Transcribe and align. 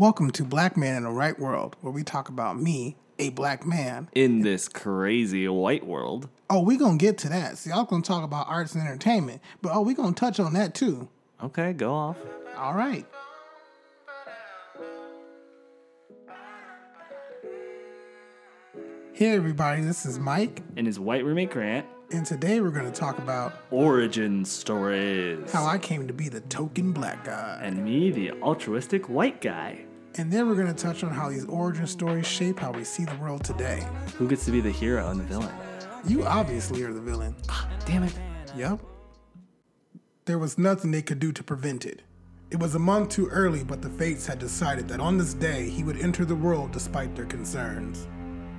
Welcome 0.00 0.30
to 0.30 0.44
Black 0.44 0.78
Man 0.78 0.96
in 0.96 1.04
a 1.04 1.12
Right 1.12 1.38
World, 1.38 1.76
where 1.82 1.92
we 1.92 2.02
talk 2.04 2.30
about 2.30 2.58
me, 2.58 2.96
a 3.18 3.28
black 3.28 3.66
man. 3.66 4.08
In 4.14 4.40
this 4.40 4.66
crazy 4.66 5.46
white 5.46 5.86
world. 5.86 6.30
Oh, 6.48 6.62
we 6.62 6.78
gonna 6.78 6.96
get 6.96 7.18
to 7.18 7.28
that. 7.28 7.58
See, 7.58 7.70
I'm 7.70 7.84
gonna 7.84 8.02
talk 8.02 8.24
about 8.24 8.48
arts 8.48 8.74
and 8.74 8.82
entertainment, 8.82 9.42
but 9.60 9.72
oh, 9.74 9.82
we 9.82 9.92
gonna 9.92 10.14
touch 10.14 10.40
on 10.40 10.54
that 10.54 10.72
too. 10.72 11.10
Okay, 11.44 11.74
go 11.74 11.92
off. 11.92 12.16
All 12.56 12.72
right. 12.72 13.04
Hey 19.12 19.34
everybody, 19.34 19.82
this 19.82 20.06
is 20.06 20.18
Mike, 20.18 20.62
And 20.76 20.86
his 20.86 20.98
white 20.98 21.24
roommate 21.24 21.50
Grant. 21.50 21.86
and 22.10 22.24
today 22.24 22.60
we're 22.60 22.70
gonna 22.70 22.90
talk 22.90 23.18
about 23.18 23.52
Origin 23.70 24.44
stories. 24.46 25.50
how 25.52 25.66
I 25.66 25.76
came 25.76 26.06
to 26.08 26.14
be 26.14 26.30
the 26.30 26.40
token 26.40 26.92
black 26.92 27.24
guy. 27.24 27.60
and 27.62 27.84
me, 27.84 28.10
the 28.10 28.32
altruistic 28.40 29.08
white 29.10 29.40
guy. 29.42 29.84
And 30.20 30.30
then 30.30 30.46
we're 30.46 30.54
gonna 30.54 30.74
touch 30.74 31.02
on 31.02 31.12
how 31.12 31.30
these 31.30 31.46
origin 31.46 31.86
stories 31.86 32.26
shape 32.26 32.58
how 32.58 32.72
we 32.72 32.84
see 32.84 33.06
the 33.06 33.14
world 33.14 33.42
today. 33.42 33.82
Who 34.18 34.28
gets 34.28 34.44
to 34.44 34.50
be 34.50 34.60
the 34.60 34.70
hero 34.70 35.08
and 35.08 35.18
the 35.18 35.24
villain? 35.24 35.54
You 36.06 36.26
obviously 36.26 36.82
are 36.82 36.92
the 36.92 37.00
villain. 37.00 37.34
Ah, 37.48 37.66
damn 37.86 38.02
it. 38.02 38.12
Yep. 38.54 38.80
There 40.26 40.38
was 40.38 40.58
nothing 40.58 40.90
they 40.90 41.00
could 41.00 41.20
do 41.20 41.32
to 41.32 41.42
prevent 41.42 41.86
it. 41.86 42.02
It 42.50 42.60
was 42.60 42.74
a 42.74 42.78
month 42.78 43.08
too 43.08 43.28
early, 43.28 43.64
but 43.64 43.80
the 43.80 43.88
fates 43.88 44.26
had 44.26 44.38
decided 44.38 44.88
that 44.88 45.00
on 45.00 45.16
this 45.16 45.32
day 45.32 45.70
he 45.70 45.82
would 45.82 45.98
enter 45.98 46.26
the 46.26 46.36
world 46.36 46.70
despite 46.70 47.16
their 47.16 47.24
concerns. 47.24 48.06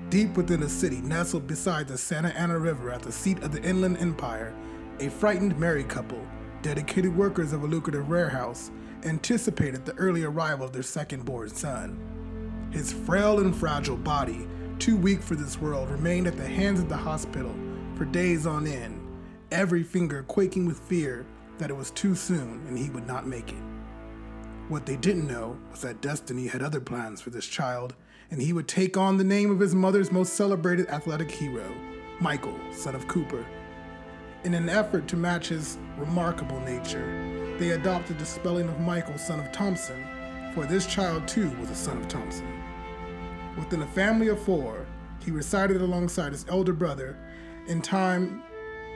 Deep 0.09 0.35
within 0.35 0.61
the 0.61 0.67
city, 0.67 0.99
nestled 1.01 1.45
beside 1.45 1.87
the 1.87 1.95
Santa 1.95 2.29
Ana 2.29 2.57
River 2.57 2.89
at 2.89 3.03
the 3.03 3.11
seat 3.11 3.43
of 3.43 3.51
the 3.51 3.61
Inland 3.61 3.99
Empire, 3.99 4.55
a 4.99 5.11
frightened 5.11 5.59
married 5.59 5.89
couple, 5.89 6.25
dedicated 6.63 7.15
workers 7.15 7.53
of 7.53 7.61
a 7.61 7.67
lucrative 7.67 8.09
warehouse, 8.09 8.71
anticipated 9.05 9.85
the 9.85 9.95
early 9.95 10.23
arrival 10.23 10.65
of 10.65 10.73
their 10.73 10.83
second 10.83 11.25
born 11.25 11.49
son. 11.49 12.69
His 12.71 12.93
frail 12.93 13.39
and 13.39 13.55
fragile 13.55 13.97
body, 13.97 14.47
too 14.79 14.95
weak 14.95 15.21
for 15.21 15.35
this 15.35 15.59
world, 15.59 15.89
remained 15.89 16.27
at 16.27 16.37
the 16.37 16.47
hands 16.47 16.79
of 16.79 16.89
the 16.89 16.97
hospital 16.97 17.53
for 17.95 18.05
days 18.05 18.45
on 18.47 18.65
end, 18.65 18.99
every 19.51 19.83
finger 19.83 20.23
quaking 20.23 20.65
with 20.65 20.79
fear 20.79 21.25
that 21.57 21.69
it 21.69 21.75
was 21.75 21.91
too 21.91 22.15
soon 22.15 22.65
and 22.67 22.77
he 22.77 22.89
would 22.89 23.05
not 23.05 23.27
make 23.27 23.49
it. 23.49 23.63
What 24.69 24.85
they 24.85 24.95
didn't 24.95 25.27
know 25.27 25.57
was 25.69 25.81
that 25.81 26.01
Destiny 26.01 26.47
had 26.47 26.63
other 26.63 26.79
plans 26.79 27.19
for 27.19 27.29
this 27.29 27.45
child, 27.45 27.93
and 28.31 28.41
he 28.41 28.53
would 28.53 28.67
take 28.67 28.95
on 28.95 29.17
the 29.17 29.23
name 29.23 29.51
of 29.51 29.59
his 29.59 29.75
mother's 29.75 30.11
most 30.11 30.33
celebrated 30.33 30.87
athletic 30.87 31.29
hero, 31.29 31.69
Michael, 32.21 32.57
son 32.71 32.95
of 32.95 33.07
Cooper. 33.07 33.45
In 34.45 34.53
an 34.53 34.69
effort 34.69 35.07
to 35.09 35.17
match 35.17 35.49
his 35.49 35.77
remarkable 35.97 36.59
nature, 36.61 37.40
they 37.61 37.71
adopted 37.71 38.17
the 38.17 38.25
spelling 38.25 38.67
of 38.67 38.75
Mychal, 38.77 39.19
son 39.19 39.39
of 39.39 39.51
Thompson, 39.51 40.03
for 40.55 40.65
this 40.65 40.87
child 40.87 41.27
too 41.27 41.47
was 41.59 41.69
a 41.69 41.75
son 41.75 41.95
of 41.97 42.07
Thompson. 42.07 42.47
Within 43.55 43.83
a 43.83 43.87
family 43.87 44.29
of 44.29 44.41
four, 44.41 44.87
he 45.23 45.29
resided 45.29 45.79
alongside 45.79 46.31
his 46.31 46.43
elder 46.49 46.73
brother. 46.73 47.15
In 47.67 47.79
time, 47.79 48.41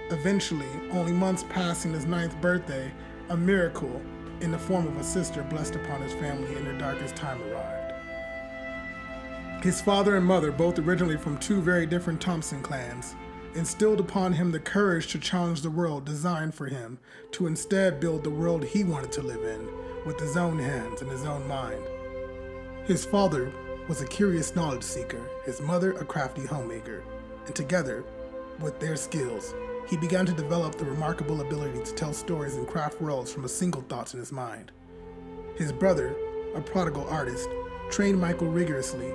eventually, 0.10 0.66
only 0.92 1.12
months 1.12 1.46
passing 1.48 1.94
his 1.94 2.08
ninth 2.08 2.36
birthday, 2.42 2.92
a 3.30 3.38
miracle 3.38 4.02
in 4.42 4.52
the 4.52 4.58
form 4.58 4.88
of 4.88 4.98
a 4.98 5.04
sister 5.04 5.44
blessed 5.44 5.76
upon 5.76 6.02
his 6.02 6.14
family 6.14 6.56
in 6.56 6.64
their 6.64 6.78
darkest 6.80 7.16
time 7.16 7.40
arrived. 7.44 7.94
His 9.64 9.80
father 9.80 10.16
and 10.16 10.26
mother, 10.26 10.52
both 10.52 10.80
originally 10.80 11.18
from 11.18 11.38
two 11.38 11.62
very 11.62 11.86
different 11.86 12.20
Thompson 12.20 12.64
clans, 12.64 13.16
instilled 13.56 14.00
upon 14.00 14.34
him 14.34 14.52
the 14.52 14.60
courage 14.60 15.08
to 15.08 15.20
challenge 15.20 15.62
the 15.62 15.70
world 15.70 16.06
designed 16.06 16.54
for 16.54 16.68
him, 16.68 17.00
to 17.32 17.48
instead 17.48 18.00
build 18.00 18.24
the 18.24 18.30
world 18.30 18.64
he 18.64 18.84
wanted 18.84 19.12
to 19.14 19.22
live 19.22 19.44
in 19.44 19.68
with 20.06 20.20
his 20.20 20.38
own 20.38 20.60
hands 20.60 21.02
and 21.02 21.10
his 21.10 21.26
own 21.26 21.48
mind. 21.48 21.82
His 22.86 23.06
father 23.06 23.52
was 23.88 24.02
a 24.02 24.08
curious 24.08 24.56
knowledge 24.56 24.84
seeker, 24.84 25.22
his 25.46 25.62
mother 25.62 25.94
a 25.94 26.06
crafty 26.06 26.46
homemaker, 26.46 27.04
and 27.46 27.56
together, 27.56 28.04
with 28.60 28.80
their 28.80 28.96
skills, 28.96 29.54
he 29.88 29.98
began 29.98 30.26
to 30.26 30.34
develop 30.34 30.76
the 30.76 30.86
remarkable 30.86 31.42
ability 31.42 31.84
to 31.84 31.94
tell 31.94 32.14
stories 32.14 32.56
and 32.56 32.68
craft 32.68 33.02
worlds 33.02 33.32
from 33.32 33.46
a 33.46 33.50
single 33.50 33.82
thought 33.84 34.14
in 34.14 34.20
his 34.20 34.32
mind. 34.32 34.72
His 35.58 35.72
brother, 35.72 36.16
a 36.56 36.62
prodigal 36.62 37.08
artist, 37.10 37.50
trained 37.90 38.20
Mychal 38.20 38.54
rigorously 38.54 39.12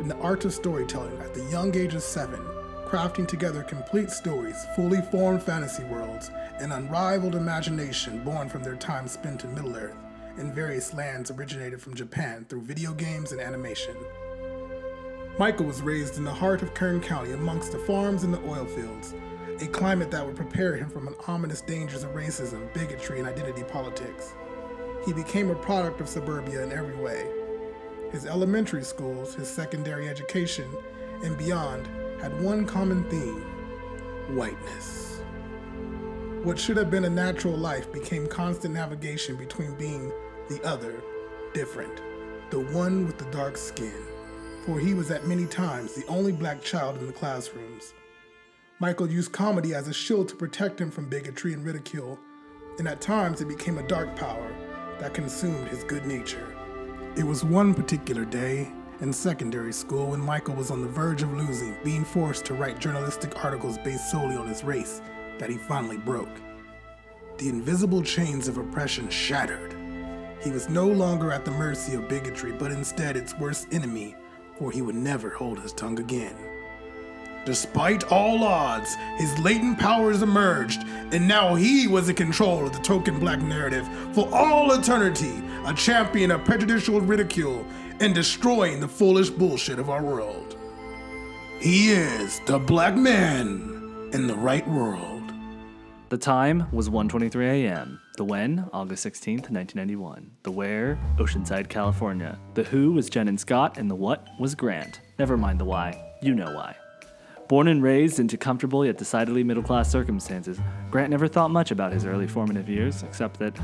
in 0.00 0.08
the 0.08 0.16
art 0.16 0.44
of 0.44 0.54
storytelling 0.54 1.16
at 1.18 1.34
the 1.34 1.44
young 1.44 1.76
age 1.76 1.94
of 1.94 2.02
seven, 2.02 2.40
crafting 2.86 3.26
together 3.26 3.62
complete 3.62 4.10
stories, 4.10 4.66
fully 4.76 5.00
formed 5.10 5.42
fantasy 5.42 5.84
worlds, 5.84 6.30
and 6.58 6.72
unrivaled 6.72 7.34
imagination 7.34 8.22
born 8.24 8.48
from 8.48 8.62
their 8.62 8.76
time 8.76 9.08
spent 9.08 9.44
in 9.44 9.54
Middle 9.54 9.76
Earth 9.76 9.96
and 10.38 10.54
various 10.54 10.94
lands 10.94 11.30
originated 11.30 11.80
from 11.80 11.94
Japan 11.94 12.44
through 12.48 12.62
video 12.62 12.92
games 12.92 13.32
and 13.32 13.40
animation. 13.40 13.96
Mychal 15.38 15.66
was 15.66 15.82
raised 15.82 16.16
in 16.16 16.24
the 16.24 16.32
heart 16.32 16.62
of 16.62 16.74
Kern 16.74 17.00
County 17.00 17.32
amongst 17.32 17.72
the 17.72 17.78
farms 17.78 18.22
and 18.22 18.32
the 18.32 18.42
oil 18.48 18.64
fields, 18.64 19.14
a 19.60 19.66
climate 19.66 20.10
that 20.10 20.24
would 20.24 20.36
prepare 20.36 20.76
him 20.76 20.88
from 20.90 21.08
an 21.08 21.14
ominous 21.26 21.60
dangers 21.60 22.02
of 22.02 22.10
racism, 22.10 22.72
bigotry, 22.72 23.18
and 23.18 23.28
identity 23.28 23.62
politics. 23.64 24.34
He 25.04 25.12
became 25.12 25.50
a 25.50 25.54
product 25.56 26.00
of 26.00 26.08
suburbia 26.08 26.62
in 26.62 26.72
every 26.72 26.96
way. 26.96 27.26
His 28.10 28.26
elementary 28.26 28.84
schools, 28.84 29.34
his 29.34 29.48
secondary 29.48 30.08
education, 30.08 30.68
and 31.22 31.36
beyond 31.36 31.88
had 32.24 32.40
one 32.40 32.64
common 32.64 33.04
theme 33.10 33.44
whiteness. 34.34 35.20
What 36.42 36.58
should 36.58 36.78
have 36.78 36.90
been 36.90 37.04
a 37.04 37.10
natural 37.10 37.54
life 37.54 37.92
became 37.92 38.26
constant 38.26 38.72
navigation 38.72 39.36
between 39.36 39.74
being 39.74 40.10
the 40.48 40.58
other, 40.64 41.02
different, 41.52 42.00
the 42.48 42.60
one 42.60 43.06
with 43.06 43.18
the 43.18 43.26
dark 43.26 43.58
skin, 43.58 44.06
for 44.64 44.80
he 44.80 44.94
was 44.94 45.10
at 45.10 45.26
many 45.26 45.44
times 45.44 45.92
the 45.92 46.06
only 46.06 46.32
black 46.32 46.62
child 46.62 46.96
in 46.96 47.06
the 47.06 47.12
classrooms. 47.12 47.92
Mychal 48.80 49.10
used 49.10 49.32
comedy 49.32 49.74
as 49.74 49.88
a 49.88 49.92
shield 49.92 50.26
to 50.30 50.34
protect 50.34 50.80
him 50.80 50.90
from 50.90 51.10
bigotry 51.10 51.52
and 51.52 51.62
ridicule, 51.62 52.18
and 52.78 52.88
at 52.88 53.02
times 53.02 53.42
it 53.42 53.48
became 53.48 53.76
a 53.76 53.86
dark 53.86 54.16
power 54.16 54.50
that 54.98 55.12
consumed 55.12 55.68
his 55.68 55.84
good 55.84 56.06
nature. 56.06 56.56
It 57.18 57.24
was 57.24 57.44
one 57.44 57.74
particular 57.74 58.24
day 58.24 58.72
in 59.00 59.12
secondary 59.12 59.72
school 59.72 60.10
when 60.10 60.20
Mychal 60.20 60.56
was 60.56 60.70
on 60.70 60.82
the 60.82 60.88
verge 60.88 61.22
of 61.22 61.32
losing, 61.32 61.76
being 61.84 62.04
forced 62.04 62.44
to 62.46 62.54
write 62.54 62.78
journalistic 62.78 63.44
articles 63.44 63.78
based 63.78 64.10
solely 64.10 64.36
on 64.36 64.48
his 64.48 64.64
race, 64.64 65.00
that 65.38 65.50
he 65.50 65.56
finally 65.56 65.98
broke. 65.98 66.28
The 67.38 67.48
invisible 67.48 68.02
chains 68.02 68.48
of 68.48 68.58
oppression 68.58 69.08
shattered. 69.08 69.74
He 70.42 70.50
was 70.50 70.68
no 70.68 70.86
longer 70.86 71.32
at 71.32 71.44
the 71.44 71.50
mercy 71.50 71.94
of 71.94 72.08
bigotry, 72.08 72.52
but 72.52 72.70
instead 72.70 73.16
its 73.16 73.36
worst 73.38 73.66
enemy, 73.72 74.14
for 74.58 74.70
he 74.70 74.82
would 74.82 74.94
never 74.94 75.30
hold 75.30 75.58
his 75.60 75.72
tongue 75.72 75.98
again. 75.98 76.36
Despite 77.44 78.04
all 78.04 78.42
odds, 78.42 78.94
his 79.16 79.38
latent 79.38 79.78
powers 79.78 80.22
emerged, 80.22 80.82
and 81.12 81.28
now 81.28 81.54
he 81.54 81.86
was 81.86 82.08
in 82.08 82.14
control 82.14 82.66
of 82.66 82.72
the 82.72 82.78
token 82.78 83.18
black 83.18 83.40
narrative 83.40 83.86
for 84.14 84.32
all 84.34 84.72
eternity, 84.72 85.42
a 85.66 85.74
champion 85.74 86.30
of 86.30 86.44
prejudicial 86.44 87.00
ridicule 87.00 87.66
and 88.00 88.14
destroying 88.14 88.80
the 88.80 88.88
foolish 88.88 89.30
bullshit 89.30 89.78
of 89.78 89.90
our 89.90 90.02
world. 90.02 90.56
He 91.60 91.90
is 91.90 92.40
the 92.46 92.58
black 92.58 92.96
man 92.96 94.10
in 94.12 94.26
the 94.26 94.34
right 94.34 94.66
world. 94.68 95.22
The 96.10 96.18
time 96.18 96.66
was 96.70 96.88
1:23 96.88 97.64
a.m. 97.64 98.00
The 98.16 98.24
when, 98.24 98.68
August 98.72 99.04
16th, 99.04 99.50
1991. 99.50 100.30
The 100.44 100.52
where, 100.52 100.98
Oceanside, 101.18 101.68
California. 101.68 102.38
The 102.54 102.62
who 102.62 102.92
was 102.92 103.10
Jen 103.10 103.26
and 103.26 103.40
Scott, 103.40 103.78
and 103.78 103.90
the 103.90 103.94
what 103.96 104.24
was 104.38 104.54
Grant. 104.54 105.00
Never 105.18 105.36
mind 105.36 105.58
the 105.58 105.64
why. 105.64 106.00
You 106.22 106.34
know 106.34 106.54
why. 106.54 106.76
Born 107.48 107.68
and 107.68 107.82
raised 107.82 108.20
into 108.20 108.36
comfortable 108.36 108.86
yet 108.86 108.96
decidedly 108.98 109.42
middle 109.42 109.62
class 109.62 109.90
circumstances, 109.90 110.60
Grant 110.90 111.10
never 111.10 111.28
thought 111.28 111.50
much 111.50 111.70
about 111.70 111.92
his 111.92 112.06
early 112.06 112.26
formative 112.26 112.68
years, 112.68 113.02
except 113.02 113.38
that 113.40 113.58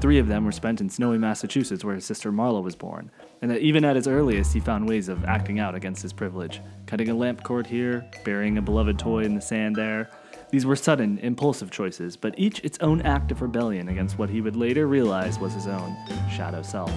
three 0.00 0.18
of 0.18 0.26
them 0.26 0.44
were 0.44 0.52
spent 0.52 0.80
in 0.80 0.88
snowy 0.88 1.18
Massachusetts 1.18 1.84
where 1.84 1.94
his 1.94 2.04
sister 2.04 2.32
Marla 2.32 2.62
was 2.62 2.74
born, 2.74 3.10
and 3.42 3.50
that 3.50 3.60
even 3.60 3.84
at 3.84 3.96
his 3.96 4.06
earliest 4.06 4.52
he 4.52 4.60
found 4.60 4.88
ways 4.88 5.08
of 5.08 5.24
acting 5.24 5.58
out 5.58 5.74
against 5.74 6.02
his 6.02 6.12
privilege, 6.12 6.60
cutting 6.86 7.08
a 7.08 7.14
lamp 7.14 7.42
cord 7.42 7.66
here, 7.66 8.08
burying 8.24 8.58
a 8.58 8.62
beloved 8.62 8.98
toy 8.98 9.22
in 9.22 9.34
the 9.34 9.40
sand 9.40 9.76
there. 9.76 10.10
These 10.50 10.66
were 10.66 10.76
sudden, 10.76 11.18
impulsive 11.18 11.70
choices, 11.70 12.16
but 12.16 12.34
each 12.38 12.60
its 12.64 12.78
own 12.80 13.02
act 13.02 13.30
of 13.30 13.40
rebellion 13.40 13.88
against 13.88 14.18
what 14.18 14.30
he 14.30 14.40
would 14.40 14.56
later 14.56 14.86
realize 14.86 15.38
was 15.38 15.54
his 15.54 15.68
own 15.68 15.96
shadow 16.30 16.62
self. 16.62 16.92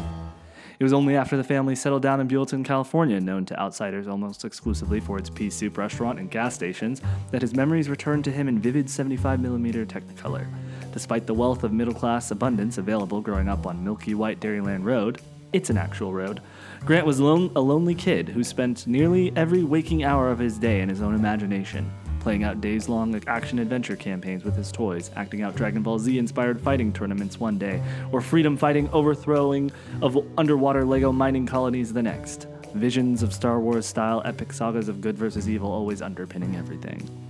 It 0.80 0.84
was 0.84 0.94
only 0.94 1.16
after 1.16 1.38
the 1.38 1.44
family 1.44 1.76
settled 1.76 2.02
down 2.02 2.20
in 2.20 2.28
Buellton, 2.28 2.66
California, 2.66 3.20
known 3.20 3.46
to 3.46 3.60
outsiders 3.60 4.08
almost 4.08 4.44
exclusively 4.44 5.00
for 5.00 5.20
its 5.20 5.30
pea 5.30 5.50
soup 5.50 5.78
restaurant 5.78 6.20
and 6.20 6.32
gas 6.32 6.56
stations, 6.56 7.00
that 7.32 7.44
his 7.44 7.56
memories 7.56 7.90
returned 7.90 8.24
to 8.26 8.32
him 8.32 8.48
in 8.48 8.60
vivid 8.60 8.88
75mm 8.88 9.86
Technicolor. 9.86 10.48
Despite 10.92 11.28
the 11.28 11.34
wealth 11.34 11.64
of 11.64 11.72
middle 11.72 11.94
class 11.94 12.32
abundance 12.32 12.80
available 12.80 13.22
growing 13.22 13.48
up 13.48 13.66
on 13.68 13.84
Milky 13.84 14.16
White 14.16 14.40
Dairyland 14.40 14.84
Road, 14.84 15.22
it's 15.54 15.70
an 15.70 15.78
actual 15.78 16.12
road, 16.12 16.42
Grant 16.84 17.06
was 17.06 17.20
a 17.20 17.24
lonely 17.24 17.96
kid 17.96 18.28
who 18.28 18.44
spent 18.44 18.88
nearly 18.88 19.32
every 19.38 19.64
waking 19.64 20.04
hour 20.04 20.30
of 20.30 20.40
his 20.40 20.58
day 20.58 20.82
in 20.82 20.90
his 20.90 21.02
own 21.02 21.16
imagination, 21.16 21.90
playing 22.20 22.44
out 22.44 22.60
days 22.60 22.90
long 22.90 23.22
action 23.28 23.60
adventure 23.60 23.96
campaigns 23.96 24.44
with 24.44 24.56
his 24.56 24.72
toys, 24.72 25.12
acting 25.16 25.44
out 25.44 25.56
Dragon 25.56 25.82
Ball 25.82 26.00
Z 26.00 26.18
inspired 26.18 26.60
fighting 26.60 26.92
tournaments 26.92 27.40
one 27.40 27.58
day, 27.58 27.82
or 28.12 28.20
freedom 28.20 28.58
fighting 28.58 28.90
overthrowing 28.90 29.72
of 30.02 30.18
underwater 30.38 30.84
Lego 30.84 31.12
mining 31.12 31.46
colonies 31.46 31.94
the 31.94 32.04
next. 32.04 32.48
Visions 32.74 33.24
of 33.24 33.34
Star 33.34 33.60
Wars 33.60 33.86
style 33.86 34.22
epic 34.26 34.52
sagas 34.52 34.90
of 34.90 35.00
good 35.00 35.18
versus 35.18 35.48
evil 35.48 35.72
always 35.72 36.02
underpinning 36.02 36.56
everything. 36.56 37.23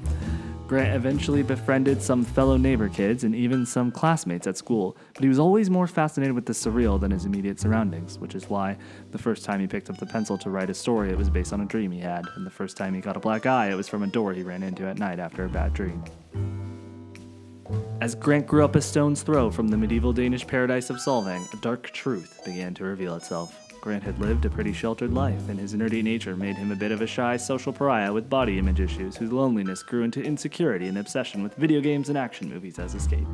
Grant 0.74 0.96
eventually 0.96 1.44
befriended 1.44 2.02
some 2.02 2.26
fellow 2.26 2.58
neighbor 2.58 2.90
kids 2.90 3.24
and 3.24 3.36
even 3.36 3.64
some 3.64 3.92
classmates 3.92 4.48
at 4.48 4.58
school, 4.58 4.98
but 5.14 5.22
he 5.22 5.30
was 5.30 5.38
always 5.38 5.70
more 5.70 5.86
fascinated 5.86 6.34
with 6.34 6.48
the 6.48 6.54
surreal 6.54 7.00
than 7.00 7.12
his 7.12 7.26
immediate 7.26 7.60
surroundings, 7.60 8.18
which 8.18 8.34
is 8.34 8.50
why 8.50 8.76
the 9.12 9.20
first 9.20 9.46
time 9.46 9.60
he 9.60 9.68
picked 9.68 9.92
up 9.92 10.00
the 10.00 10.06
pencil 10.08 10.36
to 10.36 10.50
write 10.50 10.72
a 10.72 10.74
story, 10.74 11.12
it 11.12 11.16
was 11.16 11.30
based 11.30 11.54
on 11.54 11.62
a 11.62 11.66
dream 11.66 11.92
he 11.92 12.00
had, 12.00 12.26
and 12.36 12.44
the 12.44 12.50
first 12.50 12.76
time 12.76 12.96
he 12.96 13.02
got 13.02 13.16
a 13.16 13.20
black 13.20 13.46
eye, 13.46 13.70
it 13.70 13.76
was 13.76 13.88
from 13.88 14.02
a 14.02 14.08
door 14.08 14.34
he 14.34 14.42
ran 14.42 14.64
into 14.64 14.88
at 14.88 14.98
night 14.98 15.20
after 15.20 15.46
a 15.46 15.50
bad 15.50 15.76
dream. 15.76 16.04
As 18.02 18.16
Grant 18.16 18.48
grew 18.48 18.66
up 18.66 18.76
a 18.76 18.82
stone's 18.82 19.22
throw 19.22 19.52
from 19.52 19.68
the 19.68 19.78
medieval 19.78 20.12
Danish 20.12 20.48
paradise 20.48 20.90
of 20.90 20.96
Solvang, 20.96 21.54
a 21.54 21.58
dark 21.58 21.92
truth 21.92 22.42
began 22.44 22.74
to 22.74 22.84
reveal 22.84 23.14
itself. 23.14 23.63
Grant 23.84 24.04
had 24.04 24.18
lived 24.18 24.46
a 24.46 24.50
pretty 24.50 24.72
sheltered 24.72 25.14
life, 25.14 25.50
and 25.50 25.60
his 25.60 25.74
nerdy 25.74 26.02
nature 26.02 26.38
made 26.38 26.56
him 26.56 26.72
a 26.72 26.76
bit 26.76 26.94
of 26.94 27.02
a 27.02 27.06
shy 27.06 27.36
social 27.36 27.74
pariah 27.74 28.14
with 28.14 28.30
body 28.30 28.58
image 28.58 28.80
issues, 28.80 29.18
whose 29.18 29.34
loneliness 29.34 29.84
grew 29.84 30.04
into 30.04 30.24
insecurity 30.24 30.88
and 30.88 30.98
obsession 30.98 31.44
with 31.44 31.54
video 31.56 31.82
games 31.82 32.08
and 32.08 32.18
action 32.18 32.48
movies 32.48 32.80
as 32.80 32.96
escape. 32.96 33.28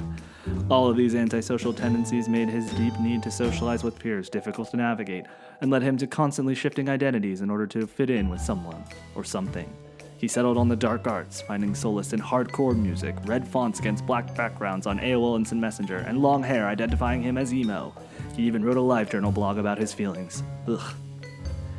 All 0.67 0.89
of 0.89 0.97
these 0.97 1.13
antisocial 1.13 1.71
tendencies 1.71 2.27
made 2.27 2.49
his 2.49 2.67
deep 2.71 2.99
need 2.99 3.21
to 3.21 3.29
socialize 3.29 3.83
with 3.83 3.99
peers 3.99 4.27
difficult 4.27 4.71
to 4.71 4.77
navigate, 4.77 5.27
and 5.61 5.69
led 5.69 5.83
him 5.83 5.97
to 5.97 6.07
constantly 6.07 6.55
shifting 6.55 6.89
identities 6.89 7.41
in 7.41 7.51
order 7.51 7.67
to 7.67 7.85
fit 7.85 8.09
in 8.09 8.27
with 8.27 8.41
someone 8.41 8.83
or 9.13 9.23
something. 9.23 9.71
He 10.19 10.27
settled 10.27 10.57
on 10.57 10.67
the 10.67 10.75
dark 10.75 11.07
arts, 11.07 11.39
finding 11.39 11.73
solace 11.73 12.11
in 12.11 12.19
hardcore 12.19 12.77
music, 12.77 13.15
red 13.23 13.47
fonts 13.47 13.79
against 13.79 14.05
black 14.05 14.35
backgrounds 14.35 14.85
on 14.85 14.99
AOL 14.99 15.37
Instant 15.37 15.61
Messenger, 15.61 15.99
and 15.99 16.21
long 16.21 16.43
hair 16.43 16.67
identifying 16.67 17.23
him 17.23 17.37
as 17.37 17.53
emo. 17.53 17.93
He 18.35 18.43
even 18.43 18.65
wrote 18.65 18.75
a 18.75 18.81
live 18.81 19.09
journal 19.09 19.31
blog 19.31 19.57
about 19.57 19.77
his 19.77 19.93
feelings. 19.93 20.43
Ugh. 20.67 20.93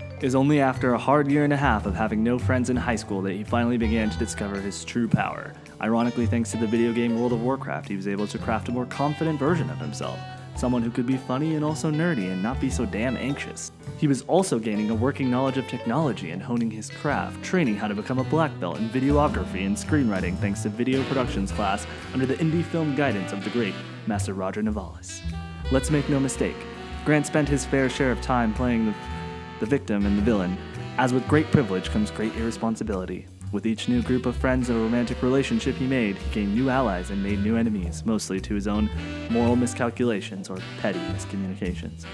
It 0.00 0.22
was 0.22 0.34
only 0.34 0.58
after 0.58 0.94
a 0.94 0.98
hard 0.98 1.30
year 1.30 1.44
and 1.44 1.52
a 1.52 1.56
half 1.56 1.84
of 1.84 1.94
having 1.94 2.24
no 2.24 2.38
friends 2.38 2.70
in 2.70 2.76
high 2.76 2.96
school 2.96 3.20
that 3.22 3.34
he 3.34 3.44
finally 3.44 3.76
began 3.76 4.08
to 4.08 4.18
discover 4.18 4.58
his 4.58 4.86
true 4.86 5.06
power. 5.06 5.52
Ironically, 5.82 6.24
thanks 6.24 6.50
to 6.52 6.56
the 6.56 6.66
video 6.66 6.94
game 6.94 7.20
World 7.20 7.34
of 7.34 7.42
Warcraft, 7.42 7.90
he 7.90 7.96
was 7.96 8.08
able 8.08 8.26
to 8.26 8.38
craft 8.38 8.68
a 8.68 8.72
more 8.72 8.86
confident 8.86 9.38
version 9.38 9.68
of 9.68 9.78
himself. 9.78 10.18
Someone 10.56 10.82
who 10.82 10.90
could 10.90 11.06
be 11.06 11.16
funny 11.16 11.54
and 11.54 11.64
also 11.64 11.90
nerdy 11.90 12.30
and 12.30 12.42
not 12.42 12.60
be 12.60 12.70
so 12.70 12.84
damn 12.84 13.16
anxious. 13.16 13.72
He 13.98 14.06
was 14.06 14.22
also 14.22 14.58
gaining 14.58 14.90
a 14.90 14.94
working 14.94 15.30
knowledge 15.30 15.56
of 15.56 15.68
technology 15.68 16.30
and 16.30 16.42
honing 16.42 16.70
his 16.70 16.90
craft, 16.90 17.42
training 17.42 17.76
how 17.76 17.88
to 17.88 17.94
become 17.94 18.18
a 18.18 18.24
black 18.24 18.58
belt 18.60 18.78
in 18.78 18.88
videography 18.90 19.66
and 19.66 19.76
screenwriting 19.76 20.36
thanks 20.38 20.62
to 20.62 20.68
video 20.68 21.02
productions 21.04 21.52
class 21.52 21.86
under 22.12 22.26
the 22.26 22.36
indie 22.36 22.64
film 22.64 22.94
guidance 22.94 23.32
of 23.32 23.42
the 23.44 23.50
great 23.50 23.74
Master 24.06 24.34
Roger 24.34 24.62
Navalis. 24.62 25.20
Let's 25.70 25.90
make 25.90 26.08
no 26.08 26.18
mistake, 26.18 26.56
Grant 27.04 27.26
spent 27.26 27.48
his 27.48 27.64
fair 27.64 27.88
share 27.88 28.12
of 28.12 28.20
time 28.20 28.52
playing 28.52 28.86
the, 28.86 28.94
the 29.60 29.66
victim 29.66 30.04
and 30.04 30.18
the 30.18 30.22
villain. 30.22 30.56
As 30.98 31.14
with 31.14 31.26
great 31.26 31.50
privilege 31.50 31.88
comes 31.88 32.10
great 32.10 32.34
irresponsibility. 32.36 33.26
With 33.52 33.66
each 33.66 33.88
new 33.88 34.00
group 34.00 34.26
of 34.26 34.36
friends 34.36 34.70
and 34.70 34.80
romantic 34.80 35.22
relationship 35.22 35.74
he 35.74 35.86
made, 35.86 36.16
he 36.16 36.34
gained 36.34 36.54
new 36.54 36.70
allies 36.70 37.10
and 37.10 37.20
made 37.20 37.40
new 37.40 37.56
enemies, 37.56 38.04
mostly 38.06 38.40
to 38.42 38.54
his 38.54 38.68
own 38.68 38.88
moral 39.28 39.56
miscalculations 39.56 40.48
or 40.48 40.58
petty 40.80 41.00
miscommunications. 41.00 42.06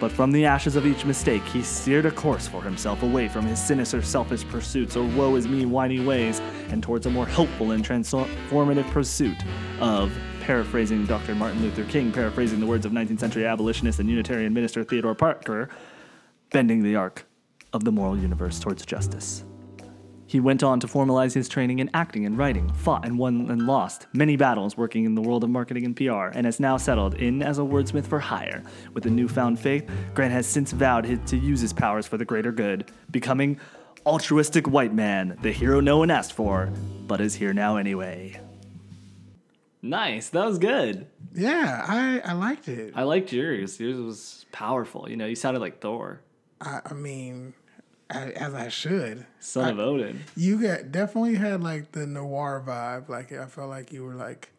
But 0.00 0.10
from 0.10 0.32
the 0.32 0.46
ashes 0.46 0.74
of 0.74 0.86
each 0.86 1.04
mistake, 1.04 1.44
he 1.44 1.62
steered 1.62 2.06
a 2.06 2.10
course 2.10 2.48
for 2.48 2.60
himself 2.62 3.04
away 3.04 3.28
from 3.28 3.46
his 3.46 3.62
sinister, 3.62 4.02
selfish 4.02 4.44
pursuits 4.48 4.96
or 4.96 5.04
woe 5.04 5.36
is 5.36 5.46
me, 5.46 5.64
whiny 5.64 6.00
ways, 6.00 6.40
and 6.70 6.82
towards 6.82 7.06
a 7.06 7.10
more 7.10 7.26
hopeful 7.26 7.70
and 7.70 7.84
transformative 7.84 8.90
pursuit 8.90 9.36
of 9.78 10.10
paraphrasing 10.40 11.06
Dr. 11.06 11.36
Martin 11.36 11.62
Luther 11.62 11.84
King, 11.84 12.10
paraphrasing 12.10 12.58
the 12.58 12.66
words 12.66 12.84
of 12.84 12.90
19th 12.90 13.20
century 13.20 13.46
abolitionist 13.46 14.00
and 14.00 14.08
Unitarian 14.08 14.52
minister 14.52 14.82
Theodore 14.82 15.14
Parker, 15.14 15.68
bending 16.50 16.82
the 16.82 16.96
arc 16.96 17.26
of 17.72 17.84
the 17.84 17.92
moral 17.92 18.18
universe 18.18 18.58
towards 18.58 18.84
justice. 18.84 19.44
He 20.30 20.38
went 20.38 20.62
on 20.62 20.78
to 20.78 20.86
formalize 20.86 21.34
his 21.34 21.48
training 21.48 21.80
in 21.80 21.90
acting 21.92 22.24
and 22.24 22.38
writing, 22.38 22.72
fought 22.72 23.04
and 23.04 23.18
won 23.18 23.50
and 23.50 23.66
lost 23.66 24.06
many 24.12 24.36
battles 24.36 24.76
working 24.76 25.04
in 25.04 25.16
the 25.16 25.20
world 25.20 25.42
of 25.42 25.50
marketing 25.50 25.84
and 25.84 25.96
PR, 25.96 26.28
and 26.32 26.46
has 26.46 26.60
now 26.60 26.76
settled 26.76 27.14
in 27.14 27.42
as 27.42 27.58
a 27.58 27.62
wordsmith 27.62 28.06
for 28.06 28.20
hire. 28.20 28.62
With 28.94 29.06
a 29.06 29.10
newfound 29.10 29.58
faith, 29.58 29.90
Grant 30.14 30.32
has 30.32 30.46
since 30.46 30.70
vowed 30.70 31.26
to 31.26 31.36
use 31.36 31.60
his 31.60 31.72
powers 31.72 32.06
for 32.06 32.16
the 32.16 32.24
greater 32.24 32.52
good, 32.52 32.92
becoming 33.10 33.58
altruistic 34.06 34.68
white 34.68 34.94
man, 34.94 35.36
the 35.42 35.50
hero 35.50 35.80
no 35.80 35.98
one 35.98 36.12
asked 36.12 36.34
for, 36.34 36.70
but 37.08 37.20
is 37.20 37.34
here 37.34 37.52
now 37.52 37.76
anyway. 37.76 38.40
Nice. 39.82 40.28
That 40.28 40.46
was 40.46 40.60
good. 40.60 41.08
Yeah, 41.34 41.84
I, 41.88 42.20
I 42.20 42.34
liked 42.34 42.68
it. 42.68 42.92
I 42.94 43.02
liked 43.02 43.32
yours. 43.32 43.80
Yours 43.80 43.96
was 43.96 44.46
powerful. 44.52 45.10
You 45.10 45.16
know, 45.16 45.26
you 45.26 45.34
sounded 45.34 45.58
like 45.58 45.80
Thor. 45.80 46.20
I, 46.60 46.82
I 46.86 46.94
mean, 46.94 47.52
as 48.10 48.54
I 48.54 48.68
should. 48.68 49.26
Son 49.38 49.64
I, 49.64 49.70
of 49.70 49.78
Odin. 49.78 50.20
You 50.36 50.60
got 50.60 50.92
definitely 50.92 51.36
had 51.36 51.62
like 51.62 51.92
the 51.92 52.06
noir 52.06 52.62
vibe. 52.66 53.08
Like 53.08 53.32
I 53.32 53.46
felt 53.46 53.70
like 53.70 53.92
you 53.92 54.04
were 54.04 54.14
like 54.14 54.50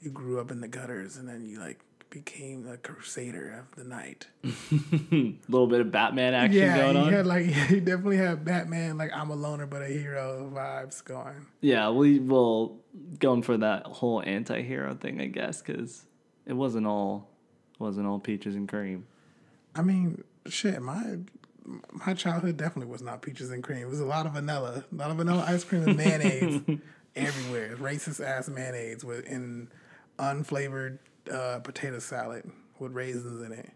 you 0.00 0.10
grew 0.10 0.40
up 0.40 0.50
in 0.50 0.60
the 0.60 0.68
gutters 0.68 1.16
and 1.16 1.28
then 1.28 1.44
you 1.44 1.58
like 1.58 1.80
became 2.10 2.62
the 2.62 2.76
crusader 2.78 3.58
of 3.58 3.76
the 3.76 3.84
night. 3.84 4.28
A 4.44 4.48
little 5.48 5.66
bit 5.66 5.80
of 5.80 5.90
Batman 5.90 6.34
action 6.34 6.60
yeah, 6.60 6.76
going 6.76 6.96
on. 6.96 7.12
Yeah, 7.12 7.22
like 7.22 7.46
he 7.68 7.80
definitely 7.80 8.18
had 8.18 8.44
Batman 8.44 8.96
like 8.96 9.10
I'm 9.14 9.30
a 9.30 9.34
loner 9.34 9.66
but 9.66 9.82
a 9.82 9.88
hero 9.88 10.50
vibes 10.54 11.02
going. 11.04 11.46
Yeah, 11.60 11.90
we 11.90 12.18
will 12.18 12.78
going 13.18 13.42
for 13.42 13.56
that 13.58 13.86
whole 13.86 14.22
anti-hero 14.22 14.94
thing, 14.94 15.20
I 15.20 15.26
guess, 15.26 15.60
because 15.60 16.06
it 16.46 16.54
wasn't 16.54 16.86
all 16.86 17.28
wasn't 17.78 18.06
all 18.06 18.18
peaches 18.18 18.54
and 18.54 18.68
cream. 18.68 19.06
I 19.74 19.82
mean, 19.82 20.24
shit, 20.48 20.80
my 20.80 21.18
my 21.92 22.14
childhood 22.14 22.56
definitely 22.56 22.90
was 22.90 23.02
not 23.02 23.22
peaches 23.22 23.50
and 23.50 23.62
cream. 23.62 23.78
It 23.78 23.88
was 23.88 24.00
a 24.00 24.06
lot 24.06 24.26
of 24.26 24.32
vanilla, 24.32 24.84
a 24.90 24.94
lot 24.94 25.10
of 25.10 25.16
vanilla 25.16 25.44
ice 25.46 25.64
cream 25.64 25.82
and 25.82 25.96
mayonnaise 25.96 26.62
everywhere. 27.16 27.76
Racist 27.76 28.24
ass 28.24 28.48
mayonnaise 28.48 29.04
with 29.04 29.26
in 29.26 29.68
unflavored 30.18 30.98
uh, 31.32 31.58
potato 31.60 31.98
salad 31.98 32.50
with 32.78 32.92
raisins 32.92 33.42
in 33.42 33.52
it. 33.52 33.70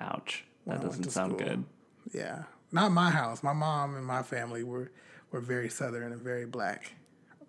Ouch. 0.00 0.44
That 0.66 0.82
doesn't 0.82 1.10
sound 1.10 1.32
school. 1.36 1.46
good. 1.46 1.64
Yeah. 2.12 2.44
Not 2.72 2.92
my 2.92 3.10
house. 3.10 3.42
My 3.42 3.52
mom 3.52 3.96
and 3.96 4.04
my 4.04 4.22
family 4.22 4.62
were, 4.62 4.90
were 5.32 5.40
very 5.40 5.68
southern 5.68 6.12
and 6.12 6.20
very 6.20 6.46
black. 6.46 6.92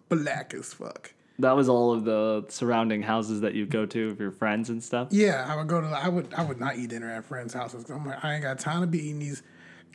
Black 0.10 0.54
as 0.54 0.74
fuck. 0.74 1.14
That 1.40 1.56
was 1.56 1.70
all 1.70 1.92
of 1.92 2.06
the 2.06 2.46
surrounding 2.50 3.02
houses 3.02 3.42
that 3.42 3.56
you 3.56 3.66
go 3.66 3.86
to 3.86 4.10
with 4.10 4.20
your 4.20 4.32
friends 4.32 4.70
and 4.70 4.84
stuff. 4.84 5.08
Yeah, 5.12 5.46
I 5.48 5.56
would 5.56 5.68
go 5.68 5.82
to. 5.82 5.88
I 5.88 6.08
would. 6.08 6.32
I 6.36 6.44
would 6.44 6.60
not 6.60 6.78
eat 6.78 6.92
dinner 6.92 7.10
at 7.10 7.26
friends' 7.26 7.54
houses. 7.54 7.90
I'm 7.90 8.06
like, 8.06 8.24
I 8.24 8.36
ain't 8.36 8.44
got 8.44 8.60
time 8.60 8.82
to 8.82 8.88
be 8.88 9.00
eating 9.00 9.20
these 9.20 9.42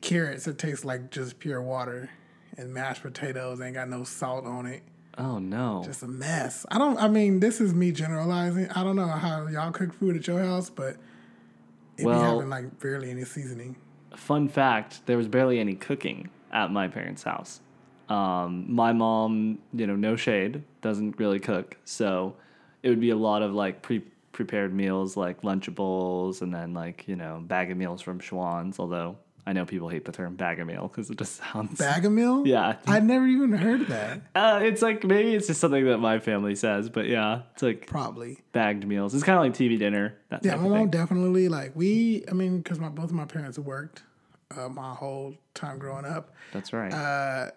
carrots 0.06 0.44
that 0.44 0.56
taste 0.56 0.84
like 0.84 1.10
just 1.10 1.38
pure 1.38 1.60
water, 1.60 2.08
and 2.56 2.72
mashed 2.72 3.02
potatoes 3.02 3.60
ain't 3.60 3.74
got 3.74 3.88
no 3.88 4.04
salt 4.04 4.46
on 4.46 4.66
it. 4.66 4.82
Oh 5.18 5.38
no. 5.38 5.82
Just 5.84 6.02
a 6.02 6.06
mess. 6.06 6.64
I 6.70 6.78
don't 6.78 6.98
I 6.98 7.08
mean, 7.08 7.40
this 7.40 7.60
is 7.60 7.74
me 7.74 7.90
generalizing. 7.90 8.70
I 8.70 8.84
don't 8.84 8.96
know 8.96 9.08
how 9.08 9.46
y'all 9.48 9.72
cook 9.72 9.92
food 9.92 10.16
at 10.16 10.26
your 10.26 10.42
house, 10.42 10.70
but 10.70 10.96
it 11.96 12.04
well, 12.04 12.18
be 12.18 12.24
having 12.24 12.50
like 12.50 12.78
barely 12.80 13.10
any 13.10 13.24
seasoning. 13.24 13.76
Fun 14.14 14.48
fact, 14.48 15.04
there 15.06 15.16
was 15.16 15.28
barely 15.28 15.58
any 15.58 15.74
cooking 15.74 16.30
at 16.52 16.70
my 16.70 16.88
parents' 16.88 17.22
house. 17.22 17.60
Um, 18.08 18.72
my 18.72 18.92
mom, 18.92 19.58
you 19.72 19.86
know, 19.86 19.96
no 19.96 20.14
shade, 20.14 20.62
doesn't 20.80 21.18
really 21.18 21.40
cook. 21.40 21.76
So 21.84 22.36
it 22.82 22.90
would 22.90 23.00
be 23.00 23.10
a 23.10 23.16
lot 23.16 23.42
of 23.42 23.52
like 23.52 23.82
pre 23.82 24.04
prepared 24.32 24.72
meals 24.72 25.16
like 25.16 25.40
Lunchables 25.40 26.42
and 26.42 26.54
then 26.54 26.74
like, 26.74 27.08
you 27.08 27.16
know, 27.16 27.42
bag 27.42 27.70
of 27.70 27.78
meals 27.78 28.02
from 28.02 28.20
Schwan's, 28.20 28.78
although 28.78 29.16
I 29.48 29.52
know 29.52 29.64
people 29.64 29.88
hate 29.88 30.04
the 30.04 30.10
term 30.12 30.34
bag 30.34 30.58
of 30.58 30.66
meal 30.66 30.88
because 30.88 31.08
it 31.08 31.18
just 31.18 31.36
sounds 31.52 31.78
bag 31.78 32.04
of 32.04 32.12
meal. 32.12 32.46
Yeah, 32.46 32.76
I've 32.86 33.04
never 33.04 33.26
even 33.26 33.52
heard 33.52 33.82
of 33.82 33.88
that. 33.88 34.22
Uh, 34.34 34.60
it's 34.62 34.82
like 34.82 35.04
maybe 35.04 35.34
it's 35.34 35.46
just 35.46 35.60
something 35.60 35.84
that 35.84 35.98
my 35.98 36.18
family 36.18 36.56
says, 36.56 36.90
but 36.90 37.06
yeah, 37.06 37.42
it's 37.52 37.62
like 37.62 37.86
probably 37.86 38.38
bagged 38.52 38.86
meals. 38.86 39.14
It's 39.14 39.22
kind 39.22 39.38
of 39.38 39.44
like 39.44 39.54
TV 39.54 39.78
dinner. 39.78 40.16
That 40.30 40.44
yeah, 40.44 40.56
my 40.56 40.68
mom 40.68 40.90
definitely 40.90 41.48
like 41.48 41.76
we. 41.76 42.24
I 42.28 42.32
mean, 42.32 42.58
because 42.58 42.80
my 42.80 42.88
both 42.88 43.06
of 43.06 43.12
my 43.12 43.24
parents 43.24 43.58
worked 43.58 44.02
uh, 44.56 44.68
my 44.68 44.94
whole 44.94 45.34
time 45.54 45.78
growing 45.78 46.04
up. 46.04 46.34
That's 46.52 46.72
right. 46.72 46.92
Uh, 46.92 47.50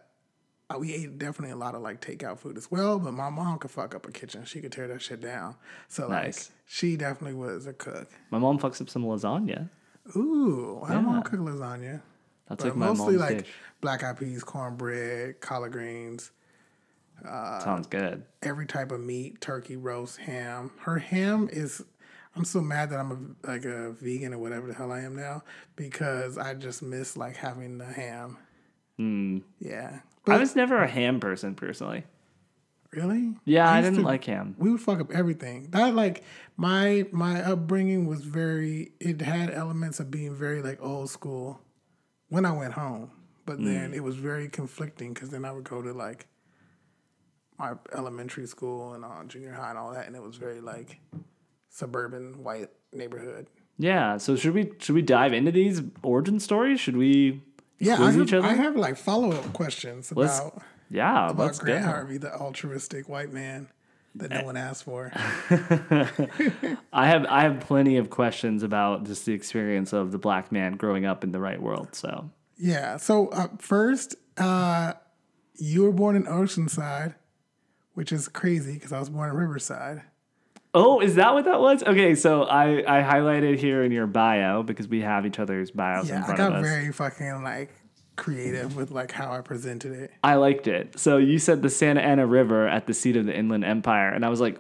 we 0.78 0.94
ate 0.94 1.18
definitely 1.18 1.52
a 1.52 1.56
lot 1.56 1.74
of 1.74 1.82
like 1.82 2.00
takeout 2.00 2.38
food 2.38 2.56
as 2.56 2.70
well, 2.70 3.00
but 3.00 3.14
my 3.14 3.30
mom 3.30 3.58
could 3.58 3.72
fuck 3.72 3.96
up 3.96 4.08
a 4.08 4.12
kitchen. 4.12 4.46
She 4.46 4.62
could 4.62 4.72
tear 4.72 4.88
that 4.88 5.02
shit 5.02 5.22
down. 5.22 5.56
So 5.88 6.08
nice. 6.08 6.50
like 6.50 6.58
she 6.68 6.96
definitely 6.96 7.34
was 7.34 7.66
a 7.66 7.74
cook. 7.74 8.12
My 8.30 8.38
mom 8.38 8.60
fucks 8.60 8.80
up 8.80 8.90
some 8.90 9.04
lasagna. 9.04 9.70
Ooh, 10.16 10.82
I 10.86 10.94
don't 10.94 11.06
want 11.06 11.24
to 11.24 11.30
cook 11.30 11.40
lasagna. 11.40 12.02
That's 12.48 12.64
but 12.64 12.70
like 12.70 12.76
mostly 12.76 13.18
like 13.18 13.40
dish. 13.40 13.54
black 13.82 14.04
eyed 14.04 14.18
peas, 14.18 14.44
cornbread, 14.44 15.40
collard 15.40 15.72
greens. 15.72 16.32
Uh, 17.28 17.60
Sounds 17.60 17.88
good. 17.88 18.24
Every 18.42 18.66
type 18.66 18.92
of 18.92 19.02
meat, 19.02 19.42
turkey, 19.42 19.76
roast, 19.76 20.18
ham. 20.18 20.72
Her 20.80 20.98
ham 20.98 21.50
is. 21.52 21.84
I'm 22.36 22.46
so 22.46 22.62
mad 22.62 22.92
that 22.92 23.00
I'm 23.00 23.38
a, 23.44 23.48
like 23.48 23.66
a 23.66 23.92
vegan 23.92 24.34
or 24.34 24.38
whatever 24.38 24.68
the 24.68 24.74
hell 24.74 24.92
I 24.92 25.02
am 25.02 25.16
now 25.16 25.44
because 25.76 26.38
I 26.38 26.54
just 26.54 26.82
miss 26.82 27.18
like 27.18 27.36
having 27.36 27.78
the 27.78 27.86
ham. 27.86 28.38
Hmm. 28.98 29.40
Yeah. 29.60 30.00
But, 30.26 30.36
I 30.36 30.38
was 30.38 30.56
never 30.56 30.78
a 30.78 30.88
ham 30.88 31.20
person 31.20 31.56
personally. 31.56 32.04
Really? 32.92 33.36
Yeah, 33.46 33.70
I, 33.70 33.78
used 33.80 33.86
didn't 33.88 34.00
to- 34.00 34.06
like 34.06 34.24
him. 34.24 34.56
We 34.58 34.72
would 34.72 34.82
fuck 34.82 35.00
up 35.00 35.12
everything. 35.12 35.68
That 35.72 35.94
like 35.96 36.24
my 36.58 37.06
my 37.12 37.42
upbringing 37.44 38.08
was 38.08 38.22
very. 38.22 38.94
It 39.00 39.22
had 39.22 39.52
elements 39.52 40.00
of 40.00 40.10
being 40.10 40.34
very 40.36 40.62
like 40.64 40.82
old 40.82 41.10
school 41.10 41.62
when 42.30 42.46
I 42.46 42.52
went 42.52 42.74
home, 42.74 43.12
but 43.46 43.60
Mm. 43.60 43.66
then 43.66 43.94
it 43.94 44.04
was 44.04 44.16
very 44.16 44.50
conflicting 44.50 45.14
because 45.14 45.30
then 45.30 45.46
I 45.46 45.52
would 45.52 45.66
go 45.66 45.82
to 45.84 45.94
like 45.94 46.28
my 47.60 47.74
elementary 47.94 48.48
school 48.48 48.94
and 48.94 49.04
uh, 49.06 49.24
junior 49.28 49.54
high 49.54 49.70
and 49.70 49.78
all 49.78 49.94
that, 49.94 50.08
and 50.08 50.16
it 50.16 50.22
was 50.24 50.38
very 50.38 50.60
like 50.62 51.00
suburban 51.70 52.44
white 52.44 52.70
neighborhood. 52.94 53.48
Yeah. 53.78 54.18
So 54.18 54.36
should 54.36 54.54
we 54.54 54.72
should 54.80 54.96
we 54.96 55.02
dive 55.04 55.34
into 55.34 55.52
these 55.52 55.82
origin 56.02 56.40
stories? 56.40 56.80
Should 56.80 56.98
we 56.98 57.44
Yeah, 57.78 58.02
I 58.02 58.12
have, 58.12 58.22
each 58.22 58.34
other? 58.34 58.48
I 58.48 58.54
have 58.54 58.76
like 58.76 58.98
follow 58.98 59.32
up 59.32 59.54
questions 59.54 60.12
Let's 60.16 60.40
about 60.40 60.64
yeah, 60.90 61.30
about 61.30 61.38
let's 61.38 61.60
Grant 61.60 61.86
go. 61.86 61.92
Harvey, 61.92 62.18
the 62.18 62.34
altruistic 62.34 63.08
white 63.10 63.32
man 63.34 63.68
that 64.16 64.32
no 64.32 64.44
one 64.44 64.58
asked 64.58 64.84
for. 64.84 65.12
I 66.92 67.08
have 67.08 67.26
I 67.28 67.42
have 67.42 67.60
plenty 67.60 67.98
of 67.98 68.10
questions 68.10 68.64
about 68.64 69.06
just 69.06 69.26
the 69.26 69.34
experience 69.34 69.94
of 69.94 70.12
the 70.12 70.18
black 70.18 70.52
man 70.52 70.74
growing 70.74 71.06
up 71.06 71.24
in 71.24 71.32
the 71.32 71.40
right 71.40 71.62
world. 71.62 71.90
So 71.96 72.30
Yeah. 72.58 72.98
So 72.98 73.28
uh, 73.30 73.48
first, 73.60 74.16
uh, 74.38 74.94
you 75.56 75.84
were 75.84 75.92
born 75.92 76.16
in 76.16 76.24
Oceanside, 76.24 77.16
which 77.94 78.12
is 78.12 78.28
crazy 78.28 78.74
because 78.74 78.92
I 78.92 79.00
was 79.00 79.10
born 79.10 79.30
in 79.30 79.36
Riverside. 79.36 80.04
Oh, 80.74 81.00
is 81.02 81.16
that 81.16 81.34
what 81.34 81.46
that 81.46 81.60
was? 81.60 81.82
Okay, 81.82 82.14
so 82.14 82.44
I, 82.44 83.00
I 83.00 83.02
highlighted 83.04 83.58
here 83.58 83.84
in 83.84 83.92
your 83.92 84.06
bio 84.06 84.62
because 84.62 84.88
we 84.88 85.02
have 85.02 85.26
each 85.26 85.40
other's 85.40 85.72
bios 85.72 86.10
in 86.10 86.16
Yeah, 86.16 86.22
I 86.22 86.26
front 86.26 86.40
of 86.42 86.50
got 86.52 86.60
us. 86.60 86.66
very 86.68 86.92
fucking 86.92 87.44
like 87.44 87.72
creative 88.20 88.76
with 88.76 88.92
like 88.92 89.12
how 89.12 89.32
I 89.32 89.42
presented 89.42 89.94
it. 89.94 90.12
I 90.24 90.36
liked 90.36 90.68
it. 90.68 91.00
So 91.00 91.18
you 91.18 91.40
said 91.40 91.62
the 91.64 91.70
Santa 91.70 92.02
Ana 92.02 92.28
River 92.28 92.68
at 92.68 92.86
the 92.86 92.94
seat 92.94 93.16
of 93.16 93.26
the 93.26 93.36
Inland 93.36 93.66
Empire, 93.66 94.10
and 94.10 94.24
I 94.26 94.30
was 94.30 94.40
like, 94.42 94.60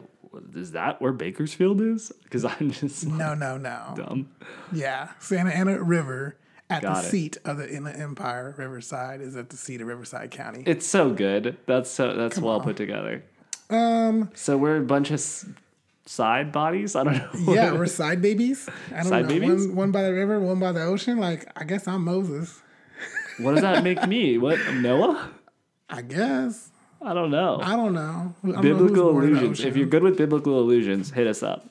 is 0.55 0.71
that 0.71 1.01
where 1.01 1.11
Bakersfield 1.11 1.81
is? 1.81 2.11
Because 2.23 2.45
I'm 2.45 2.71
just 2.71 3.05
No, 3.05 3.33
no, 3.35 3.57
no. 3.57 3.93
dumb. 3.95 4.29
Yeah, 4.71 5.09
Santa 5.19 5.51
Ana 5.51 5.83
River 5.83 6.35
at 6.69 6.81
Got 6.83 7.01
the 7.01 7.07
it. 7.07 7.11
seat 7.11 7.37
of 7.45 7.57
the 7.57 7.67
Inland 7.71 8.01
Empire. 8.01 8.53
Riverside 8.57 9.21
is 9.21 9.35
at 9.35 9.49
the 9.49 9.57
seat 9.57 9.81
of 9.81 9.87
Riverside 9.87 10.31
County. 10.31 10.63
It's 10.65 10.85
so 10.87 11.09
good. 11.11 11.57
That's 11.65 11.89
so 11.89 12.15
that's 12.15 12.37
well 12.39 12.61
put 12.61 12.77
together. 12.77 13.23
Um, 13.71 14.29
So 14.35 14.57
we're 14.57 14.77
a 14.77 14.81
bunch 14.81 15.11
of 15.11 15.19
side 16.05 16.51
bodies. 16.51 16.95
I 16.95 17.03
don't 17.03 17.15
know. 17.15 17.29
yeah, 17.53 17.71
we're 17.73 17.85
side 17.87 18.21
babies. 18.21 18.67
I 18.91 18.97
don't 18.97 19.05
Side 19.05 19.21
know. 19.23 19.27
babies? 19.29 19.67
One, 19.67 19.75
one 19.75 19.91
by 19.91 20.03
the 20.03 20.13
river, 20.13 20.39
one 20.39 20.59
by 20.59 20.71
the 20.71 20.81
ocean. 20.83 21.17
Like 21.17 21.47
I 21.55 21.63
guess 21.63 21.87
I'm 21.87 22.03
Moses. 22.03 22.61
What 23.39 23.53
does 23.53 23.61
that 23.61 23.83
make 23.83 24.05
me? 24.07 24.37
What 24.37 24.59
Noah? 24.73 25.31
I 25.89 26.01
guess 26.01 26.69
I 27.01 27.13
don't 27.13 27.31
know. 27.31 27.59
I 27.61 27.75
don't 27.75 27.93
know. 27.93 28.33
I 28.43 28.47
don't 28.51 28.61
biblical 28.61 29.13
the 29.13 29.19
illusions. 29.27 29.61
If 29.61 29.77
you're 29.77 29.87
good 29.87 30.03
with 30.03 30.17
biblical 30.17 30.59
illusions, 30.59 31.11
hit 31.11 31.27
us 31.27 31.41
up. 31.43 31.65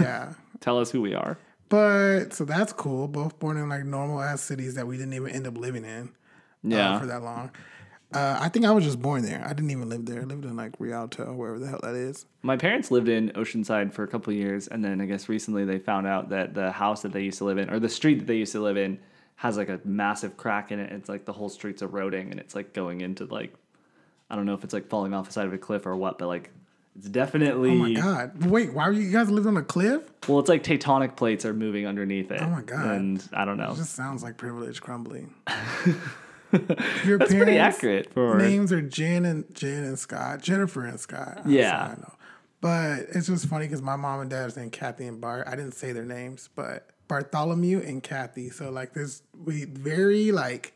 yeah. 0.00 0.34
Tell 0.60 0.78
us 0.78 0.90
who 0.90 1.00
we 1.00 1.14
are. 1.14 1.38
But 1.68 2.32
so 2.34 2.44
that's 2.44 2.72
cool. 2.72 3.08
Both 3.08 3.38
born 3.38 3.56
in 3.56 3.68
like 3.68 3.84
normal 3.84 4.20
ass 4.20 4.42
cities 4.42 4.74
that 4.74 4.86
we 4.86 4.96
didn't 4.96 5.14
even 5.14 5.30
end 5.30 5.46
up 5.46 5.56
living 5.56 5.84
in 5.84 6.08
uh, 6.08 6.76
Yeah. 6.76 6.98
for 7.00 7.06
that 7.06 7.22
long. 7.22 7.50
Uh, 8.12 8.36
I 8.40 8.50
think 8.50 8.66
I 8.66 8.72
was 8.72 8.84
just 8.84 9.00
born 9.00 9.22
there. 9.22 9.42
I 9.42 9.54
didn't 9.54 9.70
even 9.70 9.88
live 9.88 10.04
there. 10.04 10.20
I 10.20 10.24
lived 10.24 10.44
in 10.44 10.54
like 10.54 10.72
Rialto, 10.78 11.32
wherever 11.32 11.58
the 11.58 11.66
hell 11.66 11.80
that 11.82 11.94
is. 11.94 12.26
My 12.42 12.58
parents 12.58 12.90
lived 12.90 13.08
in 13.08 13.30
Oceanside 13.30 13.94
for 13.94 14.02
a 14.02 14.06
couple 14.06 14.32
of 14.34 14.36
years, 14.38 14.68
and 14.68 14.84
then 14.84 15.00
I 15.00 15.06
guess 15.06 15.30
recently 15.30 15.64
they 15.64 15.78
found 15.78 16.06
out 16.06 16.28
that 16.28 16.52
the 16.52 16.70
house 16.72 17.00
that 17.02 17.12
they 17.12 17.22
used 17.22 17.38
to 17.38 17.44
live 17.44 17.56
in, 17.56 17.70
or 17.70 17.78
the 17.80 17.88
street 17.88 18.16
that 18.18 18.26
they 18.26 18.36
used 18.36 18.52
to 18.52 18.60
live 18.60 18.76
in, 18.76 18.98
has 19.36 19.56
like 19.56 19.68
a 19.68 19.80
massive 19.84 20.36
crack 20.36 20.72
in 20.72 20.78
it. 20.78 20.92
It's 20.92 21.08
like 21.08 21.24
the 21.24 21.32
whole 21.32 21.48
street's 21.48 21.82
eroding, 21.82 22.30
and 22.30 22.40
it's 22.40 22.54
like 22.54 22.72
going 22.72 23.00
into 23.00 23.24
like, 23.26 23.52
I 24.30 24.36
don't 24.36 24.46
know 24.46 24.54
if 24.54 24.64
it's 24.64 24.74
like 24.74 24.88
falling 24.88 25.14
off 25.14 25.26
the 25.26 25.32
side 25.32 25.46
of 25.46 25.52
a 25.52 25.58
cliff 25.58 25.86
or 25.86 25.96
what, 25.96 26.18
but 26.18 26.28
like 26.28 26.50
it's 26.96 27.08
definitely. 27.08 27.70
Oh 27.70 27.74
my 27.74 27.92
god! 27.94 28.44
Wait, 28.44 28.72
why 28.72 28.84
are 28.84 28.92
you, 28.92 29.10
guys 29.10 29.30
living 29.30 29.48
on 29.48 29.56
a 29.56 29.64
cliff? 29.64 30.02
Well, 30.28 30.40
it's 30.40 30.48
like 30.48 30.62
tectonic 30.62 31.16
plates 31.16 31.44
are 31.44 31.54
moving 31.54 31.86
underneath 31.86 32.30
it. 32.30 32.40
Oh 32.42 32.48
my 32.48 32.62
God. 32.62 32.86
And 32.86 33.28
I 33.32 33.44
don't 33.44 33.56
know. 33.56 33.72
It 33.72 33.76
just 33.76 33.94
sounds 33.94 34.22
like 34.22 34.36
privilege 34.36 34.80
crumbling. 34.80 35.34
Your 37.04 37.18
That's 37.18 37.32
pretty 37.32 37.56
accurate 37.56 38.12
for. 38.12 38.36
Names 38.36 38.72
are 38.72 38.82
Jen 38.82 39.24
and 39.24 39.54
Jen 39.54 39.84
and 39.84 39.98
Scott, 39.98 40.42
Jennifer 40.42 40.84
and 40.84 41.00
Scott. 41.00 41.42
Yeah. 41.46 41.94
I 41.96 42.00
know. 42.00 42.12
But 42.60 43.06
it's 43.14 43.26
just 43.26 43.46
funny 43.46 43.66
because 43.66 43.82
my 43.82 43.96
mom 43.96 44.20
and 44.20 44.30
dad's 44.30 44.56
named 44.56 44.72
Kathy 44.72 45.06
and 45.06 45.20
Bart. 45.20 45.48
I 45.48 45.56
didn't 45.56 45.72
say 45.72 45.92
their 45.92 46.04
names, 46.04 46.50
but 46.54 46.90
Bartholomew 47.12 47.82
and 47.86 48.02
Kathy. 48.02 48.48
So 48.48 48.70
like 48.70 48.94
this, 48.94 49.22
we 49.44 49.66
very 49.66 50.32
like. 50.32 50.72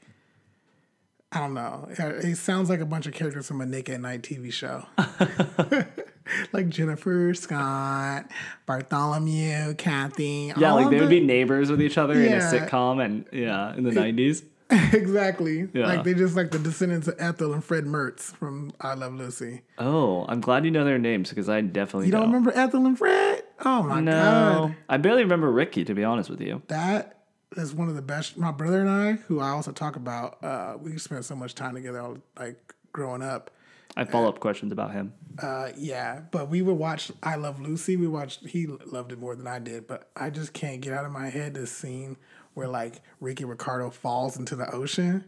I 1.33 1.41
don't 1.41 1.55
know. 1.55 1.89
It 1.91 2.37
sounds 2.37 2.69
like 2.69 2.81
a 2.81 2.85
bunch 2.85 3.07
of 3.07 3.15
characters 3.15 3.47
from 3.49 3.63
a 3.63 3.67
Nick 3.67 3.89
at 3.89 4.03
Night 4.03 4.21
TV 4.21 4.53
show. 4.53 4.85
like 6.53 6.69
Jennifer, 6.69 7.33
Scott, 7.33 8.31
Bartholomew, 8.67 9.75
Kathy. 9.77 10.53
Yeah, 10.59 10.73
like 10.73 10.91
they 10.91 11.01
would 11.01 11.09
be 11.09 11.21
neighbors 11.21 11.71
with 11.71 11.81
each 11.81 11.97
other 11.97 12.13
in 12.13 12.35
a 12.35 12.37
sitcom, 12.37 13.03
and 13.03 13.25
yeah, 13.33 13.75
in 13.75 13.85
the 13.85 13.93
nineties. 13.93 14.43
exactly. 14.93 15.69
Yeah. 15.73 15.87
Like 15.87 16.05
they 16.05 16.15
just 16.15 16.37
like 16.37 16.51
the 16.51 16.59
descendants 16.59 17.07
of 17.09 17.15
Ethel 17.19 17.53
and 17.53 17.63
Fred 17.63 17.85
Mertz 17.85 18.35
from 18.37 18.73
I 18.81 18.95
Love 18.95 19.15
Lucy. 19.15 19.63
Oh, 19.79 20.25
I'm 20.29 20.41
glad 20.41 20.65
you 20.65 20.71
know 20.71 20.85
their 20.85 20.99
names 20.99 21.29
because 21.31 21.49
I 21.49 21.61
definitely 21.61 22.07
You 22.07 22.13
don't 22.13 22.23
don't. 22.23 22.31
remember 22.33 22.53
Ethel 22.59 22.85
and 22.87 22.99
Fred? 22.99 23.45
Oh 23.65 23.83
my 23.85 24.01
No, 24.01 24.13
god. 24.13 24.77
I 24.89 24.97
barely 24.97 25.23
remember 25.23 25.51
Ricky 25.51 25.85
to 25.85 25.95
be 25.95 26.05
honest 26.05 26.29
with 26.31 26.41
you. 26.41 26.63
That 26.69 27.21
is 27.57 27.73
one 27.75 27.89
of 27.89 27.95
the 27.95 28.03
best 28.03 28.37
my 28.37 28.51
brother 28.51 28.81
and 28.81 28.91
I, 28.91 29.13
who 29.13 29.41
I 29.41 29.51
also 29.51 29.73
talk 29.73 29.97
about, 29.97 30.43
uh, 30.43 30.77
we 30.81 30.99
spent 30.99 31.25
so 31.25 31.37
much 31.37 31.55
time 31.55 31.75
together 31.75 32.01
all 32.01 32.19
like 32.39 32.75
growing 32.93 33.23
up. 33.23 33.51
I 33.99 34.05
follow 34.05 34.29
up 34.29 34.41
questions 34.41 34.73
about 34.73 34.93
him. 34.93 35.15
Uh, 35.41 35.71
yeah, 35.75 36.21
but 36.31 36.51
we 36.51 36.61
would 36.61 36.75
watch 36.75 37.11
I 37.23 37.37
Love 37.37 37.61
Lucy. 37.61 37.97
We 37.97 38.07
watched. 38.07 38.45
He 38.47 38.67
loved 38.67 39.11
it 39.13 39.19
more 39.19 39.35
than 39.35 39.47
I 39.47 39.59
did, 39.59 39.87
but 39.87 40.11
I 40.15 40.29
just 40.29 40.53
can't 40.53 40.83
get 40.83 40.93
out 40.93 41.07
of 41.07 41.13
my 41.13 41.31
head 41.31 41.55
this 41.55 41.73
scene 41.73 42.19
where 42.57 42.69
like 42.69 43.03
Ricky 43.21 43.45
Ricardo 43.45 43.91
falls 43.91 44.39
into 44.39 44.57
the 44.57 44.69
ocean, 44.75 45.27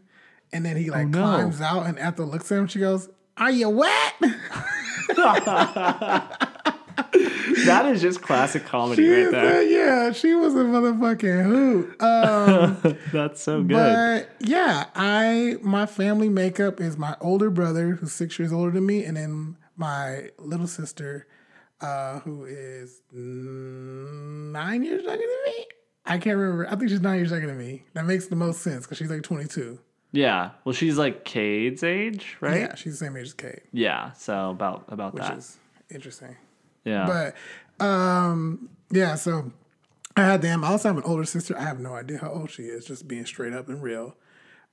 and 0.53 0.65
then 0.65 0.77
he 0.79 0.91
like 0.91 1.07
Oh, 1.07 1.11
no. 1.11 1.19
climbs 1.21 1.61
out, 1.61 1.85
and 1.87 1.99
Ethel 1.99 2.27
looks 2.27 2.51
at 2.51 2.59
him. 2.59 2.67
She 2.67 2.79
goes, 2.81 3.09
"Are 3.37 3.51
you 3.51 3.69
wet?" 3.69 4.15
That 7.67 7.87
is 7.87 8.01
just 8.01 8.23
classic 8.23 8.65
comedy 8.65 9.03
She 9.03 9.11
right 9.11 9.31
there. 9.31 9.61
a- 9.61 9.65
yeah, 9.65 10.13
she 10.13 10.35
was 10.35 10.55
a 10.55 10.59
motherfucking 10.59 11.45
hoot. 11.45 12.03
Um, 12.03 12.97
That's 13.13 13.43
so 13.43 13.63
good. 13.63 13.75
but 13.75 14.31
yeah, 14.49 14.87
I 14.95 15.57
my 15.63 15.87
family 15.87 16.29
makeup 16.29 16.81
is 16.81 16.97
my 16.97 17.17
older 17.21 17.51
brother 17.51 17.93
who's 17.97 18.13
six 18.13 18.39
years 18.39 18.53
older 18.53 18.71
than 18.73 18.87
me, 18.87 19.05
and 19.05 19.17
then 19.17 19.57
my 19.77 20.31
little 20.39 20.67
sister, 20.67 21.27
uh, 21.81 22.21
who 22.21 22.45
is 22.45 23.03
nine 23.13 24.83
years 24.85 25.03
younger 25.05 25.19
than 25.19 25.43
me. 25.47 25.67
I 26.09 26.19
can't 26.19 26.37
remember. 26.39 26.67
I 26.67 26.75
think 26.77 26.91
she's 26.91 27.01
nine 27.01 27.17
years 27.19 27.31
younger 27.31 27.47
than 27.47 27.59
me. 27.59 27.85
That 27.95 28.07
makes 28.07 28.27
the 28.27 28.37
most 28.37 28.63
sense 28.63 28.85
because 28.85 28.99
she's 28.99 29.11
like 29.11 29.23
twenty 29.23 29.47
two. 29.47 29.79
yeah. 30.13 30.51
Well, 30.65 30.73
she's 30.73 30.97
like 30.99 31.25
Cade's 31.25 31.83
age, 31.85 32.37
right? 32.41 32.61
Yeah, 32.63 32.75
she's 32.75 32.99
the 32.99 33.05
same 33.07 33.17
age 33.17 33.27
as 33.27 33.35
Kate, 33.35 33.61
Yeah. 33.73 34.13
So 34.13 34.51
about 34.51 34.87
about 34.89 35.15
that. 35.17 35.23
which 35.23 35.29
that. 35.31 35.39
is 35.39 35.57
interesting. 35.91 36.37
yeah. 36.85 37.07
But 37.79 37.85
um, 37.85 38.71
yeah, 38.91 39.15
so 39.17 39.53
I 40.17 40.23
had 40.23 40.43
them. 40.43 40.65
I 40.65 40.69
also 40.69 40.89
have 40.89 40.97
an 40.97 41.05
older 41.05 41.25
sister. 41.25 41.57
I 41.57 41.63
have 41.63 41.79
no 41.79 41.95
idea 41.95 42.19
how 42.19 42.31
old 42.31 42.51
she 42.51 42.63
is. 42.65 42.85
Just 42.87 43.07
being 43.07 43.27
straight 43.27 43.53
up 43.53 43.69
and 43.69 43.83
real, 43.83 44.17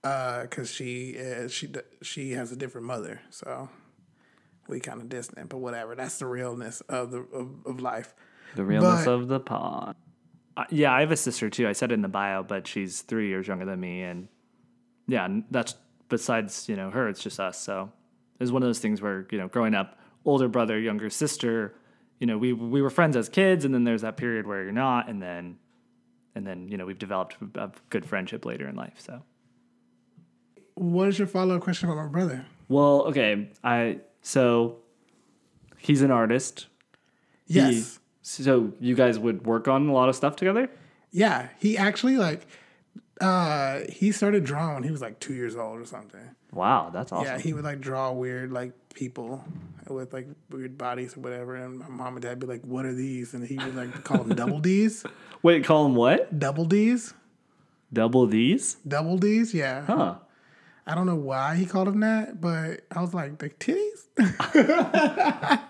because 0.01 0.71
she 0.71 1.09
is 1.09 1.51
she 1.51 1.69
she 2.01 2.31
has 2.31 2.51
a 2.51 2.55
different 2.55 2.87
mother, 2.87 3.21
so 3.29 3.69
we 4.67 4.79
kind 4.79 5.01
of 5.01 5.09
distant. 5.09 5.49
But 5.49 5.57
whatever. 5.57 5.95
That's 5.95 6.17
the 6.17 6.25
realness 6.27 6.81
of 6.81 7.11
the 7.11 7.19
of, 7.33 7.49
of 7.65 7.79
life. 7.81 8.15
the 8.55 8.63
realness 8.63 9.05
but- 9.05 9.11
of 9.13 9.27
the 9.27 9.39
pond. 9.41 9.95
Uh, 10.57 10.63
yeah, 10.69 10.93
I 10.93 11.01
have 11.01 11.11
a 11.11 11.17
sister 11.17 11.49
too. 11.49 11.67
I 11.67 11.73
said 11.73 11.91
it 11.91 11.95
in 11.95 12.01
the 12.01 12.07
bio, 12.07 12.43
but 12.43 12.65
she's 12.67 13.01
three 13.01 13.27
years 13.27 13.47
younger 13.47 13.65
than 13.65 13.79
me, 13.79 14.03
and 14.03 14.27
yeah, 15.07 15.27
that's 15.51 15.75
besides 16.09 16.69
you 16.69 16.75
know 16.75 16.89
her, 16.91 17.09
it's 17.09 17.21
just 17.21 17.39
us. 17.39 17.59
So 17.59 17.91
it 18.39 18.43
was 18.43 18.51
one 18.51 18.63
of 18.63 18.67
those 18.69 18.79
things 18.79 19.01
where 19.01 19.27
you 19.31 19.37
know, 19.37 19.47
growing 19.47 19.75
up, 19.75 19.97
older 20.23 20.47
brother, 20.47 20.79
younger 20.79 21.09
sister, 21.09 21.75
you 22.19 22.27
know, 22.27 22.37
we 22.37 22.53
we 22.53 22.81
were 22.81 22.89
friends 22.89 23.17
as 23.17 23.27
kids, 23.27 23.65
and 23.65 23.73
then 23.73 23.83
there's 23.83 24.01
that 24.03 24.15
period 24.17 24.47
where 24.47 24.63
you're 24.63 24.71
not, 24.71 25.09
and 25.09 25.21
then 25.21 25.57
and 26.35 26.47
then 26.47 26.69
you 26.69 26.77
know 26.77 26.85
we've 26.85 26.99
developed 26.99 27.35
a 27.55 27.71
good 27.89 28.05
friendship 28.05 28.45
later 28.45 28.67
in 28.67 28.75
life. 28.75 28.95
So 28.97 29.21
What 30.75 31.09
is 31.09 31.19
your 31.19 31.27
follow 31.27 31.55
up 31.57 31.61
question 31.63 31.89
about 31.89 32.05
my 32.05 32.07
brother? 32.11 32.45
well, 32.69 33.03
okay, 33.07 33.49
I 33.63 33.99
so 34.21 34.77
he's 35.77 36.01
an 36.01 36.11
artist. 36.11 36.67
Yes. 37.47 37.99
So 38.27 38.71
you 38.79 38.95
guys 38.95 39.19
would 39.19 39.45
work 39.45 39.67
on 39.67 39.87
a 39.87 39.93
lot 39.93 40.09
of 40.09 40.15
stuff 40.15 40.35
together. 40.35 40.69
Yeah, 41.11 41.49
he 41.59 41.77
actually 41.77 42.17
like 42.17 42.47
uh 43.21 43.81
he 43.89 44.11
started 44.11 44.43
drawing 44.43 44.73
when 44.75 44.83
he 44.83 44.91
was 44.91 45.01
like 45.01 45.19
two 45.19 45.33
years 45.33 45.55
old 45.55 45.79
or 45.79 45.85
something. 45.85 46.19
Wow, 46.51 46.89
that's 46.91 47.11
awesome. 47.11 47.25
Yeah, 47.25 47.37
he 47.37 47.53
would 47.53 47.63
like 47.63 47.79
draw 47.79 48.11
weird 48.11 48.51
like 48.51 48.73
people 48.93 49.43
with 49.87 50.11
like 50.13 50.27
weird 50.49 50.77
bodies 50.77 51.15
or 51.15 51.19
whatever, 51.21 51.55
and 51.55 51.79
my 51.79 51.87
mom 51.87 52.13
and 52.15 52.23
dad 52.23 52.39
be 52.39 52.47
like, 52.47 52.63
"What 52.63 52.85
are 52.85 52.93
these?" 52.93 53.33
And 53.33 53.45
he 53.45 53.57
would 53.57 53.75
like 53.75 54.03
call 54.03 54.23
them 54.23 54.35
double 54.35 54.59
D's, 54.59 55.05
Wait, 55.43 55.63
call 55.63 55.85
him 55.85 55.95
what? 55.95 56.37
double 56.39 56.65
D's, 56.65 57.13
Double 57.93 58.25
these? 58.25 58.77
double 58.87 59.17
D's. 59.17 59.53
Yeah, 59.53 59.85
Huh. 59.85 60.15
I 60.87 60.95
don't 60.95 61.05
know 61.05 61.15
why 61.15 61.55
he 61.55 61.65
called 61.65 61.87
them 61.87 61.99
that, 62.01 62.41
but 62.41 62.81
I 62.91 63.01
was 63.01 63.13
like, 63.13 63.37
"The 63.37 63.49
titties." 63.49 63.94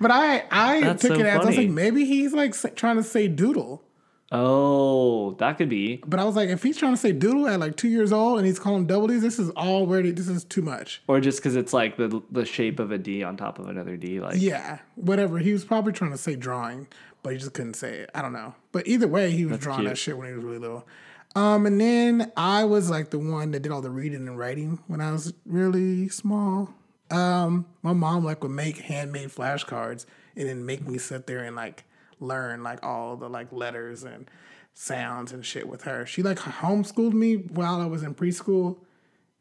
But 0.00 0.10
I 0.12 0.44
I 0.50 0.80
That's 0.80 1.02
took 1.02 1.16
so 1.16 1.20
it 1.20 1.26
as 1.26 1.40
I 1.42 1.46
was 1.46 1.56
like 1.56 1.68
maybe 1.70 2.04
he's 2.04 2.32
like 2.32 2.54
trying 2.76 2.96
to 2.96 3.02
say 3.02 3.28
doodle. 3.28 3.82
Oh, 4.30 5.32
that 5.38 5.56
could 5.56 5.70
be. 5.70 6.02
But 6.06 6.20
I 6.20 6.24
was 6.24 6.36
like, 6.36 6.50
if 6.50 6.62
he's 6.62 6.76
trying 6.76 6.92
to 6.92 6.98
say 6.98 7.12
doodle 7.12 7.48
at 7.48 7.60
like 7.60 7.76
two 7.76 7.88
years 7.88 8.12
old 8.12 8.36
and 8.38 8.46
he's 8.46 8.58
calling 8.58 8.86
double 8.86 9.06
D's, 9.06 9.22
this 9.22 9.38
is 9.38 9.50
already 9.52 10.10
this 10.10 10.28
is 10.28 10.44
too 10.44 10.60
much. 10.60 11.02
Or 11.08 11.18
just 11.20 11.38
because 11.38 11.56
it's 11.56 11.72
like 11.72 11.96
the 11.96 12.22
the 12.30 12.44
shape 12.44 12.78
of 12.78 12.92
a 12.92 12.98
D 12.98 13.22
on 13.22 13.36
top 13.36 13.58
of 13.58 13.68
another 13.68 13.96
D. 13.96 14.20
Like, 14.20 14.40
Yeah, 14.40 14.78
whatever. 14.96 15.38
He 15.38 15.52
was 15.52 15.64
probably 15.64 15.92
trying 15.92 16.12
to 16.12 16.18
say 16.18 16.36
drawing, 16.36 16.88
but 17.22 17.32
he 17.32 17.38
just 17.38 17.54
couldn't 17.54 17.74
say 17.74 17.94
it. 17.94 18.10
I 18.14 18.20
don't 18.22 18.34
know. 18.34 18.54
But 18.70 18.86
either 18.86 19.08
way, 19.08 19.30
he 19.30 19.46
was 19.46 19.58
drawing 19.58 19.80
cute. 19.80 19.90
that 19.90 19.96
shit 19.96 20.16
when 20.18 20.28
he 20.28 20.34
was 20.34 20.44
really 20.44 20.58
little. 20.58 20.86
Um, 21.34 21.66
and 21.66 21.80
then 21.80 22.32
I 22.36 22.64
was 22.64 22.90
like 22.90 23.10
the 23.10 23.18
one 23.18 23.52
that 23.52 23.60
did 23.60 23.72
all 23.72 23.80
the 23.80 23.90
reading 23.90 24.28
and 24.28 24.38
writing 24.38 24.78
when 24.88 25.00
I 25.00 25.12
was 25.12 25.32
really 25.46 26.08
small. 26.08 26.74
Um, 27.10 27.66
my 27.82 27.92
mom 27.92 28.24
like 28.24 28.42
would 28.42 28.52
make 28.52 28.78
handmade 28.78 29.30
flashcards 29.30 30.06
and 30.36 30.48
then 30.48 30.66
make 30.66 30.86
me 30.86 30.98
sit 30.98 31.26
there 31.26 31.42
and 31.44 31.56
like 31.56 31.84
learn 32.20 32.62
like 32.62 32.84
all 32.84 33.16
the 33.16 33.28
like 33.28 33.52
letters 33.52 34.04
and 34.04 34.30
sounds 34.74 35.32
and 35.32 35.44
shit 35.44 35.68
with 35.68 35.82
her. 35.82 36.06
She 36.06 36.22
like 36.22 36.38
homeschooled 36.38 37.12
me 37.14 37.36
while 37.36 37.80
I 37.80 37.86
was 37.86 38.02
in 38.02 38.14
preschool 38.14 38.76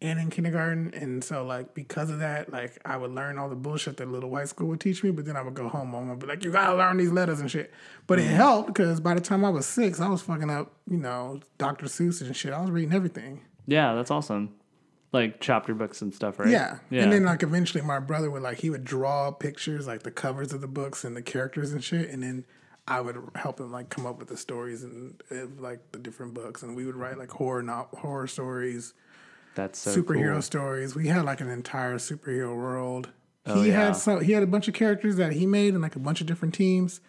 and 0.02 0.20
in 0.20 0.30
kindergarten. 0.30 0.94
And 0.94 1.24
so 1.24 1.44
like 1.44 1.74
because 1.74 2.10
of 2.10 2.20
that, 2.20 2.52
like 2.52 2.80
I 2.86 2.98
would 2.98 3.12
learn 3.12 3.38
all 3.38 3.50
the 3.50 3.56
bullshit 3.56 3.98
that 3.98 4.08
little 4.08 4.30
white 4.30 4.48
school 4.48 4.68
would 4.70 4.80
teach 4.80 5.04
me, 5.04 5.12
but 5.12 5.26
then 5.26 5.36
I 5.36 5.42
would 5.42 5.54
go 5.54 5.68
home 5.68 5.94
and 5.94 6.20
be 6.20 6.26
like, 6.28 6.44
you 6.44 6.52
gotta 6.52 6.76
learn 6.76 6.98
these 6.98 7.12
letters 7.12 7.40
and 7.40 7.50
shit. 7.52 7.72
But 8.08 8.20
it 8.20 8.26
helped 8.28 8.68
because 8.68 9.00
by 9.00 9.14
the 9.14 9.22
time 9.22 9.44
I 9.44 9.50
was 9.50 9.66
six, 9.66 10.00
I 10.00 10.08
was 10.08 10.22
fucking 10.22 10.50
up, 10.50 10.72
you 10.90 10.98
know, 10.98 11.40
Dr. 11.58 11.86
Seuss 11.88 12.22
and 12.22 12.36
shit. 12.36 12.54
I 12.54 12.62
was 12.62 12.72
reading 12.72 12.94
everything. 12.94 13.42
yeah, 13.68 13.94
that's 13.94 14.12
awesome. 14.12 14.54
Like 15.14 15.40
chapter 15.40 15.74
books 15.74 16.02
and 16.02 16.14
stuff, 16.14 16.38
right? 16.40 16.50
Yeah. 16.50 16.80
Yeah. 16.90 17.04
And 17.04 17.14
then 17.14 17.24
like 17.24 17.42
eventually 17.42 17.82
my 17.84 18.00
brother 18.00 18.30
would 18.30 18.42
like 18.44 18.60
he 18.60 18.70
would 18.70 18.84
draw 18.84 19.32
pictures, 19.32 19.88
like 19.88 20.04
the 20.04 20.12
covers 20.12 20.52
of 20.52 20.62
the 20.62 20.68
books 20.68 21.04
and 21.04 21.16
the 21.16 21.22
characters 21.22 21.72
and 21.72 21.84
shit, 21.84 22.10
and 22.10 22.24
then 22.24 22.46
I 22.88 23.02
would 23.02 23.18
help 23.36 23.60
him 23.60 23.72
like 23.72 23.90
come 23.90 24.06
up 24.06 24.20
with 24.20 24.30
the 24.30 24.38
stories 24.38 24.84
and 24.84 25.22
like 25.60 25.92
the 25.92 26.00
different 26.00 26.34
books, 26.34 26.64
and 26.64 26.76
we 26.76 26.86
would 26.86 26.96
write 26.96 27.18
like 27.18 27.32
horror 27.32 27.62
not 27.62 27.94
horror 27.96 28.28
stories, 28.28 28.94
that's 29.56 29.80
so 29.80 30.02
superhero 30.02 30.34
cool. 30.34 30.42
stories. 30.42 30.96
We 30.96 31.08
had 31.08 31.26
like 31.26 31.42
an 31.42 31.50
entire 31.50 31.96
superhero 31.96 32.56
world. 32.56 33.10
Oh, 33.46 33.62
he 33.62 33.70
yeah. 33.70 33.88
had 33.88 33.96
so 33.96 34.20
he 34.20 34.34
had 34.34 34.44
a 34.44 34.48
bunch 34.48 34.68
of 34.68 34.74
characters 34.74 35.16
that 35.18 35.34
he 35.34 35.46
made 35.46 35.74
and 35.74 35.82
like 35.82 35.96
a 35.96 36.00
bunch 36.00 36.22
of 36.22 36.28
different 36.28 36.54
teams, 36.54 37.02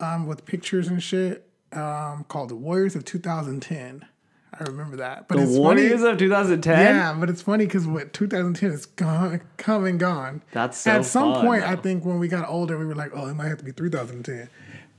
um, 0.00 0.26
with 0.26 0.46
pictures 0.46 0.88
and 0.88 1.02
shit, 1.02 1.48
um, 1.72 2.24
called 2.28 2.48
the 2.48 2.56
Warriors 2.56 2.94
of 2.96 3.04
2010. 3.04 4.06
I 4.58 4.64
remember 4.64 4.96
that. 4.96 5.28
But 5.28 5.36
The 5.38 5.42
it's 5.44 5.52
Warriors 5.52 6.00
funny. 6.00 6.12
of 6.12 6.18
2010. 6.18 6.78
Yeah, 6.78 7.16
but 7.18 7.30
it's 7.30 7.42
funny 7.42 7.64
because 7.64 7.86
what 7.86 8.12
2010 8.12 8.70
is 8.70 8.86
gone, 8.86 9.40
come 9.56 9.84
and 9.86 9.98
gone. 9.98 10.42
That's 10.52 10.78
so 10.78 10.90
At 10.90 11.04
some 11.06 11.32
fun, 11.34 11.46
point, 11.46 11.64
I 11.64 11.76
think 11.76 12.04
when 12.04 12.18
we 12.18 12.28
got 12.28 12.48
older, 12.48 12.78
we 12.78 12.84
were 12.86 12.94
like, 12.94 13.12
oh, 13.14 13.28
it 13.28 13.34
might 13.34 13.48
have 13.48 13.58
to 13.58 13.64
be 13.64 13.72
2010. 13.72 14.48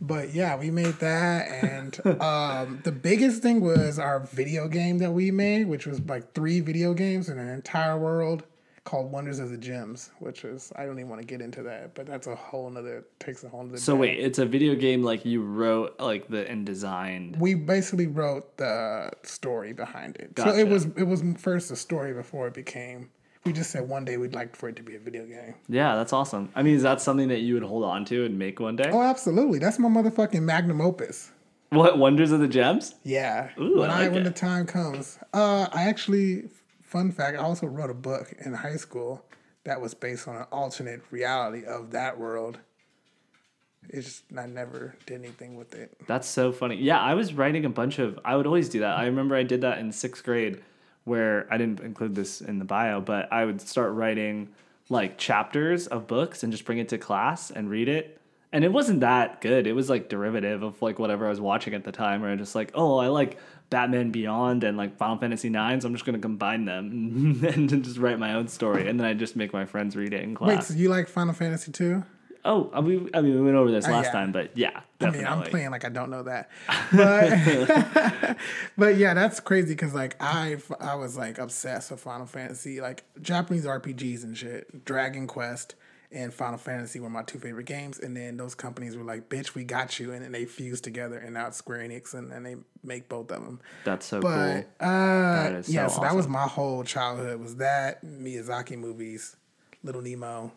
But 0.02 0.34
yeah, 0.34 0.58
we 0.58 0.70
made 0.70 0.96
that, 0.96 1.48
and 1.64 1.98
um, 2.22 2.82
the 2.84 2.92
biggest 2.92 3.42
thing 3.42 3.62
was 3.62 4.00
our 4.00 4.20
video 4.22 4.68
game 4.68 4.98
that 4.98 5.12
we 5.12 5.32
made, 5.32 5.68
which 5.68 5.86
was 5.88 6.02
like 6.02 6.34
three 6.34 6.60
video 6.60 6.94
games 6.94 7.30
in 7.30 7.38
an 7.38 7.48
entire 7.48 7.98
world 7.98 8.44
called 8.86 9.12
Wonders 9.12 9.40
of 9.40 9.50
the 9.50 9.58
Gems, 9.58 10.12
which 10.20 10.44
is 10.44 10.72
I 10.76 10.86
don't 10.86 11.00
even 11.00 11.10
want 11.10 11.22
to 11.22 11.28
get 11.28 11.42
into 11.42 11.64
that, 11.64 11.96
but 11.96 12.06
that's 12.06 12.28
a 12.28 12.36
whole 12.36 12.70
nother 12.70 13.06
takes 13.20 13.44
a 13.44 13.50
whole 13.50 13.64
nother. 13.64 13.78
So 13.78 13.94
day. 13.94 14.00
wait, 14.00 14.20
it's 14.20 14.40
a 14.40 14.46
video 14.46 14.76
game 14.76 15.04
like 15.04 15.26
you 15.26 15.42
wrote 15.42 16.00
like 16.00 16.28
the 16.28 16.50
and 16.50 16.66
designed. 16.66 17.38
we 17.40 17.54
basically 17.56 18.08
wrote 18.08 18.58
the 18.58 19.12
story 19.24 19.74
behind 19.74 20.18
it. 20.18 20.36
Gotcha. 20.36 20.52
So 20.52 20.58
it 20.58 20.68
was 20.68 20.86
it 20.98 21.04
was 21.04 21.24
first 21.38 21.72
a 21.72 21.76
story 21.76 22.14
before 22.14 22.48
it 22.48 22.54
became. 22.54 23.10
We 23.46 23.52
just 23.52 23.72
said 23.72 23.88
one 23.90 24.06
day 24.06 24.16
we'd 24.16 24.34
like 24.34 24.56
for 24.56 24.70
it 24.70 24.76
to 24.78 24.84
be 24.84 24.96
a 24.96 25.00
video 25.00 25.26
game. 25.26 25.56
Yeah, 25.68 25.96
that's 25.96 26.14
awesome. 26.14 26.50
I 26.56 26.64
mean, 26.64 26.76
is 26.76 26.84
that 26.84 27.02
something 27.02 27.28
that 27.28 27.40
you 27.40 27.56
would 27.56 27.64
hold 27.64 27.84
on 27.84 28.06
to 28.06 28.24
and 28.26 28.40
make 28.40 28.62
one 28.62 28.78
day? 28.78 28.90
Oh, 28.90 29.02
absolutely. 29.02 29.60
That's 29.60 29.80
my 29.80 29.90
motherfucking 29.90 30.42
magnum 30.44 30.80
opus. 30.80 31.30
What 31.70 31.98
Wonders 31.98 32.32
of 32.32 32.40
the 32.40 32.48
Gems? 32.48 32.96
Yeah. 33.04 33.50
Ooh, 33.60 33.80
when 33.80 33.90
I 33.90 33.94
I, 33.96 34.02
like 34.04 34.12
when 34.12 34.22
it. 34.22 34.26
the 34.26 34.32
time 34.32 34.66
comes. 34.66 35.20
Uh 35.34 35.68
I 35.74 35.84
actually 35.84 36.50
fun 36.94 37.12
fact, 37.12 37.40
I 37.40 37.42
also 37.42 37.66
wrote 37.66 37.90
a 37.90 37.96
book 37.96 38.36
in 38.46 38.54
high 38.54 38.76
school 38.76 39.26
that 39.64 39.82
was 39.82 39.96
based 39.96 40.28
on 40.28 40.36
an 40.36 40.46
alternate 40.52 41.02
reality 41.10 41.66
of 41.66 41.90
that 41.92 42.20
world. 42.20 42.60
It's 43.90 44.06
just 44.06 44.24
I 44.38 44.46
never 44.46 44.96
did 45.08 45.20
anything 45.20 45.56
with 45.56 45.74
it. 45.74 45.98
That's 46.06 46.28
so 46.28 46.52
funny. 46.52 46.76
Yeah, 46.76 47.00
I 47.00 47.16
was 47.16 47.34
writing 47.34 47.66
a 47.66 47.70
bunch 47.70 47.98
of. 47.98 48.20
I 48.24 48.36
would 48.36 48.46
always 48.46 48.70
do 48.70 48.82
that. 48.82 48.96
I 48.96 49.08
remember 49.08 49.36
I 49.36 49.42
did 49.42 49.62
that 49.62 49.80
in 49.80 49.92
sixth 49.92 50.24
grade, 50.24 50.62
where 51.04 51.48
I 51.52 51.58
didn't 51.58 51.80
include 51.80 52.14
this 52.14 52.42
in 52.42 52.60
the 52.60 52.66
bio, 52.66 53.02
but 53.02 53.28
I 53.34 53.44
would 53.44 53.60
start 53.60 53.92
writing 53.94 54.50
like 54.88 55.18
chapters 55.18 55.88
of 55.88 56.06
books 56.06 56.44
and 56.44 56.54
just 56.54 56.64
bring 56.64 56.78
it 56.78 56.90
to 56.90 57.00
class 57.00 57.50
and 57.50 57.72
read 57.72 57.90
it. 57.90 58.22
And 58.52 58.64
it 58.64 58.72
wasn't 58.72 59.00
that 59.00 59.42
good. 59.42 59.66
It 59.66 59.74
was 59.74 59.90
like 59.90 60.10
derivative 60.10 60.62
of 60.62 60.80
like 60.80 61.00
whatever 61.00 61.26
I 61.26 61.30
was 61.30 61.42
watching 61.42 61.74
at 61.74 61.84
the 61.84 61.92
time, 61.92 62.22
where 62.22 62.32
I 62.32 62.36
just 62.36 62.54
like, 62.54 62.72
oh, 62.76 62.98
I 63.00 63.08
like 63.08 63.40
Batman 63.74 64.12
Beyond 64.12 64.64
and 64.64 64.78
like 64.78 64.98
Final 64.98 65.18
Fantasy 65.18 65.50
Nine, 65.50 65.82
so 65.82 65.88
I'm 65.88 65.94
just 65.94 66.06
gonna 66.06 66.20
combine 66.20 66.66
them 66.66 67.44
and 67.48 67.84
just 67.84 67.98
write 67.98 68.20
my 68.20 68.36
own 68.36 68.48
story, 68.48 68.88
and 68.88 69.00
then 69.00 69.08
I 69.08 69.14
just 69.16 69.36
make 69.36 69.52
my 69.52 69.66
friends 69.66 69.96
read 69.96 70.14
it 70.14 70.22
in 70.22 70.36
class. 70.36 70.50
Wait, 70.50 70.64
so 70.64 70.74
you 70.76 70.90
like 70.90 71.08
Final 71.08 71.34
Fantasy 71.34 71.72
2? 71.72 72.04
oh, 72.46 72.70
uh, 72.74 72.78
I 72.78 72.82
mean, 72.82 73.10
I 73.14 73.22
mean, 73.22 73.36
we 73.36 73.42
went 73.42 73.56
over 73.56 73.72
this 73.72 73.88
oh, 73.88 73.92
last 73.92 74.06
yeah. 74.06 74.12
time, 74.12 74.32
but 74.32 74.56
yeah, 74.56 74.82
definitely. 75.00 75.26
I 75.26 75.34
mean, 75.34 75.44
I'm 75.44 75.50
playing 75.50 75.72
like 75.72 75.86
I 75.86 75.90
don't 75.90 76.10
know 76.10 76.24
that, 76.24 76.50
but 76.94 78.38
but 78.78 78.98
yeah, 78.98 79.14
that's 79.14 79.40
crazy 79.40 79.74
because 79.74 79.94
like 79.94 80.16
I 80.20 80.58
I 80.80 80.96
was 80.96 81.18
like 81.18 81.38
obsessed 81.38 81.92
with 81.92 82.00
Final 82.00 82.26
Fantasy, 82.26 82.82
like 82.82 83.04
Japanese 83.22 83.66
RPGs 83.66 84.24
and 84.24 84.38
shit. 84.38 84.86
Dragon 84.86 85.28
Quest 85.28 85.76
and 86.14 86.34
Final 86.34 86.58
Fantasy 86.58 87.00
were 87.00 87.10
my 87.10 87.24
two 87.24 87.40
favorite 87.40 87.66
games, 87.66 88.00
and 88.00 88.16
then 88.16 88.38
those 88.38 88.56
companies 88.56 88.96
were 88.96 89.04
like, 89.04 89.30
"Bitch, 89.30 89.56
we 89.56 89.64
got 89.64 90.00
you," 90.00 90.12
and 90.14 90.24
then 90.24 90.32
they 90.32 90.46
fused 90.46 90.84
together, 90.84 91.18
and 91.18 91.34
now 91.34 91.48
it's 91.48 91.58
Square 91.58 91.80
Enix, 91.80 92.14
and, 92.14 92.32
and 92.32 92.46
they 92.46 92.56
make 92.84 93.10
both 93.10 93.32
of 93.32 93.44
them. 93.44 93.60
That's 93.84 94.06
so 94.06 94.22
But 94.22 94.66
cool. 94.80 94.88
uh, 94.90 95.50
is 95.58 95.70
yeah, 95.70 95.88
so 95.88 95.96
so 95.96 96.02
that 96.02 96.16
was 96.16 96.28
my 96.28 96.44
whole 96.48 96.84
childhood. 96.84 97.40
Was 97.40 97.56
that 97.58 98.04
Miyazaki 98.06 98.78
movies, 98.78 99.36
Little 99.84 100.02
Nemo, 100.02 100.52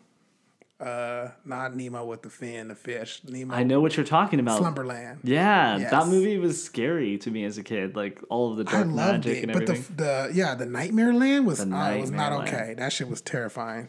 uh, 0.79 1.29
not 1.43 1.75
Nemo 1.75 2.05
with 2.05 2.21
the 2.21 2.29
fin, 2.29 2.67
the 2.67 2.75
fish, 2.75 3.21
Nemo, 3.27 3.55
I 3.55 3.63
know 3.63 3.81
what 3.81 3.97
you're 3.97 4.05
talking 4.05 4.39
about. 4.39 4.59
Slumberland. 4.59 5.21
Yeah, 5.23 5.79
that 5.89 6.07
movie 6.07 6.37
was 6.37 6.63
scary 6.63 7.17
to 7.17 7.31
me 7.31 7.45
as 7.45 7.57
a 7.57 7.63
kid. 7.63 7.95
Like 7.95 8.21
all 8.29 8.51
of 8.51 8.57
the 8.57 8.65
I 8.71 8.83
dark 8.83 8.87
magic 8.87 9.37
it, 9.37 9.43
and 9.45 9.53
but 9.53 9.65
the 9.65 9.71
everything. 9.73 9.95
the 9.97 10.29
yeah 10.33 10.53
the 10.53 10.67
Nightmare 10.67 11.13
Land 11.13 11.47
was 11.47 11.59
uh, 11.61 11.97
was 11.99 12.11
not 12.11 12.31
Land. 12.31 12.47
okay. 12.47 12.73
That 12.77 12.93
shit 12.93 13.07
was 13.09 13.21
terrifying. 13.21 13.87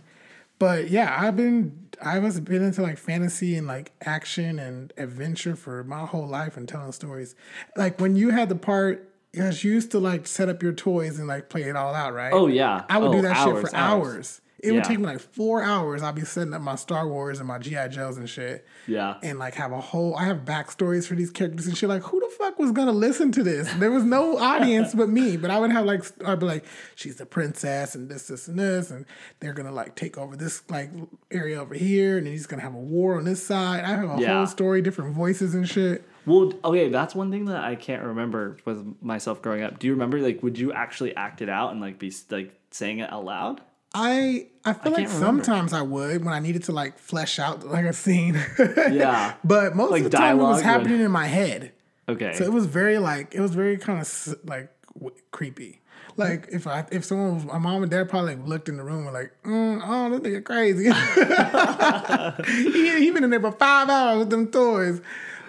But 0.58 0.90
yeah, 0.90 1.16
I've 1.18 1.36
been 1.36 1.88
I 2.02 2.18
was 2.18 2.40
been 2.40 2.62
into 2.62 2.82
like 2.82 2.98
fantasy 2.98 3.56
and 3.56 3.66
like 3.66 3.92
action 4.04 4.58
and 4.58 4.92
adventure 4.96 5.56
for 5.56 5.84
my 5.84 6.04
whole 6.06 6.26
life 6.26 6.56
and 6.56 6.68
telling 6.68 6.92
stories. 6.92 7.34
Like 7.76 8.00
when 8.00 8.16
you 8.16 8.30
had 8.30 8.48
the 8.48 8.56
part, 8.56 9.12
you 9.32 9.44
used 9.50 9.90
to 9.92 9.98
like 10.00 10.26
set 10.26 10.48
up 10.48 10.62
your 10.62 10.72
toys 10.72 11.18
and 11.18 11.28
like 11.28 11.48
play 11.48 11.62
it 11.62 11.76
all 11.76 11.94
out, 11.94 12.12
right? 12.14 12.32
oh 12.32 12.46
yeah, 12.48 12.84
I 12.88 12.98
would 12.98 13.08
Oh, 13.08 13.12
do 13.12 13.22
that 13.22 13.36
shit 13.36 13.46
hours, 13.46 13.70
for 13.70 13.76
hours. 13.76 14.40
It 14.60 14.72
would 14.72 14.82
take 14.84 14.98
me 14.98 15.06
like 15.06 15.20
four 15.20 15.62
hours. 15.62 16.02
I'd 16.02 16.16
be 16.16 16.22
setting 16.24 16.52
up 16.52 16.60
my 16.60 16.74
Star 16.74 17.06
Wars 17.06 17.38
and 17.38 17.46
my 17.46 17.58
GI 17.58 17.88
Joes 17.90 18.16
and 18.16 18.28
shit 18.28 18.66
Yeah, 18.88 19.14
and 19.22 19.38
like 19.38 19.54
have 19.54 19.70
a 19.70 19.80
whole 19.80 20.16
I 20.16 20.24
have 20.24 20.38
backstories 20.38 21.06
for 21.06 21.14
these 21.14 21.30
characters 21.30 21.66
and 21.68 21.76
shit. 21.76 21.88
Like, 21.88 22.02
who 22.02 22.18
the 22.18 22.28
fuck 22.36 22.58
was 22.58 22.72
gonna 22.72 22.90
listen 22.92 23.30
to 23.32 23.42
this? 23.44 23.72
There 23.74 23.90
was 23.92 24.02
no 24.04 24.36
audience 24.38 24.94
but 24.94 25.08
me. 25.08 25.36
But 25.36 25.50
I 25.50 25.60
would 25.60 25.70
have 25.70 25.84
like 25.84 26.02
I'd 26.26 26.40
be 26.40 26.46
like, 26.46 26.64
she's 26.96 27.16
the 27.16 27.26
princess 27.26 27.94
and 27.94 28.08
this, 28.08 28.26
this, 28.26 28.48
and 28.48 28.58
this, 28.58 28.90
and 28.90 29.06
they're 29.40 29.52
gonna 29.52 29.70
like 29.72 29.94
take 29.94 30.18
over 30.18 30.36
this 30.36 30.62
like 30.68 30.90
area 31.30 31.60
over 31.60 31.74
here, 31.74 32.18
and 32.18 32.26
then 32.26 32.32
he's 32.32 32.46
gonna 32.46 32.62
have 32.62 32.74
a 32.74 32.78
war 32.78 33.16
on 33.18 33.24
this 33.24 33.46
side. 33.46 33.84
I 33.84 33.88
have 33.90 34.18
a 34.18 34.20
Yeah. 34.20 34.38
whole 34.38 34.46
story, 34.48 34.82
different 34.82 35.14
voices 35.14 35.54
and 35.54 35.68
shit. 35.68 36.04
Well, 36.26 36.52
okay, 36.64 36.88
that's 36.90 37.14
one 37.14 37.30
thing 37.30 37.44
that 37.46 37.62
I 37.64 37.74
can't 37.76 38.02
remember 38.04 38.56
with 38.64 38.96
myself 39.00 39.40
growing 39.40 39.62
up. 39.62 39.78
Do 39.78 39.86
you 39.86 39.92
remember 39.92 40.18
like 40.18 40.42
would 40.42 40.58
you 40.58 40.72
actually 40.72 41.14
act 41.14 41.42
it 41.42 41.48
out 41.48 41.70
and 41.70 41.80
like 41.80 41.98
be 42.00 42.12
like 42.30 42.52
saying 42.70 42.98
it 42.98 43.12
out 43.12 43.24
loud? 43.24 43.60
I 44.00 44.46
I 44.64 44.72
feel 44.74 44.92
like 44.92 45.06
can't 45.06 45.14
remember. 45.20 45.44
sometimes 45.44 45.72
I 45.72 45.82
would 45.82 46.24
when 46.24 46.34
I 46.34 46.38
needed 46.40 46.64
to 46.64 46.72
like 46.72 46.98
flesh 46.98 47.38
out 47.38 47.66
like 47.66 47.84
a 47.84 47.92
scene. 47.92 48.40
Yeah. 48.90 49.34
but 49.44 49.74
most 49.76 49.90
Like 49.90 50.04
of 50.04 50.10
the 50.10 50.16
time 50.16 50.38
it 50.38 50.42
was 50.42 50.62
happening 50.62 51.00
in 51.00 51.10
my 51.10 51.26
head. 51.26 51.72
Okay. 52.08 52.32
So 52.34 52.44
it 52.44 52.52
was 52.52 52.66
very 52.66 52.98
like 52.98 53.34
it 53.34 53.40
was 53.40 53.54
very 53.54 53.76
kind 53.76 54.00
of 54.00 54.34
like 54.44 54.70
w- 54.94 55.14
creepy. 55.30 55.80
Like 56.16 56.48
if 56.50 56.66
I 56.66 56.84
if 56.90 57.04
someone 57.04 57.34
was, 57.36 57.44
my 57.44 57.58
mom 57.58 57.82
and 57.82 57.90
dad 57.90 58.08
probably 58.08 58.34
like, 58.36 58.46
looked 58.46 58.68
in 58.68 58.76
the 58.76 58.82
room 58.84 59.04
and 59.06 59.14
like, 59.14 59.32
mm, 59.44 59.80
oh, 59.84 60.10
this 60.10 60.20
nigga 60.20 60.44
crazy. 60.44 60.84
he, 62.72 62.98
he 63.04 63.10
been 63.10 63.24
in 63.24 63.30
there 63.30 63.40
for 63.40 63.52
five 63.52 63.88
hours 63.88 64.18
with 64.20 64.30
them 64.30 64.48
toys. 64.50 65.00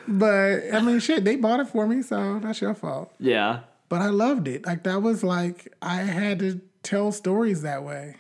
But 0.08 0.74
I 0.74 0.80
mean, 0.82 1.00
shit, 1.00 1.24
they 1.24 1.36
bought 1.36 1.60
it 1.60 1.68
for 1.68 1.88
me, 1.88 2.02
so 2.02 2.40
that's 2.40 2.62
your 2.62 2.74
fault. 2.74 3.12
yeah. 3.20 3.62
But 3.90 4.02
I 4.04 4.10
loved 4.10 4.48
it. 4.48 4.68
Like 4.68 4.84
that 4.84 5.02
was 5.02 5.24
like 5.24 5.74
I 5.82 5.96
had 5.98 6.38
to 6.40 6.62
tell 6.84 7.12
stories 7.12 7.64
that 7.64 7.84
way. 7.84 8.16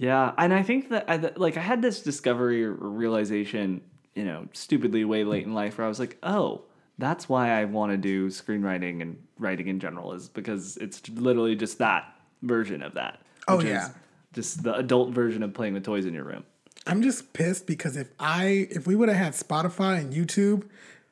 Yeah, 0.00 0.32
and 0.38 0.54
I 0.54 0.62
think 0.62 0.88
that 0.88 1.10
I, 1.10 1.16
like 1.36 1.58
I 1.58 1.60
had 1.60 1.82
this 1.82 2.00
discovery 2.00 2.64
or 2.64 2.72
realization, 2.72 3.82
you 4.14 4.24
know, 4.24 4.48
stupidly 4.54 5.04
way 5.04 5.24
late 5.24 5.44
in 5.44 5.52
life, 5.52 5.76
where 5.76 5.84
I 5.84 5.88
was 5.88 6.00
like, 6.00 6.16
oh, 6.22 6.62
that's 6.96 7.28
why 7.28 7.50
I 7.50 7.66
want 7.66 7.92
to 7.92 7.98
do 7.98 8.28
screenwriting 8.28 9.02
and 9.02 9.22
writing 9.38 9.68
in 9.68 9.78
general, 9.78 10.14
is 10.14 10.30
because 10.30 10.78
it's 10.78 11.06
literally 11.10 11.54
just 11.54 11.76
that 11.78 12.14
version 12.40 12.82
of 12.82 12.94
that. 12.94 13.20
Oh, 13.46 13.58
which 13.58 13.66
is 13.66 13.72
yeah. 13.72 13.88
just 14.32 14.62
the 14.62 14.74
adult 14.74 15.10
version 15.10 15.42
of 15.42 15.52
playing 15.52 15.74
with 15.74 15.84
toys 15.84 16.06
in 16.06 16.14
your 16.14 16.24
room. 16.24 16.44
I'm 16.86 17.02
just 17.02 17.34
pissed 17.34 17.66
because 17.66 17.98
if 17.98 18.08
I 18.18 18.68
if 18.70 18.86
we 18.86 18.96
would 18.96 19.10
have 19.10 19.18
had 19.18 19.34
Spotify 19.34 20.00
and 20.00 20.14
YouTube 20.14 20.66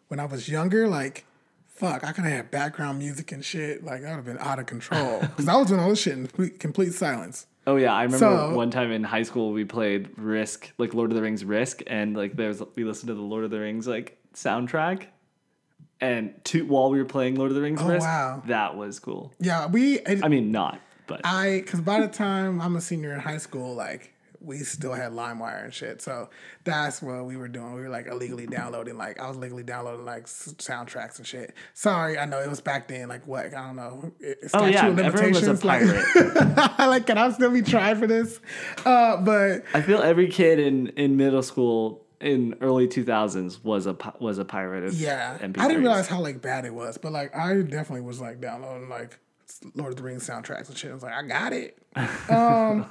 when 0.09 0.19
I 0.19 0.25
was 0.25 0.49
younger, 0.49 0.89
like 0.89 1.27
fuck, 1.67 2.05
I 2.05 2.13
could 2.13 2.25
have 2.25 2.33
had 2.33 2.51
background 2.51 2.99
music 2.99 3.33
and 3.33 3.45
shit. 3.45 3.85
Like 3.85 4.01
that 4.01 4.09
would 4.09 4.17
have 4.17 4.25
been 4.25 4.39
out 4.39 4.59
of 4.59 4.65
control 4.65 5.21
because 5.21 5.47
I 5.47 5.57
was 5.57 5.69
doing 5.69 5.79
all 5.79 5.91
this 5.91 6.01
shit 6.01 6.15
in 6.15 6.27
complete 6.59 6.95
silence. 6.95 7.45
Oh 7.69 7.77
yeah, 7.77 7.93
I 7.95 8.05
remember 8.05 8.19
So- 8.19 8.55
one 8.55 8.71
time 8.71 8.91
in 8.91 9.05
high 9.05 9.25
school 9.25 9.53
we 9.53 9.65
played 9.67 10.09
Risk, 10.17 10.73
like 10.79 10.95
Lord 10.95 11.11
of 11.11 11.17
the 11.17 11.23
Rings 11.23 11.45
Risk, 11.45 11.83
and 11.87 12.17
like 12.17 12.35
there's 12.35 12.63
we 12.75 12.85
listened 12.85 13.09
to 13.09 13.15
the 13.15 13.21
Lord 13.21 13.45
of 13.45 13.51
the 13.51 13.61
Rings 13.61 13.87
like 13.87 14.17
soundtrack, 14.35 15.05
and 16.01 16.33
to 16.45 16.65
while 16.65 16.89
we 16.91 16.99
were 16.99 17.05
playing 17.05 17.35
Lord 17.35 17.51
of 17.51 17.57
the 17.57 17.61
Rings 17.61 17.81
Oh, 17.83 17.89
Risk, 17.89 18.07
wow. 18.07 18.43
that 18.47 18.75
was 18.77 18.99
cool. 18.99 19.35
Yeah, 19.39 19.67
we. 19.67 19.99
It, 20.01 20.25
I 20.25 20.29
mean, 20.29 20.51
not, 20.51 20.81
but 21.07 21.21
I 21.25 21.61
because 21.63 21.83
by 21.83 22.01
the 22.01 22.09
time 22.09 22.61
I'm 22.63 22.75
a 22.75 22.81
senior 22.81 23.13
in 23.13 23.21
high 23.21 23.37
school, 23.39 23.75
like 23.75 24.15
we 24.41 24.59
still 24.59 24.93
had 24.93 25.13
LimeWire 25.13 25.65
and 25.65 25.75
shit. 25.75 26.01
So 26.01 26.31
that's 26.65 27.03
what 27.03 27.25
we 27.25 27.37
were 27.37 27.49
doing. 27.49 27.75
We 27.75 27.81
were 27.83 27.89
like 27.89 28.07
illegally 28.07 28.47
downloading. 28.47 28.97
Like 28.97 29.21
I 29.21 29.29
was 29.29 29.37
legally 29.37 29.63
downloading 29.63 30.05
like 30.05 30.27
soundtracks 30.27 31.19
and 31.19 31.27
shit. 31.27 31.55
Sorry, 31.75 32.19
I 32.19 32.25
know 32.25 32.41
it 32.41 32.49
was 32.49 32.61
back 32.61 32.89
then. 32.89 33.09
Like 33.09 33.27
what? 33.27 33.47
I 33.47 33.67
don't 33.67 33.77
know. 33.77 34.13
It- 34.21 34.51
oh 34.55 34.67
yeah, 34.67 34.87
of 34.87 34.99
everyone 34.99 35.33
was 35.33 35.47
a 35.47 35.67
like- 35.67 35.83
pirate. 35.83 36.79
like, 36.79 37.07
can 37.07 37.19
I 37.19 37.31
still 37.33 37.51
be 37.51 37.63
tried 37.63 37.99
for 37.99 38.07
this? 38.07 38.41
Uh, 38.85 39.17
but 39.19 39.65
I 39.75 39.83
feel 39.83 40.01
every 40.01 40.29
kid 40.29 40.59
in 40.59 40.89
in 40.89 41.17
middle 41.17 41.43
school 41.43 42.05
in 42.21 42.57
early 42.61 42.89
2000s 42.89 43.63
was 43.65 43.87
a 43.87 43.97
was 44.19 44.39
a 44.39 44.45
pirate 44.45 44.93
yeah, 44.95 45.39
MP3s. 45.39 45.59
I 45.59 45.69
didn't 45.69 45.83
realize 45.83 46.09
how 46.09 46.21
like 46.21 46.41
bad 46.41 46.65
it 46.65 46.75
was. 46.75 46.99
But 46.99 47.13
like, 47.13 47.35
I 47.37 47.63
definitely 47.63 48.03
was 48.03 48.21
like 48.21 48.41
downloading 48.41 48.89
like 48.89 49.19
Lord 49.75 49.93
of 49.93 49.97
the 49.97 50.03
Rings 50.03 50.29
soundtracks 50.29 50.69
and 50.69 50.77
shit. 50.77 50.91
I 50.91 50.95
was 50.95 51.03
like, 51.03 51.15
I 51.15 51.23
got 51.23 51.53
it. 51.53 51.79
Um, 52.31 52.87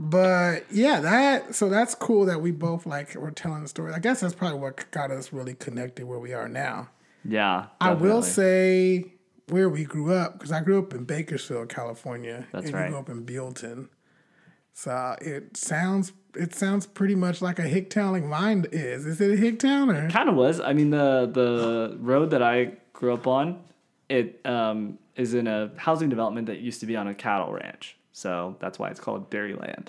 but 0.00 0.64
yeah, 0.70 1.00
that 1.00 1.56
so 1.56 1.68
that's 1.68 1.96
cool 1.96 2.24
that 2.26 2.40
we 2.40 2.52
both 2.52 2.86
like 2.86 3.16
were 3.16 3.32
telling 3.32 3.62
the 3.62 3.68
story. 3.68 3.92
I 3.92 3.98
guess 3.98 4.20
that's 4.20 4.32
probably 4.32 4.60
what 4.60 4.88
got 4.92 5.10
us 5.10 5.32
really 5.32 5.54
connected 5.54 6.06
where 6.06 6.20
we 6.20 6.32
are 6.32 6.48
now. 6.48 6.90
Yeah, 7.24 7.66
I 7.80 7.94
will 7.94 8.22
say 8.22 9.12
where 9.48 9.68
we 9.68 9.82
grew 9.82 10.14
up 10.14 10.34
because 10.34 10.52
I 10.52 10.60
grew 10.60 10.78
up 10.78 10.94
in 10.94 11.02
Bakersfield, 11.02 11.68
California. 11.68 12.46
That's 12.52 12.66
and 12.66 12.74
right. 12.74 12.84
You 12.84 12.90
grew 12.90 12.98
up 13.00 13.08
in 13.08 13.26
Buellton, 13.26 13.88
so 14.72 15.16
it 15.20 15.56
sounds 15.56 16.12
it 16.36 16.54
sounds 16.54 16.86
pretty 16.86 17.16
much 17.16 17.42
like 17.42 17.58
a 17.58 17.62
hick 17.62 17.90
town 17.90 18.12
like 18.12 18.22
mine 18.24 18.66
is. 18.70 19.04
Is 19.04 19.20
it 19.20 19.32
a 19.32 19.36
hick 19.36 19.58
town 19.58 19.90
or? 19.90 20.08
kind 20.10 20.28
of 20.28 20.36
was. 20.36 20.60
I 20.60 20.74
mean, 20.74 20.90
the 20.90 21.28
the 21.32 21.96
road 21.98 22.30
that 22.30 22.42
I 22.42 22.74
grew 22.92 23.14
up 23.14 23.26
on, 23.26 23.64
it 24.08 24.40
um, 24.46 25.00
is 25.16 25.34
in 25.34 25.48
a 25.48 25.72
housing 25.76 26.08
development 26.08 26.46
that 26.46 26.60
used 26.60 26.78
to 26.80 26.86
be 26.86 26.94
on 26.94 27.08
a 27.08 27.14
cattle 27.14 27.52
ranch. 27.52 27.97
So 28.18 28.56
that's 28.58 28.80
why 28.80 28.88
it's 28.90 28.98
called 28.98 29.30
Dairyland. 29.30 29.88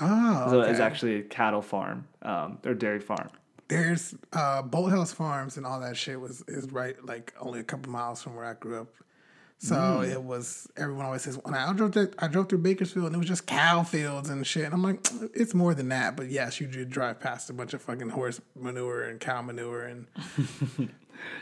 Oh, 0.00 0.46
So 0.50 0.60
okay. 0.62 0.70
it's 0.72 0.80
actually 0.80 1.20
a 1.20 1.22
cattle 1.22 1.62
farm 1.62 2.08
um, 2.22 2.58
or 2.66 2.74
dairy 2.74 2.98
farm. 2.98 3.28
There's 3.68 4.12
uh, 4.32 4.64
Bolthouse 4.64 5.14
Farms 5.14 5.56
and 5.56 5.64
all 5.64 5.78
that 5.80 5.96
shit 5.96 6.20
was 6.20 6.42
is 6.48 6.72
right 6.72 6.96
like 7.04 7.32
only 7.40 7.60
a 7.60 7.62
couple 7.62 7.92
miles 7.92 8.20
from 8.20 8.34
where 8.34 8.44
I 8.44 8.54
grew 8.54 8.80
up. 8.80 8.88
So 9.58 9.76
Mm. 9.76 10.10
it 10.10 10.20
was 10.22 10.66
everyone 10.76 11.04
always 11.04 11.22
says 11.22 11.38
when 11.44 11.54
I 11.54 11.72
drove 11.72 11.92
to, 11.92 12.10
I 12.18 12.26
drove 12.26 12.48
through 12.48 12.58
Bakersfield 12.58 13.06
and 13.06 13.14
it 13.14 13.18
was 13.18 13.28
just 13.28 13.46
cow 13.46 13.84
fields 13.84 14.30
and 14.30 14.44
shit. 14.44 14.64
And 14.64 14.74
I'm 14.74 14.82
like, 14.82 15.06
it's 15.34 15.54
more 15.54 15.72
than 15.74 15.90
that, 15.90 16.16
but 16.16 16.28
yes, 16.28 16.60
you 16.60 16.66
did 16.66 16.90
drive 16.90 17.20
past 17.20 17.48
a 17.50 17.52
bunch 17.52 17.72
of 17.72 17.82
fucking 17.82 18.08
horse 18.08 18.40
manure 18.58 19.04
and 19.04 19.20
cow 19.20 19.42
manure 19.42 19.82
and 19.84 20.06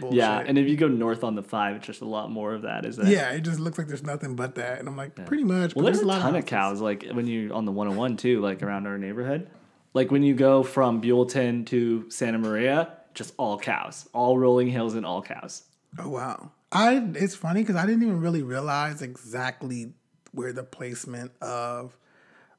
bullshit. 0.01 0.19
Yeah, 0.19 0.43
and 0.45 0.59
if 0.59 0.69
you 0.69 0.77
go 0.77 0.89
north 0.89 1.25
on 1.25 1.35
the 1.35 1.43
five, 1.43 1.77
it's 1.77 1.87
just 1.87 2.01
a 2.01 2.07
lot 2.07 2.31
more 2.31 2.55
of 2.55 2.63
that. 2.63 2.85
Is 2.85 2.97
that? 2.97 3.07
yeah, 3.07 3.31
it 3.31 3.43
just 3.43 3.61
looks 3.61 3.79
like 3.79 3.89
there's 3.89 4.03
nothing 4.03 4.37
but 4.37 4.55
that. 4.57 4.79
And 4.79 4.89
I'm 4.89 4.97
like, 4.97 5.15
pretty 5.27 5.45
much. 5.45 5.75
Well, 5.75 5.85
but 5.85 5.93
there's 5.93 6.03
a 6.03 6.07
lot 6.07 6.23
ton 6.23 6.37
of 6.37 6.49
houses. 6.49 6.51
cows. 6.51 6.81
Like 6.81 7.07
when 7.13 7.27
you're 7.27 7.53
on 7.53 7.65
the 7.65 7.73
101 7.73 8.17
too, 8.17 8.41
like 8.41 8.63
around 8.63 8.87
our 8.87 8.99
neighborhood. 8.99 9.49
Like 9.95 10.11
when 10.11 10.23
you 10.23 10.35
go 10.35 10.63
from 10.63 11.01
Buellton 11.01 11.67
to 11.67 12.11
Santa 12.11 12.39
Maria, 12.39 12.93
just 13.15 13.35
all 13.37 13.59
cows, 13.59 14.09
all 14.13 14.39
rolling 14.39 14.69
hills 14.69 14.95
and 14.95 15.05
all 15.05 15.23
cows. 15.23 15.65
Oh 15.99 16.09
wow! 16.09 16.53
I 16.71 17.03
it's 17.15 17.35
funny 17.35 17.63
because 17.63 17.77
I 17.77 17.87
didn't 17.87 18.03
even 18.03 18.21
really 18.21 18.43
realize 18.43 19.03
exactly 19.03 19.95
where 20.33 20.53
the 20.53 20.63
placement 20.63 21.33
of 21.41 21.97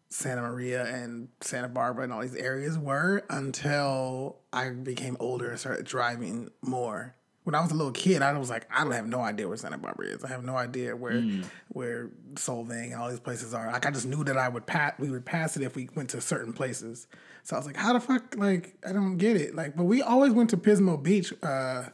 Santa 0.10 0.42
Maria 0.42 0.86
and 0.86 1.30
Santa 1.42 1.70
Barbara 1.70 2.04
and 2.04 2.12
all 2.14 2.22
these 2.22 2.36
areas 2.36 2.78
were 2.78 3.24
until 3.30 4.38
I 4.52 4.70
became 4.70 5.16
older 5.20 5.50
and 5.50 5.60
started 5.60 5.86
driving 5.86 6.50
more. 6.62 7.16
When 7.44 7.56
I 7.56 7.62
was 7.62 7.72
a 7.72 7.76
little 7.76 7.92
kid, 7.92 8.22
I 8.22 8.38
was 8.38 8.50
like, 8.50 8.68
I 8.72 8.84
don't 8.84 8.92
have 8.92 9.08
no 9.08 9.22
idea 9.22 9.48
where 9.48 9.58
Santa 9.58 9.78
Barbara 9.78 10.08
is. 10.08 10.24
I 10.24 10.28
have 10.28 10.44
no 10.44 10.56
idea 10.56 10.96
where 10.96 11.24
where 11.70 12.10
Solvang 12.34 12.92
and 12.92 12.96
all 12.96 13.10
these 13.10 13.20
places 13.20 13.54
are. 13.54 13.72
Like 13.72 13.86
I 13.86 13.92
just 13.92 14.06
knew 14.06 14.24
that 14.24 14.38
I 14.38 14.50
would 14.50 14.66
pass. 14.66 14.94
We 15.00 15.10
would 15.10 15.26
pass 15.26 15.56
it 15.58 15.64
if 15.64 15.76
we 15.76 15.90
went 15.96 16.10
to 16.12 16.22
certain 16.22 16.54
places. 16.54 17.08
So 17.44 17.56
I 17.56 17.60
was 17.60 17.66
like, 17.66 17.78
how 17.78 17.94
the 17.94 18.00
fuck? 18.00 18.36
Like 18.36 18.76
I 18.88 18.92
don't 18.92 19.18
get 19.18 19.36
it. 19.36 19.56
Like, 19.56 19.76
but 19.76 19.86
we 19.86 20.02
always 20.02 20.34
went 20.34 20.50
to 20.52 20.58
Pismo 20.58 21.02
Beach. 21.02 21.34
Uh, 21.42 21.86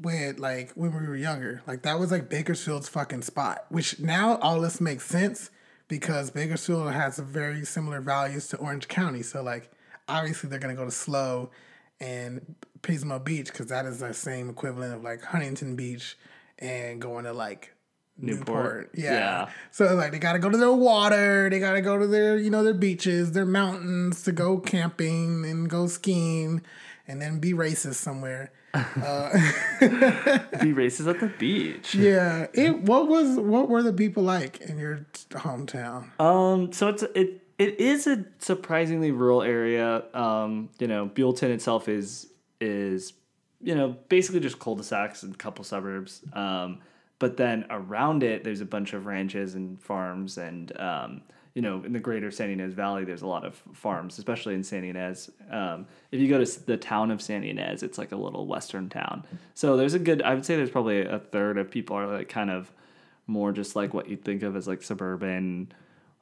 when 0.00 0.36
like 0.36 0.72
when 0.72 0.92
we 0.92 1.06
were 1.06 1.16
younger. 1.16 1.62
Like 1.66 1.82
that 1.82 1.98
was 1.98 2.10
like 2.10 2.28
Bakersfield's 2.28 2.88
fucking 2.88 3.22
spot. 3.22 3.66
Which 3.68 3.98
now 3.98 4.36
all 4.38 4.60
this 4.60 4.80
makes 4.80 5.04
sense 5.06 5.50
because 5.88 6.30
Bakersfield 6.30 6.92
has 6.92 7.18
very 7.18 7.64
similar 7.64 8.00
values 8.00 8.48
to 8.48 8.56
Orange 8.58 8.88
County. 8.88 9.22
So 9.22 9.42
like 9.42 9.70
obviously 10.06 10.48
they're 10.48 10.58
gonna 10.58 10.74
go 10.74 10.84
to 10.84 10.90
SLO 10.90 11.50
and 12.00 12.54
Pismo 12.82 13.22
Beach 13.22 13.46
because 13.46 13.66
that 13.66 13.86
is 13.86 13.98
the 13.98 14.12
same 14.12 14.48
equivalent 14.50 14.94
of 14.94 15.02
like 15.02 15.22
Huntington 15.22 15.76
Beach 15.76 16.16
and 16.58 17.00
going 17.00 17.24
to 17.24 17.32
like 17.32 17.74
Newport. 18.16 18.46
Newport. 18.46 18.90
Yeah. 18.94 19.12
Yeah. 19.12 19.48
So 19.70 19.94
like 19.94 20.12
they 20.12 20.18
gotta 20.18 20.38
go 20.38 20.48
to 20.48 20.56
their 20.58 20.72
water, 20.72 21.48
they 21.50 21.58
gotta 21.58 21.80
go 21.80 21.98
to 21.98 22.06
their, 22.06 22.36
you 22.36 22.50
know, 22.50 22.64
their 22.64 22.74
beaches, 22.74 23.32
their 23.32 23.46
mountains 23.46 24.22
to 24.24 24.32
go 24.32 24.58
camping 24.58 25.44
and 25.44 25.68
go 25.68 25.86
skiing 25.86 26.62
and 27.06 27.22
then 27.22 27.38
be 27.38 27.52
racist 27.52 27.94
somewhere. 27.94 28.52
Be 28.74 30.72
racist 30.72 31.08
at 31.08 31.20
the 31.20 31.32
beach. 31.38 31.94
Yeah. 31.94 32.46
It 32.52 32.82
what 32.82 33.08
was 33.08 33.38
what 33.38 33.68
were 33.68 33.82
the 33.82 33.92
people 33.92 34.22
like 34.22 34.60
in 34.60 34.78
your 34.78 35.06
hometown? 35.30 36.18
Um, 36.20 36.72
so 36.72 36.88
it's 36.88 37.02
it 37.14 37.42
it 37.58 37.80
is 37.80 38.06
a 38.06 38.24
surprisingly 38.38 39.10
rural 39.10 39.42
area. 39.42 40.04
Um, 40.14 40.70
you 40.78 40.86
know, 40.86 41.08
Buellton 41.08 41.50
itself 41.50 41.88
is 41.88 42.28
is 42.60 43.14
you 43.60 43.74
know 43.74 43.96
basically 44.08 44.40
just 44.40 44.58
cul-de-sacs 44.58 45.22
and 45.22 45.34
a 45.34 45.38
couple 45.38 45.64
suburbs. 45.64 46.20
Um, 46.32 46.80
but 47.18 47.36
then 47.36 47.64
around 47.70 48.22
it, 48.22 48.44
there's 48.44 48.60
a 48.60 48.66
bunch 48.66 48.92
of 48.92 49.06
ranches 49.06 49.54
and 49.54 49.80
farms, 49.80 50.38
and 50.38 50.78
um, 50.78 51.22
you 51.54 51.62
know, 51.62 51.82
in 51.84 51.92
the 51.92 51.98
greater 51.98 52.30
Santa 52.30 52.52
Ynez 52.52 52.72
Valley, 52.74 53.04
there's 53.04 53.22
a 53.22 53.26
lot 53.26 53.44
of 53.44 53.54
farms, 53.72 54.18
especially 54.18 54.54
in 54.54 54.62
Santa 54.62 54.88
Ynez. 54.88 55.30
Um, 55.50 55.86
if 56.12 56.20
you 56.20 56.28
go 56.28 56.42
to 56.42 56.66
the 56.66 56.76
town 56.76 57.10
of 57.10 57.20
Santa 57.20 57.46
Ynez, 57.48 57.82
it's 57.82 57.98
like 57.98 58.12
a 58.12 58.16
little 58.16 58.46
western 58.46 58.88
town. 58.88 59.24
So 59.54 59.76
there's 59.76 59.94
a 59.94 59.98
good. 59.98 60.22
I 60.22 60.34
would 60.34 60.44
say 60.44 60.56
there's 60.56 60.70
probably 60.70 61.00
a 61.02 61.18
third 61.18 61.58
of 61.58 61.70
people 61.70 61.96
are 61.96 62.06
like 62.06 62.28
kind 62.28 62.50
of 62.50 62.70
more 63.26 63.52
just 63.52 63.76
like 63.76 63.92
what 63.92 64.08
you'd 64.08 64.24
think 64.24 64.42
of 64.42 64.56
as 64.56 64.66
like 64.68 64.82
suburban 64.82 65.72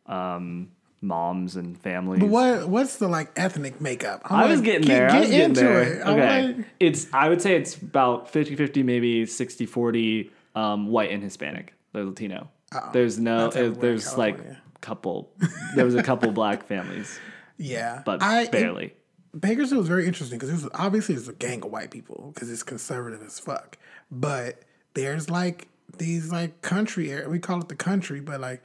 um, 0.06 0.70
moms 1.00 1.56
and 1.56 1.78
families. 1.78 2.20
But 2.20 2.28
what 2.28 2.68
what's 2.68 2.96
the 2.96 3.08
like 3.08 3.30
ethnic 3.36 3.80
makeup? 3.80 4.22
I'm 4.24 4.36
I 4.36 4.46
was 4.46 4.60
like, 4.60 4.64
getting 4.64 4.86
get- 4.86 4.94
there. 4.98 5.08
Get 5.08 5.20
was 5.20 5.30
getting 5.30 5.44
into 5.44 5.60
there. 5.60 5.82
it. 5.82 6.06
Okay. 6.06 6.46
like- 6.46 6.66
it's 6.80 7.06
I 7.12 7.28
would 7.28 7.42
say 7.42 7.56
it's 7.56 7.76
about 7.76 8.32
50-50, 8.32 8.84
maybe 8.84 9.24
60-40 9.24 10.30
um, 10.54 10.88
white 10.88 11.10
and 11.10 11.22
Hispanic. 11.22 11.74
They're 11.92 12.04
Latino. 12.04 12.48
There's 12.92 13.18
no 13.18 13.46
everywhere 13.48 13.66
in 13.72 13.80
there's 13.80 14.16
like. 14.18 14.38
Couple 14.80 15.32
there 15.74 15.84
was 15.84 15.94
a 15.94 16.02
couple 16.02 16.30
black 16.32 16.66
families, 16.66 17.18
yeah. 17.58 18.02
but 18.04 18.22
I, 18.22 18.42
it- 18.42 18.52
barely. 18.52 18.94
Bakersfield 19.38 19.80
was 19.80 19.88
very 19.88 20.06
interesting 20.06 20.38
because 20.38 20.48
it 20.48 20.54
was 20.64 20.68
obviously 20.72 21.14
it's 21.14 21.28
a 21.28 21.32
gang 21.34 21.62
of 21.62 21.70
white 21.70 21.90
people 21.90 22.30
because 22.32 22.50
it's 22.50 22.62
conservative 22.62 23.20
as 23.22 23.38
fuck. 23.38 23.76
But 24.10 24.62
there's 24.94 25.28
like 25.28 25.68
these 25.98 26.32
like 26.32 26.62
country 26.62 27.10
area 27.10 27.28
we 27.28 27.38
call 27.38 27.60
it 27.60 27.68
the 27.68 27.76
country, 27.76 28.20
but 28.20 28.40
like 28.40 28.62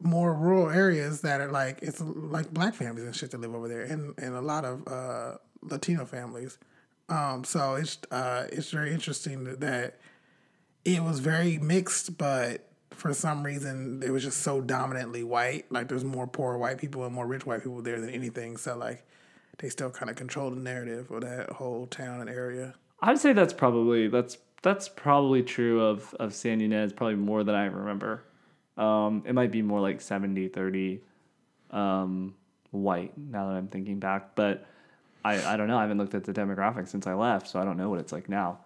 more 0.00 0.34
rural 0.34 0.68
areas 0.68 1.22
that 1.22 1.40
are 1.40 1.50
like 1.50 1.78
it's 1.82 2.00
like 2.02 2.52
black 2.52 2.74
families 2.74 3.04
and 3.04 3.16
shit 3.16 3.30
that 3.30 3.40
live 3.40 3.54
over 3.54 3.66
there 3.66 3.82
and, 3.82 4.14
and 4.18 4.34
a 4.34 4.40
lot 4.42 4.64
of 4.64 4.86
uh, 4.86 5.38
Latino 5.62 6.04
families. 6.04 6.58
Um, 7.08 7.44
so 7.44 7.76
it's 7.76 7.98
uh, 8.10 8.46
it's 8.52 8.70
very 8.70 8.92
interesting 8.92 9.44
that 9.44 9.96
it 10.84 11.02
was 11.02 11.20
very 11.20 11.56
mixed, 11.58 12.18
but 12.18 12.67
for 12.98 13.14
some 13.14 13.44
reason 13.44 14.02
it 14.04 14.10
was 14.10 14.24
just 14.24 14.42
so 14.42 14.60
dominantly 14.60 15.22
white. 15.22 15.70
Like 15.70 15.88
there's 15.88 16.04
more 16.04 16.26
poor 16.26 16.58
white 16.58 16.78
people 16.78 17.04
and 17.04 17.14
more 17.14 17.26
rich 17.26 17.46
white 17.46 17.62
people 17.62 17.80
there 17.80 18.00
than 18.00 18.10
anything. 18.10 18.56
So 18.56 18.76
like 18.76 19.06
they 19.58 19.68
still 19.68 19.90
kind 19.90 20.10
of 20.10 20.16
control 20.16 20.50
the 20.50 20.56
narrative 20.56 21.10
of 21.10 21.22
that 21.22 21.50
whole 21.50 21.86
town 21.86 22.20
and 22.20 22.28
area. 22.28 22.74
I 23.00 23.12
would 23.12 23.20
say 23.20 23.32
that's 23.32 23.52
probably 23.52 24.08
that's 24.08 24.38
that's 24.62 24.88
probably 24.88 25.42
true 25.42 25.80
of 25.80 26.12
of 26.14 26.34
Santa 26.34 26.64
Ynez, 26.64 26.92
probably 26.92 27.16
more 27.16 27.44
than 27.44 27.54
I 27.54 27.66
remember. 27.66 28.24
Um, 28.76 29.22
it 29.26 29.34
might 29.34 29.50
be 29.50 29.62
more 29.62 29.80
like 29.80 30.00
70 30.00 30.48
30 30.48 31.00
um, 31.70 32.34
white 32.70 33.16
now 33.16 33.48
that 33.48 33.54
I'm 33.54 33.68
thinking 33.68 33.98
back, 33.98 34.34
but 34.34 34.66
I, 35.24 35.54
I 35.54 35.56
don't 35.56 35.68
know. 35.68 35.78
I 35.78 35.82
haven't 35.82 35.98
looked 35.98 36.14
at 36.14 36.24
the 36.24 36.32
demographics 36.32 36.88
since 36.88 37.06
I 37.06 37.14
left, 37.14 37.48
so 37.48 37.60
I 37.60 37.64
don't 37.64 37.76
know 37.76 37.90
what 37.90 37.98
it's 37.98 38.12
like 38.12 38.28
now. 38.28 38.58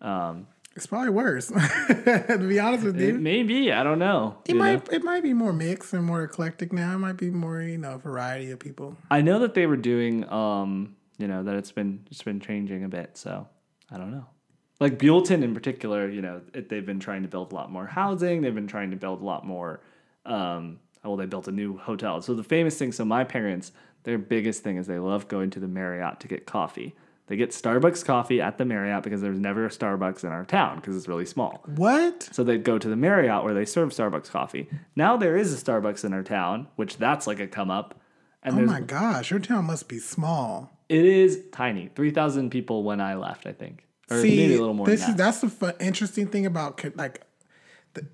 Um, 0.00 0.46
It's 0.76 0.86
probably 0.86 1.08
worse. 1.10 1.46
to 1.48 2.46
be 2.46 2.60
honest 2.60 2.84
with 2.84 3.00
you, 3.00 3.14
Maybe 3.14 3.72
I 3.72 3.82
don't 3.82 3.98
know. 3.98 4.36
it 4.44 4.52
you 4.52 4.58
know? 4.58 4.64
might 4.64 4.92
it 4.92 5.02
might 5.02 5.22
be 5.22 5.32
more 5.32 5.52
mixed 5.52 5.94
and 5.94 6.04
more 6.04 6.22
eclectic 6.22 6.72
now. 6.72 6.94
It 6.94 6.98
might 6.98 7.16
be 7.16 7.30
more 7.30 7.62
you 7.62 7.78
know 7.78 7.96
variety 7.96 8.50
of 8.50 8.58
people. 8.58 8.96
I 9.10 9.22
know 9.22 9.38
that 9.40 9.54
they 9.54 9.66
were 9.66 9.78
doing, 9.78 10.30
um, 10.30 10.94
you 11.18 11.26
know, 11.26 11.42
that 11.42 11.54
it's 11.56 11.72
been 11.72 12.06
it's 12.10 12.22
been 12.22 12.40
changing 12.40 12.84
a 12.84 12.88
bit. 12.88 13.16
So 13.16 13.48
I 13.90 13.96
don't 13.96 14.10
know. 14.10 14.26
Like 14.78 14.98
Buellton 14.98 15.42
in 15.42 15.54
particular, 15.54 16.08
you 16.10 16.20
know, 16.20 16.42
it, 16.52 16.68
they've 16.68 16.84
been 16.84 17.00
trying 17.00 17.22
to 17.22 17.28
build 17.28 17.52
a 17.52 17.54
lot 17.54 17.72
more 17.72 17.86
housing. 17.86 18.42
They've 18.42 18.54
been 18.54 18.66
trying 18.66 18.90
to 18.90 18.96
build 18.96 19.22
a 19.22 19.24
lot 19.24 19.46
more. 19.46 19.80
Um, 20.26 20.80
well, 21.02 21.16
they 21.16 21.24
built 21.24 21.48
a 21.48 21.52
new 21.52 21.78
hotel. 21.78 22.20
So 22.20 22.34
the 22.34 22.44
famous 22.44 22.76
thing. 22.78 22.92
So 22.92 23.04
my 23.04 23.24
parents, 23.24 23.72
their 24.02 24.18
biggest 24.18 24.62
thing 24.62 24.76
is 24.76 24.86
they 24.86 24.98
love 24.98 25.28
going 25.28 25.48
to 25.50 25.60
the 25.60 25.68
Marriott 25.68 26.20
to 26.20 26.28
get 26.28 26.44
coffee. 26.44 26.94
They 27.28 27.36
get 27.36 27.50
Starbucks 27.50 28.04
coffee 28.04 28.40
at 28.40 28.56
the 28.56 28.64
Marriott 28.64 29.02
because 29.02 29.20
there's 29.20 29.38
never 29.38 29.66
a 29.66 29.68
Starbucks 29.68 30.22
in 30.22 30.30
our 30.30 30.44
town 30.44 30.76
because 30.76 30.96
it's 30.96 31.08
really 31.08 31.26
small. 31.26 31.64
What? 31.74 32.28
So 32.32 32.44
they'd 32.44 32.62
go 32.62 32.78
to 32.78 32.88
the 32.88 32.94
Marriott 32.96 33.42
where 33.42 33.54
they 33.54 33.64
serve 33.64 33.90
Starbucks 33.90 34.30
coffee. 34.30 34.68
Now 34.94 35.16
there 35.16 35.36
is 35.36 35.52
a 35.52 35.56
Starbucks 35.64 36.04
in 36.04 36.12
our 36.12 36.22
town, 36.22 36.68
which 36.76 36.98
that's 36.98 37.26
like 37.26 37.40
a 37.40 37.46
come 37.48 37.70
up. 37.70 38.00
And 38.44 38.54
Oh 38.54 38.58
there's 38.58 38.70
my 38.70 38.80
gosh, 38.80 39.30
your 39.32 39.40
town 39.40 39.64
must 39.64 39.88
be 39.88 39.98
small. 39.98 40.70
it 40.88 41.04
is 41.04 41.42
tiny. 41.50 41.90
3,000 41.96 42.50
people 42.50 42.84
when 42.84 43.00
I 43.00 43.16
left, 43.16 43.44
I 43.46 43.52
think. 43.52 43.82
Or 44.08 44.20
See, 44.20 44.36
maybe 44.36 44.54
a 44.54 44.60
little 44.60 44.72
more 44.74 44.86
this 44.86 45.00
than 45.00 45.10
is 45.10 45.16
that's 45.16 45.40
the 45.40 45.48
fun, 45.48 45.74
interesting 45.80 46.28
thing 46.28 46.46
about 46.46 46.80
like 46.96 47.22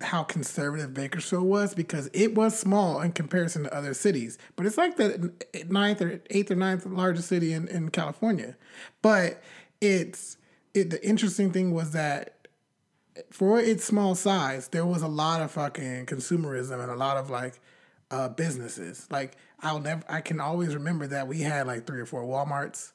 how 0.01 0.23
conservative 0.23 0.95
Bakersfield 0.95 1.45
was 1.45 1.75
because 1.75 2.09
it 2.13 2.35
was 2.35 2.59
small 2.59 3.01
in 3.01 3.13
comparison 3.13 3.65
to 3.65 3.75
other 3.75 3.95
cities, 3.95 4.39
but 4.57 4.67
it's 4.67 4.77
like 4.77 4.97
the 4.97 5.33
ninth 5.69 6.01
or 6.01 6.21
eighth 6.31 6.51
or 6.51 6.57
ninth 6.57 6.87
largest 6.87 7.29
city 7.29 7.53
in, 7.53 7.69
in 7.69 7.91
California. 7.91 8.57
But 9.01 9.43
it's 9.81 10.37
it. 10.75 10.91
The 10.91 11.05
interesting 11.07 11.53
thing 11.53 11.73
was 11.73 11.93
that 11.93 12.49
for 13.31 13.61
its 13.61 13.85
small 13.85 14.15
size, 14.15 14.69
there 14.69 14.87
was 14.87 15.03
a 15.03 15.09
lot 15.09 15.43
of 15.43 15.51
fucking 15.51 16.07
consumerism 16.07 16.83
and 16.83 16.91
a 16.91 16.97
lot 16.97 17.17
of 17.17 17.31
like 17.31 17.61
uh, 18.11 18.29
businesses. 18.29 19.07
Like 19.11 19.37
I'll 19.61 19.81
never, 19.81 20.03
I 20.09 20.21
can 20.21 20.41
always 20.41 20.75
remember 20.75 21.07
that 21.09 21.29
we 21.29 21.41
had 21.41 21.67
like 21.67 21.87
three 21.87 22.01
or 22.01 22.07
four 22.07 22.23
WalMarts. 22.23 22.93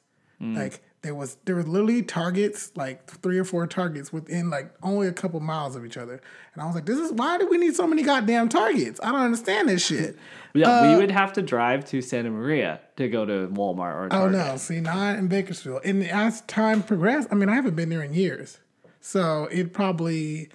Like 0.56 0.82
there 1.02 1.14
was 1.14 1.36
there 1.44 1.54
was 1.54 1.68
literally 1.68 2.02
Targets, 2.02 2.72
like 2.74 3.08
three 3.08 3.38
or 3.38 3.44
four 3.44 3.66
Targets 3.66 4.12
within 4.12 4.50
like 4.50 4.72
only 4.82 5.06
a 5.06 5.12
couple 5.12 5.38
miles 5.40 5.76
of 5.76 5.84
each 5.84 5.96
other. 5.96 6.20
And 6.54 6.62
I 6.62 6.66
was 6.66 6.74
like, 6.74 6.86
this 6.86 6.98
is 6.98 7.12
why 7.12 7.38
do 7.38 7.46
we 7.48 7.56
need 7.58 7.76
so 7.76 7.86
many 7.86 8.02
goddamn 8.02 8.48
Targets? 8.48 8.98
I 9.02 9.12
don't 9.12 9.20
understand 9.20 9.68
this 9.68 9.86
shit. 9.86 10.18
yeah, 10.54 10.88
we 10.88 10.94
uh, 10.94 10.98
would 10.98 11.10
have 11.10 11.32
to 11.34 11.42
drive 11.42 11.84
to 11.86 12.02
Santa 12.02 12.30
Maria 12.30 12.80
to 12.96 13.08
go 13.08 13.24
to 13.24 13.48
Walmart 13.48 13.94
or 13.94 14.08
Oh 14.12 14.28
no, 14.28 14.56
see, 14.56 14.80
not 14.80 15.18
in 15.18 15.28
Bakersfield. 15.28 15.82
And 15.84 16.02
as 16.04 16.40
time 16.42 16.82
progressed, 16.82 17.28
I 17.30 17.36
mean, 17.36 17.48
I 17.48 17.54
haven't 17.54 17.76
been 17.76 17.90
there 17.90 18.02
in 18.02 18.12
years, 18.12 18.58
so 19.00 19.44
it 19.52 19.72
probably 19.72 20.48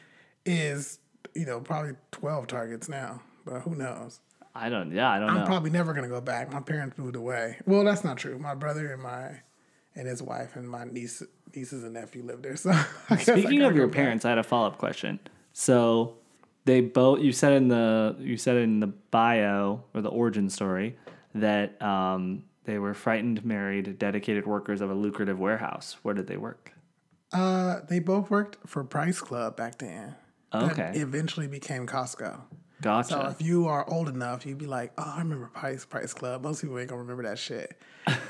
is, 0.45 0.99
you 1.33 1.45
know, 1.45 1.61
probably 1.61 1.93
twelve 2.11 2.47
targets 2.47 2.89
now. 2.89 3.21
But 3.45 3.61
who 3.61 3.75
knows? 3.75 4.19
I 4.55 4.69
don't, 4.69 4.91
yeah, 4.91 5.09
I 5.09 5.19
don't 5.19 5.29
I'm 5.29 5.37
know. 5.39 5.45
probably 5.45 5.71
never 5.71 5.93
gonna 5.93 6.07
go 6.09 6.21
back. 6.21 6.51
My 6.51 6.59
parents 6.59 6.97
moved 6.97 7.15
away. 7.15 7.57
Well, 7.65 7.83
that's 7.83 8.03
not 8.03 8.17
true. 8.17 8.37
My 8.37 8.53
brother 8.55 8.91
and 8.91 9.01
my 9.01 9.39
and 9.95 10.07
his 10.07 10.21
wife 10.21 10.55
and 10.55 10.67
my 10.69 10.85
niece, 10.85 11.21
nieces 11.55 11.83
and 11.83 11.93
nephew 11.93 12.23
live 12.23 12.41
there. 12.41 12.55
So 12.55 12.71
I 13.09 13.15
guess 13.15 13.29
I 13.29 13.33
Speaking 13.33 13.61
of 13.61 13.75
your 13.75 13.87
back. 13.87 13.95
parents, 13.95 14.25
I 14.25 14.29
had 14.29 14.37
a 14.37 14.43
follow 14.43 14.67
up 14.67 14.77
question. 14.77 15.19
So 15.53 16.15
they 16.65 16.81
both 16.81 17.19
you 17.21 17.31
said 17.31 17.53
in 17.53 17.67
the 17.67 18.15
you 18.19 18.37
said 18.37 18.57
in 18.57 18.79
the 18.79 18.87
bio 18.87 19.83
or 19.93 20.01
the 20.01 20.09
origin 20.09 20.49
story 20.49 20.97
that 21.35 21.81
um, 21.81 22.43
they 22.65 22.77
were 22.79 22.93
frightened, 22.93 23.43
married, 23.43 23.97
dedicated 23.99 24.45
workers 24.45 24.81
of 24.81 24.89
a 24.89 24.93
lucrative 24.93 25.39
warehouse. 25.39 25.97
Where 26.03 26.13
did 26.13 26.27
they 26.27 26.37
work? 26.37 26.71
Uh, 27.31 27.79
they 27.89 27.99
both 27.99 28.29
worked 28.29 28.57
for 28.67 28.83
Price 28.83 29.19
Club 29.19 29.57
back 29.57 29.79
then. 29.79 30.15
Okay. 30.53 30.91
eventually 30.93 31.47
became 31.47 31.87
Costco. 31.87 32.41
Gotcha. 32.83 33.09
So 33.09 33.21
if 33.27 33.41
you 33.41 33.67
are 33.67 33.89
old 33.89 34.09
enough, 34.09 34.45
you'd 34.45 34.57
be 34.57 34.65
like, 34.65 34.91
"Oh, 34.97 35.13
I 35.15 35.19
remember 35.19 35.47
Price 35.47 35.85
Price 35.85 36.13
Club." 36.13 36.43
Most 36.43 36.61
people 36.61 36.77
ain't 36.77 36.89
gonna 36.89 37.01
remember 37.01 37.23
that 37.23 37.39
shit. 37.39 37.79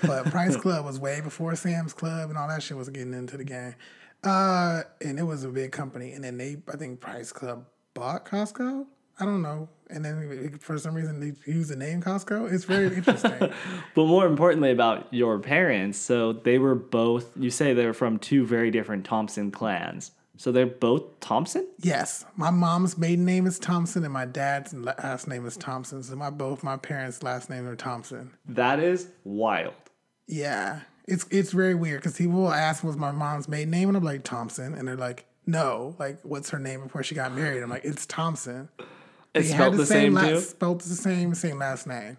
But 0.04 0.26
Price 0.32 0.56
Club 0.56 0.86
was 0.86 1.00
way 1.00 1.22
before 1.22 1.56
Sam's 1.56 1.94
Club 1.94 2.30
and 2.30 2.38
all 2.38 2.48
that 2.48 2.62
shit 2.62 2.78
was 2.78 2.90
getting 2.90 3.14
into 3.14 3.38
the 3.38 3.44
game. 3.44 3.76
Uh, 4.24 4.84
and 5.02 5.20
it 5.20 5.24
was 5.24 5.44
a 5.44 5.50
big 5.50 5.72
company. 5.72 6.14
And 6.14 6.24
then 6.24 6.38
they, 6.38 6.58
I 6.72 6.78
think 6.78 7.02
Price 7.02 7.32
Club 7.32 7.66
bought 7.94 8.26
Costco. 8.26 8.86
I 9.20 9.26
don't 9.26 9.42
know. 9.42 9.70
And 9.90 10.04
then 10.04 10.58
for 10.60 10.78
some 10.78 10.96
reason 10.96 11.20
they 11.20 11.52
used 11.52 11.70
the 11.70 11.76
name 11.76 12.02
Costco. 12.02 12.52
It's 12.52 12.66
very 12.66 12.96
interesting. 12.96 13.34
But 13.96 14.06
more 14.06 14.26
importantly 14.26 14.72
about 14.72 15.14
your 15.14 15.38
parents, 15.40 16.00
so 16.00 16.34
they 16.34 16.58
were 16.58 16.76
both 16.76 17.30
you 17.38 17.52
say 17.52 17.74
they 17.74 17.86
were 17.86 17.94
from 17.94 18.18
two 18.18 18.46
very 18.46 18.72
different 18.72 19.06
Thompson 19.06 19.52
clans. 19.52 20.12
So 20.38 20.52
they're 20.52 20.66
both 20.66 21.20
Thompson? 21.20 21.68
yes, 21.80 22.26
my 22.36 22.50
mom's 22.50 22.98
maiden 22.98 23.24
name 23.26 23.46
is 23.46 23.60
Thompson 23.60 24.04
and 24.04 24.12
my 24.12 24.26
dad's 24.26 24.74
last 24.74 25.28
name 25.28 25.46
is 25.46 25.58
Thompson. 25.58 26.02
So 26.02 26.16
my 26.16 26.30
both 26.32 26.64
my 26.64 26.78
parents' 26.78 27.22
last 27.22 27.50
name 27.50 27.68
are 27.68 27.76
Thompson. 27.76 28.32
That 28.48 28.80
is 28.80 29.10
wild. 29.24 29.76
Yeah, 30.28 30.82
it's 31.08 31.26
it's 31.30 31.52
very 31.52 31.76
weird 31.76 32.02
because 32.02 32.18
people 32.18 32.42
will 32.42 32.54
ask 32.54 32.84
what's 32.84 32.98
my 32.98 33.12
mom's 33.12 33.48
maiden 33.48 33.72
name, 33.72 33.90
and 33.90 33.98
I'm 33.98 34.04
like 34.04 34.24
Thompson, 34.24 34.74
and 34.74 34.88
they're 34.88 34.96
like, 34.96 35.26
no, 35.46 35.96
like 36.00 36.20
what's 36.24 36.50
her 36.50 36.60
name 36.60 36.82
before 36.84 37.04
she 37.04 37.14
got 37.14 37.34
married? 37.34 37.62
I'm 37.62 37.70
like, 37.70 37.86
it's 37.86 38.06
Thompson. 38.06 38.70
It's 39.34 39.50
spelled 39.50 39.76
the 39.76 39.86
same 39.86 40.14
last, 40.14 40.30
too. 40.30 40.40
Spelled 40.42 40.82
the 40.82 40.96
same, 40.96 41.34
same 41.34 41.60
last 41.60 41.88
name. 41.88 42.18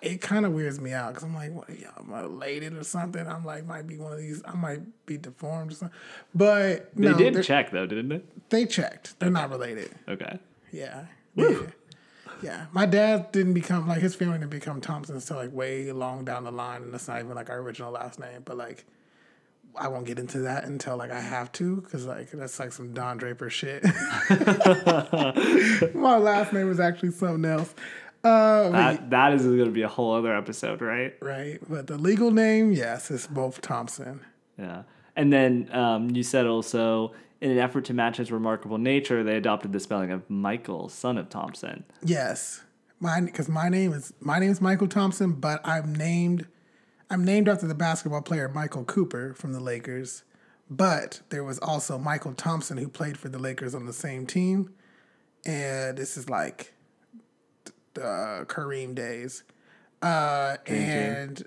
It 0.00 0.20
kind 0.20 0.46
of 0.46 0.52
weirds 0.52 0.80
me 0.80 0.92
out 0.92 1.08
because 1.10 1.24
I'm 1.24 1.34
like, 1.34 1.52
what, 1.52 1.68
I'm 1.96 2.12
related 2.12 2.74
or 2.76 2.84
something. 2.84 3.26
I'm 3.26 3.44
like, 3.44 3.66
might 3.66 3.86
be 3.86 3.98
one 3.98 4.12
of 4.12 4.18
these. 4.18 4.42
I 4.44 4.54
might 4.54 4.80
be 5.06 5.18
deformed 5.18 5.72
or 5.72 5.74
something. 5.74 5.98
But 6.34 6.94
They 6.96 7.10
no, 7.10 7.18
did 7.18 7.42
check 7.44 7.70
though, 7.70 7.86
didn't 7.86 8.08
they? 8.08 8.22
they 8.48 8.66
checked. 8.66 9.18
They're 9.18 9.30
not 9.30 9.50
related. 9.50 9.90
Okay. 10.08 10.38
Yeah. 10.70 11.06
Yeah. 11.34 11.58
Yeah. 12.42 12.66
My 12.72 12.86
dad 12.86 13.32
didn't 13.32 13.54
become 13.54 13.86
like 13.88 14.00
his 14.00 14.14
family 14.14 14.38
didn't 14.38 14.50
become 14.50 14.80
Thompson 14.80 15.14
until 15.16 15.36
like 15.36 15.52
way 15.52 15.90
long 15.92 16.24
down 16.24 16.44
the 16.44 16.52
line, 16.52 16.82
and 16.82 16.92
that's 16.92 17.08
not 17.08 17.18
even 17.20 17.34
like 17.34 17.50
our 17.50 17.58
original 17.58 17.92
last 17.92 18.18
name. 18.18 18.42
But 18.44 18.56
like, 18.56 18.84
I 19.76 19.88
won't 19.88 20.06
get 20.06 20.18
into 20.18 20.40
that 20.40 20.64
until 20.64 20.96
like 20.96 21.10
I 21.10 21.20
have 21.20 21.50
to, 21.52 21.76
because 21.76 22.04
like 22.04 22.30
that's 22.30 22.58
like 22.58 22.72
some 22.72 22.92
Don 22.92 23.16
Draper 23.16 23.48
shit. 23.48 23.82
My 25.94 26.16
last 26.18 26.52
name 26.52 26.68
was 26.68 26.80
actually 26.80 27.12
something 27.12 27.44
else. 27.50 27.74
Uh, 28.24 28.70
but 28.70 28.72
That 28.72 29.10
that 29.10 29.32
is 29.32 29.42
going 29.42 29.64
to 29.64 29.70
be 29.70 29.82
a 29.82 29.88
whole 29.88 30.14
other 30.14 30.34
episode, 30.36 30.80
right? 30.80 31.14
right, 31.20 31.58
but 31.68 31.86
the 31.86 31.98
legal 31.98 32.30
name, 32.30 32.72
yes, 32.72 33.10
it's 33.10 33.26
both 33.26 33.60
Thompson. 33.60 34.20
Yeah. 34.58 34.82
And 35.16 35.32
then 35.32 35.68
um, 35.72 36.10
you 36.10 36.22
said 36.22 36.46
also, 36.46 37.12
in 37.40 37.50
an 37.50 37.58
effort 37.58 37.84
to 37.86 37.94
match 37.94 38.16
his 38.18 38.30
remarkable 38.30 38.78
nature, 38.78 39.22
they 39.24 39.36
adopted 39.36 39.72
the 39.72 39.80
spelling 39.80 40.10
of 40.10 40.28
Michael, 40.30 40.88
son 40.88 41.18
of 41.18 41.28
Thompson. 41.28 41.84
Yes, 42.04 42.62
my 43.00 43.20
because 43.20 43.48
my 43.48 43.68
name 43.68 43.92
is 43.92 44.12
my 44.20 44.38
name 44.38 44.50
is 44.50 44.60
Mychal 44.60 44.88
Thompson, 44.88 45.32
but 45.32 45.60
I'm 45.66 45.94
named 45.94 46.46
I'm 47.10 47.24
named 47.24 47.48
after 47.48 47.66
the 47.66 47.74
basketball 47.74 48.22
player 48.22 48.48
Michael 48.48 48.84
Cooper 48.84 49.34
from 49.34 49.52
the 49.52 49.60
Lakers. 49.60 50.22
But 50.70 51.20
there 51.28 51.44
was 51.44 51.58
also 51.58 51.98
Mychal 51.98 52.34
Thompson 52.36 52.78
who 52.78 52.88
played 52.88 53.18
for 53.18 53.28
the 53.28 53.38
Lakers 53.38 53.74
on 53.74 53.84
the 53.84 53.92
same 53.92 54.24
team, 54.26 54.72
and 55.44 55.98
this 55.98 56.16
is 56.16 56.30
like 56.30 56.72
uh, 57.98 58.44
Kareem 58.44 58.94
days. 58.94 59.44
Uh, 60.00 60.56
and 60.66 61.44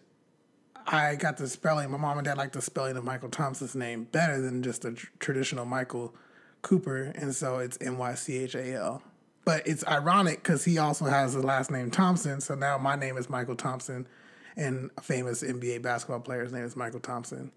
I 0.88 1.15
got 1.15 1.38
the 1.38 1.47
spelling. 1.47 1.89
My 1.91 1.97
mom 1.97 2.17
and 2.17 2.25
dad 2.25 2.38
liked 2.38 2.53
the 2.53 2.62
spelling 2.62 2.95
of 2.95 3.03
Mychal 3.03 3.31
Thompson's 3.31 3.75
name 3.75 4.05
better 4.12 4.39
than 4.39 4.63
just 4.63 4.86
a 4.86 4.93
tr- 4.93 5.08
traditional 5.19 5.65
Michael 5.65 6.13
Cooper, 6.62 7.12
and 7.15 7.36
so 7.36 7.60
it's 7.60 7.77
M 7.81 7.97
Y 7.97 8.13
C 8.15 8.38
H 8.38 8.55
A 8.55 8.73
L. 8.75 9.03
But 9.43 9.67
it's 9.67 9.86
ironic 9.86 10.41
because 10.41 10.65
he 10.65 10.77
also 10.77 11.05
has 11.05 11.34
the 11.34 11.41
last 11.41 11.69
name 11.69 11.91
Thompson, 11.91 12.41
so 12.41 12.55
now 12.55 12.77
my 12.77 12.95
name 12.95 13.17
is 13.17 13.27
Mychal 13.27 13.58
Thompson, 13.58 14.08
and 14.55 14.89
a 14.97 15.01
famous 15.01 15.43
NBA 15.43 15.81
basketball 15.81 16.19
player's 16.21 16.51
name 16.51 16.63
is 16.63 16.75
Mychal 16.75 17.01
Thompson, 17.01 17.51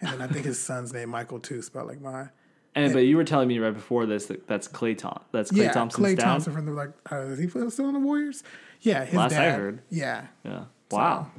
and 0.00 0.12
then 0.12 0.20
I 0.20 0.26
think 0.26 0.44
his 0.44 0.60
son's 0.60 0.92
name 0.92 1.08
Michael 1.08 1.40
too, 1.40 1.62
spelled 1.62 1.88
like 1.88 2.00
mine. 2.00 2.30
And 2.74 2.92
but 2.92 3.00
you 3.00 3.16
were 3.16 3.24
telling 3.24 3.48
me 3.48 3.58
right 3.58 3.74
before 3.74 4.06
this 4.06 4.26
that 4.26 4.46
that's 4.46 4.66
Klay 4.66 4.96
Tom. 4.96 5.20
That's 5.30 5.52
Klay 5.52 5.64
yeah, 5.64 5.72
Thompson's 5.72 6.06
Klay 6.06 6.16
dad. 6.16 6.24
Thompson 6.24 6.52
from 6.52 6.66
the 6.66 6.72
like. 6.72 6.90
Uh, 7.10 7.16
is 7.26 7.38
he 7.38 7.48
still 7.48 7.86
on 7.86 7.94
the 7.94 8.00
Warriors? 8.00 8.42
Yeah, 8.80 9.04
his 9.04 9.14
Last 9.14 9.34
I 9.34 9.50
heard. 9.50 9.82
Yeah, 9.90 10.26
Yeah. 10.44 10.64
Wow. 10.90 11.30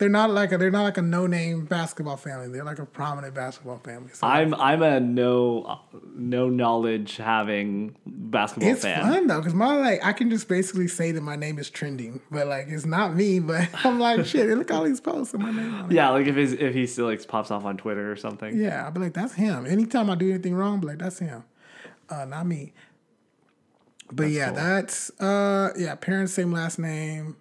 They're 0.00 0.08
not 0.08 0.30
like 0.30 0.50
a 0.50 0.56
they're 0.56 0.70
not 0.70 0.84
like 0.84 0.96
a 0.96 1.02
no 1.02 1.26
name 1.26 1.66
basketball 1.66 2.16
family. 2.16 2.48
They're 2.48 2.64
like 2.64 2.78
a 2.78 2.86
prominent 2.86 3.34
basketball 3.34 3.80
family. 3.84 4.08
So 4.14 4.26
I'm 4.26 4.54
I'm 4.54 4.82
a 4.82 4.98
no 4.98 5.78
no 6.14 6.48
knowledge 6.48 7.18
having 7.18 7.94
basketball 8.06 8.70
it's 8.70 8.80
fan. 8.80 9.02
fun 9.02 9.26
though 9.26 9.40
because 9.40 9.52
my 9.52 9.76
like 9.76 10.02
I 10.02 10.14
can 10.14 10.30
just 10.30 10.48
basically 10.48 10.88
say 10.88 11.12
that 11.12 11.20
my 11.20 11.36
name 11.36 11.58
is 11.58 11.68
trending, 11.68 12.22
but 12.30 12.46
like 12.46 12.68
it's 12.68 12.86
not 12.86 13.14
me. 13.14 13.40
But 13.40 13.68
I'm 13.84 14.00
like 14.00 14.24
shit. 14.24 14.48
Look 14.48 14.70
at 14.70 14.76
all 14.78 14.84
these 14.84 15.02
posts 15.02 15.34
and 15.34 15.42
my 15.42 15.50
name. 15.50 15.92
Yeah, 15.92 16.08
like 16.08 16.26
if 16.26 16.34
his 16.34 16.54
if 16.54 16.72
he 16.72 16.86
still 16.86 17.04
like 17.04 17.28
pops 17.28 17.50
off 17.50 17.66
on 17.66 17.76
Twitter 17.76 18.10
or 18.10 18.16
something. 18.16 18.58
Yeah, 18.58 18.86
I'll 18.86 18.92
be 18.92 19.00
like 19.00 19.12
that's 19.12 19.34
him. 19.34 19.66
Anytime 19.66 20.08
I 20.08 20.14
do 20.14 20.30
anything 20.30 20.54
wrong, 20.54 20.76
I'll 20.76 20.80
be 20.80 20.86
like 20.86 20.98
that's 20.98 21.18
him, 21.18 21.44
uh, 22.08 22.24
not 22.24 22.46
me. 22.46 22.72
But 24.10 24.30
yeah, 24.30 24.46
cool. 24.46 24.56
that's 24.56 25.20
uh 25.20 25.72
yeah, 25.76 25.94
parents 25.94 26.32
same 26.32 26.52
last 26.52 26.78
name, 26.78 27.36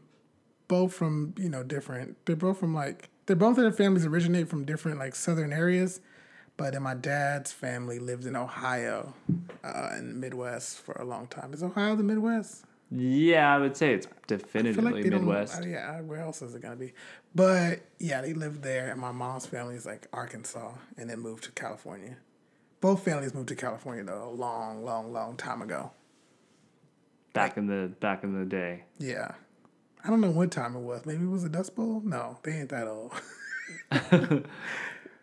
both 0.70 0.94
from 0.94 1.34
you 1.38 1.50
know 1.50 1.64
different. 1.64 2.16
They're 2.26 2.38
both 2.38 2.60
from 2.60 2.74
like 2.74 3.10
they're 3.26 3.36
both 3.36 3.58
of 3.58 3.64
their 3.64 3.74
families 3.74 4.06
originate 4.06 4.48
from 4.48 4.64
different 4.64 4.98
like 5.00 5.16
southern 5.16 5.52
areas, 5.52 6.00
But 6.56 6.72
then 6.74 6.84
my 6.84 6.94
dad's 6.96 7.52
family 7.52 8.00
lived 8.00 8.26
in 8.26 8.36
Ohio, 8.38 9.14
uh, 9.64 9.90
in 9.98 10.08
the 10.08 10.16
Midwest 10.16 10.80
for 10.80 10.94
a 10.94 11.04
long 11.04 11.28
time. 11.28 11.54
Is 11.54 11.62
Ohio 11.62 11.96
the 11.98 12.04
Midwest? 12.04 12.64
Yeah, 12.92 13.54
I 13.54 13.60
would 13.60 13.78
say 13.78 13.94
it's 13.94 14.08
definitively 14.26 15.04
they 15.04 15.10
Midwest. 15.12 15.62
uh, 15.62 15.66
yeah, 15.68 16.02
where 16.02 16.20
else 16.22 16.42
is 16.42 16.56
it 16.56 16.62
gonna 16.62 16.76
be? 16.76 16.94
But 17.36 17.82
yeah, 18.00 18.22
they 18.22 18.34
lived 18.34 18.64
there, 18.64 18.90
and 18.90 19.00
my 19.00 19.12
mom's 19.12 19.46
family 19.46 19.76
is 19.76 19.86
like 19.86 20.08
Arkansas, 20.12 20.72
and 20.98 21.10
then 21.10 21.20
moved 21.20 21.44
to 21.44 21.52
California. 21.52 22.18
Both 22.82 23.04
families 23.06 23.34
moved 23.36 23.50
to 23.50 23.56
California 23.56 24.04
though, 24.04 24.30
a 24.30 24.34
long, 24.34 24.84
long, 24.84 25.14
long 25.14 25.36
time 25.38 25.62
ago. 25.62 25.92
back 27.34 27.58
in 27.58 27.68
the 27.68 27.92
back 28.00 28.24
in 28.24 28.38
the 28.40 28.46
day. 28.46 28.86
Yeah, 28.98 29.34
I 30.04 30.10
don't 30.10 30.22
know 30.22 30.32
what 30.32 30.52
time 30.52 30.76
it 30.76 30.80
was. 30.80 31.06
Maybe 31.06 31.24
it 31.24 31.30
was 31.30 31.44
a 31.44 31.50
Dust 31.50 31.76
Bowl. 31.76 32.02
No, 32.04 32.38
they 32.44 32.54
ain't 32.54 32.70
that 32.70 32.88
old. 32.88 33.12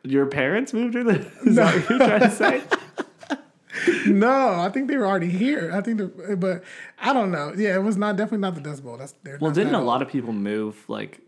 Your 0.02 0.26
parents 0.26 0.72
moved 0.72 0.94
here? 0.94 1.08
Is 1.44 1.56
that 1.56 1.74
what 1.74 1.90
you're 1.90 1.98
trying 1.98 2.20
to 2.20 2.30
say? 2.30 2.62
no, 4.06 4.60
I 4.60 4.68
think 4.70 4.88
they 4.88 4.96
were 4.96 5.06
already 5.06 5.30
here. 5.30 5.72
I 5.74 5.80
think, 5.80 6.00
but 6.38 6.62
I 7.00 7.12
don't 7.12 7.32
know. 7.32 7.52
Yeah, 7.56 7.74
it 7.74 7.82
was 7.82 7.96
not 7.96 8.16
definitely 8.16 8.38
not 8.38 8.54
the 8.54 8.60
Dust 8.60 8.84
Bowl. 8.84 8.96
That's 8.96 9.14
Well, 9.40 9.50
didn't 9.50 9.72
that 9.72 9.78
a 9.78 9.78
old. 9.78 9.86
lot 9.86 10.02
of 10.02 10.08
people 10.08 10.32
move 10.32 10.84
like 10.88 11.20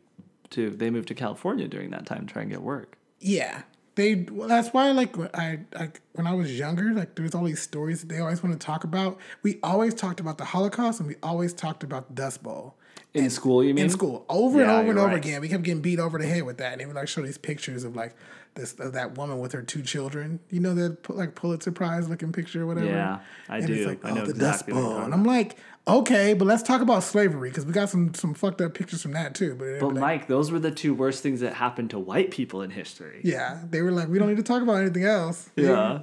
to 0.51 0.71
they 0.71 0.91
moved 0.91 1.09
to 1.09 1.15
California 1.15 1.67
during 1.67 1.91
that 1.91 2.07
time 2.07 2.27
to 2.27 2.33
try 2.33 2.43
and 2.43 2.51
get 2.51 2.63
work? 2.63 2.97
Yeah, 3.21 3.63
they. 3.97 4.15
Well, 4.15 4.49
that's 4.49 4.69
why, 4.69 4.93
like, 4.93 5.17
when 5.17 5.31
I, 5.35 5.59
I 5.75 5.91
when 6.13 6.27
I 6.29 6.35
was 6.35 6.57
younger, 6.57 6.93
like, 6.93 7.17
there's 7.17 7.35
all 7.35 7.45
these 7.45 7.61
stories 7.61 8.01
that 8.03 8.09
they 8.09 8.21
always 8.21 8.43
want 8.45 8.59
to 8.59 8.65
talk 8.65 8.85
about. 8.85 9.19
We 9.43 9.59
always 9.65 9.93
talked 9.95 10.21
about 10.21 10.39
the 10.39 10.45
Holocaust, 10.45 11.01
and 11.01 11.09
we 11.09 11.17
always 11.23 11.53
talked 11.53 11.83
about 11.83 12.09
the 12.09 12.15
Dust 12.15 12.45
Bowl 12.45 12.77
In 13.15 13.31
school, 13.31 13.65
you 13.65 13.73
mean? 13.73 13.87
in 13.87 13.91
school, 13.91 14.25
over 14.29 14.61
and 14.61 14.71
over 14.71 14.91
and 14.91 14.99
over 14.99 15.09
right. 15.09 15.17
again. 15.17 15.41
We 15.41 15.49
kept 15.49 15.63
getting 15.63 15.81
beat 15.81 15.99
over 15.99 16.19
the 16.19 16.27
head 16.27 16.43
with 16.43 16.59
that, 16.59 16.73
and 16.73 16.81
they 16.81 16.87
would 16.87 16.95
like 16.95 17.09
show 17.09 17.23
these 17.23 17.39
pictures 17.39 17.83
of 17.83 17.97
like 17.97 18.15
this 18.55 18.75
of 18.79 18.93
that 18.93 19.17
woman 19.17 19.39
with 19.39 19.53
her 19.53 19.63
two 19.63 19.83
children. 19.83 20.41
You 20.51 20.61
know 20.61 20.75
that 20.75 21.09
like 21.09 21.35
Pulitzer 21.35 21.73
Prize 21.73 22.09
looking 22.09 22.33
picture 22.33 22.63
or 22.63 22.67
whatever. 22.67 22.87
Yeah, 22.87 23.21
I 23.49 23.59
and 23.59 23.67
do. 23.67 23.73
It's 23.73 23.87
like, 23.87 24.05
I 24.05 24.11
oh, 24.11 24.15
know 24.15 24.25
the 24.27 24.31
exactly 24.33 24.75
Dust 24.75 24.85
Bowl, 24.85 24.99
and 24.99 25.15
I'm 25.15 25.25
like, 25.25 25.57
okay, 25.87 26.35
but 26.35 26.45
let's 26.45 26.63
talk 26.63 26.83
about 26.83 27.03
slavery 27.03 27.49
because 27.49 27.65
we 27.65 27.73
got 27.73 27.89
some 27.89 28.13
some 28.13 28.35
fucked 28.35 28.61
up 28.61 28.75
pictures 28.75 29.03
from 29.03 29.13
that 29.13 29.35
too. 29.35 29.55
But, 29.55 29.81
But 29.81 29.95
like, 29.95 30.01
Mike, 30.01 30.27
those 30.29 30.51
were 30.51 30.59
the 30.59 30.71
two 30.71 30.93
worst 30.93 31.23
things 31.23 31.41
that 31.41 31.55
happened 31.55 31.91
to 31.91 31.99
white 31.99 32.31
people 32.31 32.63
in 32.63 32.71
history. 32.71 33.21
yeah, 33.25 33.63
they 33.71 33.81
were 33.81 33.93
like, 33.93 34.09
we 34.09 34.19
don't 34.19 34.29
need 34.29 34.37
to 34.37 34.43
talk 34.43 34.63
about 34.63 34.77
anything 34.77 35.05
else. 35.05 35.51
Yeah. 35.57 36.03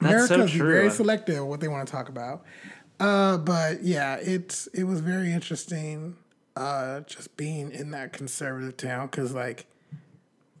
That's 0.00 0.28
so 0.28 0.34
America's 0.34 0.56
true. 0.56 0.72
very 0.72 0.90
selective 0.90 1.44
what 1.44 1.60
they 1.60 1.68
want 1.68 1.86
to 1.86 1.92
talk 1.92 2.08
about. 2.08 2.44
Uh, 3.00 3.38
but 3.38 3.82
yeah, 3.82 4.16
it's 4.16 4.66
it 4.68 4.84
was 4.84 5.00
very 5.00 5.32
interesting 5.32 6.16
uh, 6.54 7.00
just 7.00 7.34
being 7.36 7.72
in 7.72 7.90
that 7.92 8.12
conservative 8.12 8.76
town 8.76 9.06
because 9.06 9.32
like 9.32 9.66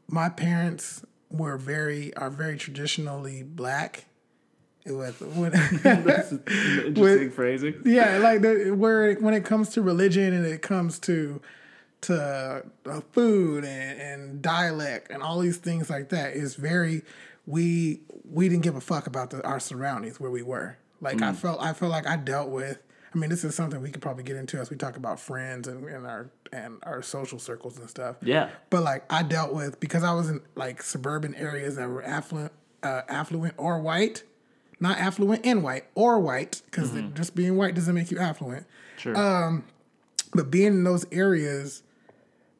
my 0.08 0.30
parents 0.30 1.04
were 1.30 1.58
very 1.58 2.14
are 2.16 2.30
very 2.30 2.56
traditionally 2.56 3.42
black. 3.42 4.06
It 4.86 4.92
was 4.92 5.20
when, 5.20 5.52
That's 5.82 6.32
interesting 6.32 7.30
phrasing. 7.30 7.82
yeah, 7.84 8.16
like 8.16 8.40
the, 8.40 8.70
where 8.70 9.14
when 9.16 9.34
it 9.34 9.44
comes 9.44 9.68
to 9.70 9.82
religion 9.82 10.32
and 10.32 10.46
it 10.46 10.62
comes 10.62 10.98
to 11.00 11.42
to 12.02 12.64
uh, 12.86 13.00
food 13.12 13.64
and, 13.64 14.00
and 14.00 14.42
dialect 14.42 15.10
and 15.10 15.22
all 15.22 15.38
these 15.40 15.58
things 15.58 15.90
like 15.90 16.08
that 16.08 16.32
is 16.32 16.54
very 16.54 17.02
we 17.46 18.00
we 18.24 18.48
didn't 18.48 18.62
give 18.62 18.76
a 18.76 18.80
fuck 18.80 19.06
about 19.06 19.28
the, 19.28 19.44
our 19.44 19.60
surroundings 19.60 20.18
where 20.18 20.30
we 20.30 20.42
were. 20.42 20.78
Like 21.00 21.22
I 21.22 21.32
mm. 21.32 21.36
felt 21.36 21.60
I 21.60 21.72
felt 21.72 21.90
like 21.90 22.06
I 22.06 22.16
dealt 22.16 22.50
with. 22.50 22.78
I 23.12 23.18
mean, 23.18 23.28
this 23.28 23.42
is 23.42 23.56
something 23.56 23.82
we 23.82 23.90
could 23.90 24.02
probably 24.02 24.22
get 24.22 24.36
into 24.36 24.58
as 24.58 24.70
we 24.70 24.76
talk 24.76 24.96
about 24.96 25.18
friends 25.18 25.66
and, 25.66 25.84
and 25.88 26.06
our 26.06 26.30
and 26.52 26.78
our 26.84 27.02
social 27.02 27.38
circles 27.38 27.78
and 27.78 27.88
stuff. 27.90 28.16
Yeah. 28.22 28.50
But 28.70 28.82
like 28.82 29.04
I 29.12 29.22
dealt 29.22 29.52
with 29.52 29.80
because 29.80 30.04
I 30.04 30.12
was 30.12 30.28
in 30.28 30.40
like 30.54 30.82
suburban 30.82 31.34
areas 31.34 31.76
that 31.76 31.88
were 31.88 32.04
affluent, 32.04 32.52
uh, 32.82 33.02
affluent 33.08 33.54
or 33.56 33.80
white, 33.80 34.22
not 34.78 34.98
affluent 34.98 35.44
and 35.44 35.62
white 35.62 35.84
or 35.94 36.20
white 36.20 36.62
because 36.66 36.90
mm-hmm. 36.90 37.14
just 37.14 37.34
being 37.34 37.56
white 37.56 37.74
doesn't 37.74 37.94
make 37.94 38.10
you 38.10 38.18
affluent. 38.18 38.66
Sure. 38.96 39.16
Um, 39.16 39.64
but 40.34 40.50
being 40.50 40.68
in 40.68 40.84
those 40.84 41.06
areas, 41.10 41.82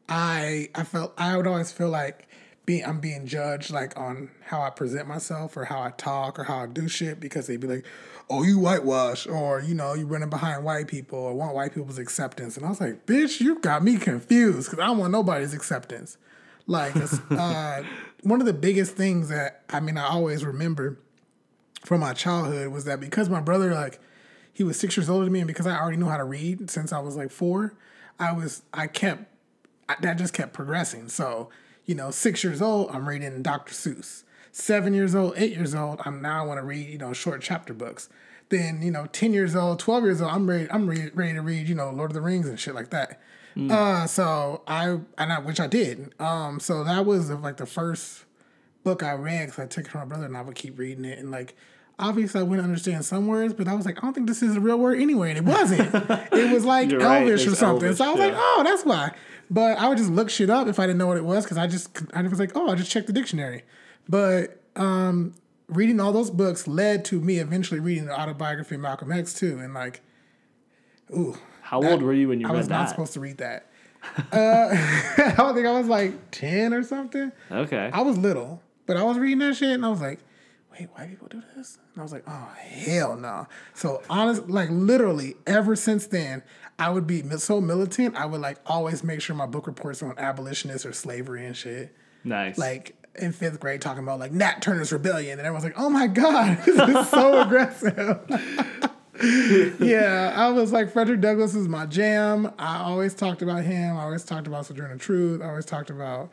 I 0.08 0.68
I 0.74 0.84
felt 0.84 1.12
I 1.16 1.36
would 1.36 1.46
always 1.46 1.70
feel 1.70 1.90
like 1.90 2.26
being 2.66 2.84
I'm 2.84 3.00
being 3.00 3.26
judged 3.26 3.70
like 3.70 3.98
on 3.98 4.30
how 4.44 4.62
I 4.62 4.70
present 4.70 5.08
myself 5.08 5.56
or 5.56 5.64
how 5.64 5.80
I 5.80 5.90
talk 5.90 6.38
or 6.38 6.44
how 6.44 6.64
I 6.64 6.66
do 6.66 6.88
shit 6.88 7.20
because 7.20 7.46
they'd 7.46 7.60
be 7.60 7.66
like, 7.66 7.86
"Oh, 8.30 8.42
you 8.42 8.58
whitewash," 8.58 9.26
or 9.26 9.60
you 9.60 9.74
know, 9.74 9.94
you 9.94 10.06
running 10.06 10.30
behind 10.30 10.64
white 10.64 10.88
people 10.88 11.18
or 11.18 11.34
want 11.34 11.54
white 11.54 11.74
people's 11.74 11.98
acceptance, 11.98 12.56
and 12.56 12.64
I 12.64 12.68
was 12.68 12.80
like, 12.80 13.04
"Bitch, 13.06 13.40
you 13.40 13.58
got 13.58 13.82
me 13.82 13.96
confused 13.96 14.70
because 14.70 14.82
I 14.82 14.86
don't 14.86 14.98
want 14.98 15.12
nobody's 15.12 15.52
acceptance." 15.52 16.16
Like 16.66 16.94
uh, 17.30 17.82
one 18.22 18.40
of 18.40 18.46
the 18.46 18.52
biggest 18.52 18.94
things 18.94 19.28
that 19.28 19.64
I 19.68 19.80
mean 19.80 19.98
I 19.98 20.06
always 20.06 20.44
remember 20.44 20.98
from 21.84 22.00
my 22.00 22.12
childhood 22.12 22.68
was 22.68 22.84
that 22.84 23.00
because 23.00 23.28
my 23.28 23.40
brother 23.40 23.74
like 23.74 23.98
he 24.52 24.62
was 24.62 24.78
six 24.78 24.96
years 24.96 25.08
older 25.08 25.24
than 25.24 25.32
me 25.32 25.40
and 25.40 25.48
because 25.48 25.66
I 25.66 25.78
already 25.78 25.96
knew 25.96 26.08
how 26.08 26.18
to 26.18 26.24
read 26.24 26.70
since 26.70 26.92
I 26.92 27.00
was 27.00 27.16
like 27.16 27.30
four, 27.30 27.74
I 28.18 28.32
was 28.32 28.62
I 28.72 28.86
kept 28.86 29.24
I, 29.88 29.96
that 30.00 30.18
just 30.18 30.32
kept 30.32 30.52
progressing. 30.52 31.08
So 31.08 31.48
you 31.86 31.94
know, 31.96 32.12
six 32.12 32.44
years 32.44 32.62
old, 32.62 32.90
I'm 32.90 33.08
reading 33.08 33.42
Dr. 33.42 33.74
Seuss. 33.74 34.22
Seven 34.52 34.94
years 34.94 35.14
old, 35.14 35.34
eight 35.36 35.54
years 35.54 35.74
old, 35.74 36.00
I'm 36.04 36.20
now 36.20 36.42
I 36.42 36.46
want 36.46 36.58
to 36.58 36.64
read 36.64 36.88
you 36.88 36.98
know 36.98 37.12
short 37.12 37.42
chapter 37.42 37.72
books. 37.72 38.08
Then 38.48 38.82
you 38.82 38.90
know, 38.90 39.06
ten 39.06 39.32
years 39.32 39.54
old, 39.54 39.78
twelve 39.78 40.04
years 40.04 40.20
old, 40.20 40.32
I'm 40.32 40.48
ready. 40.48 40.68
I'm 40.70 40.88
ready, 40.88 41.10
ready 41.14 41.34
to 41.34 41.42
read 41.42 41.68
you 41.68 41.74
know 41.74 41.90
Lord 41.90 42.10
of 42.10 42.14
the 42.14 42.20
Rings 42.20 42.48
and 42.48 42.58
shit 42.58 42.74
like 42.74 42.90
that. 42.90 43.20
Uh, 43.68 44.06
so 44.06 44.62
I 44.66 45.00
and 45.18 45.32
I 45.32 45.40
which 45.40 45.60
I 45.60 45.66
did. 45.66 46.14
Um, 46.20 46.60
so 46.60 46.84
that 46.84 47.04
was 47.04 47.30
like 47.30 47.56
the 47.56 47.66
first 47.66 48.24
book 48.84 49.02
I 49.02 49.12
read 49.12 49.46
because 49.46 49.58
I 49.58 49.66
took 49.66 49.86
it 49.86 49.90
from 49.90 50.00
my 50.00 50.06
brother 50.06 50.26
and 50.26 50.36
I 50.36 50.42
would 50.42 50.54
keep 50.54 50.78
reading 50.78 51.04
it 51.04 51.18
and 51.18 51.30
like 51.30 51.54
obviously 51.98 52.40
I 52.40 52.44
wouldn't 52.44 52.64
understand 52.64 53.04
some 53.04 53.26
words, 53.26 53.52
but 53.52 53.68
I 53.68 53.74
was 53.74 53.84
like, 53.84 53.98
I 53.98 54.00
don't 54.00 54.14
think 54.14 54.26
this 54.26 54.42
is 54.42 54.56
a 54.56 54.60
real 54.60 54.78
word 54.78 54.98
anyway, 54.98 55.30
and 55.30 55.38
it 55.38 55.44
wasn't. 55.44 55.94
it 56.32 56.52
was 56.52 56.64
like 56.64 56.90
You're 56.90 57.00
right, 57.00 57.22
Elvish 57.22 57.46
or 57.46 57.50
it's 57.50 57.58
something. 57.58 57.84
Elvish, 57.88 57.98
so 57.98 58.04
I 58.06 58.10
was 58.10 58.18
yeah. 58.18 58.26
like, 58.26 58.34
oh, 58.36 58.62
that's 58.64 58.84
why. 58.84 59.12
But 59.50 59.78
I 59.78 59.88
would 59.88 59.98
just 59.98 60.10
look 60.10 60.30
shit 60.30 60.48
up 60.48 60.66
if 60.66 60.78
I 60.80 60.86
didn't 60.86 60.98
know 60.98 61.06
what 61.06 61.18
it 61.18 61.24
was 61.24 61.44
because 61.44 61.58
I 61.58 61.66
just 61.66 61.90
I 62.14 62.22
was 62.22 62.38
like, 62.38 62.52
oh, 62.54 62.70
I 62.70 62.74
just 62.74 62.90
checked 62.90 63.06
the 63.06 63.12
dictionary. 63.12 63.64
But 64.10 64.60
um, 64.74 65.34
reading 65.68 66.00
all 66.00 66.12
those 66.12 66.30
books 66.30 66.66
led 66.66 67.04
to 67.06 67.20
me 67.20 67.38
eventually 67.38 67.78
reading 67.78 68.06
the 68.06 68.20
autobiography 68.20 68.74
of 68.74 68.80
Malcolm 68.80 69.12
X 69.12 69.32
too, 69.32 69.58
and 69.60 69.72
like, 69.72 70.00
ooh, 71.16 71.36
How 71.62 71.80
old 71.80 72.02
were 72.02 72.12
you 72.12 72.28
when 72.28 72.40
you 72.40 72.46
I 72.48 72.50
read 72.50 72.58
was 72.58 72.68
not 72.68 72.88
supposed 72.88 73.12
to 73.14 73.20
read 73.20 73.38
that. 73.38 73.66
Uh, 74.32 74.68
I 74.72 75.34
don't 75.36 75.54
think 75.54 75.66
I 75.66 75.78
was 75.78 75.86
like 75.86 76.30
ten 76.32 76.74
or 76.74 76.82
something. 76.82 77.30
okay. 77.52 77.90
I 77.92 78.02
was 78.02 78.18
little, 78.18 78.60
but 78.86 78.96
I 78.96 79.04
was 79.04 79.16
reading 79.16 79.38
that 79.38 79.54
shit 79.56 79.70
and 79.70 79.86
I 79.86 79.88
was 79.90 80.00
like, 80.00 80.18
wait, 80.72 80.88
white 80.94 81.10
people 81.10 81.28
do 81.28 81.42
this? 81.54 81.78
And 81.94 82.00
I 82.00 82.02
was 82.02 82.12
like, 82.12 82.24
oh, 82.26 82.48
hell 82.58 83.16
no. 83.16 83.46
So, 83.74 84.02
honest, 84.10 84.48
like 84.48 84.70
literally, 84.70 85.36
ever 85.46 85.76
since 85.76 86.06
then, 86.06 86.42
I 86.80 86.90
would 86.90 87.06
be 87.06 87.22
so 87.38 87.60
militant. 87.60 88.16
I 88.16 88.26
would 88.26 88.40
like 88.40 88.58
always 88.66 89.04
make 89.04 89.20
sure 89.20 89.36
my 89.36 89.46
book 89.46 89.68
reports 89.68 90.02
on 90.02 90.18
abolitionists 90.18 90.84
or 90.86 90.92
slavery 90.92 91.46
and 91.46 91.56
shit. 91.56 91.94
nice. 92.24 92.58
Like 92.58 92.96
in 93.16 93.32
fifth 93.32 93.60
grade, 93.60 93.80
talking 93.80 94.02
about 94.02 94.18
like 94.18 94.32
Nat 94.32 94.62
Turner's 94.62 94.92
rebellion, 94.92 95.38
and 95.38 95.46
everyone's 95.46 95.64
like, 95.64 95.78
oh 95.78 95.90
my 95.90 96.06
God, 96.06 96.58
this 96.64 96.78
is 96.78 97.08
so 97.08 97.40
aggressive. 97.42 98.20
yeah, 99.80 100.32
I 100.34 100.50
was 100.50 100.72
like, 100.72 100.92
Frederick 100.92 101.20
Douglass 101.20 101.54
is 101.54 101.68
my 101.68 101.86
jam. 101.86 102.52
I 102.58 102.78
always 102.78 103.14
talked 103.14 103.42
about 103.42 103.64
him. 103.64 103.96
I 103.96 104.02
always 104.02 104.24
talked 104.24 104.46
about 104.46 104.66
Sojourner 104.66 104.96
Truth. 104.96 105.42
I 105.42 105.48
always 105.48 105.66
talked 105.66 105.90
about, 105.90 106.30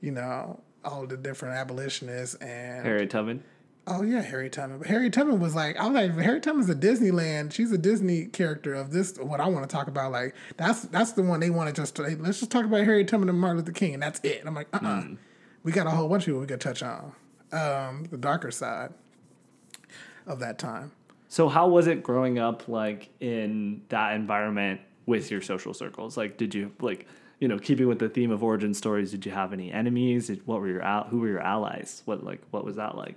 you 0.00 0.12
know, 0.12 0.60
all 0.84 1.06
the 1.06 1.16
different 1.16 1.56
abolitionists 1.56 2.36
and 2.36 2.86
Harriet 2.86 3.10
Tubman. 3.10 3.42
oh 3.86 4.02
yeah, 4.02 4.22
Harry 4.22 4.48
Tubman. 4.48 4.78
But 4.78 4.86
Harry 4.86 5.10
Tubman 5.10 5.40
was 5.40 5.54
like, 5.54 5.76
I 5.76 5.86
was 5.86 5.94
like, 5.94 6.24
Harry 6.24 6.40
Tubman's 6.40 6.70
a 6.70 6.74
Disneyland. 6.74 7.52
She's 7.52 7.72
a 7.72 7.78
Disney 7.78 8.26
character 8.26 8.74
of 8.74 8.92
this. 8.92 9.18
What 9.18 9.40
I 9.40 9.48
want 9.48 9.68
to 9.68 9.74
talk 9.74 9.88
about, 9.88 10.12
like 10.12 10.34
that's 10.56 10.82
that's 10.82 11.12
the 11.12 11.22
one 11.22 11.40
they 11.40 11.50
want 11.50 11.74
to 11.74 11.82
just 11.82 11.98
let's 11.98 12.38
just 12.38 12.50
talk 12.50 12.64
about 12.64 12.84
Harry 12.84 13.04
Tubman 13.04 13.28
and 13.28 13.38
Martin 13.38 13.58
Luther 13.58 13.72
King, 13.72 13.94
and 13.94 14.02
that's 14.02 14.20
it. 14.22 14.38
And 14.38 14.48
I'm 14.48 14.54
like, 14.54 14.68
uh, 14.72 14.78
uh 14.82 15.04
we 15.62 15.72
got 15.72 15.86
a 15.86 15.90
whole 15.90 16.08
bunch 16.08 16.24
of 16.24 16.26
people 16.26 16.40
we 16.40 16.46
could 16.46 16.60
touch 16.60 16.82
on. 16.82 17.12
Um, 17.52 18.06
the 18.10 18.16
darker 18.16 18.50
side 18.50 18.92
of 20.26 20.38
that 20.40 20.58
time. 20.58 20.92
So 21.28 21.48
how 21.48 21.68
was 21.68 21.86
it 21.86 22.02
growing 22.02 22.38
up 22.38 22.68
like 22.68 23.08
in 23.20 23.82
that 23.88 24.14
environment 24.14 24.80
with 25.06 25.30
your 25.30 25.42
social 25.42 25.74
circles? 25.74 26.16
Like 26.16 26.36
did 26.36 26.54
you 26.54 26.72
like 26.80 27.06
you 27.40 27.48
know, 27.48 27.58
keeping 27.58 27.88
with 27.88 27.98
the 27.98 28.08
theme 28.08 28.30
of 28.30 28.44
origin 28.44 28.74
stories, 28.74 29.10
did 29.10 29.24
you 29.24 29.32
have 29.32 29.52
any 29.52 29.72
enemies? 29.72 30.26
Did, 30.26 30.46
what 30.46 30.60
were 30.60 30.68
your 30.68 30.82
al- 30.82 31.04
who 31.04 31.20
were 31.20 31.28
your 31.28 31.40
allies? 31.40 32.02
What 32.04 32.22
like 32.22 32.42
what 32.50 32.64
was 32.64 32.76
that 32.76 32.96
like? 32.96 33.16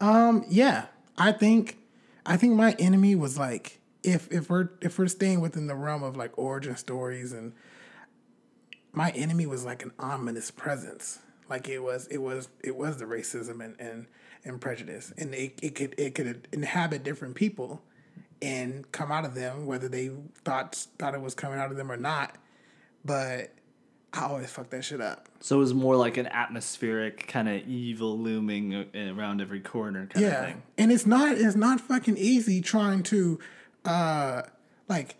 Um, 0.00 0.44
yeah, 0.48 0.86
I 1.18 1.32
think, 1.32 1.76
I 2.24 2.38
think 2.38 2.54
my 2.54 2.74
enemy 2.78 3.14
was 3.14 3.38
like, 3.38 3.78
if 4.02 4.32
if 4.32 4.48
we're 4.48 4.70
if 4.80 4.98
we're 4.98 5.08
staying 5.08 5.42
within 5.42 5.66
the 5.66 5.74
realm 5.74 6.02
of 6.02 6.16
like 6.16 6.36
origin 6.38 6.74
stories, 6.76 7.34
and 7.34 7.52
my 8.92 9.10
enemy 9.10 9.44
was 9.44 9.66
like 9.66 9.82
an 9.82 9.92
ominous 9.98 10.50
presence. 10.50 11.18
Like 11.50 11.68
it 11.68 11.80
was, 11.80 12.06
it 12.06 12.18
was, 12.22 12.48
it 12.64 12.76
was 12.76 12.96
the 12.98 13.04
racism 13.04 13.62
and 13.64 13.74
and, 13.78 14.06
and 14.44 14.60
prejudice, 14.60 15.12
and 15.18 15.34
it, 15.34 15.58
it 15.62 15.74
could 15.74 15.94
it 15.98 16.14
could 16.14 16.48
inhabit 16.52 17.02
different 17.02 17.34
people, 17.34 17.82
and 18.40 18.90
come 18.92 19.10
out 19.12 19.24
of 19.24 19.34
them 19.34 19.66
whether 19.66 19.88
they 19.88 20.10
thought 20.44 20.76
thought 20.98 21.14
it 21.14 21.20
was 21.20 21.34
coming 21.34 21.58
out 21.58 21.70
of 21.70 21.76
them 21.76 21.90
or 21.90 21.96
not. 21.96 22.36
But 23.04 23.50
I 24.12 24.22
always 24.24 24.50
fuck 24.50 24.70
that 24.70 24.84
shit 24.84 25.00
up. 25.00 25.28
So 25.40 25.56
it 25.56 25.58
was 25.60 25.74
more 25.74 25.96
like 25.96 26.16
an 26.16 26.26
atmospheric 26.26 27.26
kind 27.28 27.48
of 27.48 27.66
evil 27.66 28.18
looming 28.18 28.86
around 28.94 29.40
every 29.40 29.60
corner 29.60 30.06
kind 30.06 30.24
of 30.26 30.32
Yeah, 30.32 30.44
thing. 30.46 30.62
and 30.78 30.92
it's 30.92 31.06
not 31.06 31.36
it's 31.36 31.56
not 31.56 31.80
fucking 31.80 32.16
easy 32.16 32.60
trying 32.60 33.02
to, 33.04 33.38
uh, 33.84 34.42
like, 34.88 35.14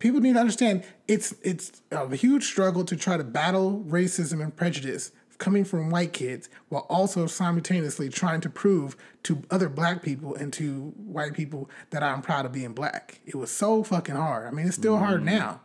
people 0.00 0.20
need 0.20 0.34
to 0.34 0.40
understand 0.40 0.84
it's 1.08 1.34
it's 1.42 1.80
a 1.92 2.14
huge 2.16 2.44
struggle 2.44 2.84
to 2.84 2.96
try 2.96 3.16
to 3.16 3.24
battle 3.24 3.84
racism 3.88 4.42
and 4.42 4.54
prejudice 4.56 5.12
coming 5.38 5.64
from 5.64 5.90
white 5.90 6.12
kids 6.12 6.48
while 6.68 6.86
also 6.88 7.26
simultaneously 7.26 8.08
trying 8.08 8.40
to 8.40 8.50
prove 8.50 8.96
to 9.24 9.42
other 9.50 9.68
black 9.68 10.02
people 10.02 10.34
and 10.34 10.52
to 10.54 10.92
white 10.96 11.34
people 11.34 11.68
that 11.90 12.02
I'm 12.02 12.22
proud 12.22 12.46
of 12.46 12.52
being 12.52 12.72
black. 12.72 13.20
It 13.26 13.34
was 13.34 13.50
so 13.50 13.82
fucking 13.82 14.14
hard. 14.14 14.46
I 14.46 14.50
mean, 14.50 14.66
it's 14.66 14.76
still 14.76 14.98
hard 14.98 15.24
now. 15.24 15.60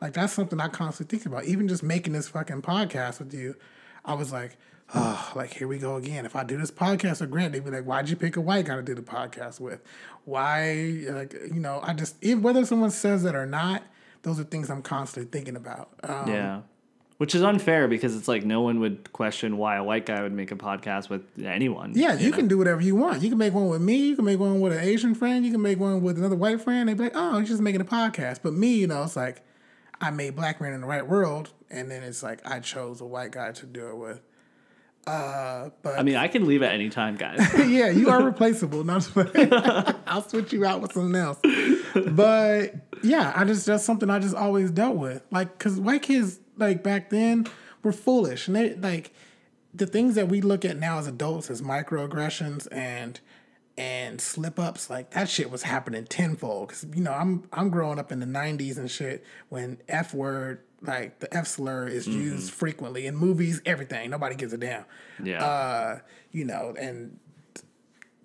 Like 0.00 0.12
that's 0.12 0.32
something 0.32 0.60
I 0.60 0.68
constantly 0.68 1.16
think 1.16 1.26
about. 1.26 1.44
Even 1.44 1.68
just 1.68 1.82
making 1.82 2.12
this 2.12 2.28
fucking 2.28 2.62
podcast 2.62 3.20
with 3.20 3.32
you, 3.32 3.54
I 4.04 4.14
was 4.14 4.32
like, 4.32 4.56
oh, 4.94 5.32
like 5.34 5.54
here 5.54 5.68
we 5.68 5.78
go 5.78 5.96
again. 5.96 6.26
If 6.26 6.36
I 6.36 6.44
do 6.44 6.56
this 6.58 6.70
podcast 6.70 7.20
with 7.20 7.30
Grant, 7.30 7.52
they'd 7.52 7.64
be 7.64 7.70
like, 7.70 7.84
why'd 7.84 8.08
you 8.08 8.16
pick 8.16 8.36
a 8.36 8.40
white 8.40 8.66
guy 8.66 8.76
to 8.76 8.82
do 8.82 8.94
the 8.94 9.02
podcast 9.02 9.60
with? 9.60 9.80
Why, 10.24 11.04
like, 11.08 11.32
you 11.32 11.60
know, 11.60 11.80
I 11.82 11.94
just 11.94 12.16
if 12.20 12.38
whether 12.40 12.64
someone 12.66 12.90
says 12.90 13.22
that 13.22 13.34
or 13.34 13.46
not, 13.46 13.82
those 14.22 14.40
are 14.40 14.44
things 14.44 14.70
I'm 14.70 14.82
constantly 14.82 15.30
thinking 15.30 15.56
about. 15.56 15.90
Um, 16.02 16.28
Yeah. 16.28 16.60
Which 17.18 17.34
is 17.34 17.42
unfair 17.42 17.86
because 17.86 18.16
it's 18.16 18.26
like 18.26 18.44
no 18.44 18.60
one 18.60 18.80
would 18.80 19.12
question 19.12 19.56
why 19.56 19.76
a 19.76 19.84
white 19.84 20.04
guy 20.04 20.20
would 20.20 20.32
make 20.32 20.50
a 20.50 20.56
podcast 20.56 21.08
with 21.08 21.22
anyone. 21.42 21.92
Yeah, 21.94 22.14
you, 22.14 22.32
can 22.32 22.48
do 22.48 22.58
whatever 22.58 22.80
you 22.80 22.96
want. 22.96 23.22
You 23.22 23.28
can 23.28 23.38
make 23.38 23.54
one 23.54 23.68
with 23.68 23.80
me. 23.80 24.08
You 24.08 24.16
can 24.16 24.24
make 24.24 24.40
one 24.40 24.60
with 24.60 24.72
an 24.72 24.80
Asian 24.80 25.14
friend. 25.14 25.44
You 25.44 25.52
can 25.52 25.62
make 25.62 25.78
one 25.78 26.02
with 26.02 26.18
another 26.18 26.34
white 26.34 26.60
friend. 26.60 26.88
They'd 26.88 26.96
be 26.96 27.04
like, 27.04 27.12
oh, 27.14 27.38
he's 27.38 27.48
just 27.48 27.62
making 27.62 27.80
a 27.80 27.84
podcast. 27.84 28.40
But 28.42 28.54
me, 28.54 28.74
you 28.74 28.88
know, 28.88 29.04
it's 29.04 29.14
like 29.14 29.44
I 30.00 30.10
made 30.10 30.34
Black 30.34 30.60
Man 30.60 30.72
in 30.72 30.80
the 30.80 30.88
Right 30.88 31.06
World, 31.06 31.50
and 31.70 31.88
then 31.88 32.02
it's 32.02 32.22
like 32.22 32.40
I 32.44 32.58
chose 32.58 33.00
a 33.00 33.06
white 33.06 33.30
guy 33.30 33.52
to 33.52 33.66
do 33.66 33.88
it 33.88 33.96
with. 33.96 34.20
Uh, 35.06 35.70
but 35.82 35.98
I 35.98 36.02
mean, 36.02 36.16
I 36.16 36.28
can 36.28 36.46
leave 36.46 36.62
at 36.62 36.72
any 36.72 36.88
time, 36.88 37.16
guys. 37.16 37.38
yeah, 37.58 37.90
you 37.90 38.08
are 38.10 38.24
replaceable. 38.24 38.82
Not 38.84 39.08
I'll 40.06 40.26
switch 40.26 40.52
you 40.52 40.64
out 40.64 40.80
with 40.80 40.92
something 40.92 41.14
else. 41.14 41.38
But 41.94 42.74
yeah, 43.02 43.32
I 43.36 43.44
just 43.44 43.66
that's 43.66 43.84
something 43.84 44.10
I 44.10 44.18
just 44.18 44.34
always 44.34 44.70
dealt 44.70 44.96
with. 44.96 45.22
Like, 45.30 45.58
cause 45.58 45.78
white 45.78 46.02
kids 46.02 46.40
like 46.56 46.82
back 46.82 47.10
then 47.10 47.44
we 47.44 47.50
were 47.88 47.92
foolish, 47.92 48.46
and 48.48 48.56
they 48.56 48.74
like 48.74 49.12
the 49.72 49.86
things 49.86 50.14
that 50.14 50.28
we 50.28 50.40
look 50.40 50.64
at 50.64 50.76
now 50.76 50.98
as 50.98 51.06
adults 51.06 51.50
as 51.50 51.60
microaggressions 51.62 52.68
and 52.72 53.20
and 53.76 54.20
slip 54.20 54.58
ups. 54.58 54.88
Like 54.88 55.10
that 55.10 55.28
shit 55.28 55.50
was 55.50 55.62
happening 55.62 56.04
tenfold. 56.04 56.68
Cause 56.70 56.86
you 56.94 57.02
know 57.02 57.12
I'm 57.12 57.44
I'm 57.52 57.70
growing 57.70 57.98
up 57.98 58.12
in 58.12 58.20
the 58.20 58.26
'90s 58.26 58.76
and 58.78 58.90
shit 58.90 59.24
when 59.48 59.78
f 59.88 60.14
word 60.14 60.60
like 60.80 61.18
the 61.20 61.34
f 61.34 61.46
slur 61.46 61.86
is 61.88 62.06
used 62.06 62.52
frequently 62.52 63.06
in 63.06 63.16
movies, 63.16 63.62
everything. 63.64 64.10
Nobody 64.10 64.34
gives 64.36 64.52
a 64.52 64.58
damn 64.58 64.84
Yeah. 65.22 65.42
uh, 65.44 65.98
you 66.30 66.44
know, 66.44 66.74
and 66.78 67.18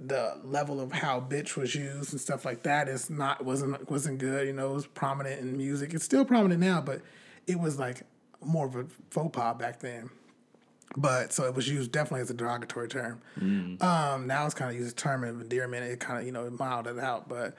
the 0.02 0.38
level 0.44 0.80
of 0.80 0.92
how 0.94 1.20
bitch 1.20 1.58
was 1.58 1.76
used 1.76 2.12
and 2.14 2.22
stuff 2.22 2.46
like 2.46 2.64
that 2.64 2.88
is 2.88 3.10
not 3.10 3.44
wasn't 3.44 3.90
wasn't 3.90 4.18
good. 4.20 4.48
You 4.48 4.54
know, 4.54 4.72
it 4.72 4.74
was 4.76 4.88
prominent 4.88 5.40
in 5.42 5.58
music. 5.58 5.94
It's 5.94 6.06
still 6.06 6.26
prominent 6.26 6.60
now, 6.62 6.80
but 6.82 7.02
it 7.48 7.60
was 7.60 7.78
like 7.80 8.02
more 8.44 8.66
of 8.68 8.76
a 8.76 8.86
faux 9.10 9.36
pas 9.36 9.56
back 9.58 9.80
then. 9.80 10.10
But 10.98 11.32
so 11.34 11.44
it 11.44 11.54
was 11.54 11.70
used 11.70 11.92
definitely 11.92 12.22
as 12.22 12.32
a 12.32 12.34
derogatory 12.34 12.88
term. 12.88 13.22
Um, 13.82 14.26
now 14.28 14.46
it's 14.46 14.56
kind 14.56 14.72
of 14.72 14.76
used 14.76 14.88
as 14.88 14.94
a 14.94 14.96
term 14.96 15.24
of 15.24 15.40
endearment. 15.42 15.84
It 15.84 16.00
kind 16.00 16.20
of 16.20 16.26
you 16.26 16.32
know 16.32 16.46
it 16.46 16.58
mild 16.58 16.88
it 16.88 16.98
out, 16.98 17.30
but 17.30 17.56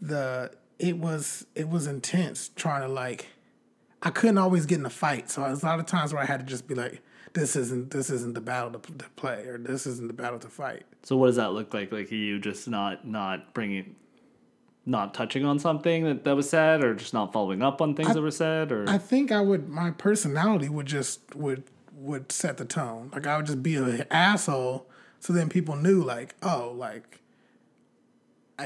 the 0.00 0.50
it 0.78 0.96
was 0.96 1.46
it 1.54 1.68
was 1.68 1.86
intense 1.86 2.48
trying 2.56 2.80
to 2.80 2.88
like 2.88 3.26
I 4.02 4.08
couldn't 4.10 4.38
always 4.38 4.64
get 4.64 4.78
in 4.78 4.86
a 4.86 4.90
fight. 4.90 5.30
So 5.30 5.42
there's 5.42 5.62
a 5.62 5.66
lot 5.66 5.78
of 5.78 5.84
times 5.86 6.14
where 6.14 6.22
I 6.22 6.26
had 6.26 6.40
to 6.40 6.46
just 6.46 6.66
be 6.66 6.74
like, 6.74 7.02
"This 7.34 7.54
isn't 7.54 7.90
this 7.90 8.08
isn't 8.08 8.32
the 8.34 8.40
battle 8.40 8.80
to, 8.80 8.92
to 8.96 9.10
play, 9.10 9.44
or 9.44 9.58
this 9.58 9.86
isn't 9.86 10.06
the 10.06 10.14
battle 10.14 10.38
to 10.38 10.48
fight." 10.48 10.84
so 11.02 11.16
what 11.16 11.26
does 11.26 11.36
that 11.36 11.52
look 11.52 11.72
like? 11.74 11.92
Like 11.92 12.10
you 12.10 12.38
just 12.38 12.66
not 12.68 13.06
not 13.06 13.52
bringing, 13.52 13.94
not 14.86 15.14
touching 15.14 15.44
on 15.44 15.58
something 15.58 16.04
that, 16.04 16.24
that 16.24 16.36
was 16.36 16.48
said, 16.48 16.82
or 16.82 16.94
just 16.94 17.14
not 17.14 17.32
following 17.32 17.62
up 17.62 17.80
on 17.80 17.94
things 17.94 18.14
that 18.14 18.22
were 18.22 18.30
said, 18.30 18.72
or 18.72 18.88
I 18.88 18.98
think 18.98 19.30
I 19.32 19.40
would 19.40 19.68
my 19.68 19.90
personality 19.90 20.68
would 20.68 20.86
just 20.86 21.34
would 21.34 21.64
would 21.94 22.32
set 22.32 22.56
the 22.56 22.64
tone. 22.64 23.10
Like 23.12 23.26
I 23.26 23.36
would 23.36 23.46
just 23.46 23.62
be 23.62 23.76
an 23.76 24.04
asshole, 24.10 24.86
so 25.18 25.32
then 25.32 25.48
people 25.48 25.76
knew 25.76 26.02
like, 26.02 26.34
oh, 26.42 26.74
like 26.76 27.20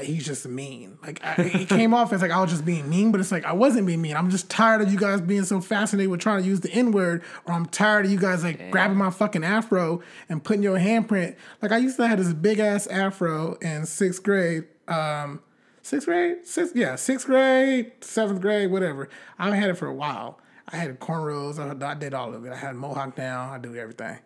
he's 0.03 0.25
just 0.25 0.45
mean. 0.47 0.97
Like 1.01 1.23
I, 1.23 1.35
it 1.37 1.69
came 1.69 1.93
off 1.93 2.11
as 2.13 2.21
like 2.21 2.31
I 2.31 2.41
was 2.41 2.51
just 2.51 2.65
being 2.65 2.89
mean, 2.89 3.11
but 3.11 3.21
it's 3.21 3.31
like 3.31 3.45
I 3.45 3.53
wasn't 3.53 3.87
being 3.87 4.01
mean. 4.01 4.15
I'm 4.15 4.29
just 4.29 4.49
tired 4.49 4.81
of 4.81 4.91
you 4.91 4.97
guys 4.97 5.21
being 5.21 5.43
so 5.43 5.61
fascinated 5.61 6.09
with 6.09 6.19
trying 6.19 6.41
to 6.41 6.47
use 6.47 6.61
the 6.61 6.71
N 6.71 6.91
word, 6.91 7.23
or 7.45 7.53
I'm 7.53 7.65
tired 7.65 8.05
of 8.05 8.11
you 8.11 8.19
guys 8.19 8.43
like 8.43 8.71
grabbing 8.71 8.97
my 8.97 9.09
fucking 9.09 9.43
afro 9.43 10.01
and 10.29 10.43
putting 10.43 10.63
your 10.63 10.77
handprint. 10.77 11.35
Like 11.61 11.71
I 11.71 11.77
used 11.77 11.97
to 11.97 12.07
have 12.07 12.17
this 12.17 12.33
big 12.33 12.59
ass 12.59 12.87
afro 12.87 13.55
in 13.55 13.85
sixth 13.85 14.23
grade. 14.23 14.65
Um, 14.87 15.41
sixth 15.85 16.07
grade, 16.07 16.45
sixth 16.45 16.75
yeah, 16.75 16.95
sixth 16.95 17.27
grade, 17.27 17.91
seventh 18.01 18.41
grade, 18.41 18.71
whatever. 18.71 19.07
I 19.37 19.55
had 19.55 19.69
it 19.69 19.75
for 19.77 19.87
a 19.87 19.93
while. 19.93 20.39
I 20.67 20.77
had 20.77 20.99
cornrows. 20.99 21.59
I, 21.59 21.91
I 21.91 21.93
did 21.93 22.13
all 22.13 22.33
of 22.33 22.43
it. 22.43 22.51
I 22.51 22.55
had 22.55 22.75
mohawk 22.75 23.15
down. 23.15 23.53
I 23.53 23.59
do 23.59 23.75
everything. 23.75 24.17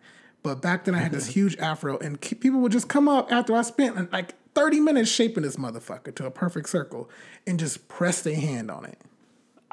But 0.42 0.62
back 0.62 0.84
then 0.84 0.94
I 0.94 0.98
had 0.98 1.12
this 1.12 1.26
huge 1.36 1.58
afro, 1.58 1.98
and 1.98 2.18
people 2.20 2.60
would 2.60 2.72
just 2.72 2.88
come 2.88 3.08
up 3.08 3.30
after 3.30 3.54
I 3.54 3.62
spent 3.62 3.98
uh, 3.98 4.06
like 4.10 4.34
30 4.54 4.80
minutes 4.80 5.10
shaping 5.10 5.42
this 5.42 5.56
motherfucker 5.56 6.14
to 6.14 6.26
a 6.26 6.30
perfect 6.30 6.70
circle 6.70 7.10
and 7.46 7.58
just 7.58 7.88
press 7.88 8.22
their 8.22 8.36
hand 8.36 8.70
on 8.70 8.86
it. 8.86 8.98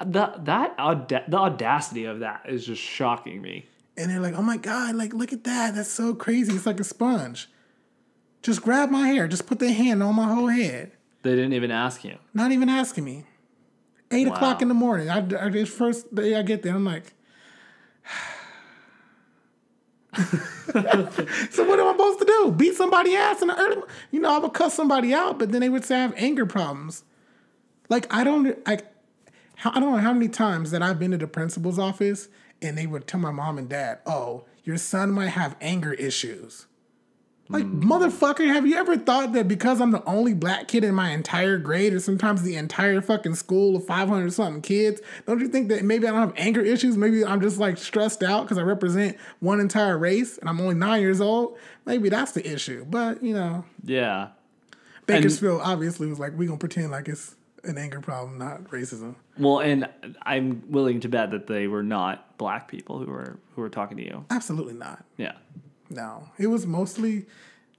that 0.06 0.44
that 0.44 0.76
auda- 0.78 1.26
the 1.30 1.38
audacity 1.38 2.04
of 2.04 2.20
that 2.20 2.44
is 2.50 2.66
just 2.66 2.82
shocking 2.82 3.42
me. 3.42 3.66
And 3.96 4.12
they're 4.12 4.20
like, 4.20 4.36
oh 4.36 4.44
my 4.44 4.58
God, 4.58 4.94
like, 4.96 5.14
look 5.14 5.32
at 5.32 5.46
that. 5.46 5.74
That's 5.74 5.90
so 5.90 6.14
crazy. 6.14 6.54
It's 6.54 6.66
like 6.68 6.80
a 6.82 6.84
sponge. 6.84 7.50
Just 8.44 8.62
grab 8.62 8.92
my 8.92 9.08
hair. 9.08 9.28
Just 9.28 9.48
put 9.48 9.58
their 9.58 9.74
hand 9.74 10.04
on 10.04 10.16
my 10.16 10.32
whole 10.32 10.48
head. 10.48 10.92
They 11.24 11.32
didn't 11.32 11.54
even 11.54 11.72
ask 11.72 12.04
you. 12.04 12.18
Not 12.34 12.52
even 12.52 12.70
asking 12.70 13.04
me. 13.04 13.26
Eight 14.12 14.28
o'clock 14.28 14.62
in 14.62 14.70
the 14.70 14.74
morning. 14.74 15.10
I, 15.10 15.18
I 15.18 15.50
this 15.50 15.70
first 15.70 16.14
day 16.16 16.36
I 16.36 16.42
get 16.42 16.64
there, 16.64 16.74
I'm 16.74 16.86
like, 16.86 17.14
so 20.18 21.68
what 21.68 21.80
am 21.80 21.88
I 21.88 21.92
supposed 21.92 22.20
to 22.20 22.26
do? 22.26 22.52
Beat 22.52 22.76
somebody 22.76 23.16
ass 23.16 23.42
in 23.42 23.50
the 23.50 23.60
early? 23.60 23.82
You 24.12 24.22
know, 24.22 24.34
I 24.34 24.38
would 24.40 24.54
cuss 24.54 24.74
somebody 24.74 25.14
out, 25.14 25.38
but 25.38 25.52
then 25.52 25.62
they 25.62 25.70
would 25.70 25.84
say 25.84 25.98
I 25.98 26.02
have 26.02 26.14
anger 26.16 26.46
problems. 26.46 27.04
Like 27.90 28.12
I 28.14 28.24
don't 28.24 28.66
like. 28.68 28.86
I 29.66 29.80
don't 29.80 29.92
know 29.92 29.98
how 29.98 30.14
many 30.14 30.30
times 30.30 30.72
that 30.72 30.82
I've 30.84 31.00
been 31.00 31.12
to 31.12 31.18
the 31.18 31.28
principal's 31.28 31.80
office 31.80 32.30
and 32.62 32.78
they 32.78 32.86
would 32.86 33.08
tell 33.08 33.20
my 33.20 33.32
mom 33.32 33.58
and 33.58 33.68
dad, 33.68 34.00
"Oh, 34.06 34.46
your 34.64 34.78
son 34.78 35.12
might 35.12 35.30
have 35.30 35.56
anger 35.60 35.94
issues." 35.94 36.67
Like, 37.50 37.64
mm. 37.64 37.82
motherfucker, 37.82 38.46
have 38.48 38.68
you 38.68 38.76
ever 38.76 38.98
thought 38.98 39.34
that 39.34 39.48
because 39.48 39.80
I'm 39.80 39.92
the 39.92 40.04
only 40.04 40.34
black 40.34 40.68
kid 40.68 40.84
in 40.84 40.94
my 40.94 41.12
entire 41.12 41.58
grade 41.58 41.94
or 41.94 42.00
sometimes 42.00 42.44
the 42.44 42.56
entire 42.56 43.02
fucking 43.02 43.36
school 43.36 43.76
of 43.76 43.86
500 43.86 44.34
something 44.34 44.62
kids, 44.62 45.02
don't 45.26 45.40
you 45.40 45.48
think 45.48 45.70
that 45.70 45.84
maybe 45.84 46.08
I 46.08 46.12
don't 46.12 46.20
have 46.20 46.34
anger 46.36 46.62
issues? 46.62 46.98
Maybe 46.98 47.24
I'm 47.24 47.42
just 47.42 47.58
like 47.58 47.78
stressed 47.78 48.24
out 48.24 48.44
because 48.44 48.58
I 48.58 48.64
represent 48.64 49.18
one 49.40 49.60
entire 49.60 49.98
race 49.98 50.38
and 50.38 50.50
I'm 50.50 50.60
only 50.60 50.76
nine 50.76 51.02
years 51.02 51.22
old? 51.22 51.58
Maybe 51.86 52.10
that's 52.10 52.34
the 52.34 52.46
issue. 52.46 52.86
But, 52.86 53.24
you 53.24 53.34
know, 53.34 53.66
Yeah. 53.84 54.30
Bakersfield 55.06 55.62
obviously 55.64 56.08
was 56.08 56.20
like, 56.20 56.34
we're 56.34 56.48
going 56.48 56.60
to 56.60 56.68
pretend 56.68 56.92
like 56.92 57.08
it's 57.08 57.38
an 57.64 57.78
anger 57.78 58.02
problem, 58.02 58.38
not 58.38 58.66
racism. 58.66 59.16
Well, 59.38 59.60
and 59.60 59.88
I'm 60.24 60.64
willing 60.70 61.00
to 61.02 61.10
bet 61.10 61.32
that 61.32 61.48
they 61.48 61.68
were 61.68 61.84
not 61.84 62.38
black 62.38 62.68
people 62.68 63.00
who 63.00 63.06
were 63.06 63.40
who 63.56 63.62
were 63.62 63.70
talking 63.70 63.98
to 63.98 64.04
you. 64.04 64.26
Absolutely 64.30 64.74
not. 64.74 65.04
Yeah. 65.18 65.34
No, 65.90 66.30
it 66.38 66.48
was 66.48 66.66
mostly 66.66 67.26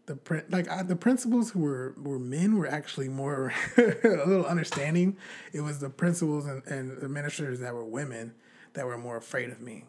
the 0.06 0.18
like 0.50 0.68
I, 0.68 0.82
the 0.82 0.96
principals 0.96 1.50
who 1.50 1.60
were 1.60 1.94
were 2.02 2.18
men 2.18 2.56
were 2.56 2.66
actually 2.66 3.08
more 3.08 3.52
a 3.76 3.82
little 4.26 4.46
understanding. 4.46 5.16
It 5.52 5.60
was 5.60 5.80
the 5.80 5.90
principals 5.90 6.46
and, 6.46 6.62
and 6.66 7.02
administrators 7.02 7.60
that 7.60 7.74
were 7.74 7.84
women 7.84 8.34
that 8.72 8.86
were 8.86 8.98
more 8.98 9.16
afraid 9.16 9.50
of 9.50 9.60
me. 9.60 9.84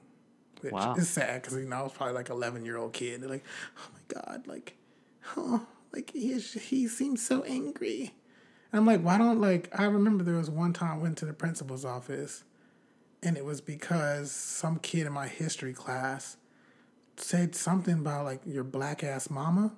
Which 0.61 0.73
Wow. 0.73 0.95
is 0.95 1.09
sad 1.09 1.41
because 1.41 1.57
you 1.57 1.63
know 1.65 1.77
I 1.77 1.81
was 1.83 1.93
probably 1.93 2.15
like 2.15 2.29
eleven 2.29 2.65
year 2.65 2.75
old 2.77 2.91
kid. 2.91 3.21
They're 3.21 3.29
like, 3.29 3.45
oh 3.77 3.89
my 3.93 4.21
god, 4.21 4.45
like, 4.47 4.75
oh, 5.37 5.65
like 5.93 6.11
he 6.11 6.31
is, 6.33 6.51
he 6.53 6.87
seems 6.89 7.25
so 7.25 7.43
angry. 7.43 8.13
And 8.73 8.79
I'm 8.81 8.85
like, 8.85 8.99
why 9.01 9.17
don't 9.17 9.39
like 9.39 9.69
I 9.79 9.85
remember 9.85 10.25
there 10.25 10.35
was 10.35 10.49
one 10.49 10.73
time 10.73 10.91
I 10.91 10.97
went 11.01 11.17
to 11.19 11.25
the 11.25 11.31
principal's 11.33 11.85
office, 11.85 12.43
and 13.23 13.37
it 13.37 13.45
was 13.45 13.61
because 13.61 14.33
some 14.33 14.79
kid 14.79 15.07
in 15.07 15.13
my 15.13 15.29
history 15.29 15.71
class 15.71 16.35
said 17.21 17.55
something 17.55 17.93
about 17.95 18.25
like 18.25 18.41
your 18.45 18.63
black 18.63 19.03
ass 19.03 19.29
mama, 19.29 19.71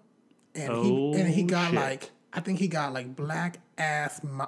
and 0.55 0.73
he 0.85 1.11
and 1.13 1.27
he 1.29 1.43
Oh, 1.43 1.47
got 1.47 1.67
shit. 1.71 1.75
like 1.79 2.11
I 2.33 2.39
think 2.39 2.59
he 2.59 2.67
got 2.67 2.93
like 2.93 3.15
black 3.15 3.59
ass. 3.77 4.21
Mo- 4.23 4.47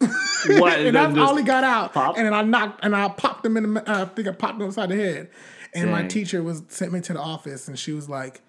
What? 0.00 0.78
and 0.80 0.96
that's 0.96 1.18
all 1.18 1.36
he 1.36 1.42
got 1.44 1.64
out. 1.64 1.92
pop? 1.92 2.16
And 2.16 2.26
then 2.26 2.34
I 2.34 2.42
knocked 2.42 2.84
and 2.84 2.96
I 2.96 3.08
popped 3.08 3.44
him 3.44 3.56
in 3.56 3.74
the. 3.74 3.90
Uh, 3.90 4.02
I 4.02 4.04
think 4.06 4.28
I 4.28 4.32
popped 4.32 4.60
him 4.60 4.66
upside 4.68 4.88
the 4.88 4.96
head. 4.96 5.30
And 5.74 5.90
my 5.92 6.04
teacher 6.04 6.42
was 6.42 6.62
sent 6.68 6.92
me 6.92 7.00
to 7.02 7.12
the 7.12 7.20
office, 7.20 7.68
and 7.68 7.78
she 7.78 7.92
was 7.92 8.08
like, 8.08 8.40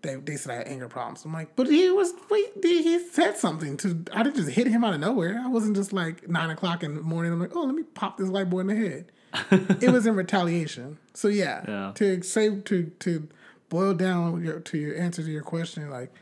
"They 0.00 0.14
they 0.14 0.36
said 0.36 0.52
I 0.52 0.56
had 0.58 0.68
anger 0.68 0.88
problems." 0.88 1.22
I'm 1.24 1.32
like, 1.32 1.54
"But 1.54 1.66
he 1.66 1.90
was 1.90 2.14
wait, 2.30 2.50
he 2.62 2.98
said 3.10 3.36
something 3.36 3.76
to. 3.78 4.04
I 4.12 4.22
didn't 4.22 4.36
just 4.36 4.50
hit 4.50 4.68
him 4.68 4.82
out 4.82 4.94
of 4.94 5.00
nowhere. 5.00 5.38
I 5.44 5.48
wasn't 5.48 5.76
just 5.76 5.92
like 5.92 6.28
nine 6.30 6.48
o'clock 6.48 6.82
in 6.82 6.94
the 6.94 7.02
morning. 7.02 7.30
I'm 7.32 7.40
like, 7.40 7.54
oh, 7.54 7.64
let 7.64 7.74
me 7.74 7.82
pop 7.82 8.16
this 8.16 8.28
white 8.28 8.48
boy 8.48 8.60
in 8.60 8.68
the 8.68 8.74
head." 8.76 9.12
It 9.50 9.90
was 9.90 10.06
in 10.06 10.14
retaliation. 10.16 10.98
So 11.14 11.28
yeah, 11.28 11.64
Yeah. 11.66 11.92
to 11.94 12.22
say 12.22 12.60
to 12.60 12.84
to 13.00 13.28
boil 13.68 13.94
down 13.94 14.44
your, 14.44 14.60
to 14.60 14.78
your 14.78 14.96
answer 14.96 15.22
to 15.22 15.30
your 15.30 15.42
question, 15.42 15.88
like 15.90 16.12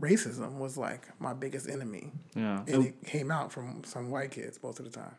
racism 0.00 0.58
was 0.58 0.76
like 0.76 1.08
my 1.18 1.32
biggest 1.32 1.68
enemy, 1.68 2.12
Yeah. 2.34 2.62
and 2.66 2.86
it 2.86 3.04
came 3.04 3.30
out 3.30 3.52
from 3.52 3.82
some 3.84 4.10
white 4.10 4.30
kids 4.30 4.58
most 4.62 4.78
of 4.78 4.84
the 4.84 4.90
time. 4.90 5.14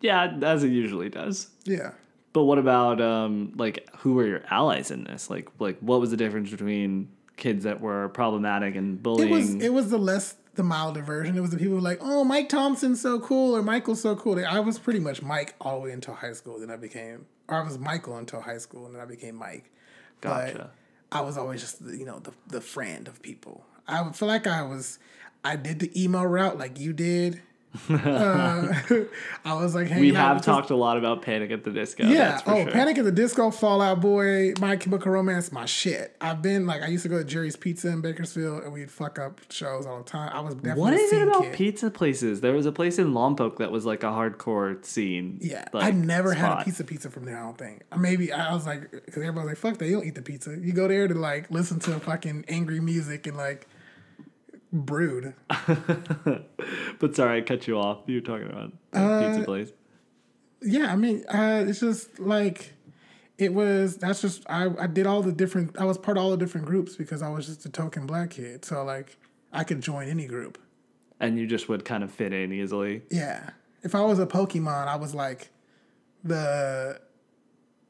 Yeah, 0.00 0.36
as 0.42 0.62
it 0.64 0.68
usually 0.68 1.08
does. 1.08 1.48
Yeah, 1.64 1.92
But 2.32 2.44
what 2.44 2.58
about 2.58 3.00
um 3.00 3.52
like 3.56 3.88
who 3.98 4.14
were 4.14 4.26
your 4.26 4.42
allies 4.50 4.90
in 4.90 5.04
this? 5.04 5.30
Like 5.30 5.48
like 5.58 5.78
what 5.80 6.00
was 6.00 6.10
the 6.10 6.16
difference 6.16 6.50
between 6.50 7.08
kids 7.36 7.64
that 7.64 7.80
were 7.80 8.08
problematic 8.10 8.76
and 8.76 9.02
bullying? 9.02 9.28
it 9.28 9.32
was 9.32 9.54
it 9.56 9.72
was 9.72 9.90
the 9.90 9.98
less 9.98 10.36
the 10.56 10.62
milder 10.62 11.02
version. 11.02 11.36
It 11.36 11.40
was 11.40 11.50
the 11.50 11.58
people 11.58 11.80
like, 11.80 11.98
oh, 12.00 12.24
Mike 12.24 12.48
Thompson's 12.48 13.00
so 13.00 13.20
cool 13.20 13.56
or 13.56 13.62
Mychal's 13.62 14.00
so 14.00 14.16
cool. 14.16 14.44
I 14.44 14.60
was 14.60 14.78
pretty 14.78 15.00
much 15.00 15.22
Mike 15.22 15.54
all 15.60 15.80
the 15.80 15.86
way 15.86 15.92
until 15.92 16.14
high 16.14 16.32
school. 16.32 16.58
Then 16.58 16.70
I 16.70 16.76
became, 16.76 17.26
or 17.48 17.56
I 17.56 17.64
was 17.64 17.78
Mychal 17.78 18.18
until 18.18 18.40
high 18.40 18.58
school, 18.58 18.86
and 18.86 18.94
then 18.94 19.02
I 19.02 19.06
became 19.06 19.36
Mike. 19.36 19.70
Gotcha. 20.20 20.70
But 21.10 21.18
I 21.18 21.20
was 21.22 21.38
always 21.38 21.60
just 21.60 21.80
you 21.80 22.04
know 22.04 22.18
the 22.18 22.32
the 22.48 22.60
friend 22.60 23.08
of 23.08 23.22
people. 23.22 23.64
I 23.86 24.10
feel 24.12 24.28
like 24.28 24.46
I 24.46 24.62
was. 24.62 24.98
I 25.46 25.56
did 25.56 25.78
the 25.78 26.02
emo 26.02 26.22
route 26.22 26.58
like 26.58 26.80
you 26.80 26.94
did. 26.94 27.42
Uh, 27.90 28.72
I 29.44 29.54
was 29.54 29.74
like, 29.74 29.90
we 29.90 30.12
have 30.14 30.42
talked 30.42 30.70
a 30.70 30.76
lot 30.76 30.96
about 30.96 31.22
Panic 31.22 31.50
at 31.50 31.64
the 31.64 31.70
Disco. 31.70 32.04
yeah. 32.06 32.40
Oh, 32.46 32.62
sure. 32.62 32.70
Panic 32.70 32.98
at 32.98 33.04
the 33.04 33.12
Disco, 33.12 33.50
Fall 33.50 33.80
Out 33.80 34.00
Boy, 34.00 34.52
My 34.60 34.76
Chemical 34.76 35.10
Romance, 35.12 35.50
my 35.52 35.66
shit. 35.66 36.16
I've 36.20 36.40
been 36.42 36.66
like, 36.66 36.82
I 36.82 36.86
used 36.86 37.02
to 37.02 37.08
go 37.08 37.18
to 37.18 37.24
Jerry's 37.24 37.56
Pizza 37.56 37.88
in 37.88 38.00
Bakersfield, 38.00 38.62
and 38.64 38.72
we'd 38.72 38.90
fuck 38.90 39.18
up 39.18 39.40
shows 39.50 39.86
all 39.86 39.98
the 39.98 40.04
time. 40.04 40.30
I 40.32 40.40
was 40.40 40.54
definitely 40.54 40.80
What 40.80 40.94
is 40.94 41.12
it 41.12 41.22
about 41.28 41.42
kid. 41.42 41.52
pizza 41.54 41.90
places? 41.90 42.40
There 42.40 42.52
was 42.52 42.66
a 42.66 42.72
place 42.72 42.98
in 42.98 43.12
Lompoc 43.12 43.58
that 43.58 43.70
was 43.70 43.84
like 43.84 44.02
a 44.02 44.06
hardcore 44.08 44.84
scene. 44.84 45.38
Yeah, 45.40 45.66
like, 45.72 45.84
I 45.84 45.90
never 45.90 46.32
had 46.34 46.44
a 46.48 46.52
spot. 46.52 46.64
pizza 46.64 46.84
pizza 46.84 47.10
from 47.10 47.24
there. 47.24 47.38
I 47.38 47.42
don't 47.42 47.58
think. 47.58 47.82
Maybe 47.98 48.32
I 48.32 48.54
was 48.54 48.66
like, 48.66 48.90
because 48.90 49.16
everybody's 49.22 49.48
like, 49.48 49.56
"Fuck 49.58 49.78
that, 49.78 49.86
you 49.86 49.96
don't 49.96 50.06
eat 50.06 50.14
the 50.14 50.22
pizza. 50.22 50.56
You 50.58 50.72
go 50.72 50.88
there 50.88 51.08
to 51.08 51.14
like 51.14 51.50
listen 51.50 51.80
to 51.80 51.98
fucking 52.00 52.44
angry 52.48 52.80
music 52.80 53.26
and 53.26 53.36
like 53.36 53.66
brood." 54.74 55.34
But 57.00 57.16
sorry, 57.16 57.38
I 57.38 57.40
cut 57.42 57.66
you 57.66 57.78
off. 57.78 58.00
You 58.06 58.16
were 58.16 58.20
talking 58.20 58.48
about 58.48 58.72
Uh, 58.92 59.26
pizza 59.28 59.44
place. 59.44 59.72
Yeah, 60.62 60.92
I 60.92 60.96
mean, 60.96 61.24
uh, 61.28 61.64
it's 61.66 61.80
just 61.80 62.18
like 62.18 62.72
it 63.36 63.52
was. 63.52 63.96
That's 63.96 64.20
just 64.20 64.44
I. 64.48 64.70
I 64.78 64.86
did 64.86 65.06
all 65.06 65.22
the 65.22 65.32
different. 65.32 65.78
I 65.78 65.84
was 65.84 65.98
part 65.98 66.16
of 66.16 66.24
all 66.24 66.30
the 66.30 66.36
different 66.36 66.66
groups 66.66 66.96
because 66.96 67.20
I 67.22 67.28
was 67.28 67.46
just 67.46 67.66
a 67.66 67.68
token 67.68 68.06
black 68.06 68.30
kid. 68.30 68.64
So 68.64 68.82
like, 68.84 69.16
I 69.52 69.64
could 69.64 69.80
join 69.80 70.08
any 70.08 70.26
group. 70.26 70.58
And 71.20 71.38
you 71.38 71.46
just 71.46 71.68
would 71.68 71.84
kind 71.84 72.02
of 72.04 72.10
fit 72.10 72.32
in 72.32 72.52
easily. 72.52 73.02
Yeah. 73.10 73.50
If 73.82 73.94
I 73.94 74.02
was 74.02 74.18
a 74.18 74.26
Pokemon, 74.26 74.88
I 74.88 74.96
was 74.96 75.14
like 75.14 75.50
the 76.22 77.00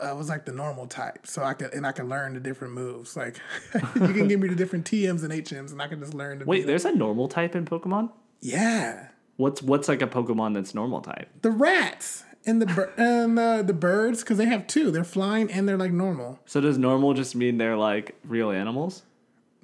I 0.05 0.13
was 0.13 0.29
like 0.29 0.45
the 0.45 0.53
normal 0.53 0.87
type. 0.87 1.27
So 1.27 1.43
I 1.43 1.55
could 1.55 1.73
and 1.73 1.87
I 1.87 1.93
could 1.93 2.09
learn 2.09 2.35
the 2.35 2.41
different 2.41 2.75
moves. 2.75 3.17
Like 3.17 3.41
you 3.75 3.81
can 4.09 4.29
give 4.29 4.41
me 4.41 4.49
the 4.49 4.55
different 4.55 4.85
TMs 4.85 5.23
and 5.25 5.33
HMs 5.33 5.73
and 5.73 5.81
I 5.81 5.89
can 5.89 6.01
just 6.01 6.15
learn 6.15 6.41
to 6.41 6.45
Wait, 6.45 6.67
there's 6.67 6.85
a 6.85 6.93
normal 6.93 7.29
type 7.29 7.55
in 7.55 7.65
Pokemon? 7.65 8.11
Yeah. 8.41 9.09
What's 9.37 9.63
what's 9.63 9.89
like 9.89 10.03
a 10.03 10.07
Pokemon 10.07 10.55
that's 10.55 10.75
normal 10.75 11.01
type? 11.01 11.29
The 11.43 11.51
rats 11.51 12.25
and 12.47 12.61
the 12.61 12.67
bir- 12.67 12.93
and 12.97 13.39
uh, 13.39 13.63
the 13.63 13.73
birds 13.73 14.23
cuz 14.23 14.39
they 14.39 14.47
have 14.47 14.67
two. 14.67 14.91
They're 14.91 15.05
flying 15.05 15.51
and 15.51 15.69
they're 15.69 15.79
like 15.79 15.93
normal. 15.93 16.39
So 16.47 16.61
does 16.61 16.79
normal 16.79 17.15
just 17.15 17.35
mean 17.35 17.59
they're 17.59 17.77
like 17.77 18.15
real 18.25 18.51
animals? 18.51 19.03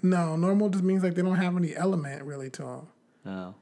No, 0.02 0.34
normal 0.36 0.70
just 0.70 0.82
means 0.82 1.02
like 1.02 1.14
they 1.14 1.22
don't 1.22 1.36
have 1.36 1.56
any 1.56 1.76
element 1.76 2.24
really 2.24 2.50
to 2.50 2.62
them. 2.62 2.86
Oh. 3.26 3.54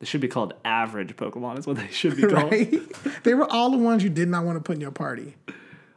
They 0.00 0.06
should 0.06 0.22
be 0.22 0.28
called 0.28 0.54
average 0.64 1.14
Pokemon 1.16 1.58
is 1.58 1.66
what 1.66 1.76
they 1.76 1.86
should 1.90 2.16
be 2.16 2.22
called. 2.22 2.50
Right? 2.50 3.22
they 3.22 3.34
were 3.34 3.50
all 3.50 3.70
the 3.70 3.76
ones 3.78 4.02
you 4.02 4.08
did 4.10 4.28
not 4.28 4.44
want 4.44 4.56
to 4.56 4.62
put 4.62 4.76
in 4.76 4.80
your 4.80 4.90
party 4.90 5.36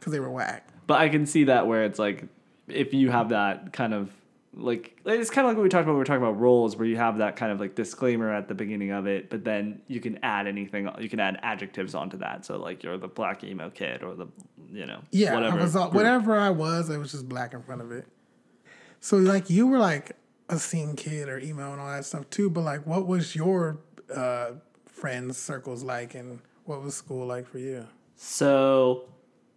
cuz 0.04 0.12
they 0.12 0.20
were 0.20 0.30
whack. 0.30 0.68
But 0.86 1.00
I 1.00 1.08
can 1.08 1.26
see 1.26 1.44
that 1.44 1.66
where 1.66 1.84
it's 1.84 1.98
like 1.98 2.26
if 2.68 2.92
you 2.92 3.10
have 3.10 3.30
that 3.30 3.72
kind 3.72 3.94
of 3.94 4.10
like 4.56 4.96
it's 5.04 5.30
kind 5.30 5.46
of 5.46 5.50
like 5.50 5.56
what 5.56 5.62
we 5.64 5.68
talked 5.68 5.82
about 5.82 5.92
when 5.92 5.96
we 5.96 5.98
were 5.98 6.04
talking 6.04 6.22
about 6.22 6.38
roles 6.38 6.76
where 6.76 6.86
you 6.86 6.96
have 6.96 7.18
that 7.18 7.36
kind 7.36 7.50
of 7.50 7.58
like 7.58 7.74
disclaimer 7.74 8.32
at 8.32 8.46
the 8.48 8.54
beginning 8.54 8.92
of 8.92 9.06
it, 9.06 9.28
but 9.30 9.44
then 9.44 9.80
you 9.88 10.00
can 10.00 10.18
add 10.22 10.46
anything 10.46 10.88
you 11.00 11.08
can 11.08 11.20
add 11.20 11.38
adjectives 11.42 11.94
onto 11.94 12.18
that. 12.18 12.44
So 12.44 12.58
like 12.58 12.82
you're 12.82 12.98
the 12.98 13.08
black 13.08 13.42
emo 13.42 13.70
kid 13.70 14.02
or 14.02 14.14
the 14.14 14.26
you 14.70 14.86
know 14.86 15.00
Yeah, 15.10 15.34
whatever 15.34 15.58
I 15.58 15.62
was 15.62 15.76
all, 15.76 15.90
whatever 15.90 16.38
I 16.38 16.50
was, 16.50 16.90
it 16.90 16.98
was 16.98 17.12
just 17.12 17.28
black 17.28 17.54
in 17.54 17.62
front 17.62 17.80
of 17.80 17.90
it. 17.90 18.06
So 19.00 19.16
like 19.16 19.50
you 19.50 19.66
were 19.66 19.78
like 19.78 20.12
a 20.48 20.58
scene 20.58 20.94
kid 20.94 21.28
or 21.28 21.38
emo 21.38 21.72
and 21.72 21.80
all 21.80 21.90
that 21.90 22.04
stuff 22.04 22.28
too, 22.30 22.48
but 22.50 22.62
like 22.62 22.86
what 22.86 23.06
was 23.06 23.34
your 23.34 23.78
uh, 24.14 24.52
friends 24.86 25.36
circles 25.36 25.82
like, 25.82 26.14
and 26.14 26.40
what 26.64 26.82
was 26.82 26.94
school 26.94 27.26
like 27.26 27.46
for 27.46 27.58
you? 27.58 27.86
So 28.16 29.08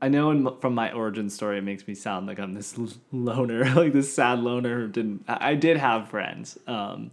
I 0.02 0.10
know 0.10 0.32
in, 0.32 0.48
from 0.60 0.76
my 0.76 0.91
origin 0.91 1.30
story, 1.30 1.58
it 1.58 1.64
makes 1.64 1.88
me 1.88 1.95
sound 1.95 2.28
like 2.28 2.39
I'm 2.39 2.54
this 2.54 2.78
loner, 3.12 3.66
like 3.76 3.93
this 3.93 4.14
sad 4.14 4.39
loner 4.39 4.82
who 4.82 4.88
didn't. 4.88 5.26
I 5.28 5.52
I 5.52 5.56
did 5.56 5.78
have 5.78 6.10
friends, 6.10 6.58
um, 6.68 7.12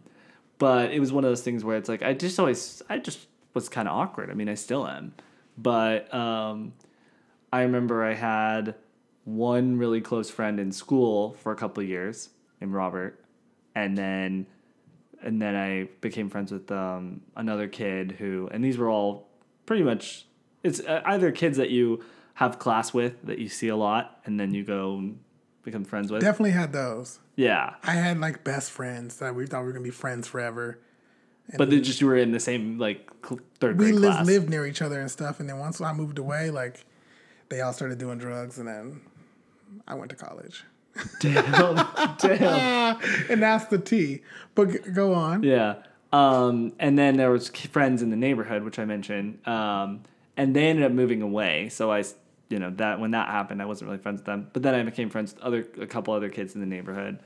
but 0.59 0.91
it 0.93 1.01
was 1.01 1.13
one 1.13 1.25
of 1.25 1.31
those 1.31 1.43
things 1.43 1.65
where 1.65 1.77
it's 1.77 1.89
like 1.89 2.03
I 2.03 2.13
just 2.13 2.39
always, 2.39 2.83
I 2.89 2.99
just 2.99 3.27
was 3.55 3.69
kind 3.69 3.89
of 3.89 3.95
awkward. 3.95 4.31
I 4.31 4.35
mean, 4.35 4.49
I 4.49 4.55
still 4.55 4.87
am, 4.87 5.15
but 5.57 6.13
um, 6.13 6.75
I 7.53 7.63
remember 7.63 8.05
I 8.05 8.15
had 8.15 8.75
one 9.25 9.79
really 9.79 10.03
close 10.03 10.29
friend 10.29 10.61
in 10.61 10.71
school 10.71 11.35
for 11.35 11.53
a 11.53 11.57
couple 11.57 11.83
years 11.83 12.29
named 12.61 12.75
Robert, 12.75 13.25
and 13.75 13.97
then 13.97 14.47
and 15.25 15.41
then 15.41 15.57
I 15.57 15.89
became 16.03 16.29
friends 16.29 16.53
with 16.53 16.71
um, 16.71 17.23
another 17.35 17.67
kid 17.67 18.13
who, 18.19 18.49
and 18.53 18.63
these 18.63 18.77
were 18.77 18.91
all 18.91 19.27
pretty 19.65 19.83
much, 19.83 20.27
it's 20.63 20.81
uh, 20.81 21.01
either 21.07 21.33
kids 21.33 21.57
that 21.57 21.71
you 21.71 22.05
have 22.35 22.59
class 22.59 22.93
with 22.93 23.23
that 23.27 23.39
you 23.39 23.49
see 23.49 23.69
a 23.69 23.77
lot, 23.77 24.21
and 24.25 24.39
then 24.41 24.53
you 24.55 24.65
go 24.65 24.97
and 24.99 25.19
become 25.63 25.85
friends 25.85 26.11
with. 26.13 26.21
Definitely 26.21 26.51
had 26.53 26.73
those. 26.73 27.19
yeah, 27.37 27.75
I 27.83 27.93
had 27.93 28.19
like 28.21 28.45
best 28.45 28.71
friends 28.71 29.17
that 29.19 29.35
we 29.35 29.47
thought 29.47 29.61
we 29.61 29.67
were 29.67 29.73
gonna 29.73 29.85
be 29.85 29.91
friends 29.91 30.27
forever. 30.29 30.79
but 31.57 31.69
they 31.71 31.81
just 31.81 32.01
you 32.01 32.07
were 32.07 32.17
in 32.17 32.33
the 32.33 32.41
same 32.41 32.79
like 32.79 33.11
third 33.61 33.79
We 33.79 33.87
grade 33.87 33.95
lived, 33.97 34.15
class. 34.15 34.27
lived 34.27 34.51
near 34.51 34.67
each 34.67 34.83
other 34.83 35.01
and 35.01 35.11
stuff, 35.11 35.41
and 35.41 35.49
then 35.49 35.59
once 35.59 35.81
I 35.81 35.93
moved 35.93 36.19
away, 36.19 36.51
like 36.51 36.85
they 37.51 37.61
all 37.61 37.73
started 37.73 37.99
doing 37.99 38.19
drugs, 38.19 38.59
and 38.59 38.67
then 38.67 39.01
I 39.87 39.95
went 39.95 40.11
to 40.11 40.17
college. 40.17 40.65
Damn, 41.21 41.77
damn. 42.19 42.99
and 43.31 43.43
that's 43.43 43.67
the 43.67 43.79
T. 43.79 44.23
But 44.55 44.93
go 44.95 45.13
on. 45.15 45.43
Yeah. 45.43 45.77
Um, 46.13 46.73
and 46.79 46.97
then 46.97 47.17
there 47.17 47.31
was 47.31 47.49
friends 47.49 48.01
in 48.01 48.11
the 48.11 48.17
neighborhood, 48.17 48.63
which 48.63 48.79
I 48.79 48.85
mentioned. 48.85 49.45
Um, 49.49 50.03
and 50.37 50.55
they 50.55 50.69
ended 50.69 50.85
up 50.85 50.93
moving 50.93 51.21
away. 51.23 51.69
So 51.71 51.91
I, 51.91 52.05
you 52.55 52.61
know, 52.61 52.71
that 52.77 53.01
when 53.01 53.11
that 53.11 53.27
happened, 53.29 53.61
I 53.61 53.65
wasn't 53.65 53.89
really 53.91 54.01
friends 54.01 54.21
with 54.21 54.27
them. 54.27 54.49
But 54.53 54.63
then 54.63 54.77
I 54.77 54.83
became 54.85 55.11
friends 55.11 55.35
with 55.35 55.43
other 55.43 55.67
a 55.81 55.89
couple 55.89 56.15
other 56.15 56.29
kids 56.29 56.55
in 56.55 56.61
the 56.61 56.67
neighborhood, 56.69 57.19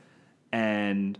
and 0.51 1.19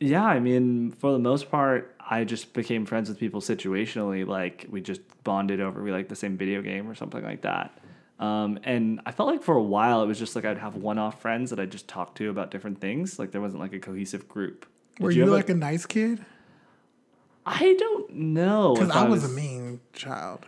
yeah, 0.00 0.24
I 0.24 0.40
mean, 0.40 0.90
for 0.90 1.12
the 1.12 1.20
most 1.20 1.48
part, 1.48 1.94
I 2.00 2.24
just 2.24 2.54
became 2.54 2.84
friends 2.86 3.08
with 3.08 3.20
people 3.20 3.40
situationally. 3.40 4.26
Like 4.26 4.66
we 4.68 4.80
just 4.80 5.00
bonded 5.22 5.60
over 5.60 5.80
we 5.80 5.92
like 5.92 6.08
the 6.08 6.16
same 6.16 6.36
video 6.36 6.60
game 6.60 6.90
or 6.90 6.96
something 6.96 7.22
like 7.22 7.42
that. 7.42 7.78
Um, 8.18 8.58
and 8.64 9.00
I 9.06 9.12
felt 9.12 9.28
like 9.28 9.44
for 9.44 9.56
a 9.56 9.62
while 9.62 10.02
it 10.02 10.06
was 10.06 10.18
just 10.18 10.34
like 10.34 10.44
I'd 10.44 10.58
have 10.58 10.74
one-off 10.74 11.20
friends 11.20 11.50
that 11.50 11.60
I 11.60 11.66
just 11.66 11.86
talked 11.86 12.18
to 12.18 12.30
about 12.30 12.50
different 12.50 12.80
things. 12.80 13.20
Like 13.20 13.30
there 13.30 13.40
wasn't 13.40 13.60
like 13.60 13.74
a 13.74 13.78
cohesive 13.78 14.28
group. 14.28 14.66
Did 14.96 15.04
Were 15.04 15.10
you, 15.12 15.24
a- 15.24 15.26
like 15.26 15.48
a 15.48 15.54
nice 15.54 15.86
kid? 15.86 16.24
I 17.46 17.74
don't 17.78 18.12
know. 18.12 18.74
Because 18.74 18.90
I 18.90 19.08
was 19.08 19.24
a 19.24 19.28
mean 19.28 19.80
child. 19.92 20.46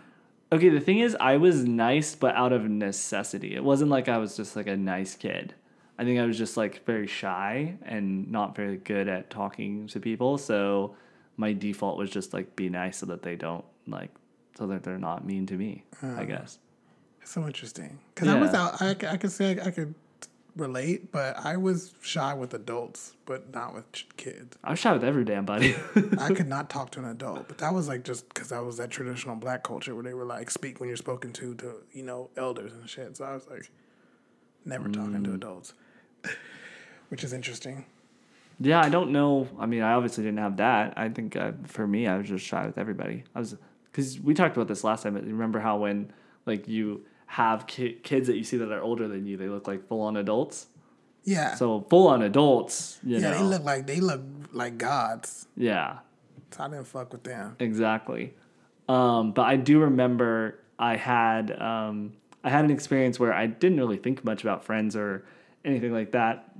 Okay, 0.52 0.68
the 0.68 0.80
thing 0.80 1.00
is, 1.00 1.16
I 1.18 1.36
was 1.36 1.64
nice, 1.64 2.14
but 2.14 2.34
out 2.36 2.52
of 2.52 2.68
necessity. 2.68 3.54
It 3.54 3.64
wasn't 3.64 3.90
like 3.90 4.08
I 4.08 4.18
was 4.18 4.36
just 4.36 4.56
like 4.56 4.66
a 4.66 4.76
nice 4.76 5.14
kid. 5.14 5.54
I 5.98 6.04
think 6.04 6.20
I 6.20 6.26
was 6.26 6.36
just 6.36 6.56
like 6.56 6.84
very 6.84 7.06
shy 7.06 7.76
and 7.82 8.30
not 8.30 8.54
very 8.54 8.76
good 8.76 9.08
at 9.08 9.30
talking 9.30 9.86
to 9.88 10.00
people. 10.00 10.38
So 10.38 10.96
my 11.36 11.52
default 11.52 11.98
was 11.98 12.10
just 12.10 12.32
like 12.32 12.54
be 12.56 12.68
nice 12.68 12.98
so 12.98 13.06
that 13.06 13.22
they 13.22 13.36
don't 13.36 13.64
like, 13.86 14.10
so 14.56 14.66
that 14.66 14.82
they're 14.82 14.98
not 14.98 15.24
mean 15.24 15.46
to 15.46 15.54
me. 15.54 15.84
I 16.02 16.06
ah. 16.06 16.24
guess. 16.24 16.58
It's 17.22 17.32
so 17.32 17.46
interesting. 17.46 17.98
Because 18.14 18.28
I 18.28 18.38
was 18.38 18.52
Yeah. 18.52 18.64
out, 18.64 18.82
I 18.82 19.16
could 19.16 19.32
say 19.32 19.58
I, 19.58 19.70
could 19.70 19.94
relate, 20.56 21.10
but 21.10 21.36
I 21.44 21.56
was 21.56 21.94
shy 22.00 22.32
with 22.34 22.54
adults, 22.54 23.14
but 23.26 23.52
not 23.52 23.74
with 23.74 23.86
kids. 24.16 24.56
I 24.62 24.70
was 24.70 24.78
shy 24.78 24.92
with 24.92 25.02
every 25.04 25.24
damn 25.24 25.44
body. 25.44 25.74
I 26.18 26.32
could 26.32 26.46
not 26.48 26.70
talk 26.70 26.90
to 26.92 27.00
an 27.00 27.06
adult, 27.06 27.48
but 27.48 27.58
that 27.58 27.74
was 27.74 27.88
like 27.88 28.04
just 28.04 28.28
because 28.28 28.52
I 28.52 28.60
was 28.60 28.76
that 28.76 28.90
traditional 28.90 29.36
black 29.36 29.62
culture 29.64 29.94
where 29.94 30.04
they 30.04 30.14
were 30.14 30.24
like, 30.24 30.50
speak 30.50 30.78
when 30.80 30.88
you're 30.88 30.96
spoken 30.96 31.32
to, 31.34 31.54
to, 31.56 31.74
you 31.92 32.02
know, 32.04 32.30
elders 32.36 32.72
and 32.72 32.88
shit. 32.88 33.16
So 33.16 33.24
I 33.24 33.34
was 33.34 33.48
like, 33.48 33.70
never 34.64 34.88
talking 34.88 35.14
Mm. 35.20 35.24
to 35.24 35.34
adults, 35.34 35.74
which 37.08 37.24
is 37.24 37.32
interesting. 37.32 37.84
Yeah, 38.60 38.80
I 38.80 38.88
don't 38.88 39.10
know. 39.10 39.48
I 39.58 39.66
mean, 39.66 39.82
I 39.82 39.94
obviously 39.94 40.22
didn't 40.24 40.38
have 40.38 40.58
that. 40.58 40.94
I 40.96 41.08
think 41.08 41.34
uh, 41.36 41.52
for 41.64 41.86
me, 41.86 42.06
I 42.06 42.16
was 42.18 42.28
just 42.28 42.46
shy 42.46 42.64
with 42.66 42.78
everybody. 42.78 43.24
I 43.34 43.40
was 43.40 43.56
because 43.90 44.20
we 44.20 44.32
talked 44.34 44.56
about 44.56 44.68
this 44.68 44.84
last 44.84 45.02
time. 45.02 45.14
But 45.14 45.24
remember 45.24 45.58
how 45.58 45.78
when 45.78 46.12
like 46.46 46.68
you 46.68 47.04
have 47.34 47.66
ki- 47.66 47.98
kids 48.02 48.26
that 48.28 48.36
you 48.36 48.44
see 48.44 48.56
that 48.58 48.70
are 48.70 48.82
older 48.82 49.08
than 49.08 49.26
you, 49.26 49.36
they 49.36 49.48
look 49.48 49.66
like 49.66 49.86
full 49.88 50.00
on 50.02 50.16
adults. 50.16 50.66
Yeah. 51.24 51.54
So 51.56 51.84
full 51.90 52.06
on 52.08 52.22
adults, 52.22 52.98
you 53.02 53.16
yeah, 53.18 53.30
know. 53.30 53.38
they 53.38 53.42
look 53.44 53.64
like, 53.64 53.86
they 53.86 54.00
look 54.00 54.20
like 54.52 54.78
gods. 54.78 55.48
yeah, 55.56 55.98
So 56.52 56.62
I 56.64 56.68
didn't 56.68 56.84
fuck 56.86 57.12
with 57.12 57.24
them. 57.24 57.56
exactly. 57.58 58.34
Um, 58.88 59.32
but 59.32 59.42
I 59.42 59.56
do 59.56 59.80
remember 59.80 60.58
I 60.78 60.96
had 60.96 61.50
um, 61.60 62.12
I 62.44 62.50
had 62.50 62.64
an 62.64 62.70
experience 62.70 63.18
where 63.18 63.32
I 63.32 63.46
didn't 63.46 63.78
really 63.78 63.96
think 63.96 64.22
much 64.24 64.42
about 64.42 64.62
friends 64.64 64.94
or 64.94 65.24
anything 65.64 65.92
like 65.92 66.12
that, 66.12 66.50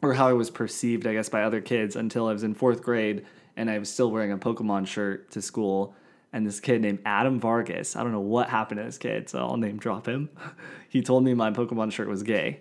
or 0.00 0.14
how 0.14 0.28
I 0.28 0.32
was 0.32 0.48
perceived, 0.50 1.06
I 1.06 1.12
guess, 1.14 1.28
by 1.28 1.42
other 1.42 1.60
kids 1.60 1.96
until 1.96 2.28
I 2.28 2.32
was 2.32 2.44
in 2.44 2.54
fourth 2.54 2.82
grade 2.82 3.26
and 3.56 3.68
I 3.68 3.78
was 3.78 3.92
still 3.92 4.10
wearing 4.10 4.32
a 4.32 4.38
Pokemon 4.38 4.86
shirt 4.86 5.30
to 5.32 5.42
school. 5.42 5.94
And 6.32 6.46
this 6.46 6.60
kid 6.60 6.80
named 6.80 7.00
Adam 7.04 7.38
Vargas, 7.38 7.94
I 7.94 8.02
don't 8.02 8.12
know 8.12 8.20
what 8.20 8.48
happened 8.48 8.78
to 8.78 8.84
this 8.84 8.96
kid, 8.96 9.28
so 9.28 9.38
I'll 9.40 9.58
name 9.58 9.76
drop 9.76 10.06
him. 10.08 10.30
he 10.88 11.02
told 11.02 11.24
me 11.24 11.34
my 11.34 11.50
Pokemon 11.50 11.92
shirt 11.92 12.08
was 12.08 12.22
gay. 12.22 12.60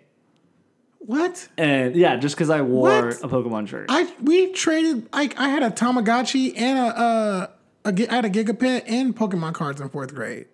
What? 1.00 1.48
And 1.58 1.96
yeah, 1.96 2.18
just 2.18 2.36
because 2.36 2.50
I 2.50 2.62
wore 2.62 3.08
What? 3.08 3.24
a 3.24 3.28
Pokemon 3.28 3.68
shirt. 3.68 3.88
I 3.90 4.14
we 4.22 4.52
traded 4.52 5.08
like 5.14 5.40
I 5.40 5.50
had 5.50 5.64
a 5.64 5.72
Tamagotchi 5.72 6.54
and 6.60 6.78
a 6.78 7.00
uh 7.00 7.48
a, 7.86 8.12
I 8.12 8.14
had 8.14 8.26
a 8.26 8.30
Gigapet 8.30 8.84
and 8.88 9.16
Pokemon 9.16 9.54
cards 9.54 9.82
in 9.82 9.90
fourth 9.90 10.14
grade. 10.14 10.46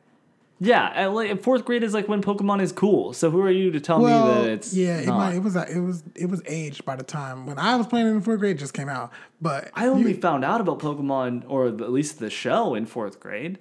Yeah, 0.59 1.07
like 1.07 1.41
fourth 1.43 1.65
grade 1.65 1.83
is 1.83 1.93
like 1.93 2.07
when 2.07 2.21
Pokemon 2.21 2.61
is 2.61 2.71
cool. 2.71 3.13
So 3.13 3.29
who 3.29 3.41
are 3.41 3.51
you 3.51 3.71
to 3.71 3.79
tell 3.79 4.01
Well, 4.01 4.35
me 4.35 4.41
that 4.41 4.49
it's 4.51 4.73
yeah, 4.73 4.97
it, 4.99 5.07
might, 5.07 5.35
it 5.35 5.43
was 5.43 5.55
it 5.55 5.79
was 5.79 6.03
it 6.15 6.27
was 6.29 6.41
aged 6.47 6.83
by 6.85 6.95
the 6.95 7.03
time 7.03 7.45
when 7.45 7.59
I 7.59 7.75
was 7.75 7.87
playing 7.87 8.07
in 8.07 8.21
fourth 8.21 8.39
grade. 8.39 8.55
It 8.55 8.59
just 8.59 8.73
came 8.73 8.89
out, 8.89 9.11
but 9.41 9.69
I 9.73 9.87
only 9.87 10.13
you- 10.13 10.21
found 10.21 10.43
out 10.43 10.59
about 10.61 10.79
Pokemon 10.79 11.43
or 11.47 11.67
at 11.67 11.91
least 11.91 12.19
the 12.19 12.29
show 12.29 12.73
in 12.75 12.85
fourth 12.85 13.19
grade. 13.19 13.59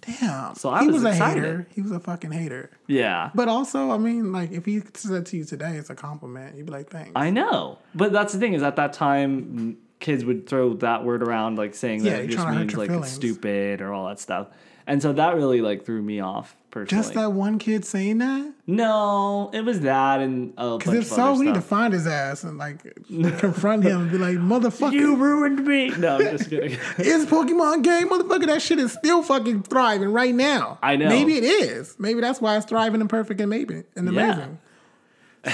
damn. 0.00 0.54
So 0.54 0.70
I 0.70 0.80
he 0.82 0.86
was 0.88 1.02
was, 1.02 1.04
a 1.04 1.14
hater. 1.14 1.66
He 1.74 1.80
was 1.82 1.92
a 1.92 2.00
fucking 2.00 2.32
hater. 2.32 2.70
Yeah. 2.86 3.30
But 3.34 3.48
also, 3.48 3.90
I 3.90 3.98
mean, 3.98 4.32
like 4.32 4.50
if 4.52 4.64
he 4.64 4.82
said 4.94 5.26
to 5.26 5.36
you 5.36 5.44
today, 5.44 5.76
it's 5.76 5.90
a 5.90 5.94
compliment. 5.94 6.56
You'd 6.56 6.66
be 6.66 6.72
like, 6.72 6.90
thanks. 6.90 7.12
I 7.14 7.30
know. 7.30 7.78
But 7.94 8.12
that's 8.12 8.32
the 8.32 8.38
thing 8.38 8.54
is 8.54 8.62
at 8.62 8.76
that 8.76 8.92
time 8.94 9.76
kids 10.00 10.24
would 10.24 10.48
throw 10.48 10.74
that 10.74 11.04
word 11.04 11.22
around 11.22 11.56
like 11.58 11.74
saying 11.76 12.04
Yeah, 12.04 12.12
that 12.16 12.24
it 12.24 12.26
just 12.28 12.38
trying 12.42 12.54
to 12.54 12.58
hurt 12.58 12.66
means 12.66 12.76
like 12.76 12.88
feelings. 12.88 13.06
it's 13.06 13.14
stupid 13.14 13.80
or 13.80 13.92
all 13.92 14.08
that 14.08 14.18
stuff. 14.18 14.48
And 14.86 15.00
so 15.02 15.12
that 15.12 15.34
really 15.36 15.60
like 15.60 15.84
threw 15.84 16.02
me 16.02 16.18
off 16.20 16.56
personally. 16.70 17.02
just 17.02 17.14
that 17.14 17.30
one 17.32 17.58
kid 17.58 17.84
saying 17.84 18.18
that. 18.18 18.52
No, 18.66 19.50
it 19.52 19.60
was 19.64 19.80
that 19.80 20.20
and 20.20 20.52
a 20.56 20.70
bunch 20.70 20.84
Because 20.84 20.94
if 20.98 21.06
so, 21.06 21.34
we 21.34 21.46
need 21.46 21.54
to 21.54 21.60
find 21.60 21.92
his 21.92 22.06
ass 22.06 22.42
and 22.44 22.58
like 22.58 22.82
confront 23.38 23.84
him 23.84 24.02
and 24.02 24.10
be 24.10 24.18
like, 24.18 24.36
motherfucker. 24.38 24.92
You 24.92 25.16
ruined 25.16 25.64
me. 25.66 25.90
No, 25.90 26.16
I'm 26.16 26.36
just 26.36 26.50
kidding. 26.50 26.78
it's 26.98 27.30
Pokemon 27.30 27.82
game, 27.84 28.08
motherfucker? 28.08 28.46
That 28.46 28.60
shit 28.62 28.78
is 28.80 28.92
still 28.92 29.22
fucking 29.22 29.62
thriving 29.64 30.12
right 30.12 30.34
now. 30.34 30.78
I 30.82 30.96
know. 30.96 31.08
Maybe 31.08 31.36
it 31.36 31.44
is. 31.44 31.94
Maybe 31.98 32.20
that's 32.20 32.40
why 32.40 32.56
it's 32.56 32.66
thriving 32.66 33.00
and 33.00 33.08
perfect 33.10 33.40
and 33.40 33.50
maybe 33.50 33.84
and 33.96 34.12
Yeah. 34.12 34.32
amazing. 34.32 34.58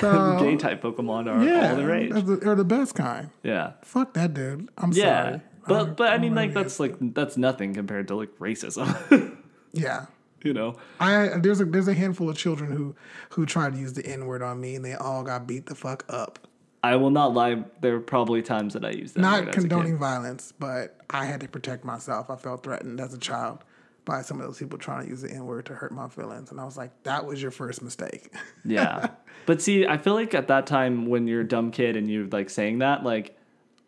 So 0.01 0.37
Gay 0.39 0.57
type 0.57 0.83
Pokemon 0.83 1.33
are 1.35 1.43
yeah, 1.43 1.71
all 1.71 1.77
the 1.77 1.87
rage. 1.87 2.13
or 2.45 2.55
the 2.55 2.65
best 2.65 2.95
kind. 2.95 3.31
Yeah. 3.43 3.73
Fuck 3.83 4.13
that 4.15 4.35
dude. 4.35 4.69
I'm 4.77 4.93
Yeah. 4.93 5.25
sorry. 5.31 5.41
But 5.69 5.97
but 5.97 6.13
I 6.13 6.19
mean 6.19 6.35
like 6.35 6.55
that's 6.55 6.81
like 6.81 6.97
that's 7.15 7.37
nothing 7.37 7.75
compared 7.75 8.09
to 8.09 8.17
like 8.17 8.37
racism. 8.39 9.37
yeah. 9.73 10.07
you 10.43 10.53
know. 10.53 10.77
I 11.01 11.39
there's 11.39 11.61
a 11.61 11.65
there's 11.65 11.89
a 11.89 11.95
handful 11.95 12.31
of 12.31 12.37
children 12.37 12.73
who 12.73 12.95
who 13.31 13.47
tried 13.47 13.75
to 13.75 13.79
use 13.79 13.93
the 13.93 14.07
N 14.07 14.27
word 14.27 14.43
on 14.43 14.61
me 14.61 14.75
and 14.75 14.85
they 14.85 14.95
all 14.95 15.23
got 15.23 15.47
beat 15.47 15.67
the 15.67 15.75
fuck 15.75 16.05
up. 16.09 16.39
I 16.83 16.97
will 16.97 17.11
not 17.11 17.35
lie. 17.35 17.65
There 17.81 17.95
were 17.95 18.01
probably 18.01 18.43
times 18.43 18.75
that 18.75 18.85
I 18.85 18.91
used 18.91 19.15
that. 19.15 19.21
Not 19.21 19.41
word 19.41 19.49
as 19.49 19.55
a 19.55 19.61
kid. 19.61 19.71
condoning 19.71 19.99
violence, 19.99 20.53
but 20.59 20.97
I 21.11 21.25
had 21.25 21.41
to 21.41 21.49
protect 21.49 21.85
myself. 21.85 22.31
I 22.31 22.37
felt 22.37 22.63
threatened 22.63 23.01
as 23.01 23.13
a 23.15 23.19
child 23.19 23.65
by 24.05 24.23
some 24.23 24.41
of 24.41 24.47
those 24.47 24.59
people 24.59 24.79
trying 24.79 25.05
to 25.05 25.11
use 25.11 25.23
the 25.23 25.31
N 25.31 25.45
word 25.45 25.67
to 25.67 25.75
hurt 25.75 25.93
my 25.93 26.09
feelings, 26.09 26.51
and 26.51 26.61
I 26.61 26.65
was 26.65 26.77
like, 26.77 26.91
that 27.03 27.27
was 27.27 27.43
your 27.43 27.51
first 27.51 27.83
mistake. 27.83 28.33
Yeah. 28.65 29.09
But 29.47 29.63
see, 29.63 29.87
I 29.87 29.97
feel 29.97 30.15
like 30.15 30.35
at 30.35 30.49
that 30.49 30.67
time 30.67 31.07
when 31.07 31.27
you're 31.27 31.41
a 31.41 31.49
dumb 31.49 31.71
kid 31.71 31.97
and 31.97 32.11
you're 32.11 32.27
like 32.27 32.51
saying 32.51 32.81
that, 32.81 33.03
like, 33.03 33.39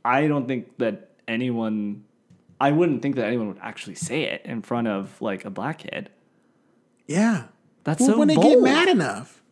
I 0.04 0.26
don't 0.26 0.48
think 0.48 0.78
that 0.78 1.09
anyone, 1.30 2.04
I 2.60 2.72
wouldn't 2.72 3.00
think 3.02 3.16
that 3.16 3.26
anyone 3.26 3.48
would 3.48 3.58
actually 3.62 3.94
say 3.94 4.24
it 4.24 4.42
in 4.44 4.62
front 4.62 4.88
of 4.88 5.20
like 5.22 5.44
a 5.44 5.50
black 5.50 5.78
kid. 5.78 6.10
yeah. 7.06 7.44
That's 7.82 7.98
Well, 8.00 8.10
so 8.10 8.18
when 8.18 8.28
they 8.28 8.36
get 8.36 8.60
mad 8.60 8.88
enough, 8.88 9.42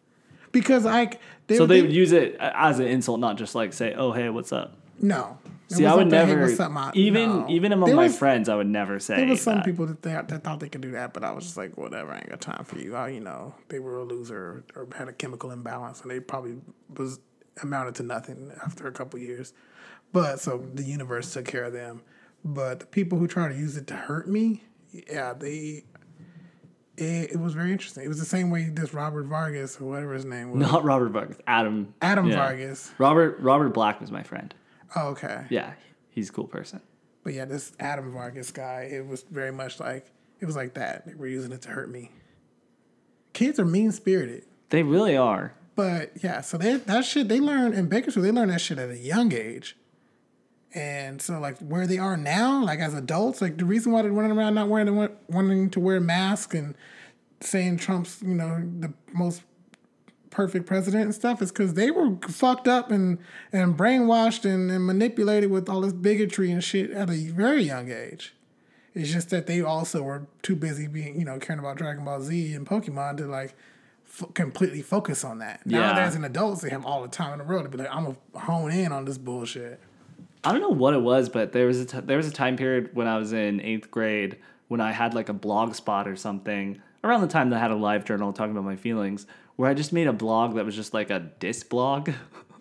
because 0.52 0.84
like 0.84 1.18
they, 1.46 1.56
So 1.56 1.64
they 1.64 1.76
they 1.76 1.82
would 1.86 1.92
use 1.94 2.12
it 2.12 2.36
as 2.38 2.78
an 2.78 2.86
insult, 2.86 3.20
not 3.20 3.38
just 3.38 3.54
like 3.54 3.72
say, 3.72 3.94
"Oh, 3.94 4.12
hey, 4.12 4.28
what's 4.28 4.52
up?" 4.52 4.76
no. 5.00 5.38
See, 5.70 5.84
I 5.86 5.94
would 5.94 6.04
like 6.04 6.10
the, 6.10 6.16
"Hey, 6.26 6.34
never, 6.34 6.78
up, 6.78 6.96
even 6.96 7.28
No. 7.30 7.46
even 7.48 7.72
among 7.72 7.86
There 7.88 7.96
my 7.96 8.04
was- 8.04 8.18
friends, 8.18 8.48
I 8.50 8.54
would 8.54 8.66
never 8.66 8.98
say. 8.98 9.16
There 9.16 9.26
was 9.28 9.40
some 9.42 9.56
that. 9.56 9.64
people 9.64 9.86
that, 9.86 10.00
they, 10.02 10.12
that 10.12 10.44
thought 10.44 10.60
they 10.60 10.68
could 10.68 10.80
do 10.82 10.90
that, 10.92 11.12
but 11.14 11.24
I 11.24 11.30
was 11.32 11.44
just 11.44 11.56
like, 11.58 11.76
whatever, 11.78 12.10
I 12.12 12.16
ain't 12.18 12.28
got 12.30 12.40
time 12.42 12.64
for 12.64 12.78
you. 12.78 12.94
I, 12.96 13.08
you 13.08 13.20
know, 13.20 13.54
they 13.68 13.78
were 13.78 13.96
a 13.98 14.04
loser 14.04 14.64
or, 14.74 14.82
or 14.82 14.88
had 14.96 15.08
a 15.08 15.12
chemical 15.12 15.50
imbalance, 15.50 16.00
and 16.02 16.10
they 16.10 16.20
probably 16.20 16.56
was 16.96 17.18
amounted 17.62 17.94
to 17.96 18.02
nothing 18.02 18.50
after 18.64 18.86
a 18.86 18.92
couple 18.92 19.18
years. 19.18 19.52
But 20.12 20.40
so 20.40 20.64
the 20.74 20.82
universe 20.82 21.32
took 21.32 21.46
care 21.46 21.64
of 21.64 21.72
them. 21.72 22.02
But 22.44 22.80
the 22.80 22.86
people 22.86 23.18
who 23.18 23.26
try 23.26 23.48
to 23.48 23.54
use 23.54 23.76
it 23.76 23.86
to 23.88 23.94
hurt 23.94 24.28
me, 24.28 24.64
yeah, 24.92 25.32
they. 25.32 25.84
It, 26.96 27.32
it 27.32 27.40
was 27.40 27.54
very 27.54 27.70
interesting. 27.70 28.04
It 28.04 28.08
was 28.08 28.18
the 28.18 28.24
same 28.24 28.50
way 28.50 28.70
this 28.70 28.92
Robert 28.92 29.24
Vargas 29.26 29.80
or 29.80 29.84
whatever 29.84 30.14
his 30.14 30.24
name 30.24 30.50
was. 30.50 30.60
Not 30.60 30.82
Robert 30.82 31.10
Vargas, 31.10 31.38
Adam. 31.46 31.94
Adam 32.02 32.28
yeah. 32.28 32.36
Vargas. 32.36 32.92
Robert 32.98 33.38
Robert 33.40 33.68
Black 33.70 34.00
was 34.00 34.10
my 34.10 34.22
friend. 34.22 34.54
Oh, 34.96 35.08
okay. 35.08 35.44
Yeah, 35.50 35.74
he's 36.08 36.30
a 36.30 36.32
cool 36.32 36.46
person. 36.46 36.80
But 37.22 37.34
yeah, 37.34 37.44
this 37.44 37.72
Adam 37.78 38.12
Vargas 38.12 38.50
guy, 38.50 38.88
it 38.90 39.06
was 39.06 39.22
very 39.30 39.52
much 39.52 39.78
like 39.78 40.10
it 40.40 40.46
was 40.46 40.56
like 40.56 40.74
that. 40.74 41.06
They 41.06 41.14
were 41.14 41.26
using 41.26 41.52
it 41.52 41.62
to 41.62 41.70
hurt 41.70 41.90
me. 41.90 42.10
Kids 43.32 43.60
are 43.60 43.64
mean 43.64 43.92
spirited. 43.92 44.44
They 44.70 44.82
really 44.82 45.16
are. 45.16 45.54
But 45.76 46.12
yeah, 46.24 46.40
so 46.40 46.58
they, 46.58 46.76
that 46.76 47.04
shit 47.04 47.28
they 47.28 47.38
learn 47.38 47.72
in 47.72 47.86
Bakersfield, 47.86 48.26
they 48.26 48.32
learn 48.32 48.48
that 48.48 48.60
shit 48.60 48.78
at 48.78 48.90
a 48.90 48.98
young 48.98 49.32
age. 49.32 49.76
And 50.74 51.22
so 51.22 51.38
like 51.38 51.58
where 51.58 51.86
they 51.86 51.98
are 51.98 52.16
now, 52.16 52.62
like 52.64 52.78
as 52.78 52.94
adults, 52.94 53.40
like 53.40 53.56
the 53.56 53.64
reason 53.64 53.92
why 53.92 54.02
they're 54.02 54.12
running 54.12 54.36
around 54.36 54.54
not 54.54 54.68
wearing 54.68 55.08
wanting 55.28 55.70
to 55.70 55.80
wear 55.80 55.98
masks 56.00 56.54
and 56.54 56.74
saying 57.40 57.78
Trump's, 57.78 58.20
you 58.22 58.34
know, 58.34 58.62
the 58.80 58.92
most 59.12 59.42
perfect 60.30 60.66
president 60.66 61.04
and 61.04 61.14
stuff 61.14 61.40
is 61.40 61.50
because 61.50 61.74
they 61.74 61.90
were 61.90 62.16
fucked 62.28 62.68
up 62.68 62.90
and 62.90 63.18
and 63.52 63.76
brainwashed 63.76 64.44
and, 64.44 64.70
and 64.70 64.86
manipulated 64.86 65.50
with 65.50 65.68
all 65.68 65.80
this 65.80 65.92
bigotry 65.92 66.50
and 66.50 66.62
shit 66.62 66.90
at 66.90 67.08
a 67.08 67.28
very 67.30 67.62
young 67.62 67.90
age. 67.90 68.34
It's 68.94 69.10
just 69.10 69.30
that 69.30 69.46
they 69.46 69.62
also 69.62 70.02
were 70.02 70.26
too 70.42 70.56
busy 70.56 70.86
being, 70.86 71.18
you 71.18 71.24
know, 71.24 71.38
caring 71.38 71.60
about 71.60 71.76
Dragon 71.76 72.04
Ball 72.04 72.20
Z 72.20 72.52
and 72.54 72.66
Pokemon 72.66 73.16
to 73.18 73.26
like 73.26 73.54
f- 74.06 74.34
completely 74.34 74.82
focus 74.82 75.24
on 75.24 75.38
that. 75.38 75.60
Yeah. 75.64 75.98
as 75.98 76.14
an 76.14 76.24
adults, 76.24 76.62
they 76.62 76.70
have 76.70 76.84
all 76.84 77.02
the 77.02 77.08
time 77.08 77.32
in 77.32 77.38
the 77.38 77.44
world 77.44 77.64
to 77.64 77.70
be 77.70 77.78
like, 77.78 77.94
I'm 77.94 78.04
gonna 78.04 78.16
hone 78.44 78.72
in 78.72 78.92
on 78.92 79.04
this 79.04 79.18
bullshit. 79.18 79.80
I 80.44 80.52
don't 80.52 80.60
know 80.60 80.68
what 80.68 80.94
it 80.94 81.02
was, 81.02 81.28
but 81.28 81.52
there 81.52 81.66
was 81.66 81.80
a 81.80 81.84
t- 81.84 82.00
there 82.00 82.16
was 82.16 82.28
a 82.28 82.32
time 82.32 82.56
period 82.56 82.90
when 82.94 83.06
I 83.06 83.18
was 83.18 83.32
in 83.32 83.60
eighth 83.60 83.90
grade 83.90 84.38
when 84.68 84.80
I 84.80 84.92
had 84.92 85.14
like 85.14 85.28
a 85.28 85.32
blog 85.32 85.74
spot 85.74 86.06
or 86.06 86.16
something 86.16 86.80
around 87.02 87.22
the 87.22 87.28
time 87.28 87.50
that 87.50 87.56
I 87.56 87.60
had 87.60 87.70
a 87.70 87.74
LiveJournal 87.74 88.34
talking 88.34 88.52
about 88.52 88.64
my 88.64 88.76
feelings, 88.76 89.26
where 89.56 89.68
I 89.70 89.74
just 89.74 89.92
made 89.92 90.06
a 90.06 90.12
blog 90.12 90.54
that 90.56 90.64
was 90.64 90.76
just 90.76 90.94
like 90.94 91.10
a 91.10 91.20
diss 91.38 91.62
blog, 91.64 92.10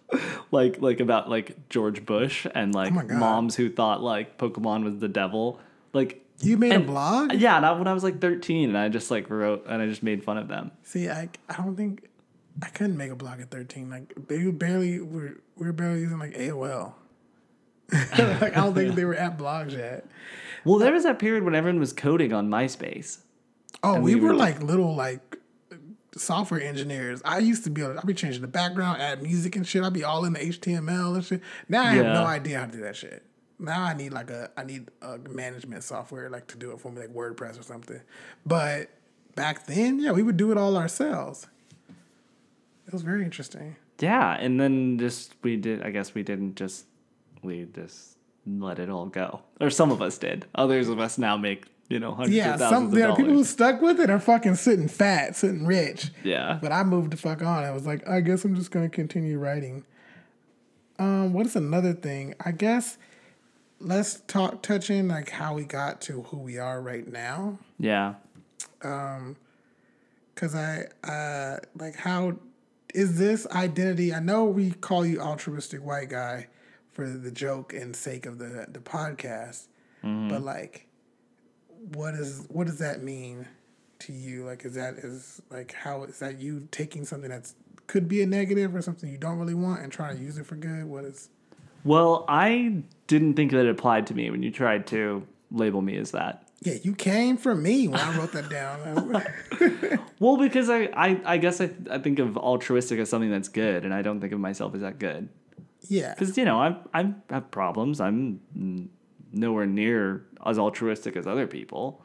like 0.52 0.82
like 0.82 1.00
about 1.00 1.30
like 1.30 1.70
George 1.70 2.06
Bush 2.06 2.48
and 2.54 2.74
like 2.74 2.94
Oh 2.94 3.18
moms 3.18 3.56
who 3.56 3.70
thought 3.70 4.02
like 4.02 4.38
Pokemon 4.38 4.84
was 4.84 5.00
the 5.00 5.10
devil, 5.10 5.60
like. 5.94 6.24
You 6.40 6.56
made 6.56 6.72
and- 6.72 6.84
a 6.84 6.88
blog? 6.88 7.34
Yeah, 7.34 7.58
and 7.58 7.66
I, 7.66 7.72
when 7.72 7.88
I 7.88 7.94
was 7.94 8.04
like 8.04 8.22
thirteen, 8.22 8.70
and 8.70 8.78
I 8.78 8.90
just 8.90 9.10
like 9.10 9.28
wrote 9.32 9.66
and 9.68 9.82
I 9.82 9.88
just 9.88 10.04
made 10.04 10.24
fun 10.24 10.38
of 10.38 10.48
them. 10.48 10.70
See, 10.84 11.10
I 11.10 11.30
I 11.50 11.58
don't 11.58 11.76
think 11.76 12.08
I 12.62 12.70
couldn't 12.70 12.98
make 12.98 13.12
a 13.12 13.16
blog 13.16 13.40
at 13.42 13.50
13. 13.52 13.90
Like 13.90 14.14
they 14.28 14.50
barely 14.52 15.00
were 15.00 15.38
we 15.56 15.66
were 15.66 15.74
barely 15.74 16.02
using 16.02 16.20
like 16.20 16.34
AOL. 16.34 16.94
like 17.92 18.42
I 18.44 18.50
don't 18.62 18.74
think 18.74 18.96
they 18.96 19.06
were 19.06 19.16
at 19.16 19.38
blogs 19.38 19.72
yet. 19.72 20.06
Well, 20.66 20.80
there 20.80 20.92
was 20.92 21.04
that 21.04 21.20
period 21.20 21.44
when 21.44 21.56
everyone 21.56 21.80
was 21.80 21.94
coding 21.94 22.34
on 22.34 22.50
MySpace. 22.50 23.20
Oh, 23.84 24.00
we, 24.00 24.16
we 24.16 24.22
were 24.22 24.30
were- 24.30 24.34
like 24.36 24.62
little 24.62 24.96
like 24.96 25.38
software 26.16 26.62
engineers. 26.62 27.22
I 27.24 27.40
used 27.40 27.64
to 27.66 27.70
be 27.70 27.82
able 27.82 27.94
to, 27.94 28.00
I'd 28.00 28.06
be 28.08 28.14
changing 28.14 28.42
the 28.42 28.48
background, 28.48 29.02
add 29.02 29.22
music 29.22 29.56
and 29.56 29.66
shit. 29.66 29.84
I'd 29.84 29.94
be 29.94 30.04
all 30.04 30.26
in 30.26 30.34
the 30.34 30.40
HTML 30.40 31.16
and 31.16 31.24
shit. 31.24 31.42
Now 31.70 31.84
I 31.84 31.92
have 31.92 32.06
no 32.06 32.26
idea 32.26 32.60
how 32.60 32.66
to 32.66 32.72
do 32.72 32.82
that 32.82 32.96
shit. 32.96 33.24
Now 33.60 33.84
I 33.84 33.94
need 33.94 34.14
like 34.14 34.30
a 34.30 34.52
I 34.58 34.64
need 34.64 34.90
a 35.02 35.18
management 35.18 35.84
software 35.84 36.30
like 36.30 36.48
to 36.48 36.58
do 36.58 36.72
it 36.72 36.80
for 36.82 36.92
me, 36.92 37.02
like 37.02 37.14
WordPress 37.14 37.60
or 37.60 37.64
something. 37.64 38.02
But 38.46 38.90
back 39.36 39.66
then, 39.66 40.00
yeah, 40.00 40.12
we 40.12 40.24
would 40.24 40.38
do 40.38 40.52
it 40.52 40.58
all 40.58 40.76
ourselves. 40.78 41.48
It 42.86 42.94
was 42.94 43.02
very 43.02 43.24
interesting. 43.24 43.76
Yeah, 44.00 44.34
and 44.40 44.60
then 44.60 45.00
just 45.00 45.34
we 45.42 45.56
did. 45.56 45.82
I 45.82 45.90
guess 45.92 46.14
we 46.14 46.24
didn't 46.24 46.56
just 46.56 46.86
we 47.44 47.66
just 47.74 48.18
let 48.46 48.80
it 48.80 48.90
all 48.90 49.08
go, 49.08 49.42
or 49.60 49.70
some 49.70 49.92
of 49.92 50.02
us 50.02 50.18
did. 50.18 50.46
Others 50.56 50.90
of 50.90 51.00
us 51.00 51.18
now 51.18 51.38
make 51.38 51.66
you 51.90 52.00
know 52.00 52.14
hundreds 52.14 52.36
Yeah, 52.36 52.54
of 52.56 52.60
some 52.60 52.70
thousands 52.72 52.94
there 52.94 53.06
of 53.06 53.12
are 53.14 53.16
people 53.18 53.34
who 53.34 53.44
stuck 53.44 53.82
with 53.82 54.00
it 54.00 54.10
are 54.10 54.20
fucking 54.20 54.56
sitting 54.56 54.88
fat, 54.88 55.36
sitting 55.36 55.66
rich. 55.66 56.12
Yeah, 56.24 56.60
But 56.62 56.72
I 56.72 56.84
moved 56.84 57.12
the 57.12 57.18
fuck 57.18 57.42
on. 57.42 57.64
I 57.64 57.72
was 57.72 57.86
like, 57.86 58.08
I 58.08 58.22
guess 58.22 58.44
I'm 58.46 58.56
just 58.56 58.72
gonna 58.72 58.90
continue 58.90 59.38
writing. 59.38 59.84
Um, 61.00 61.34
what 61.34 61.46
is 61.46 61.56
another 61.56 61.94
thing? 61.94 62.34
I 62.44 62.52
guess 62.52 62.98
let's 63.80 64.22
talk 64.22 64.64
touch 64.64 64.90
in 64.90 65.08
like 65.08 65.30
how 65.30 65.54
we 65.54 65.64
got 65.64 66.02
to 66.02 66.24
who 66.24 66.38
we 66.38 66.58
are 66.58 66.82
right 66.82 67.08
now. 67.08 67.60
yeah, 67.78 68.16
Um, 68.82 69.36
Cause 70.36 70.54
I 70.56 70.86
uh 71.04 71.58
like 71.78 71.96
how 71.96 72.38
is 72.94 73.18
this 73.18 73.46
identity? 73.48 74.14
I 74.14 74.20
know 74.20 74.46
we 74.46 74.72
call 74.72 75.06
you 75.06 75.20
altruistic 75.20 75.84
white 75.86 76.10
guy 76.10 76.48
for 76.98 77.08
the 77.08 77.30
joke 77.30 77.74
and 77.74 77.96
sake 77.96 78.26
of 78.26 78.40
the 78.40 78.66
the 78.68 78.80
podcast, 78.80 79.68
mm-hmm. 80.04 80.30
but 80.30 80.42
like, 80.42 80.88
what 81.94 82.16
is 82.16 82.44
what 82.50 82.66
does 82.66 82.80
that 82.80 83.04
mean 83.04 83.48
to 84.00 84.12
you? 84.12 84.44
Like, 84.44 84.66
is 84.66 84.74
that 84.74 84.96
is 84.96 85.40
like 85.52 85.72
how 85.74 86.04
is 86.04 86.18
that 86.18 86.40
you 86.40 86.68
taking 86.72 87.06
something 87.06 87.30
that's 87.30 87.54
could 87.86 88.08
be 88.10 88.24
a 88.24 88.26
negative 88.26 88.76
or 88.76 88.82
something 88.82 89.10
you 89.10 89.20
don't 89.20 89.38
really 89.38 89.54
want 89.54 89.82
and 89.82 89.92
trying 89.92 90.18
to 90.18 90.24
use 90.24 90.40
it 90.40 90.48
for 90.48 90.56
good? 90.56 90.86
What 90.86 91.06
is? 91.06 91.30
Well, 91.84 92.26
I 92.28 92.82
didn't 93.06 93.36
think 93.36 93.52
that 93.52 93.66
it 93.66 93.70
applied 93.70 94.08
to 94.08 94.16
me 94.16 94.32
when 94.32 94.42
you 94.42 94.50
tried 94.50 94.88
to 94.88 95.26
label 95.52 95.84
me 95.84 95.98
as 95.98 96.12
that. 96.12 96.50
Yeah, 96.64 96.74
you 96.82 96.96
came 96.96 97.38
for 97.38 97.54
me 97.54 97.88
when 97.88 98.00
I 98.00 98.18
wrote 98.18 98.32
that 98.32 98.50
down. 98.50 99.24
well, 100.20 100.38
because 100.38 100.72
I, 100.72 100.90
I, 100.94 101.22
I 101.24 101.38
guess 101.38 101.62
I, 101.62 101.70
I 101.92 102.00
think 102.00 102.18
of 102.18 102.36
altruistic 102.36 103.00
as 103.00 103.12
something 103.12 103.30
that's 103.30 103.50
good, 103.50 103.86
and 103.86 103.94
I 103.94 104.02
don't 104.02 104.20
think 104.20 104.34
of 104.34 104.40
myself 104.40 104.74
as 104.74 104.82
that 104.82 104.98
good. 104.98 105.30
Yeah. 105.88 106.14
Because 106.14 106.38
you 106.38 106.46
know 106.46 106.60
I'm 106.60 106.78
I 106.94 107.14
have 107.30 107.52
problems. 107.52 108.00
I'm 108.02 108.40
nowhere 109.32 109.66
near 109.66 110.26
as 110.46 110.60
altruistic 110.60 111.16
as 111.16 111.28
other 111.28 111.48
people. 111.48 112.02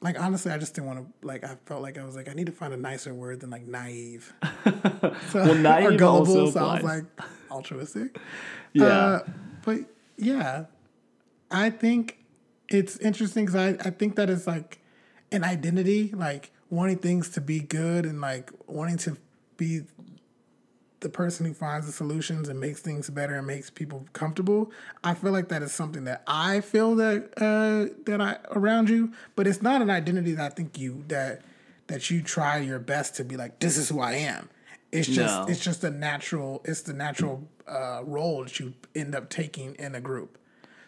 Like 0.00 0.20
honestly, 0.20 0.52
I 0.52 0.58
just 0.58 0.74
didn't 0.74 0.88
want 0.88 0.98
to. 1.00 1.26
Like 1.26 1.44
I 1.44 1.56
felt 1.66 1.82
like 1.82 1.98
I 1.98 2.04
was 2.04 2.16
like 2.16 2.28
I 2.28 2.34
need 2.34 2.46
to 2.46 2.52
find 2.52 2.74
a 2.74 2.76
nicer 2.76 3.14
word 3.14 3.40
than 3.40 3.50
like 3.50 3.66
naive. 3.66 4.32
So, 5.30 5.40
well, 5.44 5.54
naive 5.54 5.86
or 5.86 5.96
gullible. 5.96 6.40
Also 6.40 6.52
so 6.52 6.64
I 6.64 6.74
was 6.74 6.84
like 6.84 7.04
altruistic. 7.50 8.18
Yeah. 8.72 8.86
Uh, 8.86 9.20
but 9.64 9.78
yeah, 10.16 10.64
I 11.48 11.70
think 11.70 12.18
it's 12.68 12.96
interesting 12.96 13.46
because 13.46 13.54
I, 13.54 13.86
I 13.86 13.90
think 13.90 14.16
that 14.16 14.28
is 14.28 14.48
like 14.48 14.80
an 15.30 15.44
identity, 15.44 16.10
like 16.12 16.50
wanting 16.70 16.98
things 16.98 17.28
to 17.30 17.40
be 17.40 17.60
good 17.60 18.04
and 18.04 18.20
like 18.20 18.50
wanting 18.66 18.96
to 18.98 19.16
be 19.56 19.82
the 21.04 21.08
person 21.10 21.46
who 21.46 21.54
finds 21.54 21.86
the 21.86 21.92
solutions 21.92 22.48
and 22.48 22.58
makes 22.58 22.80
things 22.80 23.08
better 23.10 23.36
and 23.36 23.46
makes 23.46 23.70
people 23.70 24.06
comfortable. 24.14 24.72
I 25.04 25.14
feel 25.14 25.30
like 25.30 25.48
that 25.50 25.62
is 25.62 25.70
something 25.70 26.04
that 26.04 26.24
I 26.26 26.60
feel 26.60 26.96
that 26.96 27.32
uh, 27.36 27.94
that 28.06 28.20
I 28.20 28.38
around 28.50 28.88
you, 28.88 29.12
but 29.36 29.46
it's 29.46 29.62
not 29.62 29.82
an 29.82 29.90
identity 29.90 30.32
that 30.32 30.52
I 30.52 30.54
think 30.54 30.76
you 30.76 31.04
that 31.08 31.42
that 31.86 32.10
you 32.10 32.22
try 32.22 32.58
your 32.58 32.80
best 32.80 33.14
to 33.16 33.24
be 33.24 33.36
like 33.36 33.60
this 33.60 33.76
is 33.76 33.90
who 33.90 34.00
I 34.00 34.14
am. 34.14 34.48
It's 34.90 35.06
just 35.06 35.40
no. 35.40 35.46
it's 35.46 35.60
just 35.60 35.84
a 35.84 35.90
natural 35.90 36.62
it's 36.64 36.80
the 36.80 36.94
natural 36.94 37.46
uh, 37.68 38.00
role 38.04 38.42
that 38.44 38.58
you 38.58 38.74
end 38.94 39.14
up 39.14 39.28
taking 39.28 39.74
in 39.76 39.94
a 39.94 40.00
group. 40.00 40.38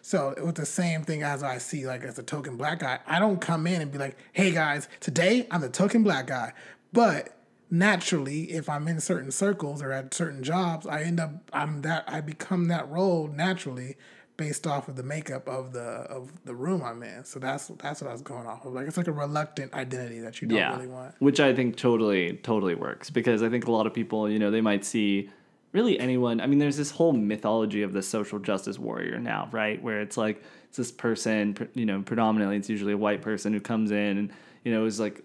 So 0.01 0.29
it 0.31 0.43
was 0.43 0.55
the 0.55 0.65
same 0.65 1.03
thing 1.03 1.21
as 1.21 1.43
I 1.43 1.59
see 1.59 1.85
like 1.85 2.03
as 2.03 2.17
a 2.17 2.23
token 2.23 2.57
black 2.57 2.79
guy. 2.79 2.99
I 3.05 3.19
don't 3.19 3.39
come 3.39 3.67
in 3.67 3.81
and 3.81 3.91
be 3.91 3.99
like, 3.99 4.17
"Hey 4.33 4.51
guys, 4.51 4.89
today 4.99 5.47
I'm 5.51 5.61
the 5.61 5.69
token 5.69 6.01
black 6.01 6.27
guy." 6.27 6.53
But 6.91 7.36
naturally, 7.69 8.51
if 8.51 8.69
I'm 8.69 8.87
in 8.87 8.99
certain 8.99 9.31
circles 9.31 9.81
or 9.81 9.91
at 9.91 10.13
certain 10.13 10.43
jobs, 10.43 10.87
I 10.87 11.03
end 11.03 11.19
up 11.19 11.49
I'm 11.53 11.81
that 11.81 12.05
I 12.07 12.21
become 12.21 12.67
that 12.69 12.89
role 12.89 13.27
naturally 13.27 13.97
based 14.37 14.67
off 14.67 14.87
of 14.87 14.95
the 14.95 15.03
makeup 15.03 15.47
of 15.47 15.73
the 15.73 15.81
of 15.81 16.31
the 16.45 16.55
room 16.55 16.83
I'm 16.83 17.03
in. 17.03 17.25
So 17.25 17.39
that's 17.39 17.67
that's 17.79 18.01
what 18.01 18.09
I 18.09 18.13
was 18.13 18.21
going 18.21 18.45
off 18.45 18.65
of. 18.65 18.73
Like 18.73 18.87
it's 18.87 18.97
like 18.97 19.07
a 19.07 19.11
reluctant 19.11 19.73
identity 19.73 20.19
that 20.19 20.41
you 20.41 20.47
don't 20.47 20.57
yeah, 20.57 20.75
really 20.75 20.87
want. 20.87 21.15
Which 21.19 21.39
I 21.39 21.53
think 21.53 21.75
totally 21.75 22.33
totally 22.43 22.75
works 22.75 23.09
because 23.09 23.43
I 23.43 23.49
think 23.49 23.67
a 23.67 23.71
lot 23.71 23.87
of 23.87 23.93
people, 23.93 24.29
you 24.29 24.39
know, 24.39 24.51
they 24.51 24.61
might 24.61 24.85
see 24.85 25.29
really 25.73 25.99
anyone. 25.99 26.39
I 26.39 26.47
mean, 26.47 26.59
there's 26.59 26.77
this 26.77 26.91
whole 26.91 27.13
mythology 27.13 27.81
of 27.81 27.93
the 27.93 28.01
social 28.01 28.39
justice 28.39 28.79
warrior 28.79 29.19
now, 29.19 29.49
right? 29.51 29.81
Where 29.81 30.01
it's 30.01 30.17
like 30.17 30.41
it's 30.69 30.77
this 30.77 30.91
person, 30.91 31.69
you 31.73 31.85
know, 31.85 32.01
predominantly 32.01 32.57
it's 32.57 32.69
usually 32.69 32.93
a 32.93 32.97
white 32.97 33.21
person 33.21 33.53
who 33.53 33.59
comes 33.59 33.91
in 33.91 34.17
and 34.17 34.31
you 34.67 34.73
know 34.73 34.83
is 34.83 34.99
like 34.99 35.23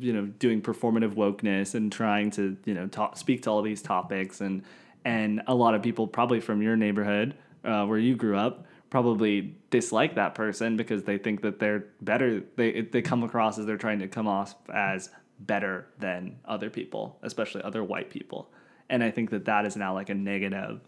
you 0.00 0.12
know 0.12 0.26
doing 0.40 0.60
performative 0.60 1.14
wokeness 1.14 1.76
and 1.76 1.92
trying 1.92 2.28
to 2.28 2.56
you 2.64 2.74
know 2.74 2.88
talk, 2.88 3.16
speak 3.16 3.40
to 3.42 3.48
all 3.50 3.62
these 3.62 3.82
topics. 3.82 4.40
And 4.40 4.64
and 5.04 5.42
a 5.46 5.54
lot 5.54 5.76
of 5.76 5.82
people 5.82 6.08
probably 6.08 6.40
from 6.40 6.60
your 6.60 6.74
neighborhood 6.74 7.36
uh, 7.64 7.86
where 7.86 8.00
you 8.00 8.16
grew 8.16 8.36
up 8.36 8.66
probably 8.90 9.54
dislike 9.70 10.16
that 10.16 10.34
person 10.34 10.76
because 10.76 11.04
they 11.04 11.18
think 11.18 11.42
that 11.42 11.60
they're 11.60 11.84
better 12.00 12.42
they 12.56 12.80
they 12.80 13.00
come 13.00 13.22
across 13.22 13.60
as 13.60 13.64
they're 13.64 13.76
trying 13.76 14.00
to 14.00 14.08
come 14.08 14.26
off 14.26 14.56
as 14.74 15.10
better 15.38 15.86
than 16.00 16.36
other 16.46 16.68
people 16.68 17.16
especially 17.22 17.62
other 17.62 17.84
white 17.84 18.10
people. 18.10 18.50
And 18.88 19.04
I 19.04 19.12
think 19.12 19.30
that 19.30 19.44
that 19.44 19.66
is 19.66 19.76
now 19.76 19.94
like 19.94 20.08
a 20.08 20.14
negative 20.14 20.80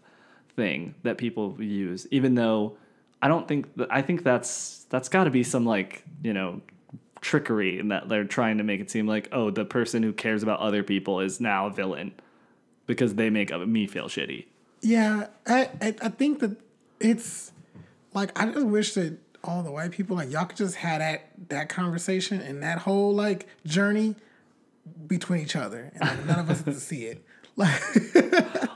thing 0.57 0.95
that 1.03 1.17
people 1.17 1.55
use, 1.57 2.05
even 2.11 2.35
though 2.35 2.75
I 3.21 3.29
don't 3.29 3.47
think 3.47 3.73
that, 3.77 3.87
I 3.89 4.01
think 4.01 4.23
that's 4.23 4.87
that's 4.89 5.07
got 5.07 5.23
to 5.23 5.31
be 5.31 5.43
some 5.43 5.65
like 5.65 6.03
you 6.21 6.33
know 6.33 6.59
trickery 7.23 7.79
in 7.79 7.87
that 7.87 8.09
they're 8.09 8.25
trying 8.25 8.57
to 8.57 8.63
make 8.63 8.81
it 8.81 8.91
seem 8.91 9.07
like 9.07 9.29
oh 9.31 9.49
the 9.49 9.65
person 9.65 10.03
who 10.03 10.11
cares 10.11 10.43
about 10.43 10.59
other 10.59 10.83
people 10.83 11.21
is 11.21 11.39
now 11.39 11.67
a 11.67 11.71
villain 11.71 12.13
because 12.85 13.15
they 13.15 13.29
make 13.29 13.49
me 13.65 13.87
feel 13.87 14.05
shitty. 14.05 14.45
Yeah, 14.81 15.27
I 15.47 15.69
I, 15.81 15.95
I 16.01 16.09
think 16.09 16.39
that 16.39 16.57
it's 16.99 17.51
like 18.13 18.37
I 18.39 18.51
just 18.51 18.65
wish 18.65 18.93
that 18.95 19.17
all 19.43 19.63
the 19.63 19.71
white 19.71 19.91
people 19.91 20.17
like 20.17 20.31
y'all 20.31 20.45
could 20.45 20.57
just 20.57 20.75
have 20.75 20.99
that 20.99 21.31
that 21.49 21.69
conversation 21.69 22.41
and 22.41 22.61
that 22.61 22.79
whole 22.79 23.13
like 23.13 23.47
journey 23.65 24.15
between 25.07 25.41
each 25.41 25.55
other 25.55 25.91
and 25.93 26.01
like, 26.01 26.25
none 26.25 26.39
of 26.39 26.49
us 26.49 26.61
to 26.63 26.73
see 26.73 27.05
it 27.05 27.23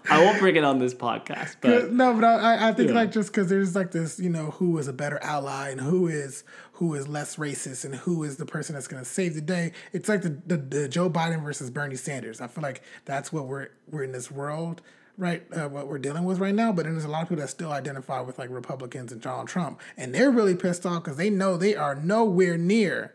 I 0.10 0.24
won't 0.24 0.40
bring 0.40 0.56
it 0.56 0.64
on 0.64 0.78
this 0.78 0.94
podcast, 0.94 1.58
but 1.62 1.92
no, 1.92 2.14
but 2.14 2.24
I, 2.24 2.70
I 2.70 2.74
think 2.74 2.90
yeah. 2.90 2.96
like 2.96 3.12
just 3.12 3.32
because 3.32 3.50
there's 3.50 3.76
like 3.76 3.92
this, 3.92 4.20
you 4.20 4.30
know, 4.30 4.52
who 4.52 4.78
is 4.78 4.88
a 4.88 4.94
better 4.94 5.20
ally 5.24 5.70
and 5.70 5.82
who 5.82 6.08
is 6.08 6.44
who 6.74 6.94
is 6.94 7.08
less 7.08 7.38
racist 7.38 7.86
and 7.86 7.96
who 7.96 8.24
is 8.24 8.38
the 8.38 8.46
person 8.46 8.76
that's 8.76 8.88
going 8.88 9.04
to 9.04 9.10
save 9.10 9.34
the 9.34 9.42
day. 9.42 9.72
It's 9.94 10.08
like 10.08 10.22
the, 10.22 10.38
the, 10.46 10.58
the 10.58 10.88
Joe 10.88 11.10
Biden 11.10 11.44
versus 11.44 11.72
Bernie 11.72 11.96
Sanders. 11.96 12.40
I 12.40 12.48
feel 12.48 12.62
like 12.62 12.84
that's 13.06 13.34
what 13.34 13.48
we're 13.48 13.70
we're 13.90 14.04
in 14.04 14.12
this 14.12 14.30
world 14.30 14.82
right 15.18 15.44
uh, 15.54 15.68
what 15.68 15.88
we're 15.88 15.98
dealing 15.98 16.24
with 16.26 16.40
right 16.40 16.54
now 16.54 16.72
but 16.72 16.86
then 16.86 16.94
there's 16.94 17.04
a 17.04 17.10
lot 17.10 17.24
of 17.24 17.30
people 17.30 17.42
that 17.42 17.50
still 17.50 17.72
identify 17.72 18.22
with 18.22 18.38
like 18.38 18.50
republicans 18.52 19.12
and 19.12 19.20
donald 19.20 19.48
trump 19.48 19.82
and 19.98 20.14
they're 20.14 20.30
really 20.30 20.56
pissed 20.56 20.86
off 20.86 21.04
because 21.04 21.18
they 21.18 21.30
know 21.30 21.58
they 21.58 21.76
are 21.76 21.96
nowhere 21.96 22.58
near 22.58 23.14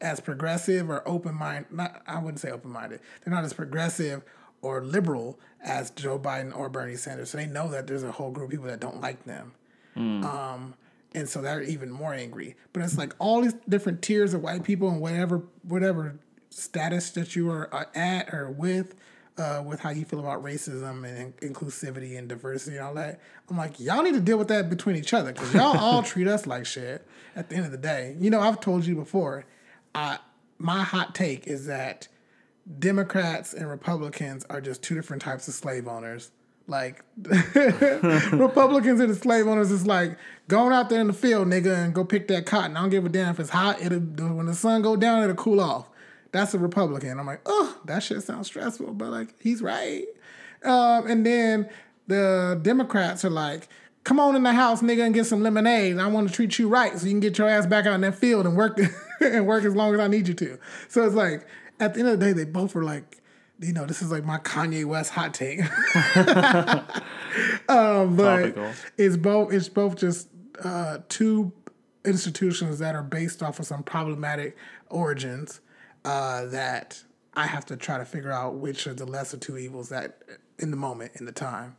as 0.00 0.18
progressive 0.18 0.88
or 0.88 1.06
open-minded 1.06 1.70
not 1.70 2.02
i 2.06 2.18
wouldn't 2.18 2.40
say 2.40 2.50
open-minded 2.50 3.00
they're 3.22 3.34
not 3.34 3.44
as 3.44 3.52
progressive 3.52 4.22
or 4.62 4.82
liberal 4.82 5.38
as 5.62 5.90
Joe 5.90 6.18
Biden 6.18 6.56
or 6.56 6.68
Bernie 6.68 6.96
Sanders. 6.96 7.30
So 7.30 7.38
they 7.38 7.46
know 7.46 7.68
that 7.68 7.86
there's 7.86 8.04
a 8.04 8.12
whole 8.12 8.30
group 8.30 8.46
of 8.46 8.50
people 8.50 8.66
that 8.66 8.80
don't 8.80 9.00
like 9.00 9.24
them. 9.24 9.52
Mm. 9.96 10.24
Um, 10.24 10.74
and 11.14 11.28
so 11.28 11.42
they're 11.42 11.62
even 11.62 11.90
more 11.90 12.14
angry. 12.14 12.56
But 12.72 12.82
it's 12.82 12.96
like 12.96 13.12
all 13.18 13.42
these 13.42 13.54
different 13.68 14.00
tiers 14.02 14.32
of 14.32 14.42
white 14.42 14.64
people 14.64 14.88
and 14.88 15.00
whatever 15.00 15.42
whatever 15.62 16.18
status 16.50 17.10
that 17.10 17.36
you 17.36 17.50
are 17.50 17.74
uh, 17.74 17.84
at 17.94 18.32
or 18.32 18.50
with, 18.50 18.94
uh, 19.38 19.62
with 19.64 19.80
how 19.80 19.90
you 19.90 20.04
feel 20.04 20.20
about 20.20 20.42
racism 20.42 21.08
and 21.08 21.36
inclusivity 21.38 22.18
and 22.18 22.28
diversity 22.28 22.76
and 22.76 22.86
all 22.86 22.94
that. 22.94 23.20
I'm 23.48 23.56
like, 23.56 23.80
y'all 23.80 24.02
need 24.02 24.14
to 24.14 24.20
deal 24.20 24.36
with 24.36 24.48
that 24.48 24.68
between 24.68 24.96
each 24.96 25.14
other 25.14 25.32
because 25.32 25.52
y'all 25.54 25.76
all 25.76 26.02
treat 26.02 26.28
us 26.28 26.46
like 26.46 26.66
shit. 26.66 27.06
At 27.34 27.48
the 27.48 27.56
end 27.56 27.64
of 27.64 27.72
the 27.72 27.78
day, 27.78 28.14
you 28.20 28.28
know, 28.28 28.40
I've 28.40 28.60
told 28.60 28.84
you 28.84 28.94
before. 28.94 29.46
I 29.94 30.18
my 30.58 30.82
hot 30.82 31.14
take 31.14 31.46
is 31.46 31.66
that 31.66 32.08
Democrats 32.78 33.54
and 33.54 33.68
Republicans 33.68 34.46
are 34.48 34.60
just 34.60 34.82
two 34.82 34.94
different 34.94 35.22
types 35.22 35.48
of 35.48 35.54
slave 35.54 35.88
owners. 35.88 36.30
Like 36.68 37.04
Republicans 38.32 39.00
and 39.00 39.10
the 39.10 39.16
slave 39.16 39.48
owners 39.48 39.70
is 39.70 39.86
like 39.86 40.16
going 40.48 40.72
out 40.72 40.90
there 40.90 41.00
in 41.00 41.08
the 41.08 41.12
field, 41.12 41.48
nigga, 41.48 41.84
and 41.84 41.94
go 41.94 42.04
pick 42.04 42.28
that 42.28 42.46
cotton. 42.46 42.76
I 42.76 42.80
don't 42.80 42.90
give 42.90 43.04
a 43.04 43.08
damn 43.08 43.30
if 43.30 43.40
it's 43.40 43.50
hot. 43.50 43.82
It'll 43.82 43.98
when 43.98 44.46
the 44.46 44.54
sun 44.54 44.82
go 44.82 44.96
down, 44.96 45.22
it'll 45.22 45.34
cool 45.34 45.60
off. 45.60 45.88
That's 46.30 46.54
a 46.54 46.58
Republican. 46.58 47.18
I'm 47.18 47.26
like, 47.26 47.40
oh, 47.46 47.78
that 47.84 48.02
shit 48.02 48.22
sounds 48.22 48.46
stressful, 48.46 48.94
but 48.94 49.10
like 49.10 49.34
he's 49.40 49.60
right. 49.60 50.06
Um, 50.64 51.06
and 51.08 51.26
then 51.26 51.68
the 52.06 52.58
Democrats 52.62 53.24
are 53.24 53.30
like, 53.30 53.68
come 54.04 54.18
on 54.20 54.36
in 54.36 54.42
the 54.42 54.52
house, 54.52 54.82
nigga, 54.82 55.04
and 55.04 55.14
get 55.14 55.26
some 55.26 55.42
lemonade. 55.42 55.98
I 55.98 56.06
want 56.06 56.28
to 56.28 56.34
treat 56.34 56.58
you 56.58 56.68
right, 56.68 56.96
so 56.98 57.06
you 57.06 57.12
can 57.12 57.20
get 57.20 57.38
your 57.38 57.48
ass 57.48 57.66
back 57.66 57.86
out 57.86 57.94
in 57.94 58.00
that 58.02 58.14
field 58.14 58.46
and 58.46 58.56
work 58.56 58.78
and 59.20 59.46
work 59.46 59.64
as 59.64 59.74
long 59.74 59.94
as 59.94 60.00
I 60.00 60.08
need 60.08 60.28
you 60.28 60.34
to. 60.34 60.58
So 60.88 61.04
it's 61.04 61.14
like 61.14 61.46
at 61.80 61.94
the 61.94 62.00
end 62.00 62.08
of 62.08 62.20
the 62.20 62.26
day, 62.26 62.32
they 62.32 62.44
both 62.44 62.74
were 62.74 62.84
like, 62.84 63.22
you 63.60 63.72
know, 63.72 63.86
this 63.86 64.02
is 64.02 64.10
like 64.10 64.24
my 64.24 64.38
Kanye 64.38 64.84
West 64.84 65.10
hot 65.10 65.34
take. 65.34 65.60
um, 67.68 68.16
but 68.16 68.54
Topical. 68.54 68.72
it's 68.98 69.16
both 69.16 69.52
it's 69.52 69.68
both 69.68 69.96
just 69.96 70.28
uh, 70.64 70.98
two 71.08 71.52
institutions 72.04 72.78
that 72.80 72.94
are 72.94 73.02
based 73.02 73.42
off 73.42 73.60
of 73.60 73.66
some 73.66 73.82
problematic 73.82 74.56
origins 74.90 75.60
uh, 76.04 76.46
that 76.46 77.02
I 77.34 77.46
have 77.46 77.64
to 77.66 77.76
try 77.76 77.98
to 77.98 78.04
figure 78.04 78.32
out 78.32 78.54
which 78.54 78.86
are 78.86 78.94
the 78.94 79.06
lesser 79.06 79.36
two 79.36 79.56
evils 79.56 79.88
that 79.90 80.22
in 80.58 80.70
the 80.70 80.76
moment 80.76 81.12
in 81.16 81.26
the 81.26 81.32
time. 81.32 81.76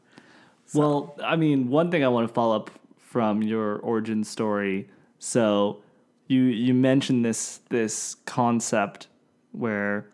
So. 0.65 0.79
Well, 0.79 1.15
I 1.23 1.35
mean, 1.35 1.69
one 1.69 1.91
thing 1.91 2.03
I 2.03 2.07
want 2.07 2.27
to 2.27 2.33
follow 2.33 2.55
up 2.55 2.71
from 2.97 3.43
your 3.43 3.77
origin 3.79 4.23
story. 4.23 4.89
So 5.19 5.81
you 6.27 6.43
you 6.43 6.73
mentioned 6.73 7.23
this 7.23 7.59
this 7.69 8.15
concept 8.25 9.07
where 9.53 10.07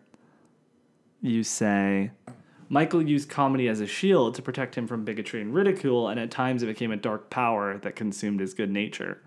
you 1.20 1.42
say 1.42 2.12
Mychal 2.70 3.06
used 3.06 3.28
comedy 3.28 3.66
as 3.66 3.80
a 3.80 3.86
shield 3.86 4.36
to 4.36 4.42
protect 4.42 4.76
him 4.76 4.86
from 4.86 5.04
bigotry 5.04 5.40
and 5.40 5.52
ridicule, 5.52 6.08
and 6.08 6.20
at 6.20 6.30
times 6.30 6.62
it 6.62 6.66
became 6.66 6.92
a 6.92 6.96
dark 6.96 7.28
power 7.28 7.78
that 7.78 7.96
consumed 7.96 8.38
his 8.38 8.54
good 8.54 8.70
nature. 8.70 9.20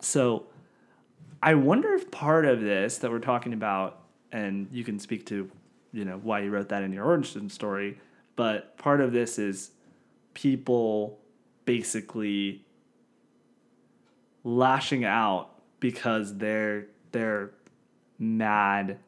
So 0.00 0.46
I 1.40 1.54
wonder 1.54 1.94
if 1.94 2.10
part 2.10 2.46
of 2.46 2.60
this 2.60 2.98
that 2.98 3.10
we're 3.10 3.20
talking 3.20 3.52
about, 3.52 4.00
and 4.32 4.66
you 4.72 4.82
can 4.82 4.98
speak 4.98 5.24
to, 5.26 5.48
you 5.92 6.04
know, 6.04 6.18
why 6.22 6.40
you 6.40 6.50
wrote 6.50 6.68
that 6.70 6.82
in 6.82 6.92
your 6.92 7.04
origin 7.04 7.48
story, 7.48 8.00
but 8.34 8.76
part 8.76 9.00
of 9.00 9.12
this 9.12 9.38
is 9.38 9.70
people 10.34 11.20
basically 11.64 12.64
lashing 14.42 15.04
out 15.04 15.50
because 15.78 16.36
they're 16.38 16.86
they're 17.12 17.52
mad 18.20 18.98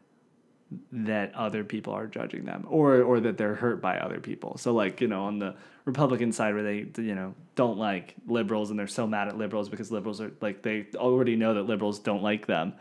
that 0.90 1.34
other 1.34 1.62
people 1.62 1.92
are 1.92 2.06
judging 2.06 2.44
them 2.44 2.66
or 2.68 3.02
or 3.02 3.20
that 3.20 3.36
they're 3.36 3.54
hurt 3.54 3.80
by 3.80 3.98
other 3.98 4.20
people. 4.20 4.56
So 4.56 4.72
like, 4.72 5.00
you 5.00 5.08
know, 5.08 5.24
on 5.24 5.38
the 5.38 5.54
Republican 5.84 6.32
side 6.32 6.54
where 6.54 6.62
they 6.62 6.86
you 6.96 7.14
know, 7.14 7.34
don't 7.54 7.78
like 7.78 8.14
liberals 8.26 8.70
and 8.70 8.78
they're 8.78 8.86
so 8.86 9.06
mad 9.06 9.28
at 9.28 9.36
liberals 9.36 9.68
because 9.68 9.92
liberals 9.92 10.20
are 10.20 10.32
like 10.40 10.62
they 10.62 10.86
already 10.96 11.36
know 11.36 11.54
that 11.54 11.64
liberals 11.64 11.98
don't 11.98 12.22
like 12.22 12.46
them 12.46 12.72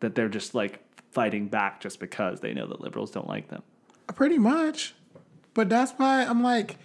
that 0.00 0.14
they're 0.14 0.28
just 0.28 0.54
like 0.54 0.80
fighting 1.10 1.48
back 1.48 1.80
just 1.80 1.98
because 1.98 2.40
they 2.40 2.52
know 2.52 2.66
that 2.66 2.80
liberals 2.80 3.10
don't 3.10 3.26
like 3.26 3.48
them. 3.48 3.62
Pretty 4.14 4.38
much. 4.38 4.94
But 5.54 5.68
that's 5.68 5.92
why 5.92 6.24
I'm 6.24 6.42
like 6.42 6.78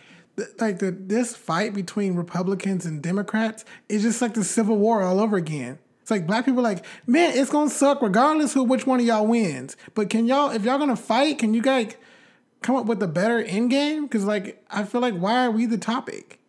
like 0.59 0.79
the 0.79 0.91
this 0.91 1.35
fight 1.35 1.73
between 1.73 2.15
Republicans 2.15 2.85
and 2.85 3.01
Democrats 3.01 3.65
is 3.89 4.01
just 4.01 4.21
like 4.21 4.33
the 4.33 4.43
Civil 4.43 4.77
War 4.77 5.03
all 5.03 5.19
over 5.19 5.37
again. 5.37 5.77
Like 6.11 6.27
black 6.27 6.45
people 6.45 6.59
are 6.59 6.63
like, 6.63 6.85
man, 7.07 7.31
it's 7.35 7.49
gonna 7.49 7.69
suck 7.71 8.01
regardless 8.01 8.55
of 8.55 8.67
which 8.69 8.85
one 8.85 8.99
of 8.99 9.05
y'all 9.05 9.25
wins. 9.25 9.75
But 9.95 10.09
can 10.09 10.27
y'all, 10.27 10.51
if 10.51 10.63
y'all 10.63 10.77
gonna 10.77 10.95
fight, 10.95 11.39
can 11.39 11.53
you 11.55 11.61
guys 11.63 11.95
come 12.61 12.75
up 12.75 12.85
with 12.85 13.01
a 13.01 13.07
better 13.07 13.39
end 13.39 13.71
game? 13.71 14.03
Because 14.03 14.25
like, 14.25 14.63
I 14.69 14.83
feel 14.83 15.01
like 15.01 15.15
why 15.15 15.45
are 15.45 15.51
we 15.51 15.65
the 15.65 15.77
topic? 15.79 16.39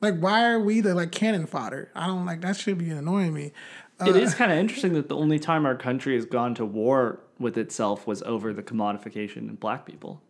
Like, 0.00 0.18
why 0.18 0.44
are 0.50 0.58
we 0.58 0.80
the 0.80 0.94
like 0.94 1.12
cannon 1.12 1.44
fodder? 1.46 1.90
I 1.94 2.06
don't 2.06 2.24
like 2.24 2.40
that. 2.40 2.56
Should 2.56 2.78
be 2.78 2.88
annoying 2.90 3.34
me. 3.34 3.52
it 4.00 4.14
uh, 4.16 4.18
is 4.18 4.34
kind 4.34 4.50
of 4.50 4.56
interesting 4.56 4.94
that 4.94 5.08
the 5.10 5.16
only 5.16 5.38
time 5.38 5.66
our 5.66 5.76
country 5.76 6.14
has 6.14 6.24
gone 6.24 6.54
to 6.54 6.64
war 6.64 7.20
with 7.38 7.58
itself 7.58 8.06
was 8.06 8.22
over 8.22 8.52
the 8.54 8.62
commodification 8.62 9.50
of 9.50 9.60
black 9.60 9.84
people. 9.84 10.22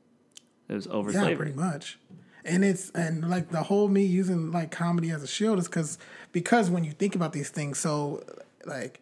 It 0.69 0.75
was 0.75 0.87
over 0.89 1.13
Yeah, 1.13 1.21
slavery. 1.21 1.37
pretty 1.53 1.53
much. 1.61 1.99
And 2.45 2.65
it's 2.65 2.91
and 2.91 3.29
like 3.29 3.51
the 3.51 3.65
whole 3.65 3.89
me 3.89 4.03
using 4.05 4.51
like 4.51 4.71
comedy 4.71 5.11
as 5.11 5.23
a 5.23 5.27
shield 5.27 5.59
is 5.59 5.67
because 5.69 5.99
because 6.33 6.71
when 6.71 6.85
you 6.85 6.93
think 6.93 7.15
about 7.15 7.33
these 7.33 7.51
things 7.51 7.79
so 7.79 8.25
like 8.67 9.01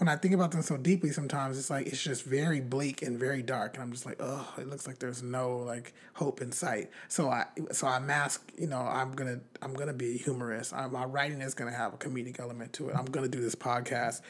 when 0.00 0.08
I 0.08 0.16
think 0.16 0.32
about 0.32 0.50
them 0.50 0.62
so 0.62 0.78
deeply 0.78 1.10
sometimes 1.10 1.58
it's 1.58 1.68
like 1.68 1.86
it's 1.86 2.02
just 2.02 2.24
very 2.24 2.60
bleak 2.60 3.02
and 3.02 3.18
very 3.18 3.42
dark 3.42 3.74
and 3.74 3.82
I'm 3.82 3.92
just 3.92 4.06
like 4.06 4.16
oh 4.18 4.50
it 4.56 4.66
looks 4.66 4.86
like 4.86 4.98
there's 4.98 5.22
no 5.22 5.58
like 5.58 5.92
hope 6.14 6.40
in 6.40 6.52
sight. 6.52 6.90
So 7.08 7.28
I 7.28 7.46
so 7.72 7.86
I 7.86 7.98
mask 7.98 8.50
you 8.56 8.66
know 8.66 8.78
I'm 8.80 9.12
gonna 9.12 9.40
I'm 9.60 9.74
gonna 9.74 9.92
be 9.92 10.16
humorous 10.16 10.72
I, 10.72 10.86
my 10.86 11.04
writing 11.04 11.42
is 11.42 11.54
gonna 11.54 11.74
have 11.74 11.92
a 11.92 11.98
comedic 11.98 12.40
element 12.40 12.72
to 12.74 12.88
it. 12.88 12.96
I'm 12.96 13.04
gonna 13.04 13.28
do 13.28 13.40
this 13.40 13.54
podcast 13.54 14.22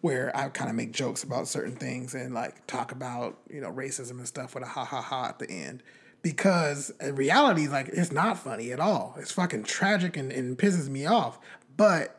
where 0.00 0.34
I 0.34 0.48
kind 0.48 0.70
of 0.70 0.76
make 0.76 0.92
jokes 0.92 1.22
about 1.22 1.46
certain 1.46 1.76
things 1.76 2.14
and 2.14 2.32
like 2.32 2.66
talk 2.66 2.90
about 2.90 3.36
you 3.50 3.60
know 3.60 3.70
racism 3.70 4.12
and 4.12 4.26
stuff 4.26 4.54
with 4.54 4.64
a 4.64 4.66
ha 4.66 4.84
ha 4.84 5.02
ha 5.02 5.26
at 5.26 5.38
the 5.38 5.50
end. 5.50 5.82
Because 6.22 6.90
in 7.00 7.16
reality 7.16 7.68
like 7.68 7.88
it's 7.88 8.12
not 8.12 8.38
funny 8.38 8.72
at 8.72 8.80
all. 8.80 9.14
It's 9.18 9.32
fucking 9.32 9.64
tragic 9.64 10.16
and, 10.16 10.32
and 10.32 10.56
pisses 10.56 10.88
me 10.88 11.04
off. 11.04 11.38
But 11.76 12.18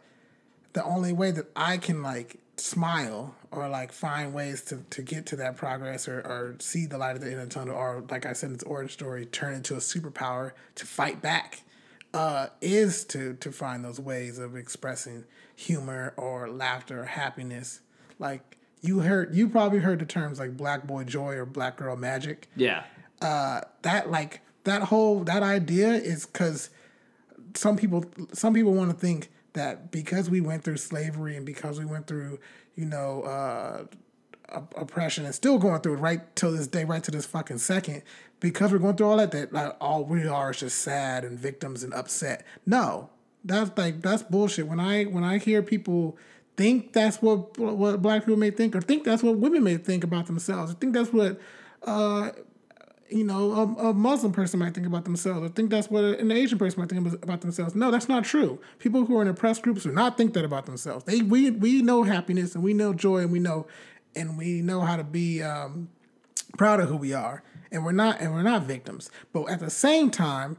the 0.74 0.84
only 0.84 1.14
way 1.14 1.32
that 1.32 1.48
I 1.56 1.78
can 1.78 2.02
like 2.04 2.38
smile 2.58 3.36
or 3.52 3.68
like 3.68 3.92
find 3.92 4.34
ways 4.34 4.62
to, 4.64 4.78
to 4.92 5.02
get 5.02 5.26
to 5.28 5.36
that 5.38 5.56
progress 5.58 6.08
or, 6.08 6.20
or 6.20 6.56
see 6.60 6.86
the 6.86 6.98
light 6.98 7.16
at 7.16 7.22
the 7.22 7.28
end 7.32 7.40
of 7.42 7.50
the 7.50 7.54
tunnel 7.54 7.76
or 7.76 8.04
like 8.10 8.26
I 8.26 8.34
said 8.34 8.50
in 8.50 8.56
its 8.56 8.64
origin 8.64 8.90
story 8.92 9.26
turn 9.26 9.54
into 9.56 9.74
a 9.74 9.78
superpower 9.80 10.52
to 10.76 10.86
fight 10.86 11.22
back 11.22 11.62
uh, 12.14 12.48
is 12.62 13.04
to 13.06 13.34
to 13.36 13.52
find 13.52 13.84
those 13.84 14.00
ways 14.00 14.38
of 14.38 14.56
expressing 14.56 15.24
humor 15.56 16.14
or 16.16 16.48
laughter 16.50 17.02
or 17.02 17.06
happiness 17.06 17.82
like 18.20 18.58
you 18.82 19.00
heard 19.00 19.34
you 19.36 19.50
probably 19.50 19.80
heard 19.80 20.00
the 20.00 20.06
terms 20.06 20.40
like 20.40 20.56
black 20.56 20.86
boy 20.86 21.04
joy 21.04 21.34
or 21.34 21.46
black 21.46 21.78
girl 21.78 21.96
magic 21.96 22.48
Yeah. 22.56 22.84
uh, 23.22 23.62
that 23.82 24.12
like 24.12 24.42
that 24.64 24.84
whole 24.84 25.24
that 25.24 25.42
idea 25.44 25.90
is 25.94 26.26
because 26.28 26.70
some 27.56 27.78
people 27.78 28.06
some 28.32 28.54
people 28.54 28.74
want 28.74 28.92
to 28.92 28.96
think 28.98 29.30
that 29.54 29.92
because 29.92 30.30
we 30.30 30.42
went 30.42 30.64
through 30.64 30.78
slavery 30.78 31.36
and 31.36 31.46
because 31.46 31.80
we 31.80 31.86
went 31.86 32.08
through 32.08 32.40
you 32.76 32.86
know 32.86 33.22
uh, 33.24 33.86
oppression 34.76 35.26
and 35.26 35.34
still 35.34 35.58
going 35.58 35.82
through 35.82 35.94
it 35.94 36.00
right 36.00 36.36
till 36.36 36.52
this 36.52 36.68
day 36.68 36.84
right 36.84 37.04
to 37.04 37.12
this 37.12 37.26
fucking 37.26 37.58
second 37.58 38.04
because 38.40 38.72
we're 38.72 38.78
going 38.78 38.96
through 38.96 39.08
all 39.08 39.18
that 39.18 39.32
that 39.32 39.54
like 39.54 39.76
all 39.80 40.04
we 40.04 40.28
are 40.28 40.52
is 40.52 40.60
just 40.60 40.80
sad 40.80 41.24
and 41.24 41.40
victims 41.40 41.84
and 41.84 41.94
upset. 41.94 42.46
No. 42.66 43.10
That's 43.46 43.78
like 43.78 44.02
that's 44.02 44.24
bullshit. 44.24 44.68
When 44.68 44.80
i 44.80 45.04
when 45.04 45.24
i 45.24 45.38
hear 45.38 45.62
people 45.62 46.18
think 46.56 46.94
that's 46.94 47.22
what 47.22 47.58
what 47.58 48.02
black 48.02 48.22
people 48.22 48.38
may 48.38 48.52
think 48.52 48.76
or 48.76 48.82
think 48.82 49.04
that's 49.04 49.24
what 49.24 49.38
women 49.38 49.64
may 49.64 49.78
think 49.78 50.04
about 50.04 50.28
themselves 50.28 50.72
i 50.72 50.76
think 50.76 50.94
that's 50.94 51.12
what 51.12 51.40
uh 51.82 52.30
you 53.14 53.24
know, 53.24 53.52
a, 53.54 53.90
a 53.90 53.94
Muslim 53.94 54.32
person 54.32 54.60
might 54.60 54.74
think 54.74 54.88
about 54.88 55.04
themselves. 55.04 55.48
I 55.48 55.54
think 55.54 55.70
that's 55.70 55.90
what 55.90 56.04
an 56.04 56.32
Asian 56.32 56.58
person 56.58 56.80
might 56.80 56.90
think 56.90 57.24
about 57.24 57.42
themselves. 57.42 57.76
No, 57.76 57.92
that's 57.92 58.10
not 58.10 58.24
true. 58.24 58.60
People 58.80 59.06
who 59.06 59.18
are 59.18 59.22
in 59.22 59.28
oppressed 59.28 59.62
groups 59.62 59.84
do 59.84 59.92
not 59.92 60.18
think 60.18 60.34
that 60.34 60.44
about 60.44 60.66
themselves. 60.66 61.06
They 61.06 61.22
we 61.22 61.52
we 61.52 61.82
know 61.84 62.04
happiness 62.04 62.56
and 62.56 62.64
we 62.64 62.74
know 62.74 62.94
joy 62.94 63.20
and 63.20 63.32
we 63.32 63.40
know 63.40 63.68
and 64.16 64.38
we 64.38 64.62
know 64.62 64.82
how 64.82 64.96
to 64.96 65.04
be 65.04 65.44
um, 65.44 65.90
proud 66.58 66.80
of 66.80 66.90
who 66.90 66.98
we 66.98 67.14
are. 67.14 67.44
And 67.72 67.86
we're 67.86 67.92
not 67.92 68.20
and 68.20 68.34
we're 68.34 68.42
not 68.42 68.64
victims. 68.64 69.12
But 69.32 69.46
at 69.46 69.60
the 69.60 69.70
same 69.70 70.10
time, 70.10 70.58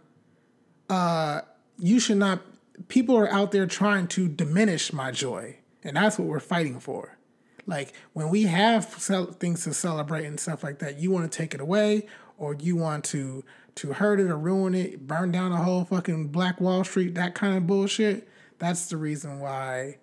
uh, 0.89 1.41
you 1.79 1.99
should 1.99 2.19
not. 2.19 2.43
People 2.89 3.17
are 3.17 3.31
out 3.31 3.51
there 3.51 3.67
trying 3.67 4.07
to 4.09 4.29
diminish 4.29 4.93
my 4.93 5.11
joy, 5.11 5.59
and 5.83 5.97
that's 5.97 6.19
what 6.19 6.29
we're 6.29 6.41
fighting 6.41 6.79
for. 6.79 7.19
Like 7.67 7.93
when 8.13 8.29
we 8.29 8.43
have 8.43 8.87
things 8.87 9.65
to 9.65 9.75
celebrate 9.75 10.27
and 10.27 10.39
stuff 10.39 10.63
like 10.63 10.81
that, 10.81 10.99
you 10.99 11.11
want 11.11 11.31
to 11.31 11.37
take 11.37 11.55
it 11.55 11.61
away, 11.61 12.07
or 12.39 12.55
you 12.55 12.77
want 12.77 13.05
to 13.05 13.45
to 13.77 13.93
hurt 13.93 14.21
it 14.21 14.31
or 14.31 14.37
ruin 14.37 14.75
it, 14.75 15.07
burn 15.07 15.33
down 15.33 15.51
the 15.51 15.57
whole 15.57 15.85
fucking 15.85 16.29
Black 16.29 16.61
Wall 16.61 16.85
Street, 16.85 17.15
that 17.15 17.35
kind 17.35 17.57
of 17.57 17.67
bullshit. 17.67 18.29
That's 18.59 18.87
the 18.87 18.97
reason 18.97 19.41
why 19.41 19.97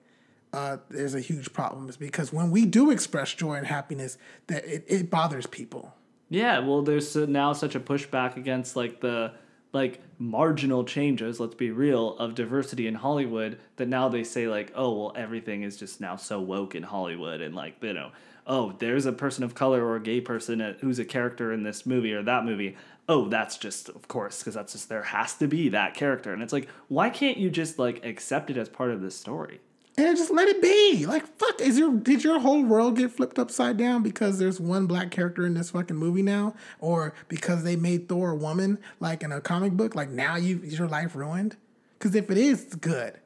uh, 0.51 0.77
there's 0.89 1.15
a 1.15 1.21
huge 1.21 1.53
problem. 1.53 1.87
Is 1.87 1.97
because 1.97 2.33
when 2.33 2.51
we 2.51 2.65
do 2.65 2.91
express 2.91 3.33
joy 3.33 3.55
and 3.55 3.67
happiness, 3.67 4.17
that 4.47 4.65
it, 4.65 4.83
it 4.87 5.09
bothers 5.09 5.47
people. 5.47 5.93
Yeah, 6.29 6.59
well, 6.59 6.81
there's 6.81 7.15
now 7.15 7.53
such 7.53 7.75
a 7.75 7.79
pushback 7.79 8.37
against 8.37 8.75
like 8.75 9.01
the 9.01 9.33
like 9.73 10.01
marginal 10.19 10.83
changes. 10.83 11.39
Let's 11.39 11.55
be 11.55 11.71
real 11.71 12.17
of 12.17 12.35
diversity 12.35 12.87
in 12.87 12.95
Hollywood 12.95 13.59
that 13.77 13.87
now 13.87 14.09
they 14.09 14.23
say 14.23 14.47
like, 14.47 14.71
oh 14.75 14.97
well, 14.97 15.13
everything 15.15 15.63
is 15.63 15.77
just 15.77 16.01
now 16.01 16.15
so 16.17 16.39
woke 16.39 16.75
in 16.75 16.83
Hollywood, 16.83 17.41
and 17.41 17.55
like 17.55 17.75
you 17.81 17.93
know, 17.93 18.11
oh, 18.51 18.73
there's 18.79 19.05
a 19.05 19.13
person 19.13 19.45
of 19.45 19.55
color 19.55 19.83
or 19.83 19.95
a 19.95 20.01
gay 20.01 20.19
person 20.19 20.59
who's 20.81 20.99
a 20.99 21.05
character 21.05 21.53
in 21.53 21.63
this 21.63 21.85
movie 21.85 22.13
or 22.13 22.21
that 22.21 22.43
movie. 22.43 22.75
Oh, 23.07 23.29
that's 23.29 23.57
just 23.57 23.89
of 23.89 24.07
course 24.07 24.39
because 24.39 24.53
that's 24.53 24.73
just 24.73 24.89
there 24.89 25.03
has 25.03 25.33
to 25.35 25.47
be 25.47 25.69
that 25.69 25.95
character, 25.95 26.33
and 26.33 26.43
it's 26.43 26.53
like, 26.53 26.67
why 26.87 27.09
can't 27.09 27.37
you 27.37 27.49
just 27.49 27.79
like 27.79 28.05
accept 28.05 28.51
it 28.51 28.57
as 28.57 28.69
part 28.69 28.91
of 28.91 29.01
the 29.01 29.09
story? 29.09 29.61
and 29.97 30.17
just 30.17 30.31
let 30.31 30.47
it 30.47 30.61
be. 30.61 31.05
Like 31.05 31.25
fuck, 31.37 31.59
is 31.61 31.77
your 31.77 31.93
did 31.93 32.23
your 32.23 32.39
whole 32.39 32.63
world 32.63 32.97
get 32.97 33.11
flipped 33.11 33.39
upside 33.39 33.77
down 33.77 34.03
because 34.03 34.39
there's 34.39 34.59
one 34.59 34.85
black 34.85 35.11
character 35.11 35.45
in 35.45 35.53
this 35.53 35.71
fucking 35.71 35.95
movie 35.95 36.21
now, 36.21 36.55
or 36.79 37.13
because 37.27 37.63
they 37.63 37.75
made 37.75 38.07
Thor 38.07 38.31
a 38.31 38.35
woman 38.35 38.79
like 38.99 39.23
in 39.23 39.31
a 39.31 39.41
comic 39.41 39.73
book? 39.73 39.95
Like 39.95 40.09
now 40.09 40.35
you 40.35 40.61
is 40.63 40.77
your 40.77 40.87
life 40.87 41.15
ruined? 41.15 41.57
Because 41.97 42.15
if 42.15 42.31
it 42.31 42.37
is, 42.37 42.63
it's 42.63 42.75
good. 42.75 43.19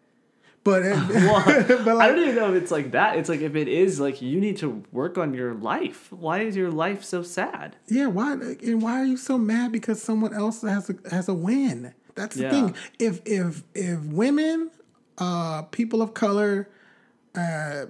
But, 0.65 0.81
but 1.85 1.97
I 2.01 2.07
don't 2.09 2.19
even 2.19 2.35
know 2.35 2.53
if 2.53 2.61
it's 2.61 2.71
like 2.71 2.91
that. 2.91 3.17
It's 3.17 3.29
like 3.29 3.39
if 3.41 3.55
it 3.55 3.67
is 3.69 3.99
like 3.99 4.21
you 4.21 4.41
need 4.41 4.57
to 4.57 4.83
work 4.91 5.17
on 5.17 5.33
your 5.33 5.53
life. 5.53 6.11
Why 6.11 6.39
is 6.41 6.57
your 6.57 6.71
life 6.71 7.03
so 7.05 7.23
sad? 7.23 7.77
yeah, 7.87 8.07
why 8.07 8.33
and 8.33 8.81
why 8.81 8.99
are 8.99 9.05
you 9.05 9.15
so 9.15 9.37
mad 9.37 9.71
because 9.71 10.01
someone 10.01 10.33
else 10.33 10.61
has 10.63 10.89
a 10.89 10.95
has 11.11 11.29
a 11.29 11.33
win? 11.33 11.93
That's 12.15 12.35
the 12.35 12.43
Yeah. 12.43 12.49
thing. 12.49 12.75
If 12.99 13.21
if 13.25 13.63
if 13.75 13.99
women, 14.05 14.71
uh, 15.19 15.61
people 15.63 16.01
of 16.01 16.13
color, 16.13 16.67
uh, 17.35 17.85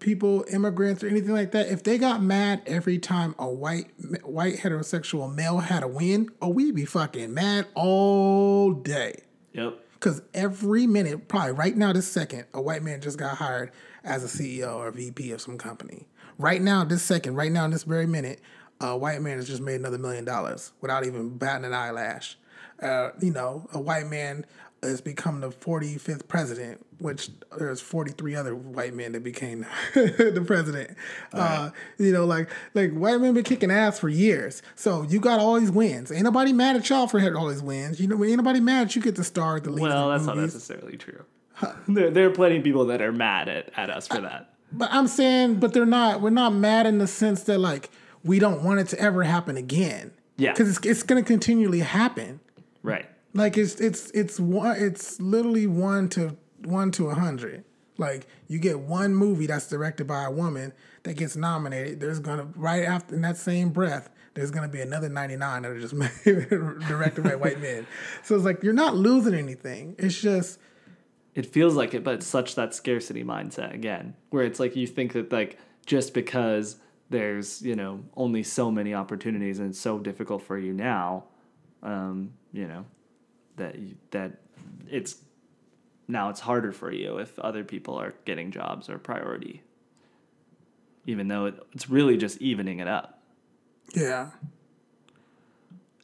people, 0.00 0.44
immigrants, 0.52 1.02
or 1.02 1.08
anything 1.08 1.32
like 1.32 1.52
that, 1.52 1.68
if 1.68 1.82
they 1.84 1.96
got 1.96 2.22
mad 2.22 2.60
every 2.66 2.98
time 2.98 3.34
a 3.38 3.48
white 3.48 3.86
white 4.24 4.56
heterosexual 4.56 5.34
male 5.34 5.58
had 5.60 5.82
a 5.82 5.88
win, 5.88 6.28
oh, 6.42 6.48
we'd 6.50 6.74
be 6.74 6.84
fucking 6.84 7.32
mad 7.32 7.66
all 7.74 8.72
day. 8.72 9.22
Yep. 9.54 9.78
Because 10.04 10.20
every 10.34 10.86
minute, 10.86 11.28
probably 11.28 11.52
right 11.52 11.74
now, 11.74 11.90
this 11.94 12.06
second, 12.06 12.44
a 12.52 12.60
white 12.60 12.82
man 12.82 13.00
just 13.00 13.16
got 13.16 13.38
hired 13.38 13.70
as 14.04 14.22
a 14.22 14.26
CEO 14.26 14.76
or 14.76 14.90
VP 14.90 15.32
of 15.32 15.40
some 15.40 15.56
company. 15.56 16.06
Right 16.36 16.60
now, 16.60 16.84
this 16.84 17.02
second, 17.02 17.36
right 17.36 17.50
now, 17.50 17.64
in 17.64 17.70
this 17.70 17.84
very 17.84 18.04
minute, 18.04 18.42
a 18.82 18.98
white 18.98 19.22
man 19.22 19.38
has 19.38 19.48
just 19.48 19.62
made 19.62 19.76
another 19.76 19.96
million 19.96 20.26
dollars 20.26 20.72
without 20.82 21.06
even 21.06 21.38
batting 21.38 21.64
an 21.64 21.72
eyelash. 21.72 22.36
Uh, 22.82 23.12
you 23.18 23.30
know, 23.30 23.66
a 23.72 23.80
white 23.80 24.06
man 24.06 24.44
has 24.84 25.00
become 25.00 25.40
the 25.40 25.50
45th 25.50 26.28
president, 26.28 26.84
which 26.98 27.30
there's 27.58 27.80
43 27.80 28.34
other 28.34 28.54
white 28.54 28.94
men 28.94 29.12
that 29.12 29.22
became 29.22 29.66
the 29.94 30.42
president. 30.46 30.96
Uh, 31.32 31.70
you 31.98 32.12
know, 32.12 32.24
like 32.24 32.48
like 32.74 32.92
white 32.92 33.20
men 33.20 33.34
been 33.34 33.44
kicking 33.44 33.70
ass 33.70 33.98
for 33.98 34.08
years. 34.08 34.62
So 34.74 35.02
you 35.02 35.20
got 35.20 35.40
all 35.40 35.58
these 35.58 35.70
wins. 35.70 36.12
Ain't 36.12 36.24
nobody 36.24 36.52
mad 36.52 36.76
at 36.76 36.88
y'all 36.88 37.06
for 37.06 37.18
having 37.18 37.36
all 37.36 37.48
these 37.48 37.62
wins. 37.62 38.00
You 38.00 38.08
know, 38.08 38.22
ain't 38.24 38.36
nobody 38.36 38.60
mad 38.60 38.88
that 38.88 38.96
you 38.96 39.02
get 39.02 39.16
to 39.16 39.24
star 39.24 39.56
at 39.56 39.64
the 39.64 39.70
lead. 39.70 39.82
Well, 39.82 40.10
that's 40.10 40.26
not 40.26 40.36
necessarily 40.36 40.96
true. 40.96 41.24
there, 41.88 42.10
there 42.10 42.26
are 42.26 42.30
plenty 42.30 42.58
of 42.58 42.64
people 42.64 42.86
that 42.86 43.00
are 43.00 43.12
mad 43.12 43.48
at, 43.48 43.70
at 43.76 43.90
us 43.90 44.08
for 44.08 44.20
that. 44.20 44.50
But 44.72 44.88
I'm 44.92 45.06
saying, 45.06 45.56
but 45.56 45.72
they're 45.72 45.86
not. 45.86 46.20
We're 46.20 46.30
not 46.30 46.52
mad 46.52 46.86
in 46.86 46.98
the 46.98 47.06
sense 47.06 47.44
that 47.44 47.58
like 47.58 47.90
we 48.24 48.38
don't 48.38 48.64
want 48.64 48.80
it 48.80 48.88
to 48.88 48.98
ever 48.98 49.22
happen 49.22 49.56
again. 49.56 50.12
Yeah. 50.36 50.52
because 50.52 50.76
it's 50.76 50.86
it's 50.86 51.02
gonna 51.02 51.22
continually 51.22 51.80
happen. 51.80 52.40
Right. 52.82 53.06
Like 53.34 53.58
it's 53.58 53.74
it's 53.80 54.10
it's 54.10 54.38
one. 54.38 54.76
It's 54.78 55.20
literally 55.20 55.66
one 55.66 56.08
to 56.10 56.36
one 56.64 56.90
to 56.92 57.08
a 57.08 57.14
hundred. 57.14 57.64
Like 57.98 58.26
you 58.48 58.58
get 58.58 58.80
one 58.80 59.14
movie 59.14 59.46
that's 59.46 59.68
directed 59.68 60.06
by 60.06 60.24
a 60.24 60.30
woman 60.30 60.72
that 61.04 61.14
gets 61.14 61.36
nominated, 61.36 62.00
there's 62.00 62.18
gonna 62.18 62.48
right 62.56 62.84
after 62.84 63.14
in 63.14 63.22
that 63.22 63.36
same 63.36 63.70
breath, 63.70 64.10
there's 64.34 64.50
gonna 64.50 64.68
be 64.68 64.80
another 64.80 65.08
99 65.08 65.62
that 65.62 65.70
are 65.70 65.80
just 65.80 65.94
directed 66.88 67.24
by 67.24 67.36
white 67.36 67.60
men. 67.60 67.86
So 68.22 68.34
it's 68.34 68.44
like 68.44 68.62
you're 68.62 68.72
not 68.72 68.96
losing 68.96 69.34
anything. 69.34 69.94
It's 69.98 70.20
just 70.20 70.58
it 71.34 71.46
feels 71.46 71.74
like 71.74 71.94
it, 71.94 72.02
but 72.02 72.14
it's 72.14 72.26
such 72.26 72.54
that 72.54 72.74
scarcity 72.74 73.24
mindset 73.24 73.74
again, 73.74 74.14
where 74.30 74.44
it's 74.44 74.58
like 74.58 74.76
you 74.76 74.86
think 74.86 75.12
that 75.12 75.32
like 75.32 75.58
just 75.86 76.14
because 76.14 76.76
there's 77.10 77.62
you 77.62 77.76
know 77.76 78.02
only 78.16 78.42
so 78.42 78.70
many 78.70 78.94
opportunities 78.94 79.58
and 79.58 79.70
it's 79.70 79.80
so 79.80 79.98
difficult 79.98 80.42
for 80.42 80.58
you 80.58 80.72
now, 80.72 81.24
um, 81.82 82.32
you 82.52 82.66
know, 82.66 82.86
that 83.56 83.78
you, 83.78 83.96
that 84.10 84.38
it's 84.90 85.16
now 86.08 86.28
it's 86.28 86.40
harder 86.40 86.72
for 86.72 86.92
you 86.92 87.18
if 87.18 87.38
other 87.38 87.64
people 87.64 87.96
are 87.96 88.14
getting 88.24 88.50
jobs 88.50 88.88
or 88.88 88.98
priority, 88.98 89.62
even 91.06 91.28
though 91.28 91.46
it, 91.46 91.54
it's 91.72 91.88
really 91.88 92.16
just 92.16 92.40
evening 92.40 92.80
it 92.80 92.88
up. 92.88 93.22
Yeah. 93.94 94.30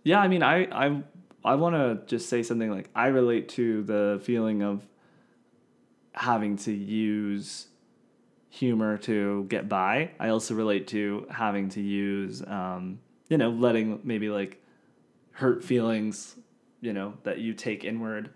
Yeah, 0.02 0.20
I 0.20 0.28
mean, 0.28 0.42
I 0.42 0.64
I 0.72 1.02
I 1.44 1.54
want 1.54 1.74
to 1.74 2.06
just 2.06 2.28
say 2.28 2.42
something 2.42 2.70
like 2.70 2.88
I 2.94 3.08
relate 3.08 3.48
to 3.50 3.82
the 3.82 4.20
feeling 4.22 4.62
of 4.62 4.86
having 6.12 6.56
to 6.56 6.72
use 6.72 7.66
humor 8.50 8.98
to 8.98 9.44
get 9.48 9.68
by. 9.68 10.10
I 10.18 10.28
also 10.28 10.54
relate 10.54 10.88
to 10.88 11.26
having 11.30 11.68
to 11.70 11.80
use, 11.80 12.42
um, 12.46 12.98
you 13.28 13.38
know, 13.38 13.50
letting 13.50 14.00
maybe 14.02 14.28
like 14.28 14.62
hurt 15.32 15.64
feelings, 15.64 16.36
you 16.80 16.92
know, 16.92 17.14
that 17.24 17.38
you 17.38 17.54
take 17.54 17.84
inward, 17.84 18.30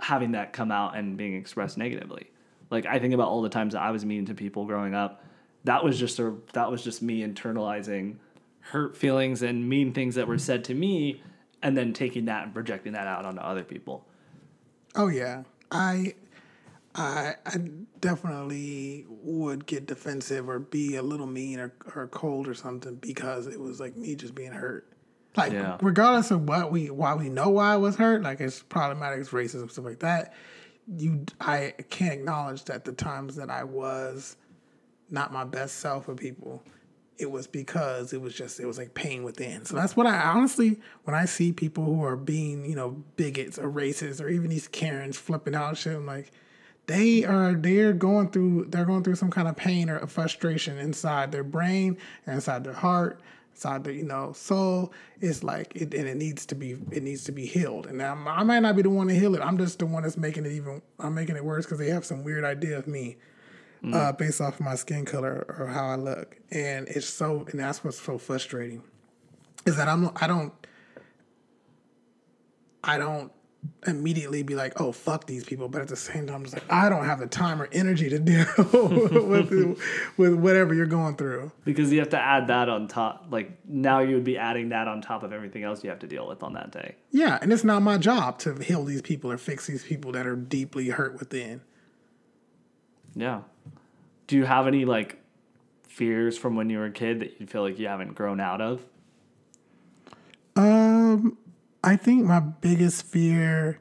having 0.00 0.32
that 0.32 0.52
come 0.52 0.70
out 0.70 0.96
and 0.96 1.16
being 1.16 1.34
expressed 1.34 1.78
negatively. 1.78 2.30
Like 2.70 2.86
I 2.86 2.98
think 2.98 3.14
about 3.14 3.28
all 3.28 3.42
the 3.42 3.48
times 3.48 3.74
that 3.74 3.82
I 3.82 3.90
was 3.90 4.04
mean 4.04 4.26
to 4.26 4.34
people 4.34 4.64
growing 4.64 4.94
up. 4.94 5.24
That 5.64 5.84
was 5.84 5.98
just 5.98 6.18
a 6.18 6.34
that 6.52 6.70
was 6.70 6.82
just 6.82 7.02
me 7.02 7.26
internalizing 7.26 8.16
hurt 8.60 8.96
feelings 8.96 9.42
and 9.42 9.68
mean 9.68 9.92
things 9.92 10.14
that 10.14 10.28
were 10.28 10.38
said 10.38 10.64
to 10.64 10.74
me, 10.74 11.22
and 11.62 11.76
then 11.76 11.92
taking 11.92 12.26
that 12.26 12.44
and 12.44 12.54
projecting 12.54 12.92
that 12.92 13.06
out 13.06 13.24
onto 13.24 13.40
other 13.40 13.64
people. 13.64 14.06
Oh 14.94 15.08
yeah, 15.08 15.42
I 15.70 16.14
I, 16.94 17.34
I 17.46 17.56
definitely 18.00 19.06
would 19.08 19.66
get 19.66 19.86
defensive 19.86 20.48
or 20.48 20.58
be 20.58 20.96
a 20.96 21.02
little 21.02 21.26
mean 21.26 21.60
or, 21.60 21.72
or 21.94 22.08
cold 22.08 22.48
or 22.48 22.54
something 22.54 22.96
because 22.96 23.46
it 23.46 23.60
was 23.60 23.78
like 23.78 23.96
me 23.96 24.14
just 24.14 24.34
being 24.34 24.52
hurt. 24.52 24.88
Like 25.36 25.52
yeah. 25.52 25.78
regardless 25.80 26.30
of 26.30 26.48
what 26.48 26.72
we 26.72 26.90
why 26.90 27.14
we 27.14 27.28
know 27.28 27.50
why 27.50 27.72
I 27.72 27.76
was 27.76 27.96
hurt, 27.96 28.22
like 28.22 28.40
it's 28.40 28.62
problematic, 28.62 29.20
it's 29.20 29.30
racism, 29.30 29.70
stuff 29.70 29.84
like 29.84 30.00
that. 30.00 30.34
You, 30.96 31.24
I 31.40 31.74
can't 31.88 32.12
acknowledge 32.12 32.64
that 32.64 32.84
the 32.84 32.92
times 32.92 33.36
that 33.36 33.48
I 33.48 33.62
was 33.62 34.36
not 35.08 35.32
my 35.32 35.44
best 35.44 35.76
self 35.76 36.06
for 36.06 36.16
people, 36.16 36.64
it 37.16 37.30
was 37.30 37.46
because 37.46 38.12
it 38.12 38.20
was 38.20 38.34
just 38.34 38.58
it 38.58 38.66
was 38.66 38.76
like 38.76 38.94
pain 38.94 39.22
within. 39.22 39.64
So 39.64 39.76
that's 39.76 39.96
what 39.96 40.06
I 40.06 40.18
honestly 40.20 40.80
when 41.04 41.14
I 41.14 41.26
see 41.26 41.52
people 41.52 41.84
who 41.84 42.02
are 42.02 42.16
being 42.16 42.64
you 42.64 42.74
know 42.74 43.02
bigots 43.16 43.56
or 43.56 43.70
racists 43.70 44.20
or 44.20 44.28
even 44.28 44.50
these 44.50 44.66
Karens 44.66 45.16
flipping 45.16 45.54
out 45.54 45.76
shit, 45.76 45.94
I'm 45.94 46.06
like 46.06 46.32
they 46.86 47.24
are 47.24 47.54
they're 47.54 47.92
going 47.92 48.30
through 48.30 48.66
they're 48.70 48.84
going 48.84 49.04
through 49.04 49.14
some 49.14 49.30
kind 49.30 49.46
of 49.46 49.54
pain 49.54 49.88
or 49.88 50.04
frustration 50.08 50.76
inside 50.78 51.30
their 51.30 51.44
brain 51.44 51.96
and 52.26 52.34
inside 52.34 52.64
their 52.64 52.72
heart 52.72 53.20
their 53.54 53.92
you 53.92 54.04
know 54.04 54.32
soul 54.32 54.92
it's 55.20 55.42
like 55.42 55.72
it 55.74 55.92
and 55.92 56.08
it 56.08 56.16
needs 56.16 56.46
to 56.46 56.54
be 56.54 56.72
it 56.90 57.02
needs 57.02 57.24
to 57.24 57.32
be 57.32 57.46
healed. 57.46 57.86
And 57.86 58.02
I'm, 58.02 58.26
i 58.26 58.42
might 58.42 58.60
not 58.60 58.76
be 58.76 58.82
the 58.82 58.90
one 58.90 59.08
to 59.08 59.14
heal 59.14 59.34
it. 59.34 59.40
I'm 59.40 59.58
just 59.58 59.78
the 59.78 59.86
one 59.86 60.02
that's 60.02 60.16
making 60.16 60.46
it 60.46 60.52
even 60.52 60.82
i'm 60.98 61.14
making 61.14 61.36
it 61.36 61.44
worse 61.44 61.66
because 61.66 61.78
they 61.78 61.90
have 61.90 62.04
some 62.04 62.24
weird 62.24 62.44
idea 62.44 62.78
of 62.78 62.86
me 62.86 63.16
mm. 63.82 63.94
uh, 63.94 64.12
based 64.12 64.40
off 64.40 64.54
of 64.54 64.60
my 64.60 64.74
skin 64.74 65.04
color 65.04 65.44
or 65.58 65.66
how 65.66 65.88
i 65.88 65.96
look. 65.96 66.36
And 66.50 66.88
it's 66.88 67.08
so 67.08 67.46
and 67.50 67.60
that's 67.60 67.84
what's 67.84 68.00
so 68.00 68.18
frustrating 68.18 68.82
is 69.66 69.76
that 69.76 69.88
i'm 69.88 70.10
i 70.16 70.26
don't 70.26 70.52
i 72.82 72.96
don't 72.96 73.32
immediately 73.86 74.42
be 74.42 74.54
like, 74.54 74.80
oh, 74.80 74.92
fuck 74.92 75.26
these 75.26 75.44
people. 75.44 75.68
But 75.68 75.82
at 75.82 75.88
the 75.88 75.96
same 75.96 76.26
time, 76.26 76.36
I'm 76.36 76.42
just 76.44 76.54
like, 76.54 76.70
I 76.70 76.88
don't 76.88 77.04
have 77.04 77.18
the 77.18 77.26
time 77.26 77.60
or 77.60 77.68
energy 77.72 78.08
to 78.10 78.18
deal 78.18 78.46
with, 78.58 79.80
with 80.16 80.34
whatever 80.34 80.74
you're 80.74 80.86
going 80.86 81.16
through. 81.16 81.52
Because 81.64 81.92
you 81.92 81.98
have 82.00 82.10
to 82.10 82.18
add 82.18 82.48
that 82.48 82.68
on 82.68 82.88
top. 82.88 83.26
Like 83.30 83.66
now 83.66 84.00
you 84.00 84.14
would 84.14 84.24
be 84.24 84.38
adding 84.38 84.70
that 84.70 84.88
on 84.88 85.00
top 85.00 85.22
of 85.22 85.32
everything 85.32 85.62
else 85.62 85.82
you 85.82 85.90
have 85.90 86.00
to 86.00 86.06
deal 86.06 86.26
with 86.26 86.42
on 86.42 86.54
that 86.54 86.72
day. 86.72 86.96
Yeah. 87.10 87.38
And 87.40 87.52
it's 87.52 87.64
not 87.64 87.82
my 87.82 87.98
job 87.98 88.38
to 88.40 88.54
heal 88.56 88.84
these 88.84 89.02
people 89.02 89.30
or 89.30 89.38
fix 89.38 89.66
these 89.66 89.84
people 89.84 90.12
that 90.12 90.26
are 90.26 90.36
deeply 90.36 90.88
hurt 90.88 91.18
within. 91.18 91.62
Yeah. 93.14 93.42
Do 94.26 94.36
you 94.36 94.44
have 94.44 94.66
any 94.66 94.84
like 94.84 95.18
fears 95.88 96.38
from 96.38 96.54
when 96.54 96.70
you 96.70 96.78
were 96.78 96.86
a 96.86 96.92
kid 96.92 97.20
that 97.20 97.40
you 97.40 97.46
feel 97.46 97.62
like 97.62 97.78
you 97.78 97.88
haven't 97.88 98.14
grown 98.14 98.40
out 98.40 98.60
of? 98.60 98.82
Um, 100.56 101.38
I 101.82 101.96
think 101.96 102.24
my 102.24 102.40
biggest 102.40 103.06
fear, 103.06 103.80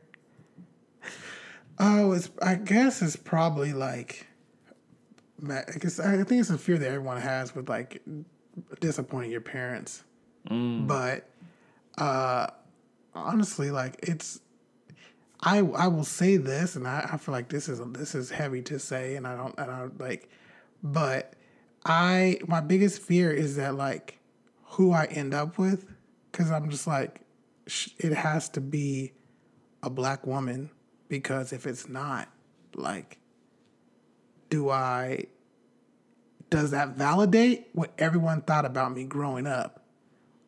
oh, 1.77 2.13
it's 2.13 2.29
I 2.41 2.55
guess 2.55 3.01
it's 3.01 3.15
probably 3.15 3.73
like, 3.73 4.27
I 5.47 5.63
guess 5.79 5.99
I 5.99 6.23
think 6.23 6.41
it's 6.41 6.49
a 6.49 6.57
fear 6.57 6.77
that 6.77 6.87
everyone 6.87 7.17
has 7.17 7.53
with 7.53 7.67
like 7.67 8.01
disappointing 8.79 9.31
your 9.31 9.41
parents. 9.41 10.03
Mm. 10.49 10.87
But 10.87 11.29
uh, 11.97 12.47
honestly, 13.13 13.71
like 13.71 13.99
it's, 14.03 14.39
I 15.41 15.59
I 15.59 15.87
will 15.87 16.05
say 16.05 16.37
this, 16.37 16.75
and 16.75 16.87
I, 16.87 17.09
I 17.13 17.17
feel 17.17 17.33
like 17.33 17.49
this 17.49 17.67
is 17.67 17.81
this 17.91 18.15
is 18.15 18.29
heavy 18.29 18.61
to 18.63 18.79
say, 18.79 19.15
and 19.15 19.27
I 19.27 19.35
don't 19.35 19.57
I 19.59 19.65
don't 19.65 19.99
like, 19.99 20.29
but 20.83 21.33
I 21.85 22.39
my 22.47 22.61
biggest 22.61 23.01
fear 23.01 23.31
is 23.31 23.57
that 23.57 23.75
like 23.75 24.19
who 24.63 24.91
I 24.93 25.05
end 25.05 25.33
up 25.33 25.57
with, 25.57 25.85
because 26.31 26.51
I'm 26.51 26.69
just 26.69 26.87
like 26.87 27.21
it 27.97 28.13
has 28.13 28.49
to 28.49 28.61
be 28.61 29.13
a 29.81 29.89
black 29.89 30.25
woman 30.25 30.69
because 31.07 31.53
if 31.53 31.65
it's 31.65 31.87
not, 31.89 32.29
like, 32.75 33.17
do 34.49 34.69
I, 34.69 35.25
does 36.49 36.71
that 36.71 36.89
validate 36.89 37.67
what 37.73 37.93
everyone 37.97 38.41
thought 38.41 38.65
about 38.65 38.93
me 38.95 39.05
growing 39.05 39.47
up? 39.47 39.83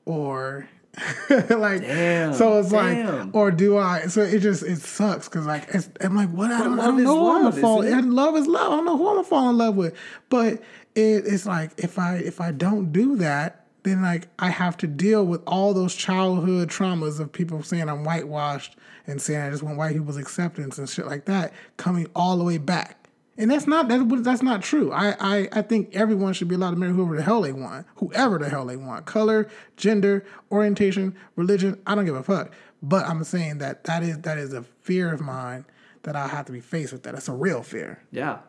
Or, 0.06 0.68
like, 1.30 1.82
damn, 1.82 2.34
so 2.34 2.60
it's 2.60 2.70
damn. 2.70 3.28
like, 3.28 3.36
or 3.36 3.52
do 3.52 3.78
I, 3.78 4.08
so 4.08 4.22
it 4.22 4.40
just, 4.40 4.64
it 4.64 4.80
sucks 4.80 5.30
because, 5.30 5.46
like, 5.46 5.74
I'm 6.04 6.16
like, 6.16 6.30
what? 6.30 6.52
I 6.52 6.64
don't, 6.64 6.80
I 6.80 6.88
don't 6.88 7.04
know 7.04 7.18
who 7.18 7.36
I'm 7.36 7.44
gonna 7.44 7.62
fall, 7.62 7.82
and 7.82 8.14
love 8.14 8.36
is 8.36 8.48
love. 8.48 8.72
I 8.72 8.76
don't 8.76 8.86
know 8.86 8.98
who 8.98 9.08
I'm 9.08 9.16
gonna 9.16 9.28
fall 9.28 9.50
in 9.50 9.58
love 9.58 9.76
with. 9.76 9.96
But 10.30 10.56
it, 10.96 11.26
it's 11.26 11.46
like, 11.46 11.72
if 11.78 11.98
I, 11.98 12.16
if 12.16 12.42
I 12.42 12.52
don't 12.52 12.92
do 12.92 13.16
that, 13.18 13.61
then 13.84 14.02
like 14.02 14.28
I 14.40 14.50
have 14.50 14.78
to 14.78 14.88
deal 14.88 15.26
with 15.26 15.42
all 15.48 15.74
those 15.74 15.96
childhood 15.96 16.70
traumas 16.70 17.20
of 17.20 17.32
people 17.32 17.64
saying 17.64 17.90
I'm 17.90 18.04
whitewashed 18.04 18.76
and 19.08 19.22
saying 19.22 19.42
I 19.42 19.50
just 19.50 19.64
want 19.64 19.78
white 19.78 19.94
people's 19.94 20.18
acceptance 20.18 20.78
and 20.78 20.90
shit 20.90 21.08
like 21.08 21.26
that 21.26 21.54
coming 21.78 22.08
all 22.16 22.38
the 22.38 22.44
way 22.44 22.58
back. 22.58 22.98
And 23.38 23.50
that's 23.50 23.66
not 23.66 23.88
that, 23.88 24.24
that's 24.24 24.44
not 24.44 24.62
true. 24.62 24.92
I, 24.92 25.16
I 25.20 25.50
I 25.52 25.62
think 25.62 25.96
everyone 25.96 26.34
should 26.34 26.48
be 26.48 26.56
allowed 26.56 26.72
to 26.72 26.76
marry 26.76 26.92
whoever 26.92 27.16
the 27.16 27.24
hell 27.24 27.42
they 27.42 27.54
want, 27.54 27.88
whoever 27.96 28.38
the 28.38 28.50
hell 28.50 28.66
they 28.66 28.76
want, 28.76 29.06
color, 29.06 29.48
gender, 29.78 30.26
orientation, 30.52 31.16
religion. 31.36 31.82
I 31.88 31.96
don't 31.96 32.06
give 32.06 32.16
a 32.16 32.24
fuck. 32.24 32.52
But 32.84 33.06
I'm 33.06 33.24
saying 33.24 33.60
that 33.60 33.86
that 33.86 34.04
is 34.04 34.20
that 34.20 34.38
is 34.38 34.54
a 34.54 34.64
fear 34.82 35.14
of 35.14 35.22
mine 35.22 35.66
that 36.04 36.16
I 36.16 36.28
have 36.28 36.46
to 36.48 36.52
be 36.52 36.60
faced 36.60 36.94
with. 36.94 37.04
That 37.04 37.16
it's 37.16 37.30
a 37.30 37.34
real 37.34 37.64
fear. 37.64 38.04
Yeah, 38.12 38.40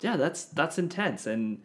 yeah, 0.00 0.16
that's 0.16 0.44
that's 0.46 0.78
intense, 0.78 1.26
and 1.26 1.60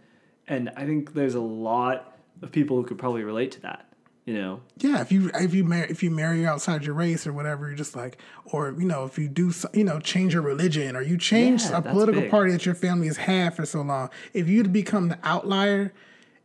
and 0.47 0.71
I 0.75 0.85
think 0.85 1.13
there's 1.13 1.35
a 1.35 1.41
lot 1.41 2.18
of 2.41 2.51
people 2.51 2.77
who 2.77 2.83
could 2.83 2.97
probably 2.97 3.23
relate 3.23 3.51
to 3.53 3.61
that. 3.61 3.85
You 4.25 4.35
know. 4.35 4.61
Yeah, 4.77 5.01
if 5.01 5.11
you 5.11 5.31
if 5.33 5.55
you 5.55 5.63
marry 5.63 5.89
if 5.89 6.03
you 6.03 6.11
marry 6.11 6.45
outside 6.45 6.83
your 6.83 6.93
race 6.93 7.25
or 7.25 7.33
whatever, 7.33 7.67
you're 7.67 7.75
just 7.75 7.95
like, 7.95 8.19
or 8.45 8.75
you 8.77 8.85
know, 8.85 9.05
if 9.05 9.17
you 9.17 9.27
do 9.27 9.51
you 9.73 9.83
know 9.83 9.99
change 9.99 10.33
your 10.33 10.43
religion 10.43 10.95
or 10.95 11.01
you 11.01 11.17
change 11.17 11.63
yeah, 11.63 11.77
a 11.77 11.81
political 11.81 12.21
big. 12.21 12.31
party 12.31 12.51
that 12.51 12.65
your 12.65 12.75
family 12.75 13.07
has 13.07 13.17
had 13.17 13.55
for 13.55 13.65
so 13.65 13.81
long, 13.81 14.09
if 14.33 14.47
you 14.47 14.63
become 14.63 15.09
the 15.09 15.17
outlier, 15.23 15.93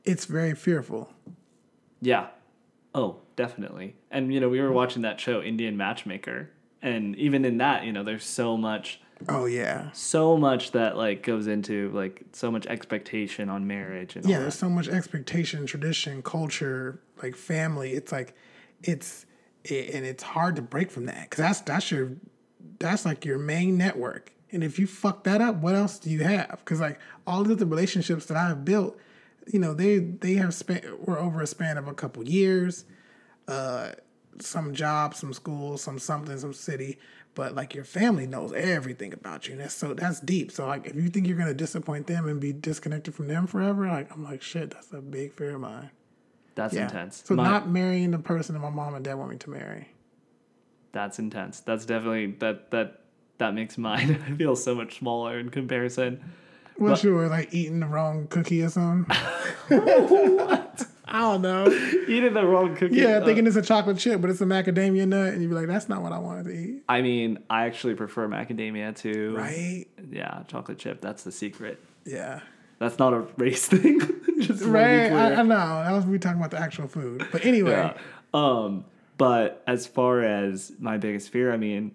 it's 0.04 0.24
very 0.24 0.54
fearful. 0.54 1.12
Yeah. 2.00 2.28
Oh, 2.94 3.18
definitely. 3.36 3.96
And 4.10 4.32
you 4.32 4.40
know, 4.40 4.48
we 4.48 4.60
were 4.62 4.72
watching 4.72 5.02
that 5.02 5.20
show 5.20 5.42
Indian 5.42 5.76
Matchmaker, 5.76 6.50
and 6.80 7.14
even 7.16 7.44
in 7.44 7.58
that, 7.58 7.84
you 7.84 7.92
know, 7.92 8.02
there's 8.02 8.24
so 8.24 8.56
much 8.56 9.00
Oh 9.28 9.46
yeah. 9.46 9.90
So 9.92 10.36
much 10.36 10.72
that 10.72 10.96
like 10.96 11.22
goes 11.22 11.46
into 11.46 11.90
like 11.90 12.24
so 12.32 12.50
much 12.50 12.66
expectation 12.66 13.48
on 13.48 13.66
marriage 13.66 14.16
and 14.16 14.26
yeah. 14.26 14.40
There's 14.40 14.54
so 14.54 14.68
much 14.68 14.88
expectation, 14.88 15.66
tradition, 15.66 16.22
culture, 16.22 17.00
like 17.22 17.36
family. 17.36 17.92
It's 17.92 18.12
like 18.12 18.34
it's 18.82 19.26
it, 19.64 19.94
and 19.94 20.04
it's 20.04 20.22
hard 20.22 20.56
to 20.56 20.62
break 20.62 20.90
from 20.90 21.06
that 21.06 21.30
because 21.30 21.38
that's 21.38 21.60
that's 21.60 21.90
your 21.90 22.12
that's 22.78 23.04
like 23.04 23.24
your 23.24 23.38
main 23.38 23.78
network. 23.78 24.32
And 24.52 24.62
if 24.62 24.78
you 24.78 24.86
fuck 24.86 25.24
that 25.24 25.40
up, 25.40 25.56
what 25.56 25.74
else 25.74 25.98
do 25.98 26.10
you 26.10 26.22
have? 26.22 26.60
Because 26.64 26.80
like 26.80 27.00
all 27.26 27.50
of 27.50 27.58
the 27.58 27.66
relationships 27.66 28.26
that 28.26 28.36
I've 28.36 28.64
built, 28.64 28.96
you 29.46 29.58
know, 29.58 29.74
they 29.74 29.98
they 29.98 30.34
have 30.34 30.54
spent 30.54 31.06
were 31.06 31.18
over 31.18 31.40
a 31.40 31.46
span 31.46 31.78
of 31.78 31.88
a 31.88 31.94
couple 31.94 32.26
years. 32.28 32.84
Uh, 33.48 33.92
some 34.40 34.74
job, 34.74 35.14
some 35.14 35.32
school, 35.32 35.78
some 35.78 35.98
something, 35.98 36.36
some 36.38 36.52
city, 36.52 36.98
but 37.34 37.54
like 37.54 37.74
your 37.74 37.84
family 37.84 38.26
knows 38.26 38.52
everything 38.52 39.12
about 39.12 39.46
you. 39.46 39.52
And 39.52 39.60
that's 39.62 39.74
so 39.74 39.94
that's 39.94 40.20
deep. 40.20 40.50
So 40.52 40.66
like 40.66 40.86
if 40.86 40.94
you 40.94 41.08
think 41.08 41.26
you're 41.26 41.36
gonna 41.36 41.54
disappoint 41.54 42.06
them 42.06 42.26
and 42.28 42.40
be 42.40 42.52
disconnected 42.52 43.14
from 43.14 43.28
them 43.28 43.46
forever, 43.46 43.86
like 43.88 44.12
I'm 44.12 44.22
like 44.24 44.42
shit, 44.42 44.70
that's 44.70 44.92
a 44.92 45.00
big 45.00 45.32
fear 45.34 45.54
of 45.54 45.60
mine. 45.60 45.90
That's 46.54 46.72
Yeah. 46.74 46.84
intense. 46.84 47.22
So 47.26 47.34
My- 47.34 47.44
not 47.44 47.68
marrying 47.68 48.12
the 48.12 48.18
person 48.18 48.54
that 48.54 48.60
my 48.60 48.70
mom 48.70 48.94
and 48.94 49.04
dad 49.04 49.14
want 49.14 49.30
me 49.30 49.36
to 49.38 49.50
marry. 49.50 49.88
That's 50.92 51.18
intense. 51.18 51.60
That's 51.60 51.84
definitely 51.84 52.26
that 52.38 52.70
that 52.70 53.00
that 53.38 53.52
makes 53.54 53.76
mine 53.76 54.14
feel 54.38 54.54
so 54.54 54.74
much 54.76 54.98
smaller 55.00 55.38
in 55.38 55.50
comparison. 55.50 56.22
What 56.76 57.02
you 57.04 57.14
were 57.14 57.28
Like 57.28 57.52
eating 57.54 57.80
the 57.80 57.86
wrong 57.86 58.26
cookie 58.28 58.62
or 58.62 58.68
something? 58.68 59.16
I 61.06 61.20
don't 61.20 61.42
know. 61.42 61.66
Eating 62.08 62.32
the 62.32 62.46
wrong 62.46 62.74
cookie. 62.76 62.96
Yeah, 62.96 63.18
uh, 63.18 63.24
thinking 63.24 63.46
it's 63.46 63.56
a 63.56 63.62
chocolate 63.62 63.98
chip, 63.98 64.20
but 64.20 64.30
it's 64.30 64.40
a 64.40 64.46
macadamia 64.46 65.06
nut, 65.06 65.34
and 65.34 65.42
you'd 65.42 65.48
be 65.48 65.54
like, 65.54 65.66
"That's 65.66 65.88
not 65.88 66.02
what 66.02 66.12
I 66.12 66.18
wanted 66.18 66.44
to 66.44 66.52
eat." 66.52 66.82
I 66.88 67.02
mean, 67.02 67.38
I 67.50 67.66
actually 67.66 67.94
prefer 67.94 68.26
macadamia 68.26 68.96
to 68.96 69.36
Right? 69.36 69.86
Yeah, 70.10 70.42
chocolate 70.48 70.78
chip. 70.78 71.00
That's 71.00 71.22
the 71.24 71.32
secret. 71.32 71.78
Yeah. 72.04 72.40
That's 72.78 72.98
not 72.98 73.12
a 73.14 73.20
race 73.36 73.66
thing. 73.68 74.00
Just 74.40 74.64
Right. 74.64 75.10
I, 75.10 75.34
I 75.34 75.42
know. 75.42 75.82
That 75.84 75.92
was 75.92 76.06
we 76.06 76.18
talking 76.18 76.38
about 76.38 76.50
the 76.50 76.58
actual 76.58 76.88
food, 76.88 77.26
but 77.30 77.44
anyway. 77.44 77.70
Yeah. 77.70 77.98
Um, 78.32 78.84
but 79.16 79.62
as 79.66 79.86
far 79.86 80.22
as 80.22 80.72
my 80.78 80.98
biggest 80.98 81.30
fear, 81.30 81.52
I 81.52 81.56
mean, 81.56 81.92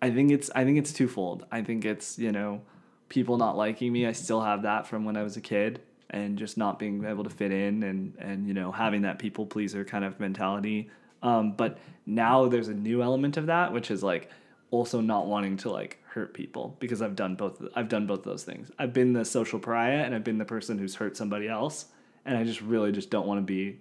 I 0.00 0.10
think 0.10 0.30
it's 0.30 0.50
I 0.54 0.64
think 0.64 0.78
it's 0.78 0.92
twofold. 0.92 1.44
I 1.52 1.62
think 1.62 1.84
it's 1.84 2.18
you 2.18 2.32
know 2.32 2.62
people 3.08 3.36
not 3.36 3.56
liking 3.56 3.92
me. 3.92 4.06
I 4.06 4.12
still 4.12 4.40
have 4.40 4.62
that 4.62 4.86
from 4.86 5.04
when 5.04 5.16
I 5.16 5.22
was 5.22 5.36
a 5.36 5.40
kid, 5.40 5.80
and 6.10 6.38
just 6.38 6.56
not 6.56 6.78
being 6.78 7.04
able 7.04 7.24
to 7.24 7.30
fit 7.30 7.52
in, 7.52 7.82
and 7.82 8.14
and 8.18 8.46
you 8.46 8.54
know 8.54 8.72
having 8.72 9.02
that 9.02 9.18
people 9.18 9.46
pleaser 9.46 9.84
kind 9.84 10.04
of 10.04 10.18
mentality. 10.20 10.90
Um, 11.22 11.52
but 11.52 11.78
now 12.06 12.48
there's 12.48 12.68
a 12.68 12.74
new 12.74 13.02
element 13.02 13.36
of 13.36 13.46
that, 13.46 13.72
which 13.72 13.90
is 13.90 14.02
like 14.02 14.30
also 14.70 15.00
not 15.00 15.26
wanting 15.26 15.56
to 15.58 15.70
like 15.70 15.98
hurt 16.08 16.34
people 16.34 16.76
because 16.80 17.00
I've 17.00 17.16
done 17.16 17.34
both. 17.34 17.62
I've 17.74 17.88
done 17.88 18.06
both 18.06 18.22
those 18.24 18.44
things. 18.44 18.70
I've 18.78 18.92
been 18.92 19.12
the 19.12 19.24
social 19.24 19.58
pariah, 19.58 20.02
and 20.04 20.14
I've 20.14 20.24
been 20.24 20.38
the 20.38 20.44
person 20.44 20.78
who's 20.78 20.96
hurt 20.96 21.16
somebody 21.16 21.48
else, 21.48 21.86
and 22.24 22.36
I 22.36 22.44
just 22.44 22.60
really 22.60 22.92
just 22.92 23.10
don't 23.10 23.26
want 23.26 23.38
to 23.38 23.44
be 23.44 23.78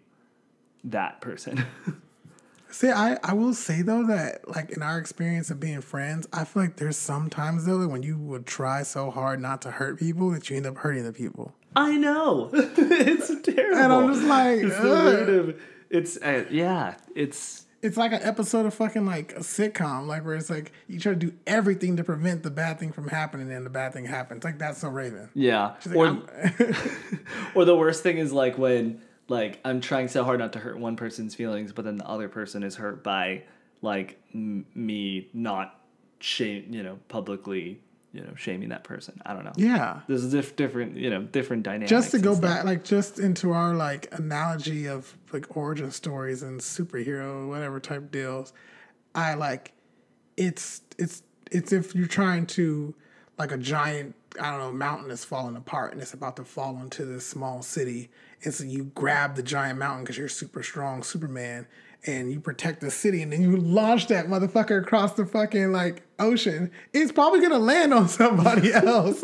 that 0.84 1.22
person. 1.22 1.66
See, 2.74 2.90
I, 2.90 3.20
I 3.24 3.34
will 3.34 3.54
say 3.54 3.84
though 3.84 4.04
that 4.08 4.48
like 4.48 4.72
in 4.72 4.82
our 4.82 4.98
experience 4.98 5.52
of 5.52 5.60
being 5.60 5.82
friends, 5.82 6.28
I 6.34 6.44
feel 6.44 6.64
like 6.64 6.78
there's 6.78 6.98
sometimes 6.98 7.66
though 7.66 7.78
that 7.78 7.88
when 7.88 8.02
you 8.02 8.18
would 8.18 8.48
try 8.48 8.82
so 8.82 9.12
hard 9.12 9.40
not 9.40 9.62
to 9.62 9.72
hurt 9.72 10.00
people 10.00 10.32
that 10.32 10.50
you 10.50 10.58
end 10.58 10.66
up 10.66 10.78
hurting 10.78 11.04
the 11.04 11.14
people. 11.14 11.54
I 11.76 11.96
know. 11.98 12.50
it's 12.54 13.28
terrible. 13.42 13.78
And 13.78 13.94
I'm 13.94 14.14
just 14.14 14.26
like, 14.26 14.60
it's 14.60 14.78
the 14.80 14.94
ugh. 14.94 15.30
of 15.30 15.62
it's 15.90 16.18
uh, 16.18 16.46
yeah, 16.50 16.96
it's 17.16 17.66
It's 17.82 17.98
like 17.98 18.14
an 18.14 18.22
episode 18.24 18.66
of 18.66 18.74
fucking 18.74 19.06
like 19.06 19.34
a 19.34 19.40
sitcom, 19.42 20.08
like 20.08 20.26
where 20.26 20.36
it's 20.36 20.50
like 20.50 20.72
you 20.88 21.00
try 21.00 21.14
to 21.14 21.20
do 21.20 21.34
everything 21.46 21.98
to 21.98 22.04
prevent 22.04 22.44
the 22.44 22.52
bad 22.52 22.80
thing 22.80 22.92
from 22.92 23.08
happening, 23.08 23.52
and 23.52 23.66
the 23.66 23.70
bad 23.70 23.94
thing 23.94 24.06
happens. 24.06 24.44
Like 24.44 24.58
that's 24.60 24.80
so 24.80 24.90
Raven. 24.90 25.30
yeah. 25.34 25.76
She's 25.82 25.94
Or 25.94 26.08
or 27.56 27.66
the 27.66 27.76
worst 27.76 28.04
thing 28.04 28.18
is 28.18 28.32
like 28.32 28.58
when 28.58 29.02
like 29.28 29.60
I'm 29.64 29.82
trying 29.82 30.08
so 30.08 30.24
hard 30.24 30.40
not 30.40 30.54
to 30.54 30.60
hurt 30.60 30.78
one 30.78 30.96
person's 30.96 31.36
feelings, 31.36 31.72
but 31.72 31.86
then 31.86 31.98
the 31.98 32.08
other 32.08 32.28
person 32.30 32.64
is 32.64 32.76
hurt 32.76 33.04
by 33.04 33.44
like 33.82 34.20
m- 34.34 34.66
me 34.74 35.30
not 35.34 35.80
shame, 36.20 36.68
you 36.72 36.84
know, 36.84 37.00
publicly, 37.10 37.82
you 38.14 38.22
know, 38.22 38.34
shaming 38.36 38.70
that 38.70 38.84
person. 38.84 39.20
I 39.26 39.34
don't 39.34 39.44
know. 39.44 39.52
yeah. 39.58 40.02
There's 40.08 40.32
diff- 40.32 40.56
different, 40.56 40.96
you 40.98 41.10
know, 41.10 41.24
different 41.24 41.64
dynamics. 41.64 41.90
just 41.90 42.12
to 42.12 42.20
go 42.20 42.40
back 42.40 42.64
like 42.64 42.84
just 42.84 43.20
into 43.20 43.52
our 43.52 43.74
like 43.74 44.08
analogy 44.12 44.88
of 44.88 45.18
like 45.32 45.58
origin 45.58 45.90
stories 45.92 46.44
and 46.44 46.60
superhero 46.62 47.48
whatever 47.50 47.80
type 47.80 48.12
deals 48.12 48.54
i 49.16 49.34
like 49.34 49.72
it's 50.38 50.82
it's 50.98 51.24
it's 51.52 51.72
if 51.74 51.96
you're 51.96 52.08
trying 52.08 52.46
to 52.46 52.94
like 53.40 53.52
a 53.52 53.58
giant 53.58 54.16
i 54.40 54.50
don't 54.52 54.60
know 54.60 54.72
mountain 54.72 55.10
is 55.12 55.24
falling 55.26 55.56
apart 55.56 55.92
and 55.92 56.02
it's 56.02 56.14
about 56.14 56.36
to 56.36 56.44
fall 56.44 56.78
into 56.80 57.04
this 57.06 57.26
small 57.26 57.62
city 57.64 58.10
and 58.44 58.54
so 58.54 58.64
you 58.64 58.86
grab 58.96 59.36
the 59.36 59.44
giant 59.44 59.80
mountain 59.80 60.04
because 60.04 60.18
you're 60.18 60.28
super 60.30 60.62
strong 60.64 61.02
superman 61.04 61.66
and 62.06 62.32
you 62.32 62.40
protect 62.40 62.82
the 62.82 62.92
city 62.92 63.22
and 63.22 63.32
then 63.32 63.42
you 63.42 63.56
launch 63.58 64.08
that 64.08 64.28
motherfucker 64.28 64.82
across 64.82 65.14
the 65.14 65.26
fucking 65.26 65.72
like 65.72 66.04
ocean 66.20 66.70
it's 66.94 67.12
probably 67.12 67.42
gonna 67.42 67.58
land 67.58 67.94
on 67.94 68.08
somebody 68.08 68.74
else 68.74 69.24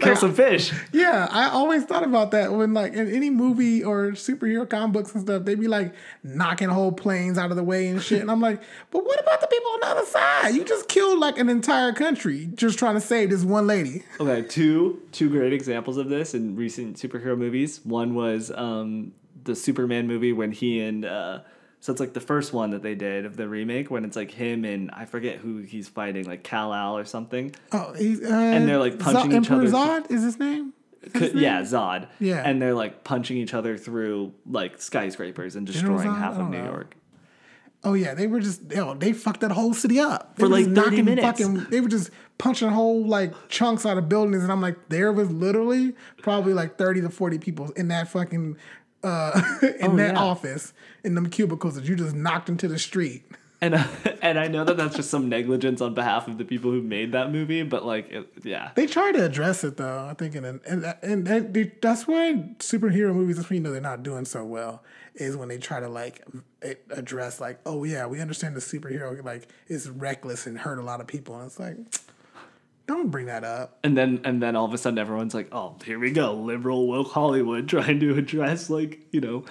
kill 0.00 0.16
some 0.16 0.34
fish. 0.34 0.72
Yeah, 0.92 1.28
I 1.30 1.48
always 1.48 1.84
thought 1.84 2.02
about 2.02 2.30
that 2.32 2.52
when 2.52 2.74
like 2.74 2.94
in 2.94 3.12
any 3.12 3.30
movie 3.30 3.82
or 3.82 4.12
superhero 4.12 4.68
comic 4.68 4.92
books 4.92 5.14
and 5.14 5.22
stuff, 5.22 5.44
they'd 5.44 5.60
be 5.60 5.68
like 5.68 5.94
knocking 6.22 6.68
whole 6.68 6.92
planes 6.92 7.38
out 7.38 7.50
of 7.50 7.56
the 7.56 7.62
way 7.62 7.88
and 7.88 8.02
shit. 8.02 8.20
And 8.20 8.30
I'm 8.30 8.40
like, 8.40 8.62
but 8.90 9.04
what 9.04 9.20
about 9.20 9.40
the 9.40 9.46
people 9.46 9.70
on 9.72 9.80
the 9.80 9.86
other 9.86 10.06
side? 10.06 10.54
You 10.54 10.64
just 10.64 10.88
killed 10.88 11.18
like 11.18 11.38
an 11.38 11.48
entire 11.48 11.92
country 11.92 12.50
just 12.54 12.78
trying 12.78 12.94
to 12.94 13.00
save 13.00 13.30
this 13.30 13.44
one 13.44 13.66
lady. 13.66 14.04
Okay, 14.20 14.46
two 14.46 15.02
two 15.12 15.30
great 15.30 15.52
examples 15.52 15.96
of 15.96 16.08
this 16.08 16.34
in 16.34 16.56
recent 16.56 16.96
superhero 16.96 17.36
movies. 17.36 17.80
One 17.84 18.14
was 18.14 18.50
um, 18.54 19.12
the 19.44 19.54
Superman 19.54 20.06
movie 20.06 20.32
when 20.32 20.52
he 20.52 20.80
and 20.80 21.04
uh, 21.04 21.40
so 21.80 21.90
it's 21.92 22.00
like 22.00 22.12
the 22.12 22.20
first 22.20 22.52
one 22.52 22.70
that 22.70 22.82
they 22.82 22.94
did 22.94 23.24
of 23.26 23.36
the 23.36 23.48
remake 23.48 23.90
when 23.90 24.04
it's 24.04 24.16
like 24.16 24.30
him 24.30 24.64
and 24.64 24.90
I 24.92 25.04
forget 25.04 25.38
who 25.38 25.58
he's 25.58 25.88
fighting, 25.88 26.24
like 26.26 26.44
Kal 26.44 26.72
El 26.72 26.96
or 26.96 27.04
something. 27.04 27.54
Oh, 27.72 27.92
he's, 27.94 28.22
uh, 28.22 28.32
And 28.32 28.68
they're, 28.68 28.78
like, 28.78 28.98
punching 29.00 29.32
each 29.32 29.36
Emperor 29.50 29.62
other. 29.66 30.02
Zod 30.06 30.10
is 30.10 30.22
his 30.22 30.38
name. 30.38 30.72
Is 31.02 31.12
his 31.12 31.20
Could- 31.20 31.34
name? 31.34 31.42
yeah, 31.42 31.62
Zod. 31.62 32.06
Yeah. 32.20 32.42
and 32.44 32.62
they're 32.62 32.74
like 32.74 33.02
punching 33.02 33.36
each 33.36 33.52
other 33.54 33.76
through 33.76 34.32
like 34.46 34.80
skyscrapers 34.80 35.56
and 35.56 35.66
destroying 35.66 36.14
half 36.14 36.38
of 36.38 36.48
New 36.50 36.58
know. 36.58 36.64
York. 36.70 36.94
Oh 37.84 37.94
yeah, 37.94 38.14
they 38.14 38.28
were 38.28 38.38
just 38.38 38.62
yo, 38.70 38.94
they 38.94 39.12
fucked 39.12 39.40
that 39.40 39.50
whole 39.50 39.74
city 39.74 39.98
up 39.98 40.36
They 40.36 40.42
For, 40.44 40.48
like, 40.48 40.72
30 40.72 41.02
minutes. 41.02 41.26
Fucking, 41.26 41.64
they 41.70 41.80
were 41.80 41.88
just 41.88 42.10
punching 42.38 42.68
whole 42.68 43.04
like 43.04 43.34
chunks 43.48 43.84
out 43.84 43.98
of 43.98 44.08
buildings, 44.08 44.44
and 44.44 44.52
I'm 44.52 44.60
like, 44.60 44.76
there 44.88 45.12
was 45.12 45.32
literally 45.32 45.94
probably 46.18 46.54
like 46.54 46.78
thirty 46.78 47.00
to 47.00 47.10
forty 47.10 47.38
people 47.38 47.72
in 47.72 47.88
that 47.88 48.06
fucking 48.06 48.56
uh, 49.02 49.40
in 49.80 49.92
Oh, 49.92 49.96
that 49.96 50.14
yeah. 50.14 50.20
office 50.22 50.72
in 51.04 51.14
them 51.14 51.28
cubicles 51.30 51.74
that 51.74 51.84
you 51.84 51.96
just 51.96 52.14
knocked 52.14 52.48
into 52.48 52.68
the 52.68 52.78
street. 52.78 53.24
And 53.60 53.74
and 54.22 54.38
I 54.40 54.48
know 54.48 54.64
that 54.64 54.76
that's 54.76 54.96
just 54.96 55.08
some 55.10 55.28
negligence 55.28 55.80
on 55.80 55.94
behalf 55.94 56.26
of 56.26 56.36
the 56.36 56.44
people 56.44 56.72
who 56.72 56.82
made 56.82 57.12
that 57.12 57.30
movie, 57.30 57.62
but 57.62 57.84
like, 57.86 58.10
it, 58.10 58.28
yeah, 58.42 58.72
They 58.74 58.86
try 58.88 59.12
to 59.12 59.24
address 59.24 59.62
it 59.62 59.76
though, 59.76 60.06
I 60.10 60.14
think, 60.14 60.34
and 60.34 60.44
and 60.44 60.60
and, 60.66 60.94
and 61.28 61.54
they, 61.54 61.70
that's 61.80 62.08
why 62.08 62.32
superhero 62.58 63.14
movies. 63.14 63.36
That's 63.36 63.48
when 63.48 63.58
you 63.58 63.62
know 63.62 63.70
they're 63.70 63.80
not 63.80 64.02
doing 64.02 64.24
so 64.24 64.44
well. 64.44 64.82
Is 65.14 65.36
when 65.36 65.48
they 65.48 65.58
try 65.58 65.78
to 65.78 65.88
like 65.88 66.24
address 66.90 67.40
like, 67.40 67.60
oh 67.66 67.84
yeah, 67.84 68.06
we 68.06 68.20
understand 68.20 68.56
the 68.56 68.60
superhero 68.60 69.22
like 69.24 69.46
is 69.68 69.88
reckless 69.88 70.46
and 70.46 70.58
hurt 70.58 70.78
a 70.78 70.82
lot 70.82 71.00
of 71.00 71.06
people, 71.06 71.36
and 71.36 71.46
it's 71.46 71.60
like, 71.60 71.76
don't 72.94 73.10
bring 73.10 73.26
that 73.26 73.44
up. 73.44 73.78
and 73.84 73.96
then 73.96 74.20
and 74.24 74.42
then 74.42 74.56
all 74.56 74.64
of 74.64 74.72
a 74.74 74.78
sudden 74.78 74.98
everyone's 74.98 75.34
like, 75.34 75.48
oh, 75.52 75.76
here 75.84 75.98
we 75.98 76.10
go, 76.10 76.34
liberal 76.34 76.86
woke 76.88 77.08
Hollywood 77.12 77.68
trying 77.68 78.00
to 78.00 78.14
address 78.16 78.68
like 78.70 79.00
you 79.12 79.20
know 79.20 79.44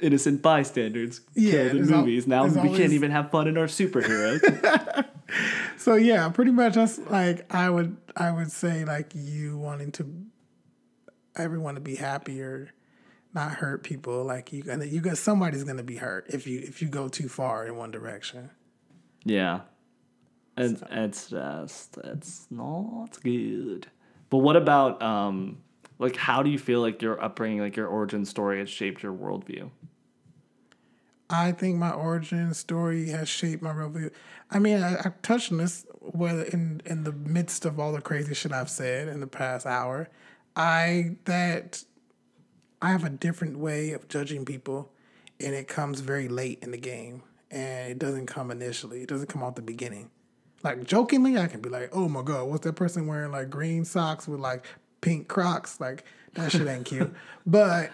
innocent 0.00 0.40
bystanders 0.42 1.20
Yeah, 1.34 1.68
killed 1.70 1.76
in 1.88 1.92
al- 1.92 2.00
movies. 2.00 2.26
now 2.26 2.44
we 2.44 2.50
there's 2.50 2.76
can't 2.78 2.92
even 2.92 3.10
have 3.10 3.30
fun 3.30 3.48
in 3.48 3.56
our 3.58 3.66
superheroes. 3.66 5.04
So 5.76 5.94
yeah, 5.94 6.28
pretty 6.30 6.50
much 6.52 6.74
that's 6.74 6.98
like 6.98 7.52
I 7.54 7.68
would 7.68 7.96
I 8.16 8.30
would 8.30 8.50
say 8.50 8.84
like 8.86 9.12
you 9.14 9.58
wanting 9.58 9.92
to 9.92 10.06
everyone 11.36 11.74
to 11.74 11.80
be 11.80 11.96
happy 11.96 12.40
or 12.40 12.70
not 13.34 13.52
hurt 13.52 13.82
people. 13.82 14.24
Like 14.24 14.52
you 14.52 14.62
gonna 14.62 14.86
you 14.86 15.00
got 15.00 15.18
somebody's 15.18 15.64
gonna 15.64 15.82
be 15.82 15.96
hurt 15.96 16.26
if 16.30 16.46
you 16.46 16.60
if 16.60 16.80
you 16.82 16.88
go 16.88 17.08
too 17.08 17.28
far 17.28 17.66
in 17.66 17.76
one 17.76 17.90
direction. 17.90 18.50
yeah, 19.24 19.60
and 20.58 20.82
it's 20.90 21.30
just 21.30 21.98
it's 22.04 22.46
not 22.50 23.18
good. 23.22 23.86
But 24.28 24.38
what 24.38 24.56
about 24.56 25.00
um 25.00 25.58
like 25.98 26.16
how 26.16 26.42
do 26.42 26.50
you 26.50 26.58
feel 26.58 26.80
like 26.80 27.00
your 27.00 27.22
upbringing, 27.22 27.60
like 27.60 27.76
your 27.76 27.86
origin 27.86 28.24
story, 28.24 28.58
has 28.58 28.68
shaped 28.68 29.02
your 29.02 29.12
worldview? 29.12 29.70
I 31.30 31.52
think 31.52 31.76
my 31.76 31.90
origin 31.90 32.54
story 32.54 33.08
has 33.10 33.28
shaped 33.28 33.62
my 33.62 33.72
worldview. 33.72 34.10
I 34.50 34.58
mean, 34.58 34.82
I, 34.82 34.94
I 34.94 35.12
touched 35.22 35.52
on 35.52 35.58
this 35.58 35.86
whether 36.00 36.42
in 36.42 36.82
in 36.84 37.04
the 37.04 37.12
midst 37.12 37.64
of 37.64 37.78
all 37.78 37.92
the 37.92 38.00
crazy 38.00 38.34
shit 38.34 38.52
I've 38.52 38.70
said 38.70 39.08
in 39.08 39.20
the 39.20 39.26
past 39.26 39.64
hour. 39.66 40.08
I 40.56 41.16
that 41.26 41.84
I 42.82 42.90
have 42.90 43.04
a 43.04 43.10
different 43.10 43.58
way 43.58 43.92
of 43.92 44.08
judging 44.08 44.44
people, 44.44 44.90
and 45.38 45.54
it 45.54 45.68
comes 45.68 46.00
very 46.00 46.26
late 46.26 46.58
in 46.62 46.72
the 46.72 46.78
game, 46.78 47.22
and 47.48 47.92
it 47.92 47.98
doesn't 47.98 48.26
come 48.26 48.50
initially. 48.50 49.02
It 49.02 49.08
doesn't 49.08 49.28
come 49.28 49.44
out 49.44 49.54
the 49.54 49.62
beginning. 49.62 50.10
Like 50.62 50.84
jokingly, 50.84 51.38
I 51.38 51.46
can 51.46 51.60
be 51.60 51.68
like, 51.68 51.90
"Oh 51.92 52.08
my 52.08 52.22
god, 52.22 52.48
what's 52.48 52.64
that 52.64 52.74
person 52.74 53.06
wearing 53.06 53.30
like 53.30 53.50
green 53.50 53.84
socks 53.84 54.26
with 54.26 54.40
like 54.40 54.64
pink 55.00 55.28
Crocs?" 55.28 55.80
Like 55.80 56.04
that 56.34 56.52
shit 56.52 56.66
ain't 56.66 56.84
cute. 56.84 57.12
But 57.46 57.90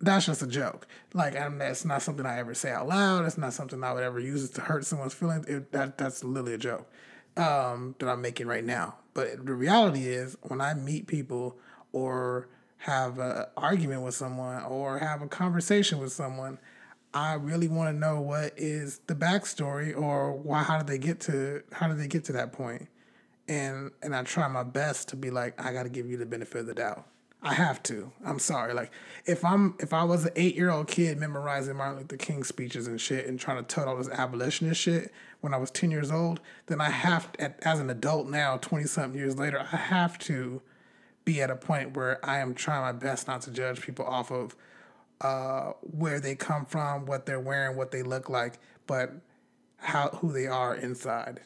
that's 0.00 0.26
just 0.26 0.42
a 0.42 0.46
joke. 0.46 0.86
Like, 1.12 1.34
and 1.36 1.60
that's 1.60 1.84
not 1.84 2.02
something 2.02 2.24
I 2.24 2.38
ever 2.38 2.54
say 2.54 2.70
out 2.70 2.88
loud. 2.88 3.24
It's 3.26 3.38
not 3.38 3.52
something 3.52 3.84
I 3.84 3.92
would 3.92 4.02
ever 4.02 4.18
use 4.18 4.48
to 4.50 4.60
hurt 4.62 4.84
someone's 4.84 5.14
feelings. 5.14 5.46
It, 5.46 5.72
that 5.72 5.98
that's 5.98 6.24
literally 6.24 6.54
a 6.54 6.58
joke 6.58 6.90
um, 7.36 7.94
that 7.98 8.08
I'm 8.08 8.22
making 8.22 8.46
right 8.46 8.64
now. 8.64 8.96
But 9.14 9.44
the 9.44 9.54
reality 9.54 10.06
is, 10.06 10.36
when 10.42 10.60
I 10.60 10.74
meet 10.74 11.06
people 11.06 11.58
or 11.92 12.48
have 12.78 13.18
an 13.18 13.44
argument 13.56 14.02
with 14.02 14.14
someone 14.14 14.62
or 14.64 14.98
have 14.98 15.20
a 15.20 15.28
conversation 15.28 15.98
with 15.98 16.12
someone, 16.12 16.58
I 17.12 17.34
really 17.34 17.68
want 17.68 17.94
to 17.94 17.98
know 17.98 18.20
what 18.20 18.54
is 18.56 19.00
the 19.06 19.14
backstory 19.14 19.96
or 19.96 20.32
why 20.32 20.62
how 20.62 20.78
did 20.78 20.86
they 20.86 20.98
get 20.98 21.20
to 21.22 21.62
how 21.72 21.88
did 21.88 21.98
they 21.98 22.06
get 22.06 22.24
to 22.26 22.32
that 22.32 22.52
point? 22.52 22.88
And 23.48 23.90
and 24.02 24.14
I 24.14 24.22
try 24.22 24.46
my 24.48 24.62
best 24.62 25.08
to 25.08 25.16
be 25.16 25.30
like, 25.30 25.60
I 25.60 25.72
gotta 25.72 25.88
give 25.88 26.08
you 26.08 26.16
the 26.16 26.26
benefit 26.26 26.60
of 26.60 26.66
the 26.66 26.74
doubt. 26.74 27.06
I 27.42 27.54
have 27.54 27.82
to. 27.84 28.12
I'm 28.24 28.38
sorry. 28.38 28.74
Like 28.74 28.92
if 29.26 29.44
I'm 29.44 29.74
if 29.80 29.92
I 29.92 30.04
was 30.04 30.26
an 30.26 30.32
eight 30.36 30.54
year 30.54 30.70
old 30.70 30.86
kid 30.86 31.18
memorizing 31.18 31.76
Martin 31.76 31.98
Luther 31.98 32.16
King 32.16 32.44
speeches 32.44 32.86
and 32.86 33.00
shit 33.00 33.26
and 33.26 33.40
trying 33.40 33.56
to 33.56 33.62
tote 33.62 33.88
all 33.88 33.96
this 33.96 34.10
abolitionist 34.10 34.80
shit 34.80 35.12
when 35.40 35.52
I 35.52 35.56
was 35.56 35.70
ten 35.70 35.90
years 35.90 36.12
old, 36.12 36.40
then 36.66 36.80
I 36.80 36.90
have 36.90 37.32
to, 37.32 37.54
as 37.66 37.80
an 37.80 37.90
adult 37.90 38.28
now, 38.28 38.58
twenty 38.58 38.84
something 38.84 39.18
years 39.18 39.38
later, 39.38 39.58
I 39.72 39.76
have 39.76 40.18
to 40.20 40.60
be 41.24 41.40
at 41.40 41.50
a 41.50 41.56
point 41.56 41.96
where 41.96 42.24
I 42.24 42.38
am 42.38 42.54
trying 42.54 42.82
my 42.82 42.92
best 42.92 43.26
not 43.26 43.42
to 43.42 43.50
judge 43.50 43.80
people 43.80 44.04
off 44.04 44.30
of 44.30 44.54
uh, 45.20 45.72
where 45.82 46.20
they 46.20 46.34
come 46.34 46.64
from, 46.64 47.06
what 47.06 47.26
they're 47.26 47.40
wearing, 47.40 47.76
what 47.76 47.90
they 47.90 48.02
look 48.02 48.28
like, 48.28 48.58
but 48.86 49.12
how 49.76 50.08
who 50.08 50.32
they 50.32 50.46
are 50.46 50.74
inside. 50.74 51.40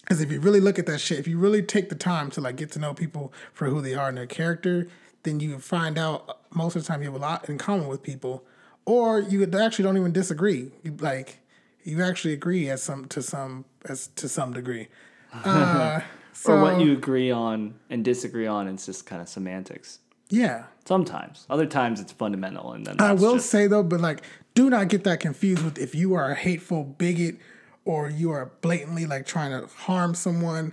Because 0.00 0.20
if 0.22 0.32
you 0.32 0.40
really 0.40 0.60
look 0.60 0.78
at 0.78 0.86
that 0.86 1.00
shit, 1.00 1.18
if 1.18 1.28
you 1.28 1.38
really 1.38 1.62
take 1.62 1.90
the 1.90 1.94
time 1.94 2.30
to 2.30 2.40
like 2.40 2.56
get 2.56 2.72
to 2.72 2.78
know 2.78 2.94
people 2.94 3.32
for 3.52 3.66
who 3.66 3.82
they 3.82 3.94
are 3.94 4.08
and 4.08 4.16
their 4.16 4.26
character, 4.26 4.88
then 5.22 5.40
you 5.40 5.58
find 5.58 5.98
out 5.98 6.40
most 6.54 6.76
of 6.76 6.82
the 6.82 6.88
time 6.88 7.02
you 7.02 7.12
have 7.12 7.14
a 7.14 7.22
lot 7.22 7.48
in 7.48 7.58
common 7.58 7.88
with 7.88 8.02
people, 8.02 8.44
or 8.86 9.20
you 9.20 9.42
actually 9.44 9.82
don't 9.82 9.96
even 9.98 10.12
disagree. 10.12 10.72
You 10.82 10.96
like 10.98 11.40
you 11.84 12.02
actually 12.02 12.32
agree 12.32 12.70
as 12.70 12.82
some 12.82 13.04
to 13.06 13.22
some 13.22 13.66
as 13.84 14.08
to 14.16 14.28
some 14.28 14.52
degree. 14.52 14.88
Uh, 15.44 16.00
so, 16.32 16.54
or 16.54 16.62
what 16.62 16.80
you 16.80 16.92
agree 16.92 17.30
on 17.30 17.74
and 17.90 18.02
disagree 18.02 18.46
on, 18.46 18.66
it's 18.66 18.86
just 18.86 19.04
kind 19.04 19.20
of 19.20 19.28
semantics. 19.28 19.98
Yeah. 20.30 20.64
Sometimes. 20.84 21.46
Other 21.50 21.66
times 21.66 22.00
it's 22.00 22.12
fundamental 22.12 22.72
and 22.72 22.86
then 22.86 22.96
I 22.98 23.12
will 23.12 23.34
just... 23.34 23.50
say 23.50 23.66
though, 23.66 23.82
but 23.82 24.00
like 24.00 24.22
do 24.54 24.70
not 24.70 24.88
get 24.88 25.04
that 25.04 25.20
confused 25.20 25.62
with 25.64 25.78
if 25.78 25.94
you 25.94 26.14
are 26.14 26.30
a 26.30 26.34
hateful 26.34 26.84
bigot 26.84 27.36
or 27.84 28.10
you 28.10 28.30
are 28.30 28.52
blatantly 28.60 29.06
like 29.06 29.26
trying 29.26 29.50
to 29.50 29.66
harm 29.74 30.14
someone 30.14 30.72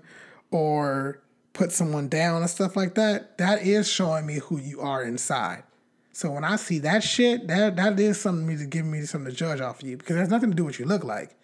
or 0.51 1.21
put 1.53 1.71
someone 1.71 2.07
down 2.07 2.41
and 2.41 2.49
stuff 2.49 2.75
like 2.75 2.95
that. 2.95 3.37
That 3.37 3.63
is 3.63 3.89
showing 3.89 4.25
me 4.25 4.35
who 4.35 4.59
you 4.59 4.81
are 4.81 5.03
inside. 5.03 5.63
So 6.11 6.31
when 6.31 6.43
I 6.43 6.55
see 6.55 6.79
that 6.79 7.03
shit, 7.03 7.47
that 7.47 7.75
that 7.75 7.99
is 7.99 8.19
something 8.19 8.57
to 8.57 8.65
give 8.65 8.85
me 8.85 9.01
something 9.01 9.31
to 9.31 9.35
judge 9.35 9.59
off 9.59 9.81
of 9.81 9.87
you 9.87 9.97
because 9.97 10.15
it 10.15 10.19
has 10.19 10.29
nothing 10.29 10.51
to 10.51 10.55
do 10.55 10.63
with 10.63 10.75
what 10.75 10.79
you 10.79 10.85
look 10.85 11.03
like. 11.03 11.35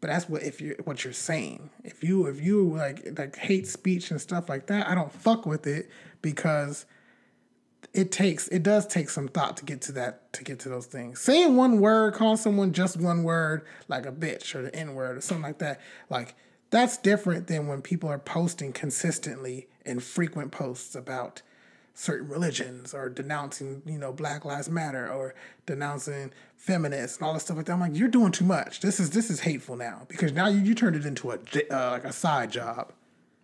But 0.00 0.08
that's 0.08 0.28
what 0.28 0.42
if 0.42 0.60
you 0.60 0.76
what 0.84 1.04
you're 1.04 1.12
saying. 1.12 1.70
If 1.84 2.02
you 2.04 2.26
if 2.26 2.40
you 2.40 2.74
like 2.74 3.06
like 3.18 3.36
hate 3.36 3.66
speech 3.66 4.10
and 4.10 4.20
stuff 4.20 4.48
like 4.48 4.66
that, 4.68 4.88
I 4.88 4.94
don't 4.94 5.12
fuck 5.12 5.44
with 5.44 5.66
it 5.66 5.90
because 6.22 6.86
it 7.94 8.12
takes 8.12 8.48
it 8.48 8.62
does 8.62 8.86
take 8.86 9.08
some 9.10 9.28
thought 9.28 9.56
to 9.58 9.64
get 9.64 9.80
to 9.82 9.92
that 9.92 10.32
to 10.34 10.44
get 10.44 10.58
to 10.60 10.68
those 10.68 10.86
things. 10.86 11.20
Saying 11.20 11.56
one 11.56 11.80
word, 11.80 12.14
calling 12.14 12.36
someone 12.36 12.72
just 12.72 12.96
one 13.00 13.22
word, 13.22 13.66
like 13.88 14.06
a 14.06 14.12
bitch 14.12 14.54
or 14.54 14.62
the 14.62 14.74
N 14.74 14.94
word 14.94 15.16
or 15.16 15.20
something 15.20 15.42
like 15.42 15.58
that, 15.58 15.80
like 16.10 16.34
that's 16.70 16.98
different 16.98 17.46
than 17.46 17.66
when 17.66 17.82
people 17.82 18.10
are 18.10 18.18
posting 18.18 18.72
consistently 18.72 19.68
in 19.84 20.00
frequent 20.00 20.52
posts 20.52 20.94
about 20.94 21.42
certain 21.94 22.28
religions 22.28 22.94
or 22.94 23.08
denouncing, 23.08 23.82
you 23.84 23.98
know, 23.98 24.12
Black 24.12 24.44
Lives 24.44 24.70
Matter 24.70 25.10
or 25.10 25.34
denouncing 25.66 26.30
feminists 26.56 27.16
and 27.18 27.26
all 27.26 27.34
this 27.34 27.42
stuff 27.42 27.56
like 27.56 27.66
that. 27.66 27.72
I'm 27.72 27.80
like, 27.80 27.96
you're 27.96 28.08
doing 28.08 28.30
too 28.30 28.44
much. 28.44 28.80
This 28.80 29.00
is 29.00 29.10
this 29.10 29.30
is 29.30 29.40
hateful 29.40 29.76
now 29.76 30.06
because 30.08 30.32
now 30.32 30.46
you, 30.46 30.60
you 30.60 30.74
turned 30.74 30.94
it 30.94 31.06
into 31.06 31.30
a 31.30 31.38
uh, 31.70 31.90
like 31.90 32.04
a 32.04 32.12
side 32.12 32.52
job. 32.52 32.92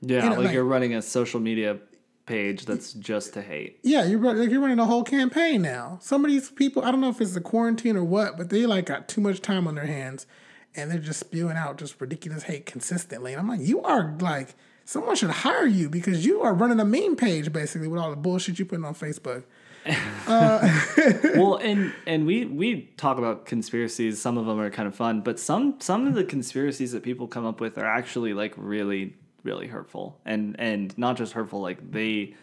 Yeah, 0.02 0.28
like, 0.28 0.38
like, 0.38 0.52
you're 0.52 0.64
running 0.64 0.94
a 0.94 1.00
social 1.00 1.40
media 1.40 1.78
page 2.26 2.64
that's 2.64 2.92
just 2.94 3.34
to 3.34 3.42
hate. 3.42 3.78
Yeah, 3.82 4.04
you're 4.04 4.20
like 4.20 4.50
you're 4.50 4.60
running 4.60 4.78
a 4.78 4.86
whole 4.86 5.04
campaign 5.04 5.62
now. 5.62 5.98
Some 6.00 6.24
of 6.24 6.30
these 6.30 6.50
people, 6.50 6.84
I 6.84 6.90
don't 6.90 7.00
know 7.00 7.10
if 7.10 7.20
it's 7.20 7.34
the 7.34 7.40
quarantine 7.40 7.96
or 7.96 8.04
what, 8.04 8.36
but 8.36 8.50
they 8.50 8.66
like 8.66 8.86
got 8.86 9.08
too 9.08 9.20
much 9.20 9.40
time 9.40 9.66
on 9.66 9.74
their 9.74 9.86
hands, 9.86 10.26
and 10.74 10.90
they're 10.90 10.98
just 10.98 11.20
spewing 11.20 11.56
out 11.56 11.78
just 11.78 12.00
ridiculous 12.00 12.44
hate 12.44 12.66
consistently. 12.66 13.32
And 13.32 13.40
I'm 13.40 13.48
like, 13.48 13.60
you 13.60 13.82
are 13.82 14.16
like 14.20 14.54
someone 14.84 15.16
should 15.16 15.30
hire 15.30 15.66
you 15.66 15.88
because 15.88 16.24
you 16.24 16.42
are 16.42 16.54
running 16.54 16.80
a 16.80 16.84
meme 16.84 17.16
page 17.16 17.52
basically 17.52 17.88
with 17.88 18.00
all 18.00 18.10
the 18.10 18.16
bullshit 18.16 18.58
you 18.58 18.64
putting 18.64 18.84
on 18.84 18.94
Facebook. 18.94 19.44
uh, 20.26 20.84
well, 21.36 21.56
and 21.56 21.92
and 22.06 22.24
we 22.26 22.46
we 22.46 22.90
talk 22.96 23.18
about 23.18 23.44
conspiracies. 23.44 24.20
Some 24.20 24.38
of 24.38 24.46
them 24.46 24.58
are 24.58 24.70
kind 24.70 24.88
of 24.88 24.94
fun, 24.94 25.20
but 25.20 25.38
some 25.38 25.76
some 25.80 26.06
of 26.06 26.14
the 26.14 26.24
conspiracies 26.24 26.92
that 26.92 27.02
people 27.02 27.28
come 27.28 27.44
up 27.44 27.60
with 27.60 27.76
are 27.76 27.84
actually 27.84 28.32
like 28.32 28.54
really 28.56 29.14
really 29.44 29.68
hurtful. 29.68 30.18
And 30.24 30.56
and 30.58 30.96
not 30.98 31.16
just 31.16 31.32
hurtful 31.32 31.60
like 31.60 31.90
they 31.92 32.34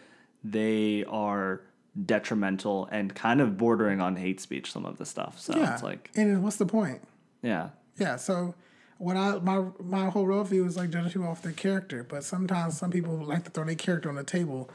they 0.42 1.04
are 1.04 1.62
detrimental 2.06 2.88
and 2.90 3.14
kind 3.14 3.40
of 3.40 3.58
bordering 3.58 4.00
on 4.00 4.16
hate 4.16 4.40
speech 4.40 4.72
some 4.72 4.86
of 4.86 4.98
the 4.98 5.04
stuff. 5.04 5.38
So 5.38 5.54
yeah. 5.56 5.74
it's 5.74 5.82
like 5.82 6.10
and 6.16 6.42
what's 6.42 6.56
the 6.56 6.66
point? 6.66 7.02
Yeah. 7.42 7.70
Yeah 7.98 8.16
so 8.16 8.54
what 8.98 9.16
I 9.16 9.38
my 9.40 9.64
my 9.80 10.10
whole 10.10 10.26
worldview 10.26 10.66
is 10.66 10.76
like 10.76 10.90
judging 10.90 11.10
people 11.10 11.28
off 11.28 11.42
their 11.42 11.52
character, 11.52 12.04
but 12.04 12.24
sometimes 12.24 12.78
some 12.78 12.90
people 12.90 13.16
like 13.16 13.44
to 13.44 13.50
throw 13.50 13.64
their 13.64 13.74
character 13.74 14.08
on 14.08 14.14
the 14.14 14.24
table 14.24 14.70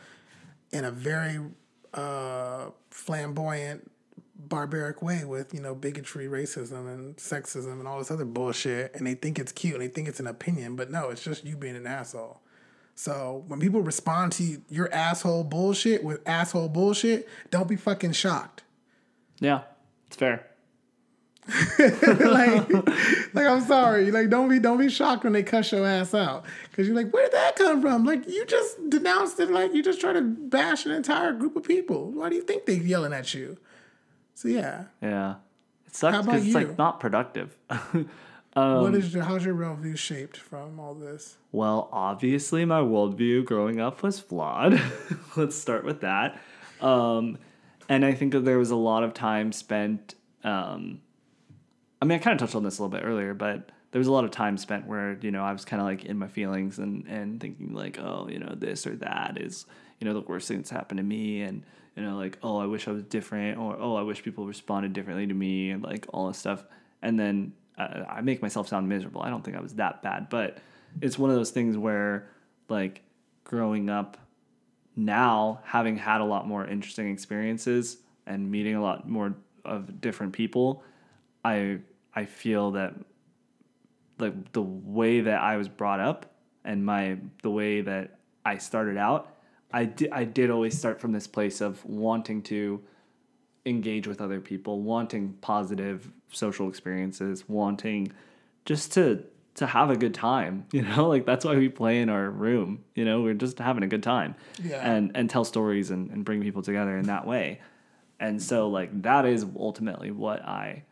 in 0.72 0.84
a 0.84 0.92
very 0.92 1.40
uh, 1.94 2.72
flamboyant 2.92 3.90
barbaric 4.38 5.02
way 5.02 5.24
with 5.26 5.54
you 5.54 5.62
know 5.62 5.76
bigotry, 5.76 6.28
racism, 6.28 6.88
and 6.94 7.18
sexism 7.18 7.74
and 7.74 7.88
all 7.88 8.00
this 8.00 8.12
other 8.12 8.26
bullshit, 8.26 8.96
and 8.96 9.06
they 9.06 9.16
think 9.16 9.40
it's 9.40 9.52
cute 9.52 9.76
and 9.76 9.84
they 9.84 9.88
think 9.88 10.08
it's 10.08 10.20
an 10.20 10.28
opinion, 10.28 10.76
but 10.76 10.92
no, 10.92 11.10
it's 11.10 11.24
just 11.24 11.46
you 11.46 11.56
being 11.56 11.76
an 11.76 11.88
asshole. 11.88 12.42
So 12.96 13.44
when 13.48 13.60
people 13.60 13.82
respond 13.82 14.32
to 14.34 14.62
your 14.70 14.92
asshole 14.94 15.44
bullshit 15.44 16.04
with 16.04 16.28
asshole 16.28 16.70
bullshit, 16.70 17.28
don't 17.52 17.68
be 17.68 17.76
fucking 17.76 18.14
shocked. 18.14 18.64
Yeah, 19.40 19.62
it's 20.08 20.16
fair. 20.16 20.48
like, 21.80 22.70
like 23.34 23.48
I'm 23.48 23.62
sorry. 23.62 24.12
Like, 24.12 24.30
don't 24.30 24.50
be 24.50 24.60
don't 24.60 24.80
be 24.80 24.90
shocked 24.90 25.24
when 25.24 25.34
they 25.34 25.44
cuss 25.44 25.72
your 25.72 25.86
ass 25.86 26.14
out 26.14 26.46
because 26.70 26.88
you're 26.88 26.96
like, 26.96 27.14
where 27.14 27.24
did 27.24 27.34
that 27.34 27.56
come 27.56 27.82
from? 27.82 28.04
Like, 28.04 28.28
you 28.28 28.46
just 28.46 28.90
denounced 28.90 29.40
it. 29.40 29.50
Like, 29.50 29.74
you 29.74 29.82
just 29.82 30.02
try 30.02 30.14
to 30.14 30.22
bash 30.22 30.86
an 30.86 30.92
entire 30.92 31.34
group 31.34 31.56
of 31.56 31.64
people. 31.64 32.12
Why 32.12 32.30
do 32.30 32.36
you 32.36 32.42
think 32.42 32.66
they're 32.66 32.76
yelling 32.76 33.14
at 33.14 33.34
you? 33.34 33.58
So 34.38 34.50
yeah. 34.50 34.84
Yeah. 35.02 35.36
It 35.88 35.96
sucks 35.96 36.24
because 36.24 36.46
it's 36.46 36.54
like 36.54 36.78
not 36.78 37.00
productive. 37.00 37.58
um, 37.72 38.08
what 38.54 38.94
is 38.94 39.12
your 39.12 39.24
how's 39.24 39.44
your 39.44 39.56
worldview 39.56 39.98
shaped 39.98 40.38
from 40.38 40.80
all 40.80 40.94
this? 40.94 41.38
Well, 41.52 41.90
obviously 41.92 42.64
my 42.64 42.82
worldview 42.82 43.46
growing 43.46 43.82
up 43.82 44.04
was 44.04 44.20
flawed. 44.20 44.80
Let's 45.36 45.56
start 45.56 45.84
with 45.84 46.02
that. 46.02 46.40
Um, 46.82 47.40
and 47.90 48.06
I 48.06 48.14
think 48.14 48.34
that 48.34 48.42
there 48.42 48.60
was 48.60 48.70
a 48.70 48.76
lot 48.76 49.04
of 49.04 49.16
time 49.16 49.52
spent. 49.52 50.14
Um, 50.44 51.02
I 52.00 52.06
mean, 52.06 52.20
I 52.20 52.22
kind 52.22 52.40
of 52.40 52.40
touched 52.40 52.56
on 52.56 52.64
this 52.64 52.78
a 52.78 52.84
little 52.84 52.96
bit 52.96 53.08
earlier, 53.08 53.34
but 53.34 53.72
there 53.90 53.98
was 53.98 54.08
a 54.08 54.12
lot 54.12 54.24
of 54.24 54.30
time 54.30 54.58
spent 54.58 54.86
where 54.86 55.18
you 55.20 55.32
know 55.32 55.42
I 55.42 55.52
was 55.52 55.66
kind 55.66 55.82
of 55.82 55.88
like 55.88 56.06
in 56.06 56.20
my 56.20 56.28
feelings 56.28 56.78
and 56.78 57.08
and 57.08 57.42
thinking 57.42 57.74
like, 57.74 57.98
oh, 57.98 58.28
you 58.30 58.38
know, 58.38 58.54
this 58.56 58.86
or 58.86 58.98
that 58.98 59.40
is 59.42 59.66
you 60.00 60.06
know 60.06 60.14
the 60.14 60.22
worst 60.22 60.48
thing 60.48 60.58
that's 60.58 60.70
happened 60.70 61.00
to 61.00 61.04
me, 61.04 61.42
and 61.42 61.64
you 61.98 62.04
know, 62.04 62.16
like, 62.16 62.38
oh, 62.44 62.60
I 62.60 62.68
wish 62.68 62.88
I 62.88 62.92
was 62.92 63.04
different, 63.04 63.58
or 63.58 63.76
oh, 63.80 63.96
I 63.96 64.04
wish 64.04 64.24
people 64.24 64.46
responded 64.46 64.94
differently 64.94 65.26
to 65.26 65.34
me, 65.34 65.72
and 65.72 65.84
like 65.84 66.06
all 66.14 66.28
this 66.28 66.38
stuff. 66.38 66.64
And 67.02 67.20
then 67.20 67.54
uh, 67.78 68.04
I 68.08 68.22
make 68.22 68.42
myself 68.42 68.68
sound 68.68 68.88
miserable. 68.88 69.24
I 69.24 69.30
don't 69.30 69.44
think 69.44 69.58
I 69.58 69.62
was 69.62 69.74
that 69.76 70.04
bad, 70.04 70.30
but 70.30 70.60
it's 71.02 71.18
one 71.18 71.32
of 71.32 71.36
those 71.36 71.50
things 71.50 71.76
where, 71.76 72.30
like, 72.70 73.02
growing 73.44 73.90
up 73.90 74.18
now, 74.96 75.60
having 75.64 75.98
had 75.98 76.22
a 76.22 76.24
lot 76.24 76.48
more 76.48 76.66
interesting 76.66 77.10
experiences 77.12 77.98
and 78.28 78.50
meeting 78.50 78.76
a 78.76 78.82
lot 78.82 79.10
more 79.10 79.36
of 79.66 80.00
different 80.00 80.34
people, 80.34 80.84
I 81.44 81.80
I 82.16 82.26
feel 82.26 82.72
that 82.72 82.94
like 84.20 84.52
the 84.54 84.62
way 84.62 85.22
that 85.22 85.42
I 85.42 85.58
was 85.58 85.68
brought 85.68 86.00
up 86.00 86.32
and 86.64 86.86
my 86.86 87.18
the 87.42 87.52
way 87.52 87.82
that 87.82 88.20
I 88.46 88.58
started 88.58 88.98
out 88.98 89.37
I 89.72 89.86
did 89.86 90.12
I 90.12 90.24
did 90.24 90.50
always 90.50 90.78
start 90.78 91.02
from 91.02 91.12
this 91.12 91.28
place 91.28 91.62
of 91.62 91.84
wanting 91.86 92.42
to 92.44 92.82
engage 93.66 94.08
with 94.08 94.22
other 94.22 94.40
people, 94.40 94.82
wanting 94.82 95.34
positive 95.42 96.10
social 96.32 96.70
experiences, 96.70 97.48
wanting 97.48 98.12
just 98.66 98.94
to 98.94 99.24
to 99.56 99.66
have 99.66 99.90
a 99.90 99.98
good 99.98 100.14
time, 100.14 100.66
you 100.72 100.84
know? 100.84 101.08
Like 101.08 101.26
that's 101.26 101.44
why 101.44 101.56
we 101.56 101.70
play 101.70 102.00
in 102.00 102.10
our 102.10 102.30
room, 102.30 102.84
you 102.96 103.04
know, 103.04 103.22
we're 103.22 103.34
just 103.34 103.60
having 103.60 103.84
a 103.84 103.88
good 103.88 104.04
time. 104.04 104.36
Yeah. 104.64 104.90
And 104.90 105.12
and 105.16 105.30
tell 105.30 105.44
stories 105.44 105.92
and, 105.92 106.10
and 106.12 106.24
bring 106.24 106.42
people 106.42 106.62
together 106.62 106.98
in 106.98 107.08
that 107.08 107.28
way. 107.28 107.60
And 108.20 108.42
so 108.42 108.70
like 108.70 109.02
that 109.02 109.26
is 109.26 109.46
ultimately 109.56 110.12
what 110.12 110.42
I 110.44 110.84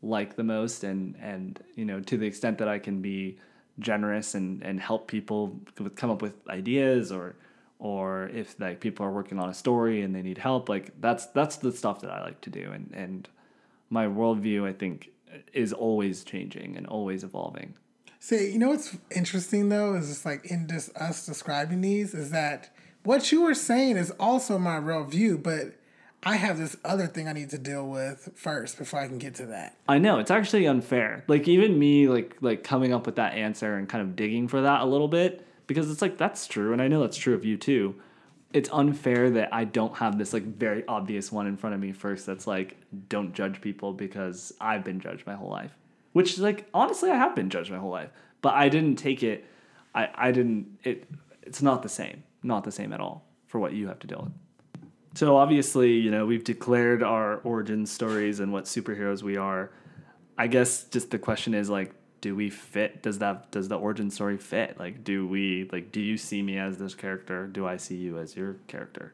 like 0.00 0.36
the 0.36 0.44
most 0.44 0.84
and 0.84 1.16
and 1.20 1.62
you 1.74 1.84
know, 1.84 2.00
to 2.00 2.16
the 2.16 2.26
extent 2.26 2.58
that 2.58 2.68
I 2.68 2.78
can 2.78 3.02
be 3.02 3.38
generous 3.78 4.34
and 4.34 4.62
and 4.62 4.78
help 4.78 5.08
people 5.08 5.60
come 5.96 6.10
up 6.10 6.22
with 6.22 6.34
ideas 6.48 7.10
or 7.10 7.34
or 7.82 8.30
if 8.32 8.54
like 8.60 8.78
people 8.78 9.04
are 9.04 9.10
working 9.10 9.40
on 9.40 9.48
a 9.48 9.54
story 9.54 10.02
and 10.02 10.14
they 10.14 10.22
need 10.22 10.38
help 10.38 10.68
like 10.68 10.92
that's 11.00 11.26
that's 11.26 11.56
the 11.56 11.72
stuff 11.72 12.00
that 12.00 12.10
i 12.10 12.22
like 12.22 12.40
to 12.40 12.48
do 12.48 12.70
and 12.70 12.90
and 12.94 13.28
my 13.90 14.06
worldview 14.06 14.66
i 14.66 14.72
think 14.72 15.10
is 15.52 15.72
always 15.72 16.22
changing 16.22 16.76
and 16.76 16.86
always 16.86 17.24
evolving 17.24 17.74
see 18.20 18.52
you 18.52 18.58
know 18.58 18.68
what's 18.68 18.96
interesting 19.14 19.68
though 19.68 19.94
is 19.94 20.08
just 20.08 20.24
like 20.24 20.46
in 20.46 20.68
just 20.68 20.96
us 20.96 21.26
describing 21.26 21.80
these 21.80 22.14
is 22.14 22.30
that 22.30 22.70
what 23.02 23.32
you 23.32 23.42
were 23.42 23.54
saying 23.54 23.96
is 23.96 24.12
also 24.12 24.58
my 24.58 24.76
real 24.76 25.04
view 25.04 25.36
but 25.36 25.74
I 26.24 26.36
have 26.36 26.56
this 26.56 26.76
other 26.84 27.08
thing 27.08 27.26
I 27.26 27.32
need 27.32 27.50
to 27.50 27.58
deal 27.58 27.84
with 27.84 28.28
first 28.36 28.78
before 28.78 29.00
I 29.00 29.08
can 29.08 29.18
get 29.18 29.34
to 29.34 29.46
that. 29.46 29.76
I 29.88 29.98
know 29.98 30.20
it's 30.20 30.30
actually 30.30 30.66
unfair. 30.66 31.24
Like 31.26 31.48
even 31.48 31.76
me, 31.80 32.06
like 32.06 32.36
like 32.40 32.62
coming 32.62 32.92
up 32.92 33.06
with 33.06 33.16
that 33.16 33.34
answer 33.34 33.74
and 33.74 33.88
kind 33.88 34.02
of 34.02 34.14
digging 34.14 34.46
for 34.46 34.60
that 34.60 34.82
a 34.82 34.84
little 34.84 35.08
bit 35.08 35.44
because 35.66 35.90
it's 35.90 36.02
like 36.02 36.18
that's 36.18 36.46
true, 36.46 36.72
and 36.72 36.82
I 36.82 36.88
know 36.88 37.00
that's 37.00 37.16
true 37.16 37.34
of 37.34 37.44
you 37.44 37.56
too. 37.56 37.94
It's 38.52 38.68
unfair 38.70 39.30
that 39.30 39.52
I 39.52 39.64
don't 39.64 39.96
have 39.96 40.18
this 40.18 40.32
like 40.32 40.42
very 40.42 40.84
obvious 40.86 41.32
one 41.32 41.46
in 41.46 41.56
front 41.56 41.74
of 41.74 41.80
me 41.80 41.92
first. 41.92 42.26
That's 42.26 42.46
like 42.46 42.76
don't 43.08 43.32
judge 43.32 43.60
people 43.60 43.92
because 43.92 44.52
I've 44.60 44.84
been 44.84 45.00
judged 45.00 45.26
my 45.26 45.34
whole 45.34 45.50
life. 45.50 45.76
Which 46.12 46.38
like 46.38 46.68
honestly, 46.74 47.10
I 47.10 47.16
have 47.16 47.34
been 47.34 47.50
judged 47.50 47.70
my 47.70 47.78
whole 47.78 47.90
life, 47.90 48.10
but 48.42 48.54
I 48.54 48.68
didn't 48.68 48.96
take 48.96 49.22
it. 49.22 49.46
I 49.94 50.08
I 50.14 50.32
didn't. 50.32 50.78
It 50.84 51.08
it's 51.42 51.62
not 51.62 51.82
the 51.82 51.88
same. 51.88 52.24
Not 52.42 52.64
the 52.64 52.72
same 52.72 52.92
at 52.92 53.00
all 53.00 53.24
for 53.46 53.58
what 53.58 53.72
you 53.72 53.88
have 53.88 53.98
to 54.00 54.06
deal 54.06 54.22
with. 54.24 54.32
So 55.14 55.36
obviously, 55.36 55.92
you 55.92 56.10
know, 56.10 56.24
we've 56.24 56.44
declared 56.44 57.02
our 57.02 57.36
origin 57.38 57.84
stories 57.84 58.40
and 58.40 58.52
what 58.52 58.64
superheroes 58.64 59.22
we 59.22 59.36
are. 59.36 59.70
I 60.38 60.46
guess 60.46 60.84
just 60.84 61.10
the 61.10 61.18
question 61.18 61.52
is 61.52 61.68
like, 61.68 61.94
do 62.22 62.34
we 62.36 62.48
fit? 62.48 63.02
Does 63.02 63.18
that 63.18 63.50
does 63.50 63.68
the 63.68 63.76
origin 63.76 64.10
story 64.10 64.38
fit? 64.38 64.78
Like, 64.78 65.04
do 65.04 65.26
we 65.26 65.68
like? 65.70 65.92
Do 65.92 66.00
you 66.00 66.16
see 66.16 66.40
me 66.40 66.56
as 66.56 66.78
this 66.78 66.94
character? 66.94 67.46
Do 67.46 67.66
I 67.66 67.76
see 67.76 67.96
you 67.96 68.18
as 68.18 68.34
your 68.34 68.56
character? 68.68 69.12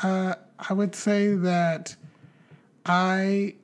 Uh, 0.00 0.34
I 0.58 0.72
would 0.72 0.94
say 0.94 1.34
that 1.34 1.96
I, 2.84 3.54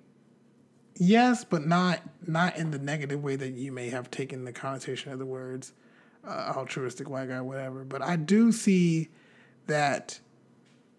yes, 0.97 1.44
but 1.44 1.66
not 1.66 2.01
not 2.27 2.56
in 2.56 2.70
the 2.70 2.78
negative 2.78 3.22
way 3.22 3.36
that 3.36 3.51
you 3.51 3.70
may 3.70 3.90
have 3.90 4.10
taken 4.10 4.44
the 4.44 4.52
connotation 4.52 5.12
of 5.12 5.18
the 5.18 5.27
words, 5.27 5.74
uh, 6.27 6.55
altruistic 6.56 7.09
white 7.09 7.28
guy, 7.28 7.40
whatever. 7.43 7.85
But 7.85 8.01
I 8.01 8.16
do 8.16 8.51
see 8.51 9.09
that 9.66 10.18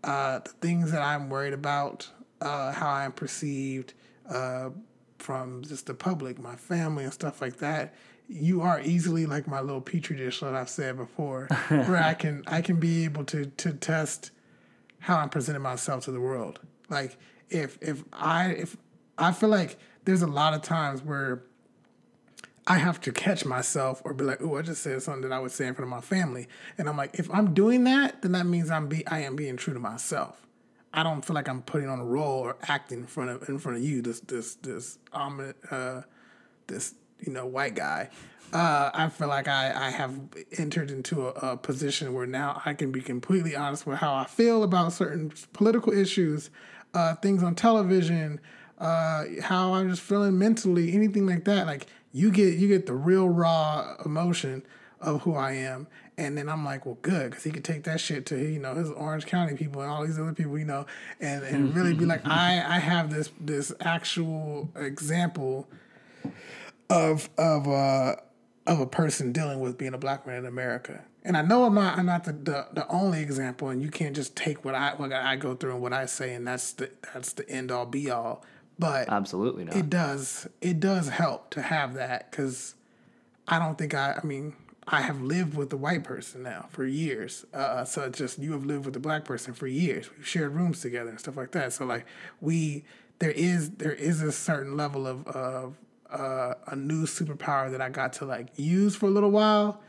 uh, 0.03 0.39
the 0.39 0.51
things 0.51 0.91
that 0.91 1.01
I'm 1.01 1.29
worried 1.29 1.53
about, 1.53 2.09
uh, 2.41 2.73
how 2.73 2.89
I'm 2.89 3.11
perceived 3.11 3.95
uh, 4.29 4.69
from 5.21 5.63
just 5.63 5.85
the 5.85 5.93
public, 5.93 6.39
my 6.39 6.55
family, 6.55 7.03
and 7.03 7.13
stuff 7.13 7.41
like 7.41 7.57
that. 7.57 7.93
You 8.27 8.61
are 8.61 8.79
easily 8.81 9.25
like 9.25 9.47
my 9.47 9.59
little 9.59 9.81
petri 9.81 10.15
dish 10.15 10.39
that 10.39 10.53
I've 10.53 10.69
said 10.69 10.97
before, 10.97 11.47
where 11.67 11.97
I 12.01 12.13
can 12.13 12.43
I 12.47 12.61
can 12.61 12.77
be 12.77 13.03
able 13.03 13.25
to 13.25 13.45
to 13.45 13.73
test 13.73 14.31
how 14.99 15.17
I'm 15.17 15.29
presenting 15.29 15.61
myself 15.61 16.05
to 16.05 16.11
the 16.11 16.21
world. 16.21 16.59
Like 16.89 17.17
if 17.49 17.77
if 17.81 18.03
I 18.13 18.51
if 18.51 18.77
I 19.17 19.31
feel 19.31 19.49
like 19.49 19.77
there's 20.05 20.21
a 20.21 20.27
lot 20.27 20.53
of 20.53 20.61
times 20.61 21.03
where 21.03 21.43
I 22.67 22.77
have 22.77 23.01
to 23.01 23.11
catch 23.11 23.43
myself 23.43 24.01
or 24.05 24.13
be 24.13 24.23
like, 24.23 24.41
oh, 24.41 24.57
I 24.57 24.61
just 24.61 24.83
said 24.83 25.01
something 25.01 25.29
that 25.29 25.35
I 25.35 25.39
would 25.39 25.51
say 25.51 25.67
in 25.67 25.73
front 25.73 25.91
of 25.91 25.95
my 25.95 26.01
family. 26.01 26.47
And 26.77 26.87
I'm 26.87 26.95
like, 26.95 27.19
if 27.19 27.29
I'm 27.33 27.53
doing 27.53 27.83
that, 27.85 28.21
then 28.21 28.33
that 28.33 28.45
means 28.45 28.69
I'm 28.69 28.87
be 28.87 29.05
I 29.07 29.21
am 29.21 29.35
being 29.35 29.57
true 29.57 29.73
to 29.73 29.79
myself. 29.79 30.47
I 30.93 31.03
don't 31.03 31.23
feel 31.23 31.35
like 31.35 31.47
I'm 31.47 31.61
putting 31.61 31.87
on 31.87 31.99
a 31.99 32.05
role 32.05 32.39
or 32.39 32.57
acting 32.67 32.99
in 32.99 33.07
front 33.07 33.29
of 33.29 33.49
in 33.49 33.59
front 33.59 33.77
of 33.77 33.83
you, 33.83 34.01
this 34.01 34.19
this 34.21 34.55
this 34.55 34.97
um 35.13 35.53
uh 35.69 36.01
this, 36.67 36.95
you 37.19 37.31
know, 37.31 37.45
white 37.45 37.75
guy. 37.75 38.09
Uh, 38.53 38.91
I 38.93 39.07
feel 39.07 39.29
like 39.29 39.47
I, 39.47 39.87
I 39.87 39.89
have 39.91 40.13
entered 40.57 40.91
into 40.91 41.27
a, 41.27 41.53
a 41.53 41.57
position 41.57 42.13
where 42.13 42.25
now 42.25 42.61
I 42.65 42.73
can 42.73 42.91
be 42.91 42.99
completely 42.99 43.55
honest 43.55 43.87
with 43.87 43.99
how 43.99 44.13
I 44.13 44.25
feel 44.25 44.63
about 44.63 44.91
certain 44.91 45.31
political 45.53 45.93
issues, 45.93 46.49
uh, 46.93 47.15
things 47.15 47.43
on 47.43 47.55
television, 47.55 48.41
uh, 48.77 49.23
how 49.41 49.73
I'm 49.75 49.89
just 49.89 50.01
feeling 50.01 50.37
mentally, 50.37 50.91
anything 50.93 51.25
like 51.25 51.45
that. 51.45 51.65
Like 51.65 51.87
you 52.11 52.29
get 52.29 52.57
you 52.57 52.67
get 52.67 52.87
the 52.87 52.93
real 52.93 53.29
raw 53.29 53.95
emotion 54.05 54.63
of 54.99 55.21
who 55.21 55.35
I 55.35 55.53
am. 55.53 55.87
And 56.25 56.37
then 56.37 56.49
I'm 56.49 56.63
like, 56.63 56.85
well, 56.85 56.97
good, 57.01 57.31
because 57.31 57.43
he 57.43 57.51
could 57.51 57.63
take 57.63 57.83
that 57.83 57.99
shit 57.99 58.25
to 58.27 58.37
you 58.37 58.59
know 58.59 58.75
his 58.75 58.91
Orange 58.91 59.25
County 59.25 59.55
people 59.55 59.81
and 59.81 59.89
all 59.89 60.05
these 60.05 60.19
other 60.19 60.33
people, 60.33 60.57
you 60.57 60.65
know, 60.65 60.85
and, 61.19 61.43
and 61.43 61.75
really 61.75 61.93
be 61.93 62.05
like, 62.05 62.25
I 62.25 62.63
I 62.75 62.79
have 62.79 63.11
this 63.11 63.31
this 63.39 63.73
actual 63.81 64.69
example 64.75 65.67
of 66.89 67.29
of 67.37 67.67
uh 67.67 68.15
of 68.67 68.79
a 68.79 68.85
person 68.85 69.31
dealing 69.31 69.59
with 69.59 69.77
being 69.77 69.93
a 69.93 69.97
black 69.97 70.27
man 70.27 70.37
in 70.37 70.45
America. 70.45 71.03
And 71.23 71.37
I 71.37 71.41
know 71.41 71.65
I'm 71.65 71.75
not 71.75 71.97
I'm 71.97 72.05
not 72.05 72.23
the, 72.23 72.33
the, 72.33 72.67
the 72.73 72.87
only 72.87 73.21
example, 73.21 73.69
and 73.69 73.81
you 73.81 73.89
can't 73.89 74.15
just 74.15 74.35
take 74.35 74.63
what 74.65 74.75
I 74.75 74.93
what 74.95 75.11
I 75.13 75.35
go 75.35 75.55
through 75.55 75.73
and 75.73 75.81
what 75.81 75.93
I 75.93 76.05
say, 76.05 76.33
and 76.33 76.47
that's 76.47 76.73
the 76.73 76.91
that's 77.13 77.33
the 77.33 77.47
end 77.49 77.71
all 77.71 77.85
be 77.85 78.09
all. 78.09 78.43
But 78.79 79.09
Absolutely 79.09 79.65
not. 79.65 79.75
it 79.75 79.89
does 79.89 80.47
it 80.61 80.79
does 80.79 81.09
help 81.09 81.51
to 81.51 81.61
have 81.61 81.93
that 81.95 82.31
because 82.31 82.75
I 83.47 83.59
don't 83.59 83.77
think 83.77 83.93
I 83.93 84.19
I 84.21 84.25
mean 84.25 84.55
I 84.87 85.01
have 85.01 85.21
lived 85.21 85.55
with 85.55 85.69
the 85.69 85.77
white 85.77 86.03
person 86.03 86.43
now 86.43 86.67
for 86.71 86.85
years. 86.85 87.45
Uh, 87.53 87.85
so 87.85 88.01
it's 88.03 88.17
just 88.17 88.39
you 88.39 88.51
have 88.53 88.65
lived 88.65 88.85
with 88.85 88.93
the 88.95 88.99
black 88.99 89.25
person 89.25 89.53
for 89.53 89.67
years. 89.67 90.09
We've 90.15 90.27
shared 90.27 90.53
rooms 90.55 90.81
together 90.81 91.09
and 91.11 91.19
stuff 91.19 91.37
like 91.37 91.51
that. 91.51 91.71
So 91.73 91.85
like 91.85 92.05
we 92.41 92.83
there 93.19 93.31
is 93.31 93.69
there 93.71 93.93
is 93.93 94.21
a 94.21 94.31
certain 94.31 94.75
level 94.75 95.05
of 95.07 95.27
of 95.27 95.77
uh, 96.09 96.55
a 96.67 96.75
new 96.75 97.05
superpower 97.05 97.71
that 97.71 97.79
I 97.81 97.89
got 97.89 98.13
to 98.13 98.25
like 98.25 98.47
use 98.57 98.95
for 98.95 99.05
a 99.05 99.09
little 99.11 99.31
while, 99.31 99.81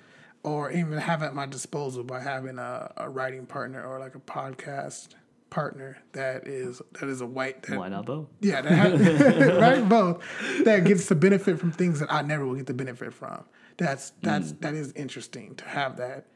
or 0.43 0.71
even 0.71 0.99
have 0.99 1.23
at 1.23 1.35
my 1.35 1.47
disposal 1.47 2.05
by 2.05 2.21
having 2.21 2.59
a, 2.59 2.93
a 2.99 3.09
writing 3.09 3.47
partner 3.47 3.83
or 3.85 3.99
like 3.99 4.15
a 4.15 4.21
podcast 4.21 5.15
partner 5.51 5.99
that 6.13 6.47
is 6.47 6.81
that 7.01 7.09
is 7.09 7.21
a 7.21 7.27
white 7.27 7.63
that 7.65 7.79
Why 7.79 7.89
not 7.89 8.07
both? 8.07 8.27
yeah, 8.41 8.61
that 8.63 9.59
right, 9.61 9.89
both 9.89 10.23
that 10.65 10.85
gets 10.85 11.07
to 11.07 11.15
benefit 11.15 11.59
from 11.59 11.73
things 11.73 12.01
that 12.01 12.13
I 12.13 12.23
never 12.23 12.47
will 12.47 12.55
get 12.57 12.67
to 12.67 12.75
benefit 12.75 13.13
from. 13.15 13.45
That's 13.77 14.13
that's 14.23 14.53
that 14.53 14.75
is 14.75 14.93
interesting 14.93 15.55
to 15.57 15.65
have 15.65 15.97
that. 15.97 16.27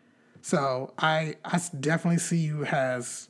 So 0.43 0.93
I 0.99 1.37
I 1.45 1.61
definitely 1.81 2.19
see 2.19 2.39
you 2.39 2.65
as 2.65 3.29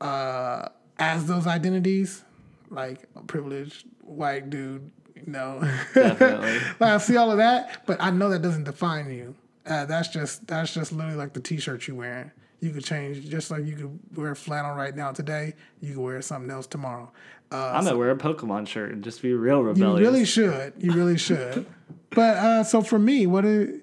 uh 0.00 0.68
as 0.98 1.26
those 1.26 1.46
identities, 1.46 2.24
like 2.68 3.04
a 3.16 3.22
privileged 3.22 3.86
white 4.02 4.50
dude, 4.50 4.90
you 5.14 5.22
know. 5.26 5.60
Definitely. 5.94 6.58
like 6.80 6.90
I 6.90 6.98
see 6.98 7.16
all 7.16 7.30
of 7.30 7.38
that, 7.38 7.86
but 7.86 8.00
I 8.02 8.10
know 8.10 8.28
that 8.30 8.42
doesn't 8.42 8.64
define 8.64 9.10
you. 9.10 9.34
Uh, 9.66 9.84
that's 9.84 10.08
just 10.08 10.46
that's 10.46 10.74
just 10.74 10.92
literally 10.92 11.16
like 11.16 11.32
the 11.32 11.40
t-shirt 11.40 11.86
you're 11.86 11.96
wearing. 11.96 12.30
You 12.60 12.70
could 12.70 12.84
change 12.84 13.28
just 13.28 13.50
like 13.50 13.64
you 13.64 13.74
could 13.74 14.18
wear 14.18 14.34
flannel 14.34 14.74
right 14.74 14.94
now 14.94 15.12
today. 15.12 15.54
You 15.80 15.94
could 15.94 16.02
wear 16.02 16.22
something 16.22 16.50
else 16.50 16.66
tomorrow. 16.66 17.10
Uh, 17.50 17.72
I'm 17.74 17.84
gonna 17.84 17.96
wear 17.96 18.10
a 18.10 18.16
Pokemon 18.16 18.68
shirt 18.68 18.92
and 18.92 19.02
just 19.02 19.22
be 19.22 19.32
real 19.32 19.62
rebellious. 19.62 20.00
you 20.00 20.06
really 20.06 20.24
should. 20.24 20.72
You 20.78 20.92
really 20.92 21.18
should. 21.28 21.66
but 22.10 22.36
uh, 22.36 22.64
so 22.64 22.82
for 22.82 22.98
me, 22.98 23.26
what 23.26 23.42
do, 23.42 23.80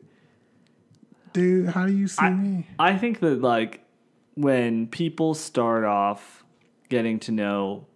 dude? 1.33 1.69
How 1.69 1.85
do 1.85 1.93
you 1.93 2.07
see 2.07 2.29
me? 2.29 2.67
I 2.79 2.97
think 2.97 3.19
that 3.19 3.41
like 3.41 3.81
when 4.35 4.87
people 4.87 5.33
start 5.33 5.83
off 5.83 6.43
getting 6.89 7.19
to 7.21 7.31
know 7.31 7.87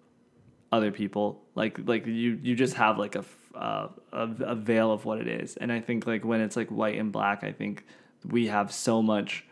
other 0.71 0.91
people, 0.91 1.43
like 1.55 1.79
like 1.85 2.05
you 2.05 2.39
you 2.41 2.55
just 2.55 2.73
have 2.73 2.97
like 2.97 3.15
a 3.15 3.23
uh, 3.55 3.87
a, 4.11 4.29
a 4.41 4.55
veil 4.55 4.91
of 4.91 5.05
what 5.05 5.19
it 5.19 5.27
is, 5.27 5.57
and 5.57 5.71
I 5.71 5.79
think 5.79 6.07
like 6.07 6.25
when 6.25 6.41
it's 6.41 6.55
like 6.55 6.69
white 6.69 6.97
and 6.97 7.11
black, 7.11 7.43
I 7.43 7.51
think 7.51 7.85
we 8.25 8.47
have 8.47 8.73
so 8.73 9.01
much 9.01 9.45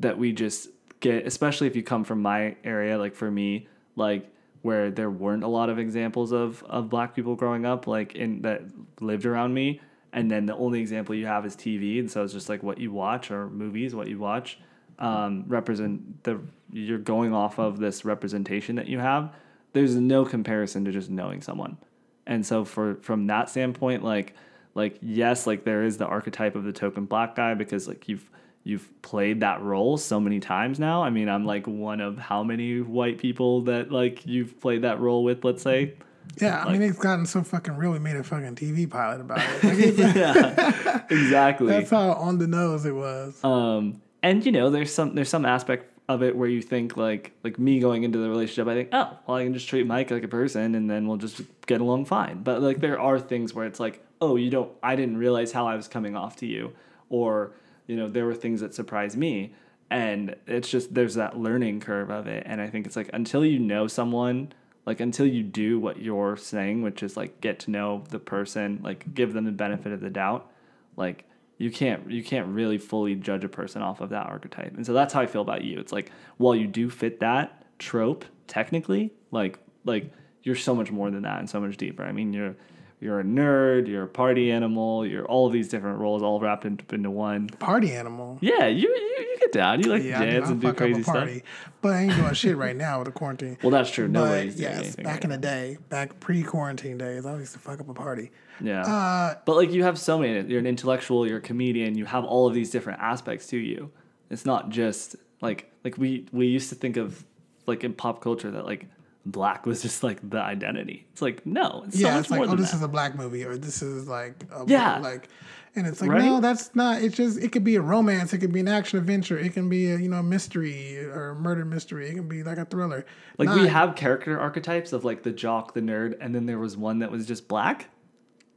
that 0.00 0.18
we 0.18 0.32
just 0.32 0.68
get, 1.00 1.26
especially 1.26 1.66
if 1.66 1.76
you 1.76 1.82
come 1.82 2.04
from 2.04 2.22
my 2.22 2.56
area, 2.64 2.98
like 2.98 3.14
for 3.14 3.30
me, 3.30 3.68
like 3.96 4.30
where 4.62 4.90
there 4.90 5.10
weren't 5.10 5.42
a 5.42 5.48
lot 5.48 5.70
of 5.70 5.78
examples 5.78 6.32
of 6.32 6.62
of 6.64 6.90
black 6.90 7.14
people 7.14 7.34
growing 7.34 7.64
up, 7.64 7.86
like 7.86 8.14
in 8.14 8.42
that 8.42 8.62
lived 9.00 9.26
around 9.26 9.54
me, 9.54 9.80
and 10.12 10.30
then 10.30 10.46
the 10.46 10.54
only 10.54 10.80
example 10.80 11.14
you 11.14 11.26
have 11.26 11.46
is 11.46 11.56
TV, 11.56 11.98
and 11.98 12.10
so 12.10 12.22
it's 12.22 12.32
just 12.32 12.48
like 12.48 12.62
what 12.62 12.78
you 12.78 12.92
watch 12.92 13.30
or 13.30 13.48
movies, 13.48 13.94
what 13.94 14.08
you 14.08 14.18
watch, 14.18 14.58
um, 14.98 15.44
represent 15.46 16.24
the 16.24 16.40
you're 16.72 16.98
going 16.98 17.34
off 17.34 17.58
of 17.58 17.78
this 17.78 18.04
representation 18.04 18.76
that 18.76 18.86
you 18.86 18.98
have. 18.98 19.34
There's 19.72 19.96
no 19.96 20.24
comparison 20.24 20.84
to 20.84 20.92
just 20.92 21.10
knowing 21.10 21.42
someone, 21.42 21.78
and 22.26 22.44
so 22.44 22.64
for 22.64 22.96
from 22.96 23.26
that 23.28 23.48
standpoint, 23.48 24.04
like 24.04 24.34
like 24.74 24.98
yes, 25.02 25.46
like 25.46 25.64
there 25.64 25.84
is 25.84 25.96
the 25.96 26.06
archetype 26.06 26.54
of 26.54 26.64
the 26.64 26.72
token 26.72 27.06
black 27.06 27.34
guy 27.34 27.54
because 27.54 27.88
like 27.88 28.08
you've 28.08 28.28
you've 28.64 29.02
played 29.02 29.40
that 29.40 29.62
role 29.62 29.96
so 29.96 30.20
many 30.20 30.40
times 30.40 30.78
now. 30.78 31.02
I 31.02 31.10
mean, 31.10 31.28
I'm 31.28 31.44
like 31.44 31.66
one 31.66 32.00
of 32.00 32.18
how 32.18 32.42
many 32.42 32.80
white 32.80 33.18
people 33.18 33.62
that 33.62 33.90
like 33.90 34.26
you've 34.26 34.60
played 34.60 34.82
that 34.82 35.00
role 35.00 35.24
with, 35.24 35.44
let's 35.44 35.62
say. 35.62 35.94
Yeah, 36.40 36.62
I 36.64 36.72
mean 36.72 36.82
it's 36.82 36.98
gotten 36.98 37.26
so 37.26 37.42
fucking 37.42 37.76
real. 37.76 37.90
We 37.90 37.98
made 37.98 38.16
a 38.16 38.22
fucking 38.22 38.54
TV 38.54 38.88
pilot 38.88 39.20
about 39.20 39.40
it. 39.40 39.64
Like, 39.98 40.14
yeah, 40.14 41.04
exactly. 41.10 41.66
that's 41.68 41.90
how 41.90 42.12
on 42.12 42.38
the 42.38 42.46
nose 42.46 42.84
it 42.84 42.94
was. 42.94 43.42
Um, 43.42 44.00
and 44.22 44.44
you 44.44 44.52
know, 44.52 44.70
there's 44.70 44.92
some 44.92 45.14
there's 45.14 45.28
some 45.28 45.44
aspect 45.44 45.86
of 46.08 46.22
it 46.22 46.36
where 46.36 46.48
you 46.48 46.60
think 46.60 46.96
like 46.96 47.32
like 47.42 47.58
me 47.58 47.80
going 47.80 48.04
into 48.04 48.18
the 48.18 48.28
relationship, 48.28 48.68
I 48.68 48.74
think, 48.74 48.88
oh, 48.92 49.18
well, 49.26 49.36
I 49.36 49.44
can 49.44 49.54
just 49.54 49.68
treat 49.68 49.86
Mike 49.86 50.10
like 50.10 50.22
a 50.22 50.28
person, 50.28 50.74
and 50.74 50.90
then 50.90 51.06
we'll 51.06 51.16
just 51.16 51.40
get 51.66 51.80
along 51.80 52.04
fine. 52.04 52.42
But 52.42 52.62
like 52.62 52.80
there 52.80 53.00
are 53.00 53.18
things 53.18 53.54
where 53.54 53.66
it's 53.66 53.80
like, 53.80 54.04
oh, 54.20 54.36
you 54.36 54.50
don't, 54.50 54.70
I 54.82 54.96
didn't 54.96 55.16
realize 55.16 55.52
how 55.52 55.66
I 55.66 55.76
was 55.76 55.88
coming 55.88 56.16
off 56.16 56.36
to 56.36 56.46
you, 56.46 56.72
or 57.08 57.52
you 57.90 57.96
know, 57.96 58.08
there 58.08 58.26
were 58.26 58.34
things 58.34 58.60
that 58.60 58.74
surprised 58.74 59.16
me, 59.16 59.52
and 59.90 60.36
it's 60.46 60.70
just 60.70 60.94
there's 60.94 61.14
that 61.14 61.38
learning 61.38 61.80
curve 61.80 62.10
of 62.10 62.26
it, 62.26 62.44
and 62.46 62.60
I 62.60 62.68
think 62.68 62.86
it's 62.86 62.96
like 62.96 63.10
until 63.12 63.44
you 63.44 63.58
know 63.58 63.86
someone. 63.86 64.52
Like 64.86 64.98
until 64.98 65.26
you 65.26 65.42
do 65.42 65.78
what 65.78 66.00
you're 66.00 66.38
saying, 66.38 66.80
which 66.82 67.02
is 67.02 67.14
like 67.14 67.42
get 67.42 67.60
to 67.60 67.70
know 67.70 68.02
the 68.08 68.18
person, 68.18 68.80
like 68.82 69.12
give 69.12 69.34
them 69.34 69.44
the 69.44 69.52
benefit 69.52 69.92
of 69.92 70.00
the 70.00 70.08
doubt, 70.08 70.50
like 70.96 71.26
you 71.58 71.70
can't 71.70 72.10
you 72.10 72.24
can't 72.24 72.48
really 72.48 72.78
fully 72.78 73.14
judge 73.14 73.44
a 73.44 73.48
person 73.48 73.82
off 73.82 74.00
of 74.00 74.08
that 74.08 74.26
archetype 74.26 74.74
and 74.74 74.86
so 74.86 74.94
that's 74.94 75.12
how 75.12 75.20
i 75.20 75.26
feel 75.26 75.42
about 75.42 75.62
you 75.62 75.78
it's 75.78 75.92
like 75.92 76.10
while 76.38 76.56
you 76.56 76.66
do 76.66 76.88
fit 76.88 77.20
that 77.20 77.60
trope 77.80 78.24
technically, 78.50 79.10
like 79.30 79.58
like 79.84 80.12
you're 80.42 80.56
so 80.56 80.74
much 80.74 80.90
more 80.92 81.10
than 81.10 81.22
that 81.22 81.38
and 81.38 81.50
so 81.50 81.60
much 81.60 81.76
deeper. 81.76 82.02
I 82.04 82.12
mean, 82.12 82.32
you're 82.32 82.54
you're 83.00 83.20
a 83.20 83.24
nerd, 83.24 83.88
you're 83.88 84.04
a 84.04 84.08
party 84.08 84.52
animal, 84.52 85.06
you're 85.06 85.24
all 85.24 85.48
these 85.48 85.68
different 85.68 85.98
roles 85.98 86.22
all 86.22 86.38
wrapped 86.38 86.66
into, 86.66 86.84
into 86.94 87.10
one. 87.10 87.48
Party 87.48 87.92
animal. 87.92 88.38
Yeah, 88.42 88.66
you, 88.66 88.88
you 88.88 89.26
you 89.30 89.36
get 89.40 89.52
down. 89.52 89.80
You 89.82 89.90
like 89.90 90.02
Yeah, 90.02 90.18
to 90.18 90.24
I 90.24 90.30
dance 90.30 90.46
I'll 90.46 90.52
and 90.52 90.60
do 90.60 90.66
fuck 90.66 90.76
up 90.76 90.80
a 90.80 90.84
crazy 90.84 91.02
stuff. 91.02 91.14
party, 91.14 91.42
but 91.80 91.92
I 91.94 92.00
ain't 92.02 92.16
doing 92.16 92.34
shit 92.34 92.56
right 92.56 92.76
now 92.76 92.98
with 92.98 93.06
the 93.06 93.12
quarantine. 93.12 93.56
Well, 93.62 93.70
that's 93.70 93.90
true. 93.90 94.06
Nobody's 94.06 94.60
yes, 94.60 94.96
back 94.96 95.06
right 95.06 95.24
in 95.24 95.30
the 95.30 95.38
day, 95.38 95.78
back 95.88 96.20
pre-quarantine 96.20 96.98
days, 96.98 97.24
I 97.24 97.36
used 97.38 97.54
to 97.54 97.58
fuck 97.58 97.80
up 97.80 97.88
a 97.88 97.94
party. 97.94 98.30
Yeah. 98.62 98.82
Uh, 98.82 99.36
but 99.46 99.56
like 99.56 99.72
you 99.72 99.82
have 99.84 99.98
so 99.98 100.18
many 100.18 100.46
you're 100.48 100.60
an 100.60 100.66
intellectual, 100.66 101.26
you're 101.26 101.38
a 101.38 101.42
comedian, 101.42 101.96
you 101.96 102.04
have 102.04 102.24
all 102.24 102.46
of 102.46 102.52
these 102.54 102.70
different 102.70 103.00
aspects 103.00 103.46
to 103.48 103.56
you. 103.56 103.90
It's 104.28 104.44
not 104.44 104.68
just 104.68 105.16
like 105.40 105.72
like 105.84 105.96
we 105.96 106.26
we 106.32 106.46
used 106.46 106.68
to 106.68 106.74
think 106.74 106.98
of 106.98 107.24
like 107.66 107.82
in 107.82 107.94
pop 107.94 108.20
culture 108.20 108.50
that 108.50 108.66
like 108.66 108.86
black 109.26 109.66
was 109.66 109.82
just 109.82 110.02
like 110.02 110.28
the 110.28 110.40
identity. 110.40 111.06
It's 111.12 111.22
like 111.22 111.44
no, 111.46 111.84
it's 111.86 111.98
so 112.00 112.06
yeah, 112.06 112.14
much 112.14 112.20
it's 112.22 112.30
like, 112.30 112.40
oh, 112.48 112.56
this 112.56 112.70
that. 112.70 112.76
is 112.78 112.82
a 112.82 112.88
black 112.88 113.14
movie, 113.16 113.44
or 113.44 113.56
this 113.56 113.82
is 113.82 114.08
like, 114.08 114.44
a, 114.52 114.64
Yeah. 114.66 114.98
like, 114.98 115.28
and 115.76 115.86
it's 115.86 116.00
like, 116.00 116.10
Right? 116.10 116.24
no, 116.24 116.40
that's 116.40 116.74
not. 116.74 117.02
It's 117.02 117.16
just, 117.16 117.38
it 117.38 117.52
could 117.52 117.62
be 117.62 117.76
a 117.76 117.80
romance, 117.82 118.32
it 118.32 118.38
could 118.38 118.52
be 118.52 118.60
an 118.60 118.68
action 118.68 118.98
adventure, 118.98 119.38
it 119.38 119.52
can 119.52 119.68
be 119.68 119.90
a 119.90 119.98
you 119.98 120.08
know 120.08 120.22
mystery 120.22 120.98
or 121.04 121.30
a 121.30 121.34
murder 121.34 121.64
mystery, 121.64 122.08
it 122.08 122.14
can 122.14 122.28
be 122.28 122.42
like 122.42 122.58
a 122.58 122.64
thriller. 122.64 123.04
like 123.38 123.48
we 123.50 123.68
have 123.68 123.94
character 123.94 124.38
archetypes 124.40 124.92
of 124.92 125.04
like 125.04 125.22
the 125.22 125.32
jock, 125.32 125.74
the 125.74 125.80
nerd, 125.80 126.16
and 126.20 126.34
then 126.34 126.46
there 126.46 126.58
was 126.58 126.76
one 126.76 126.98
that 127.00 127.10
was 127.10 127.26
just 127.26 127.46
black. 127.46 127.88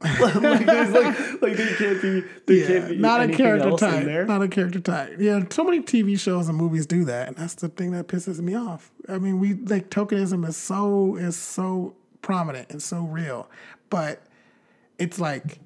like 0.00 0.66
there's 0.66 0.90
like 0.90 1.42
like 1.42 1.56
there 1.56 1.76
can't 1.76 2.02
be 2.02 2.20
there 2.46 2.56
yeah, 2.56 2.66
can't 2.66 2.88
be 2.90 2.96
not 2.96 3.22
a 3.22 3.28
character 3.28 3.70
type, 3.70 4.04
there. 4.04 4.26
not 4.26 4.42
a 4.42 4.48
character 4.48 4.80
type. 4.80 5.16
Yeah, 5.18 5.42
so 5.50 5.64
many 5.64 5.80
TV 5.80 6.18
shows 6.18 6.48
and 6.48 6.58
movies 6.58 6.84
do 6.84 7.04
that, 7.04 7.28
and 7.28 7.36
that's 7.36 7.54
the 7.54 7.68
thing 7.68 7.92
that 7.92 8.06
pisses 8.06 8.40
me 8.40 8.54
off. 8.54 8.90
I 9.08 9.18
mean, 9.18 9.40
we 9.40 9.54
like 9.54 9.90
tokenism 9.90 10.46
is 10.46 10.56
so 10.56 11.16
is 11.16 11.36
so 11.36 11.94
prominent 12.20 12.70
and 12.70 12.82
so 12.82 13.02
real, 13.02 13.48
but 13.88 14.22
it's 14.98 15.18
like 15.18 15.60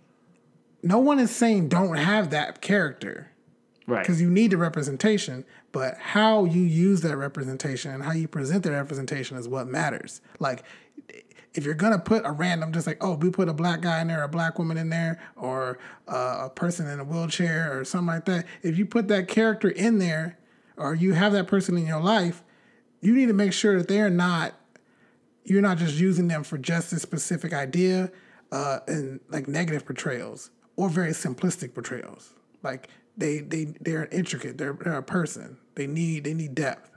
no 0.82 0.98
one 0.98 1.18
is 1.18 1.34
saying 1.34 1.68
don't 1.68 1.96
have 1.96 2.30
that 2.30 2.60
character 2.60 3.30
right. 3.88 4.02
because 4.02 4.20
you 4.20 4.30
need 4.30 4.52
the 4.52 4.56
representation, 4.56 5.44
but 5.72 5.96
how 5.98 6.44
you 6.44 6.62
use 6.62 7.00
that 7.00 7.16
representation 7.16 7.92
and 7.92 8.04
how 8.04 8.12
you 8.12 8.28
present 8.28 8.62
that 8.64 8.72
representation 8.72 9.36
is 9.36 9.48
what 9.48 9.66
matters. 9.66 10.20
Like, 10.38 10.62
if 11.54 11.64
you're 11.64 11.74
gonna 11.74 11.98
put 11.98 12.24
a 12.24 12.32
random, 12.32 12.72
just 12.72 12.86
like, 12.86 12.98
oh, 13.02 13.14
we 13.14 13.30
put 13.30 13.48
a 13.48 13.54
black 13.54 13.80
guy 13.80 14.00
in 14.00 14.08
there, 14.08 14.22
a 14.22 14.28
black 14.28 14.58
woman 14.58 14.76
in 14.76 14.90
there, 14.90 15.20
or 15.36 15.78
uh, 16.06 16.42
a 16.44 16.50
person 16.50 16.86
in 16.86 17.00
a 17.00 17.04
wheelchair, 17.04 17.78
or 17.78 17.84
something 17.84 18.14
like 18.14 18.24
that, 18.26 18.46
if 18.62 18.78
you 18.78 18.86
put 18.86 19.08
that 19.08 19.28
character 19.28 19.68
in 19.68 19.98
there, 19.98 20.38
or 20.76 20.94
you 20.94 21.14
have 21.14 21.32
that 21.32 21.46
person 21.46 21.76
in 21.76 21.86
your 21.86 22.00
life, 22.00 22.42
you 23.00 23.14
need 23.14 23.26
to 23.26 23.32
make 23.32 23.52
sure 23.52 23.78
that 23.78 23.88
they're 23.88 24.10
not 24.10 24.54
you're 25.48 25.62
not 25.62 25.78
just 25.78 25.98
using 25.98 26.28
them 26.28 26.44
for 26.44 26.58
just 26.58 26.92
a 26.92 26.98
specific 26.98 27.52
idea 27.52 28.10
uh, 28.52 28.80
and 28.86 29.20
like 29.30 29.48
negative 29.48 29.84
portrayals 29.84 30.50
or 30.76 30.88
very 30.88 31.12
simplistic 31.12 31.74
portrayals. 31.74 32.34
Like 32.62 32.88
they 33.16 33.38
they 33.38 33.74
they're 33.80 34.06
intricate. 34.06 34.58
They're, 34.58 34.74
they're 34.74 34.98
a 34.98 35.02
person. 35.02 35.58
They 35.74 35.86
need 35.86 36.24
they 36.24 36.34
need 36.34 36.54
depth. 36.54 36.90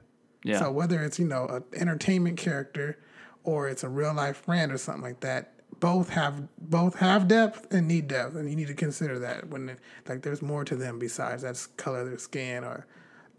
Yeah. 0.44 0.60
So 0.60 0.72
whether 0.72 1.02
it's 1.02 1.20
you 1.20 1.28
know 1.28 1.48
an 1.48 1.64
entertainment 1.74 2.38
character 2.38 3.00
or 3.44 3.68
it's 3.68 3.84
a 3.84 3.90
real 3.90 4.14
life 4.14 4.38
friend 4.38 4.72
or 4.72 4.78
something 4.78 5.04
like 5.04 5.20
that, 5.22 5.54
both 5.80 6.10
have 6.10 6.48
both 6.58 6.96
have 6.96 7.28
depth 7.28 7.74
and 7.74 7.88
need 7.88 8.08
depth, 8.08 8.36
and 8.36 8.50
you 8.50 8.56
need 8.56 8.68
to 8.68 8.74
consider 8.74 9.20
that 9.20 9.50
when 9.50 9.78
like 10.08 10.22
there's 10.22 10.42
more 10.42 10.64
to 10.66 10.76
them 10.76 11.00
besides 11.00 11.42
that's 11.42 11.68
color 11.68 12.06
their 12.06 12.18
skin 12.18 12.64
or 12.64 12.86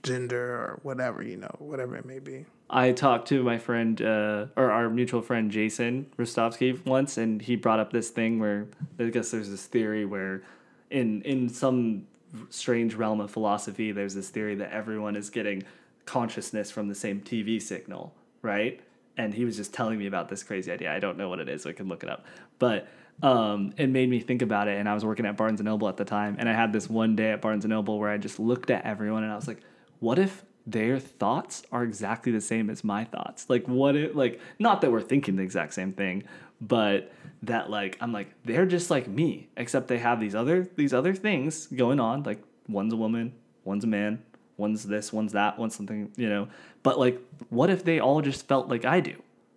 gender 0.03 0.55
or 0.57 0.81
whatever 0.83 1.23
you 1.23 1.37
know 1.37 1.55
whatever 1.59 1.97
it 1.97 2.05
may 2.05 2.19
be. 2.19 2.45
I 2.75 2.93
talked 2.93 3.29
to 3.29 3.43
my 3.43 3.59
friend, 3.59 4.01
uh, 4.01 4.47
or 4.57 4.71
our 4.71 4.89
mutual 4.89 5.21
friend 5.21 5.51
Jason 5.51 6.07
Rostovsky 6.19 6.85
once, 6.87 7.19
and 7.19 7.43
he 7.43 7.55
brought 7.55 7.81
up 7.81 7.93
this 7.93 8.09
thing 8.09 8.39
where 8.41 8.67
I 8.99 9.05
guess 9.05 9.31
there's 9.31 9.51
this 9.51 9.67
theory 9.67 10.07
where, 10.07 10.43
in 10.91 11.21
in 11.23 11.51
some 11.51 12.07
strange 12.49 12.95
realm 12.95 13.21
of 13.21 13.31
philosophy, 13.31 13.93
there's 13.93 14.15
this 14.15 14.31
theory 14.31 14.55
that 14.55 14.73
everyone 14.73 15.17
is 15.17 15.29
getting 15.29 15.65
consciousness 16.07 16.71
from 16.71 16.89
the 16.89 16.95
same 16.95 17.21
TV 17.21 17.61
signal, 17.61 18.15
right? 18.41 18.81
And 19.17 19.35
he 19.35 19.45
was 19.45 19.57
just 19.57 19.75
telling 19.75 19.99
me 19.99 20.07
about 20.07 20.29
this 20.29 20.43
crazy 20.43 20.73
idea. 20.73 20.93
I 20.93 20.99
don't 20.99 21.19
know 21.19 21.29
what 21.29 21.39
it 21.39 21.49
is, 21.49 21.63
so 21.63 21.71
I 21.71 21.73
can 21.75 21.89
look 21.89 22.03
it 22.03 22.09
up. 22.09 22.25
But 22.59 22.89
um, 23.23 23.73
it 23.77 23.89
made 23.89 24.09
me 24.09 24.21
think 24.21 24.43
about 24.43 24.69
it. 24.69 24.79
And 24.79 24.89
I 24.89 24.95
was 24.95 25.05
working 25.05 25.27
at 25.27 25.37
Barnes 25.37 25.61
and 25.61 25.67
Noble 25.67 25.89
at 25.89 25.97
the 25.97 26.05
time, 26.05 26.37
and 26.39 26.49
I 26.49 26.55
had 26.55 26.73
this 26.73 26.89
one 26.89 27.15
day 27.15 27.33
at 27.33 27.41
Barnes 27.41 27.65
and 27.65 27.71
Noble 27.71 27.99
where 27.99 28.11
I 28.11 28.17
just 28.17 28.39
looked 28.39 28.71
at 28.71 28.85
everyone 28.85 29.23
and 29.23 29.33
I 29.33 29.37
was 29.37 29.47
like, 29.47 29.61
what 30.01 30.19
if 30.19 30.45
their 30.67 30.99
thoughts 30.99 31.63
are 31.73 31.83
exactly 31.83 32.33
the 32.33 32.41
same 32.41 32.71
as 32.71 32.85
my 32.85 33.05
thoughts. 33.05 33.47
Like 33.49 33.67
what 33.67 33.97
it 33.97 34.15
like 34.15 34.41
not 34.59 34.81
that 34.83 34.93
we're 34.93 35.01
thinking 35.01 35.37
the 35.37 35.43
exact 35.43 35.75
same 35.75 35.93
thing, 35.93 36.25
but 36.61 37.13
that 37.43 37.71
like 37.71 37.99
I'm 38.01 38.13
like 38.13 38.33
they're 38.45 38.67
just 38.67 38.91
like 38.91 39.09
me, 39.09 39.49
except 39.57 39.89
they 39.89 39.99
have 39.99 40.21
these 40.21 40.35
other 40.35 40.69
these 40.77 40.95
other 40.95 41.15
things 41.15 41.67
going 41.67 42.01
on. 42.01 42.23
Like 42.23 42.43
one's 42.69 42.93
a 42.93 42.97
woman, 42.97 43.35
one's 43.65 43.85
a 43.85 43.89
man, 43.89 44.23
one's 44.57 44.85
this, 44.85 45.13
one's 45.13 45.33
that, 45.33 45.59
one's 45.59 45.75
something, 45.75 46.13
you 46.17 46.29
know. 46.29 46.49
But 46.83 46.99
like 46.99 47.21
what 47.51 47.71
if 47.71 47.85
they 47.85 47.99
all 48.01 48.21
just 48.23 48.47
felt 48.49 48.69
like 48.69 48.85
I 48.85 49.01
do? 49.01 49.15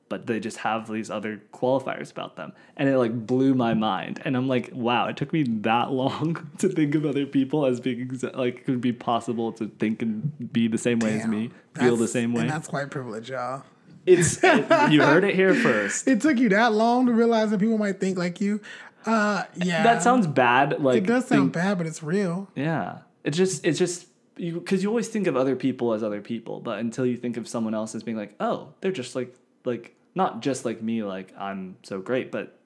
But 0.08 0.28
they 0.28 0.40
just 0.40 0.58
have 0.58 0.88
these 0.88 1.10
other 1.10 1.42
qualifiers 1.52 2.12
about 2.12 2.36
them. 2.36 2.54
And 2.78 2.88
it 2.88 2.98
like 3.00 3.26
blew 3.26 3.56
my 3.56 3.74
mind. 3.74 4.22
And 4.24 4.38
I'm 4.38 4.48
like, 4.48 4.70
wow, 4.72 5.08
it 5.08 5.18
took 5.18 5.34
me 5.34 5.42
that 5.44 5.92
long 6.04 6.48
to 6.60 6.70
think 6.70 6.94
of 6.94 7.06
other 7.06 7.26
people 7.26 7.66
as 7.66 7.80
being 7.80 8.08
exa- 8.10 8.36
like 8.36 8.58
it 8.58 8.66
could 8.66 8.82
be 8.82 8.94
possible 8.94 9.52
to 9.54 9.68
think 9.80 10.02
and 10.04 10.54
be 10.54 10.68
the 10.68 10.78
same 10.78 11.00
way 11.00 11.20
as 11.20 11.26
me, 11.28 11.50
feel 11.74 11.96
the 11.98 12.08
same 12.08 12.34
way. 12.34 12.42
And 12.42 12.50
that's 12.52 12.72
white 12.72 12.92
privilege, 12.92 13.30
y'all. 13.32 13.64
It's 14.06 14.38
it- 14.44 14.92
you 14.92 15.02
heard 15.02 15.24
it 15.24 15.34
here 15.34 15.56
first. 15.56 16.08
It 16.08 16.22
took 16.22 16.38
you 16.38 16.50
that 16.50 16.74
long 16.74 17.08
to 17.08 17.12
realize 17.14 17.50
that 17.50 17.60
people 17.60 17.80
might 17.80 18.00
think 18.00 18.18
like 18.20 18.40
you. 18.40 18.62
Uh, 19.08 19.44
yeah, 19.56 19.82
That 19.84 20.04
sounds 20.04 20.28
bad. 20.28 20.82
Like 20.84 20.98
It 20.98 21.08
does 21.08 21.28
sound 21.28 21.42
think- 21.42 21.54
bad, 21.54 21.78
but 21.80 21.88
it's 21.88 22.04
real. 22.04 22.48
Yeah, 22.56 23.00
it's 23.24 23.38
just 23.38 23.66
it's 23.66 23.80
just 23.80 24.06
you 24.38 24.60
because 24.60 24.84
you 24.84 24.90
always 24.90 25.08
think 25.08 25.28
of 25.28 25.36
other 25.36 25.56
people 25.56 25.94
as 25.94 26.04
other 26.04 26.22
people, 26.22 26.60
but 26.60 26.80
until 26.80 27.06
you 27.06 27.18
think 27.18 27.38
of 27.38 27.48
someone 27.48 27.74
else 27.74 27.96
as 27.96 28.04
being 28.04 28.18
like, 28.18 28.36
oh, 28.40 28.74
they're 28.82 28.92
just 28.92 29.16
like 29.16 29.36
like 29.64 29.96
not 30.14 30.42
just 30.42 30.66
like 30.66 30.82
me, 30.82 31.04
like 31.04 31.34
I'm 31.38 31.78
so 31.84 32.00
great, 32.00 32.32
but 32.32 32.60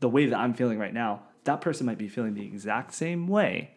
the 0.00 0.08
way 0.08 0.26
that 0.26 0.38
I'm 0.38 0.54
feeling 0.54 0.78
right 0.78 0.94
now, 0.94 1.22
that 1.44 1.60
person 1.60 1.86
might 1.86 1.98
be 1.98 2.08
feeling 2.08 2.34
the 2.34 2.44
exact 2.44 2.94
same 2.94 3.28
way. 3.28 3.72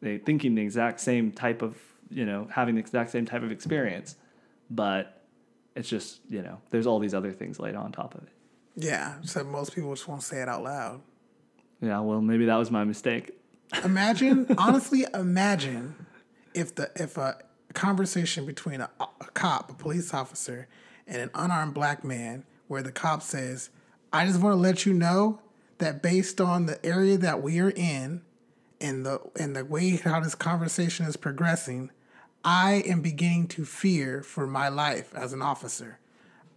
They 0.00 0.18
thinking 0.18 0.54
the 0.54 0.62
exact 0.62 1.00
same 1.00 1.32
type 1.32 1.62
of 1.62 1.76
you 2.10 2.24
know 2.24 2.48
having 2.50 2.74
the 2.74 2.80
exact 2.80 3.10
same 3.10 3.26
type 3.26 3.42
of 3.42 3.52
experience, 3.52 4.16
but 4.70 5.22
it's 5.76 5.88
just 5.88 6.20
you 6.28 6.42
know 6.42 6.60
there's 6.70 6.86
all 6.86 6.98
these 6.98 7.14
other 7.14 7.32
things 7.32 7.58
laid 7.60 7.74
on 7.74 7.92
top 7.92 8.14
of 8.14 8.22
it. 8.24 8.32
Yeah, 8.76 9.16
so 9.22 9.44
most 9.44 9.74
people 9.74 9.94
just 9.94 10.08
won't 10.08 10.22
say 10.22 10.40
it 10.40 10.48
out 10.48 10.62
loud. 10.62 11.02
Yeah, 11.80 12.00
well 12.00 12.20
maybe 12.20 12.46
that 12.46 12.56
was 12.56 12.70
my 12.70 12.84
mistake. 12.84 13.32
Imagine, 13.84 14.46
honestly, 14.58 15.06
imagine 15.14 15.94
if 16.54 16.74
the 16.74 16.90
if 16.96 17.16
a 17.16 17.38
conversation 17.74 18.46
between 18.46 18.80
a, 18.80 18.90
a 19.00 19.26
cop, 19.32 19.70
a 19.70 19.74
police 19.74 20.12
officer, 20.12 20.68
and 21.06 21.22
an 21.22 21.30
unarmed 21.34 21.74
black 21.74 22.04
man, 22.04 22.44
where 22.68 22.82
the 22.82 22.92
cop 22.92 23.22
says, 23.22 23.70
"I 24.12 24.26
just 24.26 24.40
want 24.40 24.54
to 24.54 24.60
let 24.60 24.86
you 24.86 24.92
know 24.92 25.40
that 25.78 26.02
based 26.02 26.40
on 26.40 26.66
the 26.66 26.84
area 26.84 27.16
that 27.18 27.42
we 27.42 27.60
are 27.60 27.70
in, 27.70 28.22
and 28.80 29.06
the 29.06 29.20
and 29.38 29.54
the 29.54 29.64
way 29.64 29.96
how 29.96 30.20
this 30.20 30.34
conversation 30.34 31.06
is 31.06 31.16
progressing, 31.16 31.90
I 32.44 32.82
am 32.86 33.00
beginning 33.00 33.48
to 33.48 33.64
fear 33.64 34.22
for 34.22 34.46
my 34.46 34.68
life 34.68 35.14
as 35.14 35.32
an 35.32 35.42
officer." 35.42 35.98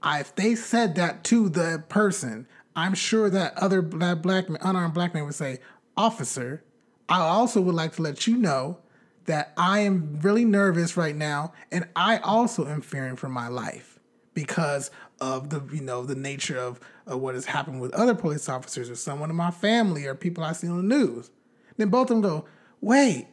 I, 0.01 0.19
if 0.19 0.35
they 0.35 0.55
said 0.55 0.95
that 0.95 1.23
to 1.25 1.47
the 1.47 1.81
person, 1.87 2.45
I'm 2.75 2.93
sure 2.93 3.29
that 3.29 3.57
other 3.57 3.81
black, 3.81 4.21
black 4.21 4.45
unarmed 4.49 4.93
black 4.93 5.13
man 5.13 5.25
would 5.25 5.35
say, 5.35 5.59
"Officer, 5.95 6.63
I 7.07 7.19
also 7.19 7.61
would 7.61 7.75
like 7.75 7.93
to 7.95 8.01
let 8.01 8.27
you 8.27 8.37
know 8.37 8.79
that 9.25 9.53
I 9.57 9.79
am 9.79 10.19
really 10.21 10.45
nervous 10.45 10.97
right 10.97 11.15
now, 11.15 11.53
and 11.71 11.87
I 11.95 12.17
also 12.17 12.67
am 12.67 12.81
fearing 12.81 13.15
for 13.15 13.29
my 13.29 13.47
life 13.47 13.99
because 14.33 14.91
of 15.21 15.49
the 15.49 15.63
you 15.73 15.81
know 15.81 16.03
the 16.03 16.15
nature 16.15 16.57
of, 16.57 16.79
of 17.05 17.21
what 17.21 17.35
has 17.35 17.45
happened 17.45 17.79
with 17.81 17.93
other 17.93 18.15
police 18.15 18.49
officers 18.49 18.89
or 18.89 18.95
someone 18.95 19.29
in 19.29 19.35
my 19.35 19.51
family 19.51 20.05
or 20.05 20.15
people 20.15 20.43
I 20.43 20.53
see 20.53 20.67
on 20.67 20.77
the 20.77 20.95
news." 20.95 21.31
Then 21.77 21.89
both 21.89 22.09
of 22.11 22.21
them 22.21 22.21
go, 22.21 22.45
"Wait, 22.81 23.27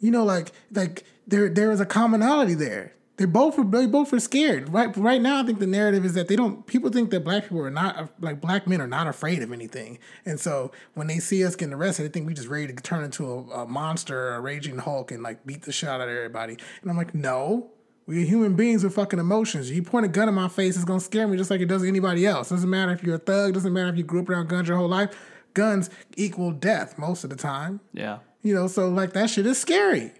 you 0.00 0.10
know, 0.10 0.24
like 0.24 0.52
like 0.72 1.04
there 1.26 1.48
there 1.48 1.70
is 1.72 1.80
a 1.80 1.86
commonality 1.86 2.54
there. 2.54 2.92
They 3.16 3.24
both 3.24 3.58
are 3.58 3.64
they 3.64 3.86
both 3.86 4.12
are 4.12 4.20
scared. 4.20 4.68
Right 4.68 4.94
right 4.96 5.20
now, 5.20 5.40
I 5.40 5.42
think 5.42 5.58
the 5.58 5.66
narrative 5.66 6.04
is 6.04 6.12
that 6.14 6.28
they 6.28 6.36
don't. 6.36 6.66
People 6.66 6.90
think 6.90 7.10
that 7.10 7.24
black 7.24 7.44
people 7.44 7.60
are 7.60 7.70
not 7.70 8.10
like 8.20 8.40
black 8.42 8.66
men 8.66 8.80
are 8.80 8.86
not 8.86 9.06
afraid 9.06 9.42
of 9.42 9.52
anything, 9.52 9.98
and 10.26 10.38
so 10.38 10.70
when 10.94 11.06
they 11.06 11.18
see 11.18 11.44
us 11.44 11.56
getting 11.56 11.72
arrested, 11.72 12.04
they 12.04 12.08
think 12.08 12.26
we 12.26 12.34
just 12.34 12.48
ready 12.48 12.66
to 12.66 12.74
turn 12.74 13.04
into 13.04 13.26
a, 13.26 13.62
a 13.62 13.66
monster, 13.66 14.28
or 14.28 14.34
a 14.34 14.40
raging 14.40 14.78
Hulk, 14.78 15.10
and 15.12 15.22
like 15.22 15.46
beat 15.46 15.62
the 15.62 15.72
shit 15.72 15.88
out 15.88 16.02
of 16.02 16.08
everybody. 16.08 16.56
And 16.82 16.90
I'm 16.90 16.96
like, 16.96 17.14
no. 17.14 17.70
We're 18.08 18.24
human 18.24 18.54
beings 18.54 18.84
with 18.84 18.94
fucking 18.94 19.18
emotions. 19.18 19.68
You 19.68 19.82
point 19.82 20.06
a 20.06 20.08
gun 20.08 20.28
in 20.28 20.34
my 20.36 20.46
face, 20.46 20.76
it's 20.76 20.84
gonna 20.84 21.00
scare 21.00 21.26
me 21.26 21.36
just 21.36 21.50
like 21.50 21.60
it 21.60 21.66
does 21.66 21.82
anybody 21.82 22.24
else. 22.24 22.50
Doesn't 22.50 22.70
matter 22.70 22.92
if 22.92 23.02
you're 23.02 23.16
a 23.16 23.18
thug, 23.18 23.54
doesn't 23.54 23.72
matter 23.72 23.88
if 23.88 23.96
you 23.96 24.04
grew 24.04 24.20
up 24.20 24.28
around 24.28 24.48
guns 24.48 24.68
your 24.68 24.76
whole 24.76 24.86
life. 24.86 25.12
Guns 25.54 25.90
equal 26.16 26.52
death 26.52 26.98
most 26.98 27.24
of 27.24 27.30
the 27.30 27.36
time. 27.36 27.80
Yeah. 27.92 28.18
You 28.42 28.54
know, 28.54 28.68
so 28.68 28.88
like 28.88 29.12
that 29.14 29.28
shit 29.28 29.44
is 29.44 29.58
scary. 29.58 30.12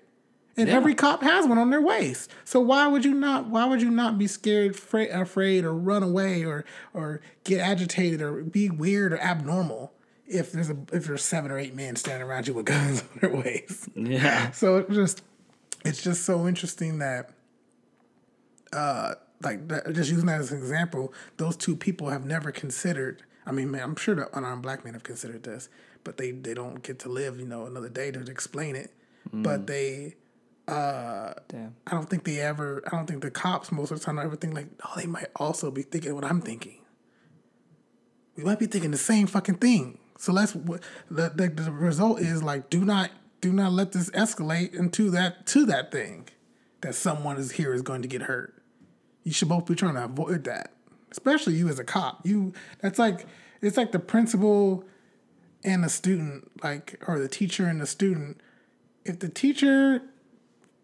And 0.59 0.69
Yeah. 0.69 0.74
every 0.77 0.95
cop 0.95 1.23
has 1.23 1.47
one 1.47 1.59
on 1.59 1.69
their 1.70 1.83
waist. 1.83 2.31
So 2.45 2.61
why 2.61 2.87
would 2.89 3.05
you 3.05 3.12
not? 3.12 3.49
Why 3.49 3.66
would 3.66 3.83
you 3.83 3.91
not 3.91 4.16
be 4.19 4.27
scared, 4.27 4.70
afraid, 4.73 5.11
afraid, 5.11 5.65
or 5.65 5.74
run 5.74 6.03
away, 6.03 6.45
or 6.45 6.65
or 6.95 7.20
get 7.45 7.61
agitated, 7.61 8.23
or 8.23 8.43
be 8.43 8.70
weird 8.70 9.12
or 9.12 9.19
abnormal 9.19 9.93
if 10.27 10.53
there's 10.53 10.70
a 10.70 10.77
if 10.93 11.05
there's 11.07 11.23
seven 11.23 11.51
or 11.51 11.59
eight 11.59 11.74
men 11.74 11.95
standing 11.97 12.27
around 12.27 12.49
you 12.49 12.55
with 12.55 12.66
guns 12.74 13.03
on 13.03 13.09
their 13.20 13.37
waist? 13.37 13.89
Yeah. 13.95 14.51
So 14.53 14.78
it 14.78 14.91
just 14.91 15.23
it's 15.85 16.03
just 16.03 16.24
so 16.24 16.47
interesting 16.49 16.99
that 17.01 17.31
uh 18.73 19.15
like 19.43 19.69
that, 19.69 19.93
just 19.93 20.11
using 20.11 20.27
that 20.27 20.41
as 20.41 20.51
an 20.51 20.59
example, 20.59 21.12
those 21.37 21.57
two 21.57 21.77
people 21.77 22.09
have 22.09 22.24
never 22.24 22.51
considered. 22.51 23.23
I 23.45 23.53
mean, 23.53 23.70
man, 23.70 23.83
I'm 23.83 23.97
sure 23.97 24.15
the 24.15 24.35
unarmed 24.37 24.62
black 24.62 24.85
men 24.85 24.95
have 24.95 25.03
considered 25.03 25.43
this, 25.43 25.69
but 26.05 26.16
they 26.16 26.31
they 26.31 26.55
don't 26.55 26.83
get 26.83 26.99
to 27.01 27.11
live, 27.11 27.39
you 27.39 27.45
know, 27.47 27.66
another 27.66 27.91
day 27.91 28.11
to 28.11 28.20
explain 28.23 28.74
it. 28.74 28.93
But 29.33 29.66
they, 29.66 30.15
Damn. 30.66 31.76
I 31.86 31.90
don't 31.93 32.09
think 32.10 32.24
they 32.24 32.40
ever. 32.40 32.82
I 32.86 32.97
don't 32.97 33.06
think 33.06 33.22
the 33.22 33.30
cops 33.30 33.70
most 33.70 33.90
of 33.90 33.98
the 33.98 34.05
time 34.05 34.18
ever 34.18 34.36
think 34.36 34.55
like, 34.55 34.68
oh, 34.84 34.93
they 34.97 35.06
might 35.06 35.28
also 35.36 35.70
be 35.70 35.82
thinking 35.82 36.14
what 36.14 36.24
I'm 36.24 36.40
thinking. 36.40 36.78
We 38.36 38.44
might 38.44 38.59
be 38.59 38.66
thinking 38.66 38.90
the 38.90 38.98
same 38.98 39.26
fucking 39.26 39.56
thing. 39.56 39.98
So 40.18 40.32
let's. 40.32 40.52
The, 40.52 40.80
the 41.10 41.52
the 41.55 41.72
result 41.72 42.20
is 42.20 42.43
like, 42.43 42.68
do 42.68 42.84
not 42.84 43.10
do 43.40 43.52
not 43.52 43.72
let 43.72 43.93
this 43.93 44.10
escalate 44.10 44.74
into 44.74 45.10
that 45.10 45.47
to 45.47 45.66
that 45.66 45.93
thing, 45.93 46.28
that 46.80 46.94
someone 46.94 47.36
is 47.36 47.52
here 47.52 47.72
is 47.72 47.82
going 47.82 48.02
to 48.02 48.09
get 48.09 48.22
hurt. 48.22 48.55
You 49.22 49.32
should 49.32 49.48
both 49.48 49.66
be 49.66 49.74
trying 49.74 49.94
to 49.94 50.05
avoid 50.05 50.44
that, 50.44 50.72
especially 51.10 51.55
you 51.55 51.68
as 51.68 51.78
a 51.78 51.84
cop. 51.84 52.26
You 52.26 52.52
that's 52.80 52.98
like 52.98 53.26
it's 53.62 53.76
like 53.76 53.93
the 53.93 53.98
principal 53.98 54.84
and 55.64 55.84
the 55.84 55.88
student, 55.88 56.51
like 56.62 57.02
or 57.06 57.18
the 57.18 57.28
teacher 57.28 57.66
and 57.66 57.80
the 57.80 57.86
student. 57.86 58.40
If 59.05 59.20
the 59.20 59.28
teacher 59.28 60.02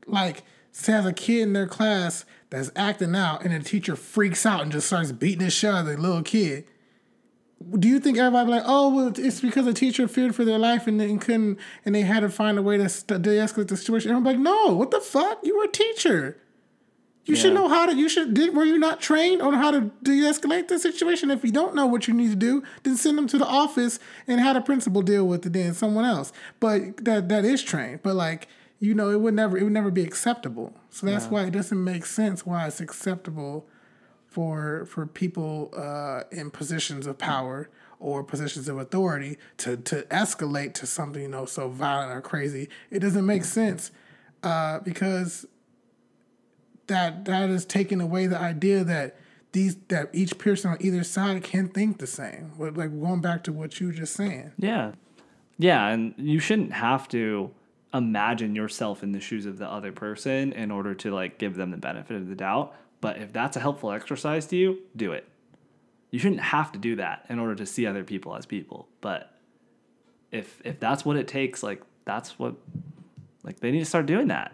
like 0.06 0.42
has 0.86 1.06
a 1.06 1.12
kid 1.12 1.42
in 1.42 1.52
their 1.52 1.66
class 1.66 2.24
that's 2.50 2.70
acting 2.76 3.14
out 3.14 3.44
and 3.44 3.52
the 3.52 3.60
teacher 3.66 3.96
freaks 3.96 4.44
out 4.46 4.62
and 4.62 4.72
just 4.72 4.86
starts 4.86 5.12
beating 5.12 5.44
the 5.44 5.50
shit 5.50 5.70
out 5.70 5.80
of 5.80 5.86
the 5.86 5.96
little 5.96 6.22
kid, 6.22 6.64
do 7.78 7.88
you 7.88 8.00
think 8.00 8.18
everybody 8.18 8.50
like, 8.50 8.62
oh, 8.66 8.88
well, 8.94 9.12
it's 9.16 9.40
because 9.40 9.66
the 9.66 9.72
teacher 9.72 10.08
feared 10.08 10.34
for 10.34 10.44
their 10.44 10.58
life 10.58 10.86
and, 10.86 11.00
and 11.00 11.20
couldn't, 11.20 11.58
and 11.84 11.94
they 11.94 12.02
had 12.02 12.20
to 12.20 12.28
find 12.28 12.58
a 12.58 12.62
way 12.62 12.76
to 12.76 12.88
st- 12.88 13.22
de-escalate 13.22 13.68
the 13.68 13.76
situation? 13.76 14.10
And 14.10 14.18
I'm 14.18 14.24
like, 14.24 14.38
no, 14.38 14.74
what 14.74 14.90
the 14.90 15.00
fuck? 15.00 15.38
You 15.42 15.58
were 15.58 15.64
a 15.64 15.68
teacher. 15.68 16.38
You 17.24 17.36
should 17.36 17.54
know 17.54 17.68
how 17.68 17.86
to. 17.86 17.94
You 17.94 18.08
should. 18.08 18.34
Did 18.34 18.52
were 18.52 18.64
you 18.64 18.78
not 18.78 19.00
trained 19.00 19.42
on 19.42 19.54
how 19.54 19.70
to 19.70 19.92
de-escalate 20.02 20.66
the 20.66 20.78
situation? 20.80 21.30
If 21.30 21.44
you 21.44 21.52
don't 21.52 21.72
know 21.72 21.86
what 21.86 22.08
you 22.08 22.14
need 22.14 22.30
to 22.30 22.36
do, 22.36 22.64
then 22.82 22.96
send 22.96 23.16
them 23.16 23.28
to 23.28 23.38
the 23.38 23.46
office 23.46 24.00
and 24.26 24.40
have 24.40 24.56
the 24.56 24.60
principal 24.60 25.02
deal 25.02 25.24
with 25.24 25.46
it. 25.46 25.52
Then 25.52 25.72
someone 25.72 26.04
else. 26.04 26.32
But 26.58 27.04
that 27.04 27.28
that 27.28 27.44
is 27.44 27.62
trained. 27.62 28.00
But 28.02 28.16
like 28.16 28.48
you 28.82 28.94
know, 28.94 29.10
it 29.10 29.20
would 29.20 29.34
never 29.34 29.56
it 29.56 29.62
would 29.62 29.72
never 29.72 29.92
be 29.92 30.02
acceptable. 30.02 30.74
So 30.90 31.06
that's 31.06 31.26
why 31.26 31.44
it 31.44 31.52
doesn't 31.52 31.82
make 31.82 32.04
sense 32.04 32.44
why 32.44 32.66
it's 32.66 32.80
acceptable 32.80 33.68
for 34.26 34.86
for 34.86 35.06
people 35.06 35.72
uh, 35.76 36.24
in 36.32 36.50
positions 36.50 37.06
of 37.06 37.16
power 37.16 37.70
or 38.00 38.24
positions 38.24 38.68
of 38.68 38.78
authority 38.78 39.38
to 39.58 39.76
to 39.76 40.02
escalate 40.10 40.74
to 40.74 40.86
something 40.86 41.22
you 41.22 41.28
know 41.28 41.46
so 41.46 41.68
violent 41.68 42.10
or 42.10 42.20
crazy. 42.20 42.68
It 42.90 42.98
doesn't 42.98 43.24
make 43.24 43.44
sense 43.44 43.92
uh, 44.42 44.80
because 44.80 45.46
that 46.88 47.24
that 47.26 47.50
is 47.50 47.64
taking 47.64 48.00
away 48.00 48.26
the 48.26 48.38
idea 48.38 48.82
that 48.82 49.16
these 49.52 49.76
that 49.88 50.10
each 50.12 50.38
person 50.38 50.72
on 50.72 50.78
either 50.80 51.04
side 51.04 51.44
can 51.44 51.68
think 51.68 51.98
the 51.98 52.08
same. 52.08 52.50
Like 52.58 52.74
going 52.74 53.20
back 53.20 53.44
to 53.44 53.52
what 53.52 53.78
you 53.78 53.86
were 53.86 53.92
just 53.92 54.14
saying. 54.14 54.50
Yeah. 54.58 54.92
Yeah, 55.56 55.86
and 55.86 56.14
you 56.16 56.40
shouldn't 56.40 56.72
have 56.72 57.06
to 57.10 57.52
imagine 57.94 58.54
yourself 58.54 59.02
in 59.02 59.12
the 59.12 59.20
shoes 59.20 59.46
of 59.46 59.58
the 59.58 59.66
other 59.66 59.92
person 59.92 60.52
in 60.52 60.70
order 60.70 60.94
to 60.94 61.10
like 61.12 61.38
give 61.38 61.56
them 61.56 61.70
the 61.70 61.76
benefit 61.76 62.16
of 62.16 62.28
the 62.28 62.34
doubt. 62.34 62.74
But 63.00 63.18
if 63.18 63.32
that's 63.32 63.56
a 63.56 63.60
helpful 63.60 63.92
exercise 63.92 64.46
to 64.46 64.56
you, 64.56 64.78
do 64.96 65.12
it. 65.12 65.28
You 66.10 66.18
shouldn't 66.18 66.40
have 66.40 66.72
to 66.72 66.78
do 66.78 66.96
that 66.96 67.26
in 67.28 67.38
order 67.38 67.54
to 67.56 67.66
see 67.66 67.86
other 67.86 68.04
people 68.04 68.36
as 68.36 68.46
people. 68.46 68.88
But 69.00 69.34
if 70.30 70.60
if 70.64 70.78
that's 70.78 71.04
what 71.04 71.16
it 71.16 71.28
takes, 71.28 71.62
like 71.62 71.82
that's 72.04 72.38
what 72.38 72.54
like 73.42 73.60
they 73.60 73.70
need 73.70 73.80
to 73.80 73.84
start 73.84 74.06
doing 74.06 74.28
that. 74.28 74.52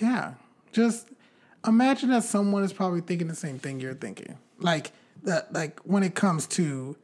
Yeah. 0.00 0.34
Just 0.72 1.08
imagine 1.66 2.10
that 2.10 2.24
someone 2.24 2.64
is 2.64 2.72
probably 2.72 3.00
thinking 3.00 3.28
the 3.28 3.34
same 3.34 3.58
thing 3.58 3.80
you're 3.80 3.94
thinking. 3.94 4.38
Like 4.58 4.92
that 5.22 5.52
like 5.52 5.80
when 5.80 6.02
it 6.02 6.14
comes 6.14 6.46
to 6.48 6.96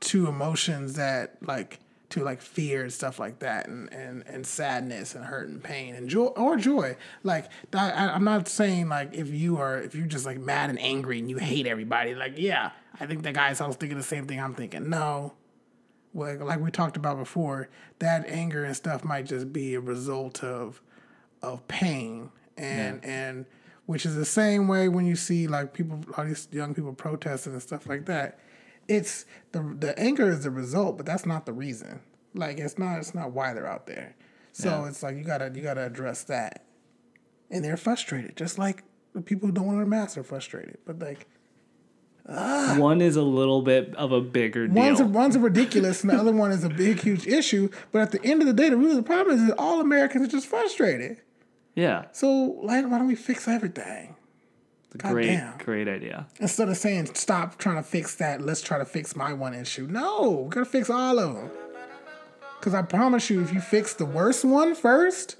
to 0.00 0.26
emotions 0.26 0.94
that 0.94 1.36
like 1.42 1.80
to 2.10 2.24
like 2.24 2.40
fear 2.40 2.82
and 2.82 2.92
stuff 2.92 3.18
like 3.18 3.40
that 3.40 3.68
and, 3.68 3.92
and, 3.92 4.24
and 4.26 4.46
sadness 4.46 5.14
and 5.14 5.24
hurt 5.24 5.48
and 5.48 5.62
pain 5.62 5.94
and 5.94 6.08
joy 6.08 6.26
or 6.26 6.56
joy. 6.56 6.96
Like 7.22 7.50
that, 7.70 7.94
I, 7.94 8.14
I'm 8.14 8.24
not 8.24 8.48
saying 8.48 8.88
like 8.88 9.14
if 9.14 9.28
you 9.28 9.58
are 9.58 9.78
if 9.78 9.94
you're 9.94 10.06
just 10.06 10.24
like 10.24 10.38
mad 10.38 10.70
and 10.70 10.80
angry 10.80 11.18
and 11.18 11.28
you 11.28 11.36
hate 11.36 11.66
everybody, 11.66 12.14
like 12.14 12.34
yeah, 12.36 12.70
I 12.98 13.06
think 13.06 13.22
that 13.24 13.34
guy's 13.34 13.60
also 13.60 13.76
thinking 13.76 13.98
the 13.98 14.04
same 14.04 14.26
thing 14.26 14.40
I'm 14.40 14.54
thinking. 14.54 14.88
No. 14.88 15.34
Well, 16.14 16.38
like 16.38 16.60
we 16.60 16.70
talked 16.70 16.96
about 16.96 17.18
before, 17.18 17.68
that 17.98 18.26
anger 18.26 18.64
and 18.64 18.74
stuff 18.74 19.04
might 19.04 19.26
just 19.26 19.52
be 19.52 19.74
a 19.74 19.80
result 19.80 20.42
of 20.42 20.80
of 21.42 21.66
pain 21.68 22.30
and 22.56 23.04
and 23.04 23.46
which 23.86 24.04
is 24.04 24.16
the 24.16 24.24
same 24.24 24.66
way 24.66 24.88
when 24.88 25.06
you 25.06 25.14
see 25.14 25.46
like 25.46 25.72
people 25.72 26.00
all 26.16 26.24
these 26.24 26.48
young 26.50 26.74
people 26.74 26.92
protesting 26.92 27.52
and 27.52 27.62
stuff 27.62 27.86
like 27.86 28.06
that 28.06 28.38
it's 28.88 29.24
the 29.52 29.76
the 29.78 29.98
anger 29.98 30.28
is 30.28 30.42
the 30.44 30.50
result 30.50 30.96
but 30.96 31.06
that's 31.06 31.26
not 31.26 31.46
the 31.46 31.52
reason 31.52 32.00
like 32.34 32.58
it's 32.58 32.78
not 32.78 32.98
it's 32.98 33.14
not 33.14 33.32
why 33.32 33.52
they're 33.54 33.66
out 33.66 33.86
there 33.86 34.14
so 34.52 34.84
it's 34.84 35.02
like 35.02 35.16
you 35.16 35.22
gotta 35.22 35.50
you 35.54 35.62
gotta 35.62 35.84
address 35.84 36.24
that 36.24 36.64
and 37.50 37.64
they're 37.64 37.76
frustrated 37.76 38.36
just 38.36 38.58
like 38.58 38.82
the 39.14 39.20
people 39.20 39.46
who 39.46 39.52
don't 39.52 39.66
want 39.66 39.74
to 39.76 39.78
wear 39.78 39.86
masks 39.86 40.16
are 40.18 40.22
frustrated 40.24 40.78
but 40.84 40.98
like 40.98 41.26
ah. 42.28 42.74
One 42.78 43.00
is 43.00 43.16
a 43.16 43.22
little 43.22 43.62
bit 43.62 43.94
of 43.96 44.12
a 44.12 44.20
bigger 44.20 44.66
deal. 44.68 44.76
One's 44.76 45.00
a, 45.00 45.06
one's 45.06 45.36
a 45.36 45.40
ridiculous, 45.40 46.02
and 46.02 46.10
the 46.10 46.16
other 46.16 46.30
one 46.30 46.50
is 46.52 46.62
a 46.62 46.68
big, 46.68 47.00
huge 47.00 47.26
issue. 47.26 47.70
But 47.90 48.02
at 48.02 48.10
the 48.12 48.22
end 48.22 48.42
of 48.42 48.46
the 48.46 48.52
day, 48.52 48.68
the 48.68 48.76
really 48.76 48.96
the 48.96 49.02
problem 49.02 49.34
is 49.38 49.46
that 49.46 49.56
all 49.58 49.80
Americans 49.80 50.28
are 50.28 50.30
just 50.30 50.46
frustrated. 50.46 51.22
yeah. 51.74 52.04
So, 52.12 52.28
like, 52.62 52.84
why 52.86 52.98
don't 52.98 53.06
we 53.06 53.14
fix 53.14 53.48
everything? 53.48 54.14
God 54.96 55.12
great, 55.12 55.26
damn. 55.26 55.58
great 55.58 55.86
idea. 55.86 56.26
Instead 56.40 56.68
of 56.68 56.76
saying, 56.76 57.14
stop 57.14 57.58
trying 57.58 57.76
to 57.76 57.82
fix 57.82 58.14
that, 58.16 58.40
let's 58.40 58.62
try 58.62 58.78
to 58.78 58.84
fix 58.84 59.14
my 59.14 59.32
one 59.32 59.54
issue. 59.54 59.86
No, 59.86 60.44
we 60.46 60.50
gotta 60.50 60.66
fix 60.66 60.88
all 60.88 61.18
of 61.18 61.34
them. 61.34 61.50
Because 62.58 62.74
I 62.74 62.82
promise 62.82 63.28
you, 63.30 63.42
if 63.42 63.52
you 63.52 63.60
fix 63.60 63.94
the 63.94 64.06
worst 64.06 64.44
one 64.44 64.74
first, 64.74 65.36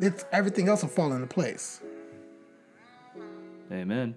it's, 0.00 0.24
everything 0.32 0.68
else 0.68 0.82
will 0.82 0.90
fall 0.90 1.12
into 1.12 1.26
place. 1.26 1.80
Amen. 3.72 4.14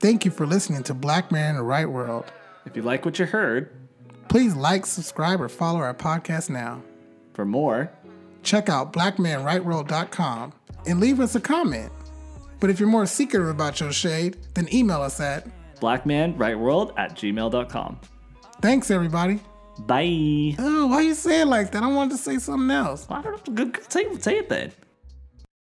Thank 0.00 0.24
you 0.24 0.30
for 0.30 0.46
listening 0.46 0.82
to 0.84 0.94
Black 0.94 1.30
Man 1.30 1.50
in 1.50 1.56
the 1.56 1.62
Right 1.62 1.88
World. 1.88 2.24
If 2.64 2.74
you 2.76 2.82
like 2.82 3.04
what 3.04 3.18
you 3.18 3.26
heard, 3.26 3.70
Please 4.28 4.54
like, 4.54 4.84
subscribe, 4.84 5.40
or 5.40 5.48
follow 5.48 5.80
our 5.80 5.94
podcast 5.94 6.50
now. 6.50 6.82
for 7.32 7.46
more, 7.46 7.90
check 8.42 8.68
out 8.68 8.92
blackmanrightworld.com 8.92 10.52
and 10.86 11.00
leave 11.00 11.18
us 11.20 11.34
a 11.34 11.40
comment. 11.40 11.90
But 12.60 12.70
if 12.70 12.80
you're 12.80 12.88
more 12.88 13.06
secretive 13.06 13.48
about 13.48 13.80
your 13.80 13.92
shade, 13.92 14.36
then 14.54 14.72
email 14.72 15.00
us 15.02 15.20
at 15.20 15.46
blackmanrightworld 15.80 16.92
at 16.98 17.14
gmail.com. 17.16 18.00
thanks 18.60 18.90
everybody. 18.90 19.40
Bye. 19.86 20.56
Oh, 20.58 20.88
why 20.88 21.02
you 21.02 21.14
say 21.14 21.42
it 21.42 21.46
like 21.46 21.70
that? 21.70 21.82
I 21.84 21.86
wanted 21.86 22.10
to 22.12 22.16
say 22.18 22.38
something 22.38 22.70
else. 22.70 23.06
I 23.08 23.22
don't 23.22 23.46
know. 23.48 23.54
Good, 23.54 23.74
good, 23.74 23.92
say, 23.92 24.12
say 24.18 24.38
it 24.38 24.48
then. 24.48 24.72